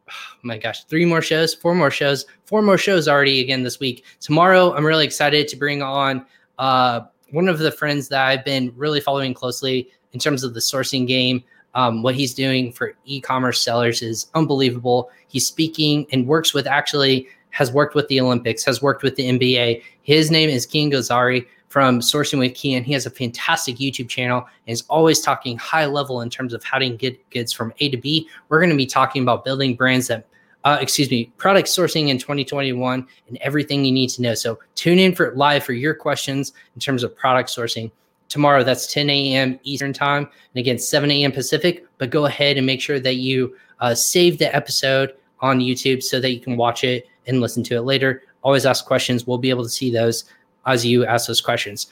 oh 0.10 0.14
my 0.44 0.58
gosh, 0.58 0.84
three 0.86 1.06
more 1.06 1.22
shows, 1.22 1.54
four 1.54 1.76
more 1.76 1.92
shows, 1.92 2.26
four 2.46 2.62
more 2.62 2.78
shows 2.78 3.08
already 3.08 3.42
again 3.42 3.64
this 3.64 3.80
week. 3.80 4.06
Tomorrow, 4.20 4.74
I'm 4.76 4.86
really 4.86 5.06
excited 5.06 5.48
to 5.48 5.56
bring 5.56 5.82
on 5.82 6.26
uh, 6.58 7.02
one 7.32 7.48
of 7.48 7.60
the 7.60 7.72
friends 7.72 8.08
that 8.10 8.26
I've 8.26 8.46
been 8.46 8.72
really 8.76 9.00
following 9.00 9.34
closely 9.34 9.90
in 10.14 10.20
terms 10.20 10.44
of 10.44 10.54
the 10.54 10.60
sourcing 10.60 11.08
game. 11.08 11.44
Um, 11.74 12.04
what 12.04 12.16
he's 12.16 12.34
doing 12.34 12.72
for 12.72 12.96
e-commerce 13.04 13.62
sellers 13.62 14.02
is 14.02 14.28
unbelievable. 14.34 15.10
He's 15.28 15.46
speaking 15.46 16.08
and 16.14 16.26
works 16.26 16.54
with 16.54 16.68
actually 16.68 17.28
has 17.56 17.72
worked 17.72 17.96
with 17.96 18.06
the 18.10 18.20
Olympics, 18.20 18.66
has 18.66 18.82
worked 18.82 19.02
with 19.02 19.16
the 19.16 19.24
NBA. 19.30 19.82
His 20.02 20.30
name 20.30 20.50
is 20.50 20.68
Kian 20.68 20.92
Golzari 20.92 21.48
from 21.70 22.02
Sourcing 22.02 22.38
with 22.38 22.52
Kian. 22.52 22.84
He 22.84 22.92
has 22.92 23.06
a 23.06 23.10
fantastic 23.10 23.78
YouTube 23.78 24.10
channel 24.10 24.40
and 24.68 24.74
is 24.74 24.84
always 24.90 25.22
talking 25.22 25.58
high 25.58 25.86
level 25.86 26.20
in 26.20 26.30
terms 26.30 26.54
of 26.54 26.66
how 26.66 26.80
to 26.80 26.90
get 26.90 27.18
goods 27.30 27.54
from 27.54 27.72
A 27.80 27.90
to 27.90 27.96
B. 27.96 28.28
We're 28.50 28.60
going 28.60 28.72
to 28.72 28.76
be 28.76 28.86
talking 28.86 29.22
about 29.24 29.46
building 29.46 29.74
brands 29.74 30.08
that 30.08 30.28
uh, 30.66 30.80
excuse 30.82 31.10
me, 31.10 31.32
product 31.38 31.70
sourcing 31.70 32.10
in 32.10 32.18
2021 32.18 33.08
and 33.30 33.38
everything 33.38 33.86
you 33.86 33.92
need 33.92 34.10
to 34.10 34.22
know. 34.22 34.34
So 34.34 34.60
tune 34.74 35.00
in 35.00 35.16
for 35.16 35.34
live 35.36 35.64
for 35.64 35.74
your 35.74 35.94
questions 35.94 36.52
in 36.74 36.82
terms 36.82 37.04
of 37.04 37.16
product 37.16 37.50
sourcing 37.50 37.90
tomorrow. 38.28 38.66
That's 38.66 38.92
10 38.92 39.10
a.m. 39.10 39.60
Eastern 39.64 39.94
time 39.94 40.24
and 40.24 40.60
again 40.60 40.78
7 40.78 41.10
a.m. 41.10 41.32
Pacific. 41.32 41.86
But 42.00 42.10
go 42.10 42.26
ahead 42.26 42.58
and 42.58 42.66
make 42.66 42.82
sure 42.82 43.00
that 43.00 43.16
you 43.16 43.56
uh, 43.80 43.96
save 43.96 44.40
the 44.40 44.54
episode 44.54 45.14
on 45.40 45.60
YouTube 45.60 46.04
so 46.04 46.20
that 46.20 46.32
you 46.32 46.42
can 46.42 46.58
watch 46.58 46.84
it 46.84 47.08
and 47.28 47.42
listen 47.42 47.64
to 47.64 47.76
it 47.76 47.82
later. 47.82 48.24
Always 48.44 48.66
ask 48.66 48.86
questions. 48.86 49.26
We'll 49.26 49.38
be 49.38 49.50
able 49.50 49.64
to 49.64 49.70
see 49.70 49.92
those 49.92 50.26
as 50.66 50.86
you 50.86 51.06
ask 51.06 51.28
those 51.28 51.42
questions. 51.42 51.88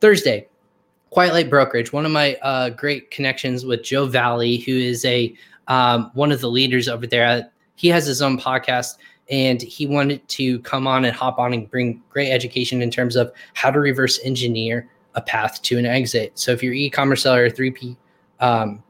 Thursday, 0.00 0.48
Quiet 1.10 1.32
Light 1.32 1.50
Brokerage, 1.50 1.92
one 1.92 2.06
of 2.06 2.12
my 2.12 2.34
uh, 2.36 2.70
great 2.70 3.10
connections 3.10 3.64
with 3.64 3.82
Joe 3.82 4.06
Valley, 4.06 4.58
who 4.58 4.72
is 4.72 5.04
a 5.04 5.34
um, 5.68 6.10
one 6.14 6.32
of 6.32 6.40
the 6.40 6.50
leaders 6.50 6.88
over 6.88 7.06
there 7.06 7.50
he 7.76 7.88
has 7.88 8.06
his 8.06 8.22
own 8.22 8.38
podcast 8.38 8.96
and 9.28 9.60
he 9.60 9.86
wanted 9.86 10.26
to 10.28 10.60
come 10.60 10.86
on 10.86 11.04
and 11.04 11.16
hop 11.16 11.38
on 11.38 11.52
and 11.52 11.70
bring 11.70 12.02
great 12.10 12.30
education 12.30 12.82
in 12.82 12.90
terms 12.90 13.16
of 13.16 13.32
how 13.54 13.70
to 13.70 13.80
reverse 13.80 14.20
engineer 14.24 14.88
a 15.14 15.20
path 15.20 15.60
to 15.62 15.78
an 15.78 15.86
exit. 15.86 16.30
So 16.36 16.52
if 16.52 16.62
you're 16.62 16.74
e-commerce 16.74 17.22
seller, 17.22 17.50
3P, 17.50 17.96
um, 18.40 18.82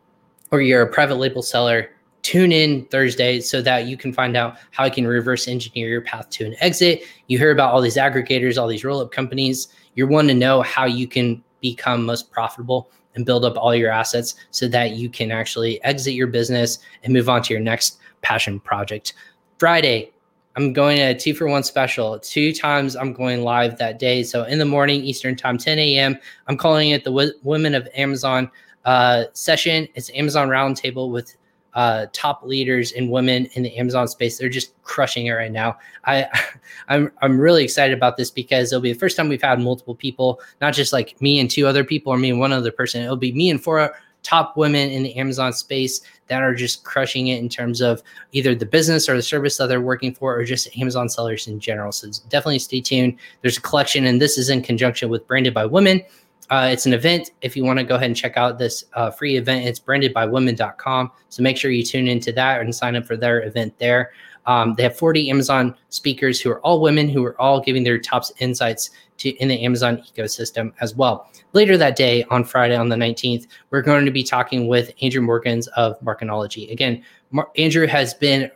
or 0.51 0.61
you're 0.61 0.83
a 0.83 0.93
private 0.93 1.17
label 1.17 1.43
seller, 1.43 1.91
tune 2.23 2.53
in 2.53 2.85
Thursday 2.87 3.41
so 3.41 3.61
that 3.63 3.87
you 3.87 3.97
can 3.97 4.13
find 4.13 4.37
out 4.37 4.57
how 4.71 4.85
I 4.85 4.91
can 4.91 5.07
reverse 5.07 5.49
engineer 5.49 5.89
your 5.89 6.01
path 6.01 6.31
to 6.31 6.47
an 6.47 6.55
exit. 6.61 7.03
You 7.27 7.39
hear 7.39 7.51
about 7.51 7.73
all 7.73 7.81
these 7.81 7.97
aggregators, 7.97 8.61
all 8.61 8.69
these 8.69 8.85
roll-up 8.85 9.11
companies. 9.11 9.69
You 9.95 10.07
want 10.07 10.29
to 10.29 10.35
know 10.35 10.63
how 10.63 10.85
you 10.85 11.07
can 11.09 11.43
become 11.61 12.05
most 12.05 12.31
profitable 12.31 12.91
and 13.15 13.27
build 13.27 13.45
up 13.45 13.57
all 13.57 13.75
your 13.75 13.91
assets 13.91 14.37
so 14.51 14.69
that 14.69 14.93
you 14.93 15.11
can 15.11 15.31
actually 15.31 15.83
exit 15.85 16.15
your 16.15 16.29
business 16.29 16.79
and 17.03 17.13
move 17.13 17.29
on 17.29 17.43
to 17.43 17.53
your 17.53 17.63
next 17.63 17.99
passion 18.23 18.59
project. 18.61 19.15
Friday, 19.59 20.13
I'm 20.57 20.73
going 20.73 20.99
to 20.99 21.19
two 21.19 21.35
for 21.35 21.47
one 21.49 21.63
special. 21.63 22.19
Two 22.19 22.53
times 22.53 22.95
I'm 22.95 23.13
going 23.13 23.43
live 23.43 23.79
that 23.79 23.99
day. 23.99 24.23
So 24.23 24.45
in 24.45 24.59
the 24.59 24.65
morning, 24.65 25.03
Eastern 25.03 25.35
time, 25.35 25.59
10 25.59 25.79
a.m. 25.79 26.19
I'm 26.47 26.57
calling 26.57 26.91
it 26.91 27.05
the 27.05 27.11
w- 27.11 27.33
Women 27.43 27.75
of 27.75 27.89
Amazon 27.95 28.51
uh, 28.85 29.25
session. 29.33 29.89
It's 29.95 30.11
Amazon 30.15 30.49
Roundtable 30.49 31.11
with 31.11 31.37
uh, 31.75 32.07
top 32.13 32.43
leaders 32.45 32.93
and 32.93 33.11
women 33.11 33.47
in 33.53 33.63
the 33.63 33.77
Amazon 33.77 34.07
space. 34.09 34.39
They're 34.39 34.49
just 34.49 34.81
crushing 34.83 35.27
it 35.27 35.33
right 35.33 35.53
now. 35.53 35.79
I, 36.05 36.27
I'm 36.89 37.11
I'm 37.23 37.39
really 37.39 37.65
excited 37.65 37.97
about 37.97 38.17
this 38.17 38.31
because 38.31 38.73
it'll 38.73 38.83
be 38.83 38.93
the 38.93 38.99
first 38.99 39.17
time 39.17 39.29
we've 39.29 39.43
had 39.43 39.61
multiple 39.61 39.95
people, 39.95 40.41
not 40.61 40.75
just 40.75 40.93
like 40.93 41.21
me 41.21 41.41
and 41.41 41.51
two 41.51 41.67
other 41.67 41.85
people 41.85 42.13
or 42.13 42.19
me 42.19 42.31
and 42.31 42.39
one 42.39 42.53
other 42.53 42.73
person. 42.73 43.03
It'll 43.03 43.17
be 43.17 43.33
me 43.33 43.51
and 43.51 43.63
four 43.63 43.95
top 44.23 44.57
women 44.57 44.91
in 44.91 45.03
the 45.03 45.15
Amazon 45.17 45.53
space 45.53 46.01
that 46.29 46.43
are 46.43 46.55
just 46.55 46.85
crushing 46.85 47.29
it 47.29 47.39
in 47.41 47.49
terms 47.49 47.81
of 47.81 48.03
either 48.33 48.55
the 48.55 48.67
business 48.67 49.09
or 49.09 49.17
the 49.17 49.23
service 49.23 49.57
that 49.57 49.67
they're 49.67 49.81
working 49.81 50.15
for 50.15 50.37
or 50.37 50.45
just 50.45 50.77
Amazon 50.79 51.09
sellers 51.09 51.47
in 51.47 51.59
general. 51.61 51.93
So 51.93 52.09
definitely 52.29 52.61
stay 52.61 52.81
tuned. 52.81 53.17
There's 53.41 53.59
a 53.59 53.61
collection, 53.61 54.07
and 54.07 54.21
this 54.21 54.39
is 54.39 54.49
in 54.49 54.63
conjunction 54.63 55.09
with 55.09 55.27
Branded 55.27 55.55
by 55.55 55.67
Women. 55.67 56.03
Uh, 56.51 56.69
it's 56.71 56.87
an 56.87 56.93
event. 56.93 57.31
If 57.41 57.57
you 57.57 57.65
want 57.65 57.79
to 57.79 57.85
go 57.85 57.95
ahead 57.95 58.07
and 58.07 58.17
check 58.17 58.37
out 58.37 58.59
this 58.59 58.85
uh, 58.95 59.11
free 59.11 59.37
event, 59.37 59.67
it's 59.67 59.79
branded 59.79 60.13
by 60.13 60.27
brandedbywomen.com. 60.27 61.13
So 61.29 61.43
make 61.43 61.57
sure 61.57 61.71
you 61.71 61.85
tune 61.85 62.09
into 62.09 62.33
that 62.33 62.61
and 62.61 62.75
sign 62.75 62.97
up 62.97 63.07
for 63.07 63.17
their 63.17 63.43
event 63.43 63.79
there. 63.79 64.13
Um, 64.47 64.75
they 64.75 64.83
have 64.83 64.97
40 64.97 65.31
Amazon 65.31 65.75
speakers 65.89 66.41
who 66.41 66.51
are 66.51 66.61
all 66.61 66.81
women 66.81 67.09
who 67.09 67.25
are 67.25 67.41
all 67.41 67.61
giving 67.61 67.85
their 67.85 67.99
top 67.99 68.25
insights 68.41 68.91
to 69.19 69.31
in 69.37 69.49
the 69.49 69.65
Amazon 69.65 69.99
ecosystem 69.99 70.73
as 70.81 70.97
well. 70.97 71.31
Later 71.53 71.77
that 71.77 71.97
day 71.97 72.25
on 72.25 72.45
Friday 72.45 72.77
on 72.77 72.89
the 72.89 72.97
19th, 72.97 73.47
we're 73.71 73.83
going 73.83 74.05
to 74.05 74.11
be 74.11 74.25
talking 74.25 74.67
with 74.67 74.93
Andrew 75.01 75.23
Morgans 75.23 75.69
of 75.69 75.99
Marknology. 76.01 76.71
Again, 76.73 77.05
Mar- 77.31 77.51
Andrew 77.57 77.87
has 77.87 78.15
been 78.15 78.51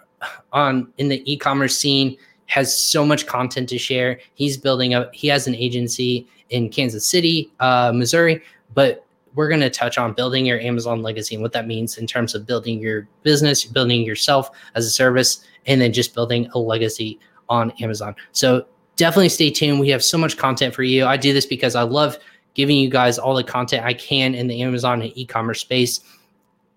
on 0.53 0.93
in 0.99 1.09
the 1.09 1.23
e-commerce 1.31 1.77
scene 1.79 2.17
has 2.47 2.79
so 2.81 3.05
much 3.05 3.27
content 3.27 3.69
to 3.69 3.79
share. 3.79 4.21
He's 4.35 4.57
building 4.57 4.95
up. 4.95 5.13
He 5.15 5.29
has 5.29 5.47
an 5.47 5.55
agency 5.55 6.29
in 6.51 6.69
Kansas 6.69 7.07
City, 7.07 7.51
uh, 7.61 7.93
Missouri, 7.95 8.43
but 8.75 9.05
we're 9.35 9.49
going 9.49 9.61
to 9.61 9.71
touch 9.71 9.99
on 9.99 10.15
building 10.15 10.47
your 10.47 10.59
Amazon 10.61 11.03
legacy 11.03 11.35
and 11.35 11.43
what 11.43 11.53
that 11.53 11.67
means 11.67 11.99
in 11.99 12.07
terms 12.07 12.35
of 12.35 12.47
building 12.47 12.81
your 12.81 13.07
business, 13.23 13.65
building 13.65 14.03
yourself 14.03 14.51
as 14.75 14.87
a 14.87 14.91
service, 14.91 15.45
and 15.67 15.81
then 15.81 15.93
just 15.93 16.15
building 16.15 16.49
a 16.55 16.59
legacy 16.59 17.19
on 17.49 17.71
Amazon. 17.83 18.15
So 18.33 18.67
definitely 18.97 19.29
stay 19.29 19.51
tuned. 19.51 19.79
We 19.79 19.91
have 19.91 20.03
so 20.03 20.17
much 20.17 20.37
content 20.37 20.75
for 20.75 20.83
you. 20.83 21.05
I 21.05 21.17
do 21.19 21.33
this 21.33 21.47
because 21.47 21.77
I 21.77 21.83
love 21.83 22.19
giving 22.55 22.79
you 22.79 22.89
guys 22.89 23.19
all 23.19 23.35
the 23.35 23.45
content 23.45 23.85
I 23.85 23.93
can 23.93 24.35
in 24.35 24.47
the 24.47 24.63
Amazon 24.63 25.03
and 25.03 25.13
e-commerce 25.15 25.61
space. 25.61 26.01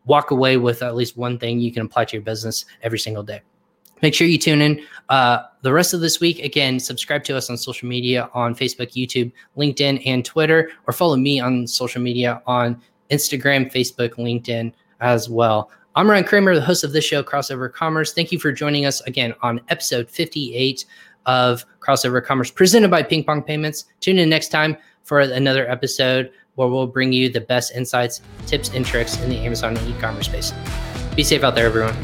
Walk 0.05 0.31
away 0.31 0.57
with 0.57 0.81
at 0.83 0.95
least 0.95 1.15
one 1.15 1.39
thing 1.39 1.59
you 1.59 1.71
can 1.71 1.85
apply 1.85 2.05
to 2.05 2.17
your 2.17 2.23
business 2.23 2.65
every 2.81 2.99
single 2.99 3.23
day. 3.23 3.41
Make 4.01 4.13
sure 4.13 4.27
you 4.27 4.37
tune 4.37 4.61
in 4.61 4.81
uh, 5.09 5.43
the 5.61 5.73
rest 5.73 5.93
of 5.93 6.01
this 6.01 6.19
week. 6.19 6.39
Again, 6.39 6.79
subscribe 6.79 7.23
to 7.25 7.35
us 7.35 7.49
on 7.49 7.57
social 7.57 7.87
media 7.87 8.29
on 8.33 8.55
Facebook, 8.55 8.93
YouTube, 8.93 9.31
LinkedIn, 9.57 10.01
and 10.05 10.23
Twitter, 10.23 10.71
or 10.87 10.93
follow 10.93 11.17
me 11.17 11.39
on 11.39 11.67
social 11.67 12.01
media 12.01 12.41
on 12.47 12.81
Instagram, 13.11 13.71
Facebook, 13.71 14.11
LinkedIn 14.15 14.71
as 15.01 15.29
well. 15.29 15.69
I'm 15.95 16.09
Ryan 16.09 16.23
Cramer, 16.23 16.55
the 16.55 16.61
host 16.61 16.83
of 16.83 16.93
this 16.93 17.03
show, 17.03 17.23
Crossover 17.23 17.71
Commerce. 17.71 18.13
Thank 18.13 18.31
you 18.31 18.39
for 18.39 18.51
joining 18.51 18.85
us 18.85 19.01
again 19.01 19.33
on 19.41 19.59
episode 19.69 20.09
58 20.09 20.85
of 21.25 21.65
Crossover 21.79 22.23
Commerce 22.23 22.51
presented 22.51 22.89
by 22.89 23.03
Ping 23.03 23.23
Pong 23.23 23.43
Payments. 23.43 23.85
Tune 23.99 24.19
in 24.19 24.29
next 24.29 24.49
time 24.49 24.77
for 25.03 25.19
another 25.19 25.69
episode 25.69 26.31
where 26.55 26.67
we'll 26.67 26.87
bring 26.87 27.11
you 27.11 27.29
the 27.29 27.41
best 27.41 27.75
insights, 27.75 28.21
tips, 28.45 28.69
and 28.69 28.85
tricks 28.85 29.19
in 29.21 29.29
the 29.29 29.37
Amazon 29.37 29.77
e 29.77 29.95
commerce 29.99 30.27
space. 30.27 30.53
Be 31.15 31.23
safe 31.23 31.43
out 31.43 31.55
there, 31.55 31.65
everyone. 31.65 31.95